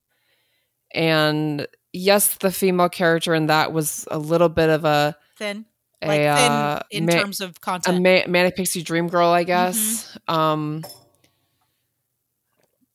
and 0.93 1.69
yes, 1.93 2.37
the 2.39 2.51
female 2.51 2.89
character 2.89 3.33
in 3.35 3.47
that 3.47 3.73
was 3.73 4.09
a 4.11 4.19
little 4.19 4.49
bit 4.49 4.71
of 4.71 4.85
a 4.85 5.17
Thin, 5.39 5.67
like 6.03 6.21
thin 6.21 6.29
uh, 6.53 6.83
in 6.91 7.07
ma- 7.07 7.13
terms 7.13 7.41
of 7.41 7.51
a 7.51 7.61
content. 7.61 8.03
ma- 8.03 8.31
manic 8.31 8.57
pixie 8.57 8.83
dream 8.83 9.09
girl, 9.09 9.29
I 9.29 9.45
guess. 9.45 10.17
Mm-hmm. 10.29 10.35
Um, 10.35 10.85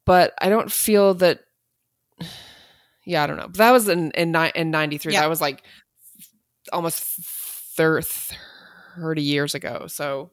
but 0.05 0.33
I 0.41 0.49
don't 0.49 0.71
feel 0.71 1.13
that. 1.15 1.39
Yeah, 3.05 3.23
I 3.23 3.27
don't 3.27 3.37
know. 3.37 3.47
But 3.47 3.57
that 3.57 3.71
was 3.71 3.89
in 3.89 4.11
in, 4.11 4.33
in 4.55 4.71
93. 4.71 5.13
Yeah. 5.13 5.21
That 5.21 5.29
was 5.29 5.41
like 5.41 5.63
almost 6.71 7.03
thir- 7.75 8.01
30 8.01 9.21
years 9.21 9.55
ago. 9.55 9.87
So 9.87 10.31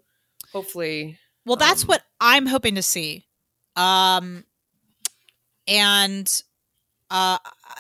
hopefully 0.52 1.18
Well, 1.44 1.56
that's 1.56 1.82
Um, 1.82 1.88
what 1.88 2.02
I'm 2.20 2.47
hoping 2.47 2.76
to 2.76 2.82
see. 2.82 3.26
Um, 3.76 4.44
and 5.66 6.42
uh, 7.11 7.39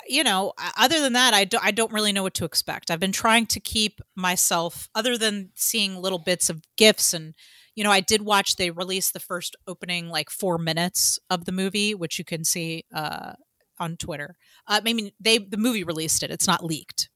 you 0.08 0.24
know, 0.24 0.52
other 0.76 1.00
than 1.00 1.12
that, 1.14 1.34
I 1.34 1.44
don't, 1.44 1.64
I 1.64 1.70
don't 1.70 1.92
really 1.92 2.12
know 2.12 2.22
what 2.22 2.34
to 2.34 2.44
expect. 2.44 2.90
I've 2.90 3.00
been 3.00 3.12
trying 3.12 3.46
to 3.46 3.60
keep 3.60 4.00
myself, 4.16 4.88
other 4.94 5.16
than 5.16 5.50
seeing 5.54 5.96
little 5.96 6.18
bits 6.18 6.50
of 6.50 6.62
gifs 6.76 7.14
and. 7.14 7.34
You 7.76 7.84
know, 7.84 7.92
I 7.92 8.00
did 8.00 8.22
watch. 8.22 8.56
They 8.56 8.70
released 8.72 9.14
the 9.14 9.20
first 9.20 9.56
opening, 9.66 10.08
like 10.08 10.28
four 10.28 10.58
minutes 10.58 11.18
of 11.30 11.44
the 11.44 11.52
movie, 11.52 11.94
which 11.94 12.18
you 12.18 12.24
can 12.24 12.44
see 12.44 12.84
uh, 12.92 13.34
on 13.78 13.96
Twitter. 13.96 14.36
Uh, 14.66 14.80
I 14.84 14.92
mean, 14.92 15.12
they 15.20 15.38
the 15.38 15.56
movie 15.56 15.84
released 15.84 16.22
it. 16.22 16.32
It's 16.32 16.48
not 16.48 16.64
leaked. 16.64 17.08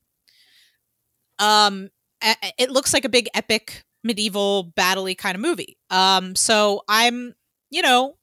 Um, 1.38 1.90
it 2.56 2.70
looks 2.70 2.94
like 2.94 3.04
a 3.04 3.10
big 3.10 3.28
epic 3.34 3.84
medieval 4.02 4.72
battle 4.76 5.12
kind 5.14 5.34
of 5.34 5.40
movie. 5.40 5.76
Um, 5.90 6.36
so 6.36 6.82
I'm, 6.88 7.34
you 7.70 7.82
know, 7.82 8.16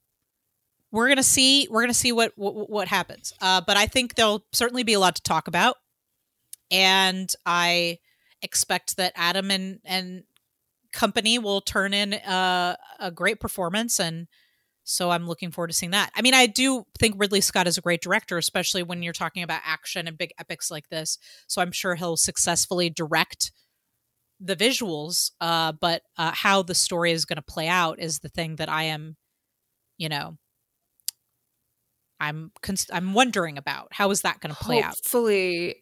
we're 0.91 1.07
gonna 1.07 1.23
see 1.23 1.67
we're 1.69 1.81
gonna 1.81 1.93
see 1.93 2.11
what 2.11 2.33
what, 2.35 2.69
what 2.69 2.87
happens. 2.87 3.33
Uh, 3.41 3.61
but 3.65 3.77
I 3.77 3.87
think 3.87 4.15
there'll 4.15 4.45
certainly 4.51 4.83
be 4.83 4.93
a 4.93 4.99
lot 4.99 5.15
to 5.15 5.21
talk 5.23 5.47
about, 5.47 5.77
and 6.69 7.31
I 7.45 7.99
expect 8.41 8.97
that 8.97 9.13
Adam 9.15 9.51
and 9.51 9.79
and 9.85 10.23
company 10.91 11.39
will 11.39 11.61
turn 11.61 11.93
in 11.93 12.13
uh, 12.13 12.75
a 12.99 13.11
great 13.11 13.39
performance 13.39 13.99
and. 13.99 14.27
So 14.83 15.11
I'm 15.11 15.27
looking 15.27 15.51
forward 15.51 15.67
to 15.67 15.75
seeing 15.75 15.91
that. 15.91 16.11
I 16.15 16.23
mean, 16.23 16.33
I 16.33 16.47
do 16.47 16.85
think 16.97 17.15
Ridley 17.17 17.39
Scott 17.39 17.67
is 17.67 17.77
a 17.77 17.81
great 17.81 18.01
director, 18.01 18.39
especially 18.39 18.81
when 18.81 19.03
you're 19.03 19.13
talking 19.13 19.43
about 19.43 19.61
action 19.63 20.07
and 20.07 20.17
big 20.17 20.31
epics 20.39 20.71
like 20.71 20.89
this. 20.89 21.19
So 21.45 21.61
I'm 21.61 21.71
sure 21.71 21.93
he'll 21.93 22.17
successfully 22.17 22.89
direct 22.89 23.51
the 24.41 24.55
visuals 24.55 25.31
uh 25.39 25.71
but 25.71 26.01
uh 26.17 26.31
how 26.31 26.63
the 26.63 26.73
story 26.73 27.11
is 27.11 27.25
going 27.25 27.37
to 27.37 27.43
play 27.43 27.67
out 27.67 27.99
is 27.99 28.19
the 28.19 28.29
thing 28.29 28.55
that 28.55 28.69
i 28.69 28.83
am 28.83 29.15
you 29.97 30.09
know 30.09 30.35
i'm 32.21 32.51
cons- 32.61 32.89
i'm 32.93 33.13
wondering 33.13 33.57
about 33.57 33.89
how 33.91 34.09
is 34.11 34.21
that 34.21 34.39
going 34.39 34.53
to 34.53 34.63
play 34.63 34.81
out 34.81 34.95
hopefully 34.95 35.75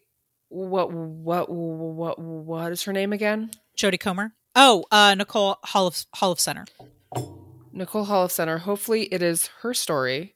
what 0.48 0.92
what 0.92 1.48
what 1.48 2.18
what 2.18 2.72
is 2.72 2.82
her 2.82 2.92
name 2.92 3.12
again? 3.12 3.50
jodie 3.78 4.00
comer 4.00 4.32
oh 4.56 4.84
uh 4.90 5.14
nicole 5.14 5.58
hall 5.64 5.86
of 5.86 6.04
Holofcener 6.16 6.66
Nicole 7.72 8.06
Holofcener. 8.06 8.58
Hopefully 8.58 9.04
it 9.04 9.22
is 9.22 9.48
her 9.62 9.72
story 9.72 10.34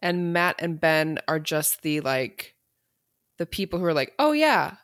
and 0.00 0.32
Matt 0.32 0.56
and 0.60 0.80
Ben 0.80 1.18
are 1.26 1.40
just 1.40 1.82
the 1.82 2.00
like 2.00 2.54
the 3.38 3.46
people 3.46 3.78
who 3.78 3.84
are 3.84 3.92
like, 3.94 4.14
"Oh 4.18 4.32
yeah, 4.32 4.76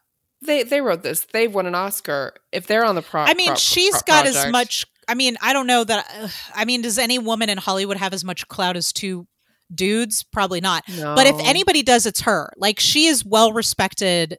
they 0.42 0.64
they 0.64 0.80
wrote 0.80 1.02
this. 1.02 1.24
They've 1.32 1.54
won 1.54 1.66
an 1.66 1.74
Oscar." 1.74 2.34
If 2.52 2.66
they're 2.66 2.84
on 2.84 2.94
the 2.94 3.02
pro 3.02 3.22
i 3.22 3.34
mean 3.34 3.48
pro- 3.48 3.56
she's 3.56 3.92
pro- 3.92 4.00
got 4.06 4.26
as 4.26 4.50
much 4.50 4.86
i 5.08 5.14
mean 5.14 5.36
i 5.40 5.52
don't 5.52 5.66
know 5.66 5.84
that 5.84 6.06
uh, 6.18 6.28
i 6.54 6.64
mean 6.64 6.82
does 6.82 6.98
any 6.98 7.18
woman 7.18 7.48
in 7.50 7.58
hollywood 7.58 7.96
have 7.96 8.12
as 8.12 8.24
much 8.24 8.46
clout 8.48 8.76
as 8.76 8.92
two 8.92 9.26
dudes 9.72 10.22
probably 10.24 10.60
not 10.60 10.84
but 10.88 11.26
if 11.26 11.36
anybody 11.46 11.82
does 11.82 12.06
it's 12.06 12.22
her 12.22 12.52
like 12.56 12.78
she 12.80 13.06
is 13.06 13.24
well 13.24 13.52
respected 13.52 14.38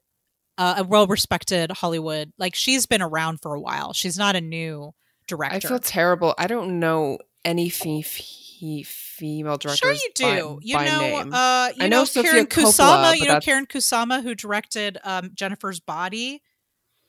uh, 0.58 0.76
a 0.80 0.84
well 0.84 1.08
respected 1.08 1.72
hollywood 1.72 2.32
like 2.38 2.54
she's 2.56 2.86
been 2.86 3.02
around 3.02 3.40
for 3.42 3.54
a 3.56 3.60
while 3.60 3.92
she's 3.94 4.18
not 4.18 4.36
a 4.36 4.42
new 4.42 4.92
director 5.28 5.68
I 5.68 5.70
feel 5.70 5.80
terrible. 5.80 6.36
I 6.38 6.46
don't 6.48 6.80
know 6.80 7.18
any 7.44 7.70
fe- 7.70 8.04
fe- 8.04 8.84
female 8.84 9.58
directors. 9.58 9.80
Sure, 9.80 9.92
you 9.92 10.10
by- 10.22 10.40
do. 10.40 10.60
you 10.62 10.76
by 10.76 10.86
know, 10.86 11.00
name. 11.00 11.34
uh, 11.34 11.70
you 11.76 11.84
I 11.84 11.88
know 11.88 12.04
know, 12.04 12.22
Karen 12.22 12.46
Coppola, 12.46 12.64
Kusama. 12.66 13.02
but 13.12 13.20
You 13.20 13.26
know 13.26 13.40
Karyn 13.40 13.68
Kusama, 13.68 14.22
who 14.24 14.36
directed 14.36 14.98
um, 15.04 15.32
Jennifer's 15.34 15.80
Body. 15.80 16.42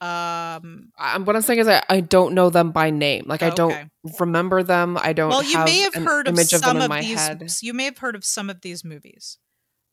Um, 0.01 0.93
I, 0.99 1.17
what 1.19 1.37
I'm 1.37 1.43
saying 1.43 1.61
is, 1.61 1.69
I, 1.69 1.83
I 1.89 2.01
don't 2.01 2.35
know 2.35 2.51
them 2.51 2.71
by 2.71 2.91
name. 2.91 3.25
Like 3.27 3.43
I 3.43 3.51
don't 3.51 3.91
remember 4.21 4.63
them. 4.63 4.99
I 5.01 5.13
don't. 5.15 5.31
well, 5.31 5.43
you 5.43 5.59
may 5.65 5.79
have 5.81 5.95
an 5.95 6.05
heard 6.05 6.29
of 6.29 6.35
image 6.35 6.53
of 6.53 6.61
some 6.61 6.77
them 6.77 6.77
in 6.77 6.83
of 6.83 6.89
my 6.91 7.01
these. 7.01 7.19
head. 7.19 7.51
You 7.63 7.73
may 7.73 7.85
have 7.85 7.99
heard 7.99 8.15
of 8.15 8.25
some 8.25 8.51
of 8.51 8.61
these 8.61 8.85
movies. 8.85 9.39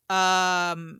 Um, 0.09 0.99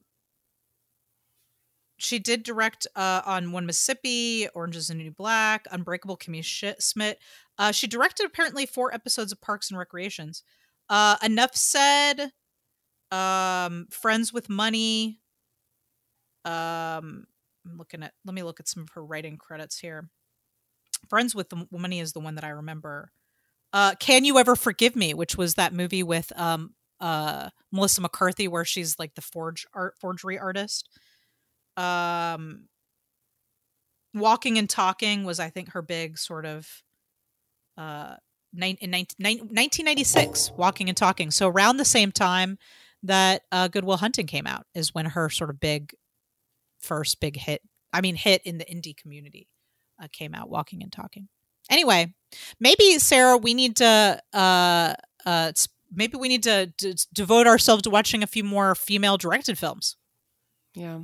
she 1.97 2.17
did 2.19 2.43
direct 2.43 2.88
uh, 2.95 3.21
on 3.25 3.51
One 3.51 3.65
Mississippi, 3.65 4.47
Orange 4.55 4.77
Is 4.77 4.88
the 4.88 4.93
New 4.95 5.11
Black, 5.11 5.67
Unbreakable 5.71 6.17
Kimmy 6.17 6.43
Sch- 6.43 6.81
Schmidt. 6.81 7.19
Uh, 7.57 7.71
she 7.71 7.88
directed 7.88 8.25
apparently 8.25 8.65
four 8.65 8.93
episodes 8.93 9.31
of 9.31 9.41
Parks 9.41 9.69
and 9.69 9.77
Recreations. 9.77 10.43
Uh, 10.89 11.17
Enough 11.23 11.55
said. 11.55 12.31
Um, 13.11 13.88
Friends 13.91 14.34
with 14.34 14.49
Money. 14.49 15.19
Um, 16.45 17.25
I'm 17.65 17.77
looking 17.77 18.03
at. 18.03 18.14
Let 18.26 18.35
me 18.35 18.44
look 18.44 18.60
at 18.60 18.68
some 18.68 18.84
of 18.84 18.90
her 18.90 19.03
writing 19.03 19.38
credits 19.38 19.80
here. 19.80 20.10
Friends 21.10 21.35
with 21.35 21.49
the 21.49 21.68
Money 21.72 21.99
is 21.99 22.14
the 22.14 22.19
one 22.19 22.35
that 22.35 22.44
I 22.44 22.49
remember. 22.49 23.11
Uh, 23.73 23.95
Can 23.99 24.23
You 24.23 24.38
Ever 24.38 24.56
Forgive 24.56 24.95
Me, 24.95 25.14
which 25.14 25.35
was 25.38 25.56
that 25.56 25.73
movie 25.73 26.03
with 26.03 26.31
um 26.40 26.73
uh 26.99 27.49
Melissa 27.72 28.02
McCarthy 28.02 28.48
where 28.48 28.64
she's 28.65 28.98
like 28.99 29.15
the 29.15 29.22
forge 29.22 29.65
art 29.73 29.95
forgery 29.99 30.38
artist. 30.38 30.88
Um 31.76 32.68
Walking 34.14 34.57
and 34.60 34.69
Talking 34.69 35.23
was 35.23 35.40
I 35.40 35.49
think 35.49 35.72
her 35.72 35.81
big 35.81 36.18
sort 36.18 36.45
of 36.45 36.68
uh 37.77 38.15
in 38.53 38.91
19, 38.91 38.91
1996 39.18 40.52
Walking 40.56 40.88
and 40.88 40.98
Talking. 40.98 41.31
So 41.31 41.48
around 41.48 41.77
the 41.77 41.85
same 41.85 42.11
time 42.11 42.60
that 43.02 43.41
uh 43.52 43.68
Good 43.68 43.84
Will 43.84 43.98
Hunting 43.98 44.27
came 44.27 44.45
out 44.45 44.65
is 44.76 44.94
when 44.94 45.07
her 45.07 45.30
sort 45.30 45.49
of 45.49 45.60
big 45.60 45.95
first 46.84 47.19
big 47.19 47.38
hit 47.38 47.61
I 47.91 48.01
mean 48.01 48.15
hit 48.15 48.41
in 48.43 48.57
the 48.57 48.65
indie 48.65 48.95
community 48.95 49.47
uh, 50.01 50.07
came 50.11 50.35
out 50.35 50.49
Walking 50.49 50.84
and 50.84 50.91
Talking. 50.91 51.27
Anyway, 51.69 52.14
maybe 52.60 52.99
Sarah, 52.99 53.38
we 53.38 53.53
need 53.53 53.77
to 53.77 54.22
uh 54.34 54.93
uh 55.26 55.51
maybe 55.95 56.18
we 56.18 56.27
need 56.27 56.43
to, 56.43 56.73
d 56.77 56.95
devote 57.14 57.47
ourselves 57.47 57.84
to 57.84 57.89
watching 57.89 58.23
a 58.23 58.27
few 58.27 58.43
more 58.43 58.76
female 58.76 59.18
directed 59.18 59.57
films. 59.57 59.95
Yeah. 60.76 61.01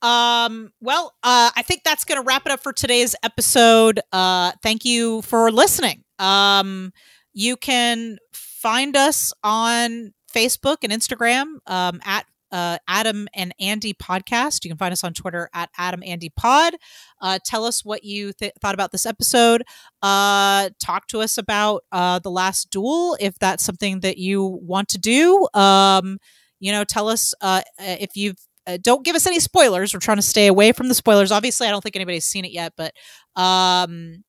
Um, 0.00 0.72
well, 0.80 1.14
uh, 1.24 1.50
I 1.56 1.62
think 1.62 1.82
that's 1.84 2.04
going 2.04 2.20
to 2.20 2.24
wrap 2.24 2.46
it 2.46 2.52
up 2.52 2.62
for 2.62 2.72
today's 2.72 3.16
episode. 3.24 4.00
Uh, 4.12 4.52
thank 4.62 4.84
you 4.84 5.22
for 5.22 5.50
listening. 5.50 6.04
Um, 6.20 6.92
you 7.32 7.56
can 7.56 8.18
find 8.32 8.96
us 8.96 9.32
on 9.42 10.14
Facebook 10.32 10.78
and 10.84 10.92
Instagram 10.92 11.56
um, 11.66 12.00
at 12.04 12.26
uh, 12.50 12.78
Adam 12.88 13.28
and 13.34 13.54
Andy 13.60 13.94
Podcast. 13.94 14.64
You 14.64 14.70
can 14.70 14.78
find 14.78 14.92
us 14.92 15.04
on 15.04 15.14
Twitter 15.14 15.48
at 15.54 15.70
Adam 15.76 16.02
Andy 16.04 16.30
Pod. 16.30 16.74
Uh, 17.20 17.38
tell 17.44 17.64
us 17.64 17.84
what 17.84 18.04
you 18.04 18.32
th- 18.32 18.52
thought 18.60 18.74
about 18.74 18.92
this 18.92 19.06
episode. 19.06 19.62
Uh, 20.02 20.70
talk 20.80 21.06
to 21.08 21.20
us 21.20 21.38
about 21.38 21.84
uh, 21.92 22.18
the 22.18 22.30
last 22.30 22.70
duel 22.70 23.16
if 23.20 23.38
that's 23.38 23.64
something 23.64 24.00
that 24.00 24.18
you 24.18 24.44
want 24.62 24.88
to 24.88 24.98
do. 24.98 25.46
Um, 25.54 26.18
you 26.60 26.72
know, 26.72 26.84
tell 26.84 27.08
us 27.08 27.34
uh, 27.40 27.62
if 27.78 28.16
you've 28.16 28.36
uh, 28.68 28.76
don't 28.82 29.04
give 29.04 29.16
us 29.16 29.26
any 29.26 29.40
spoilers. 29.40 29.94
We're 29.94 30.00
trying 30.00 30.18
to 30.18 30.22
stay 30.22 30.46
away 30.46 30.72
from 30.72 30.88
the 30.88 30.94
spoilers. 30.94 31.32
Obviously, 31.32 31.66
I 31.66 31.70
don't 31.70 31.80
think 31.80 31.96
anybody's 31.96 32.26
seen 32.26 32.44
it 32.44 32.52
yet, 32.52 32.74
but 32.76 32.92
um, 33.40 34.24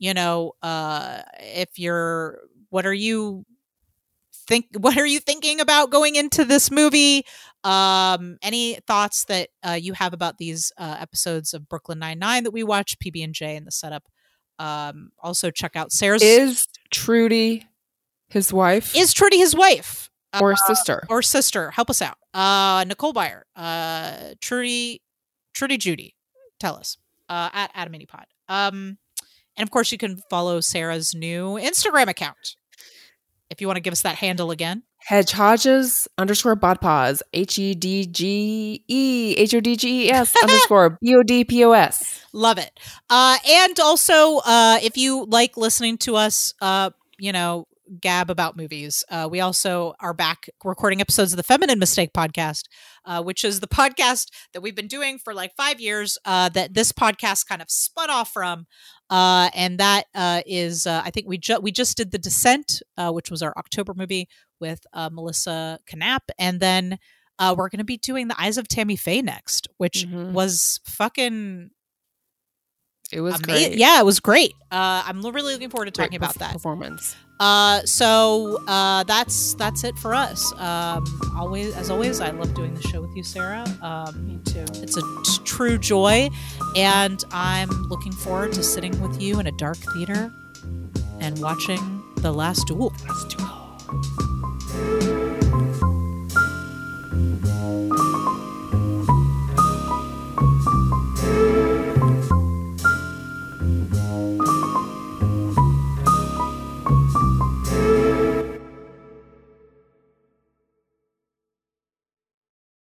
you 0.00 0.12
know, 0.12 0.54
uh, 0.60 1.20
if 1.38 1.78
you're, 1.78 2.40
what 2.70 2.84
are 2.84 2.94
you 2.94 3.44
think? 4.50 4.66
What 4.78 4.98
are 4.98 5.06
you 5.06 5.20
thinking 5.20 5.60
about 5.60 5.90
going 5.90 6.16
into 6.16 6.44
this 6.44 6.70
movie? 6.70 7.24
Um, 7.64 8.36
any 8.42 8.78
thoughts 8.86 9.24
that 9.26 9.48
uh, 9.66 9.72
you 9.72 9.94
have 9.94 10.12
about 10.12 10.36
these 10.38 10.72
uh, 10.76 10.96
episodes 10.98 11.54
of 11.54 11.68
Brooklyn 11.68 11.98
Nine 11.98 12.18
Nine 12.18 12.44
that 12.44 12.50
we 12.50 12.62
watched, 12.62 13.00
PB 13.00 13.24
and 13.24 13.34
J, 13.34 13.56
and 13.56 13.66
the 13.66 13.70
setup? 13.70 14.04
Um, 14.58 15.10
also 15.22 15.50
check 15.50 15.76
out 15.76 15.92
Sarah's. 15.92 16.22
Is 16.22 16.66
Trudy 16.90 17.66
his 18.30 18.52
wife 18.52 18.94
is 18.96 19.12
Trudy 19.12 19.38
his 19.38 19.54
wife? 19.54 20.08
or 20.40 20.54
sister? 20.56 21.02
or 21.08 21.22
sister 21.22 21.72
help 21.72 21.90
us 21.90 22.00
out 22.00 22.16
uh 22.34 22.84
nicole 22.86 23.12
Byer, 23.12 23.42
uh 23.56 24.34
trudy 24.40 25.02
trudy 25.52 25.76
judy 25.76 26.14
tell 26.60 26.76
us 26.76 26.96
uh 27.28 27.50
at 27.52 27.72
adam 27.74 27.92
pod 28.06 28.26
um 28.48 28.96
and 29.56 29.66
of 29.66 29.72
course 29.72 29.90
you 29.90 29.98
can 29.98 30.20
follow 30.30 30.60
sarah's 30.60 31.14
new 31.16 31.54
instagram 31.54 32.06
account 32.06 32.54
if 33.50 33.60
you 33.60 33.66
want 33.66 33.76
to 33.76 33.80
give 33.80 33.92
us 33.92 34.02
that 34.02 34.16
handle 34.16 34.50
again 34.50 34.82
Hedge 35.02 35.32
Hodges 35.32 36.06
underscore 36.18 36.56
bodpos. 36.56 37.22
H 37.32 37.58
E 37.58 37.74
D 37.74 38.06
G 38.06 38.84
E 38.86 39.34
H 39.36 39.54
O 39.54 39.60
D 39.60 39.74
G 39.76 40.06
E 40.06 40.10
S 40.10 40.34
underscore 40.42 40.98
B 41.00 41.14
O 41.14 41.22
D 41.22 41.44
P 41.44 41.64
O 41.64 41.72
S. 41.72 42.24
love 42.32 42.58
it 42.58 42.78
uh 43.08 43.36
and 43.48 43.80
also 43.80 44.38
uh 44.38 44.78
if 44.82 44.96
you 44.96 45.24
like 45.24 45.56
listening 45.56 45.96
to 45.98 46.16
us 46.16 46.54
uh 46.60 46.90
you 47.18 47.32
know 47.32 47.66
gab 48.00 48.30
about 48.30 48.56
movies 48.56 49.02
uh 49.10 49.26
we 49.30 49.40
also 49.40 49.94
are 50.00 50.14
back 50.14 50.48
recording 50.64 51.00
episodes 51.00 51.32
of 51.32 51.36
the 51.36 51.42
feminine 51.42 51.78
mistake 51.78 52.10
podcast 52.16 52.64
uh 53.04 53.20
which 53.22 53.42
is 53.42 53.60
the 53.60 53.66
podcast 53.66 54.26
that 54.52 54.60
we've 54.60 54.76
been 54.76 54.86
doing 54.86 55.18
for 55.18 55.34
like 55.34 55.52
five 55.56 55.80
years 55.80 56.16
uh 56.24 56.48
that 56.50 56.74
this 56.74 56.92
podcast 56.92 57.46
kind 57.46 57.60
of 57.60 57.70
spun 57.70 58.08
off 58.10 58.30
from 58.32 58.66
uh 59.10 59.50
and 59.54 59.78
that 59.78 60.04
uh 60.14 60.40
is 60.46 60.86
uh 60.86 61.02
i 61.04 61.10
think 61.10 61.26
we 61.26 61.36
just 61.36 61.62
we 61.62 61.72
just 61.72 61.96
did 61.96 62.10
the 62.12 62.18
descent 62.18 62.80
uh 62.96 63.10
which 63.10 63.30
was 63.30 63.42
our 63.42 63.52
october 63.56 63.92
movie 63.94 64.28
with 64.60 64.80
uh 64.92 65.08
melissa 65.12 65.78
knapp 65.94 66.24
and 66.38 66.60
then 66.60 66.96
Uh, 67.40 67.54
we're 67.56 67.70
going 67.70 67.78
to 67.78 67.84
be 67.84 67.96
doing 67.96 68.28
the 68.28 68.38
Eyes 68.38 68.58
of 68.58 68.68
Tammy 68.68 68.96
Faye 68.96 69.22
next, 69.22 69.66
which 69.78 70.04
Mhm. 70.06 70.32
was 70.32 70.78
fucking 70.84 71.70
It 73.10 73.22
was 73.22 73.36
ama- 73.36 73.44
great. 73.44 73.78
Yeah, 73.78 73.98
it 73.98 74.04
was 74.04 74.20
great. 74.20 74.52
Uh, 74.70 75.02
I'm 75.06 75.22
really 75.22 75.54
looking 75.54 75.70
forward 75.70 75.86
to 75.86 75.90
Great 75.90 76.08
talking 76.08 76.16
about 76.18 76.34
perf- 76.34 76.38
that. 76.40 76.52
performance. 76.52 77.16
Uh, 77.40 77.80
so 77.86 78.62
uh, 78.68 79.02
that's 79.04 79.54
that's 79.54 79.82
it 79.82 79.98
for 79.98 80.14
us. 80.14 80.52
Um, 80.58 81.04
always, 81.36 81.74
as 81.74 81.88
always, 81.90 82.20
I 82.20 82.30
love 82.30 82.52
doing 82.54 82.74
the 82.74 82.82
show 82.82 83.00
with 83.00 83.16
you, 83.16 83.24
Sarah. 83.24 83.64
Um, 83.80 84.26
Me 84.26 84.38
too. 84.44 84.64
it's 84.82 84.98
a 84.98 85.00
t- 85.00 85.42
true 85.44 85.78
joy, 85.78 86.28
and 86.76 87.24
I'm 87.32 87.70
looking 87.88 88.12
forward 88.12 88.52
to 88.52 88.62
sitting 88.62 89.00
with 89.00 89.20
you 89.22 89.40
in 89.40 89.46
a 89.46 89.52
dark 89.52 89.78
theater 89.94 90.30
and 91.20 91.40
watching 91.40 92.02
The 92.16 92.30
Last 92.32 92.66
Duel. 92.66 92.92
Do 93.30 93.46
it. 95.08 95.19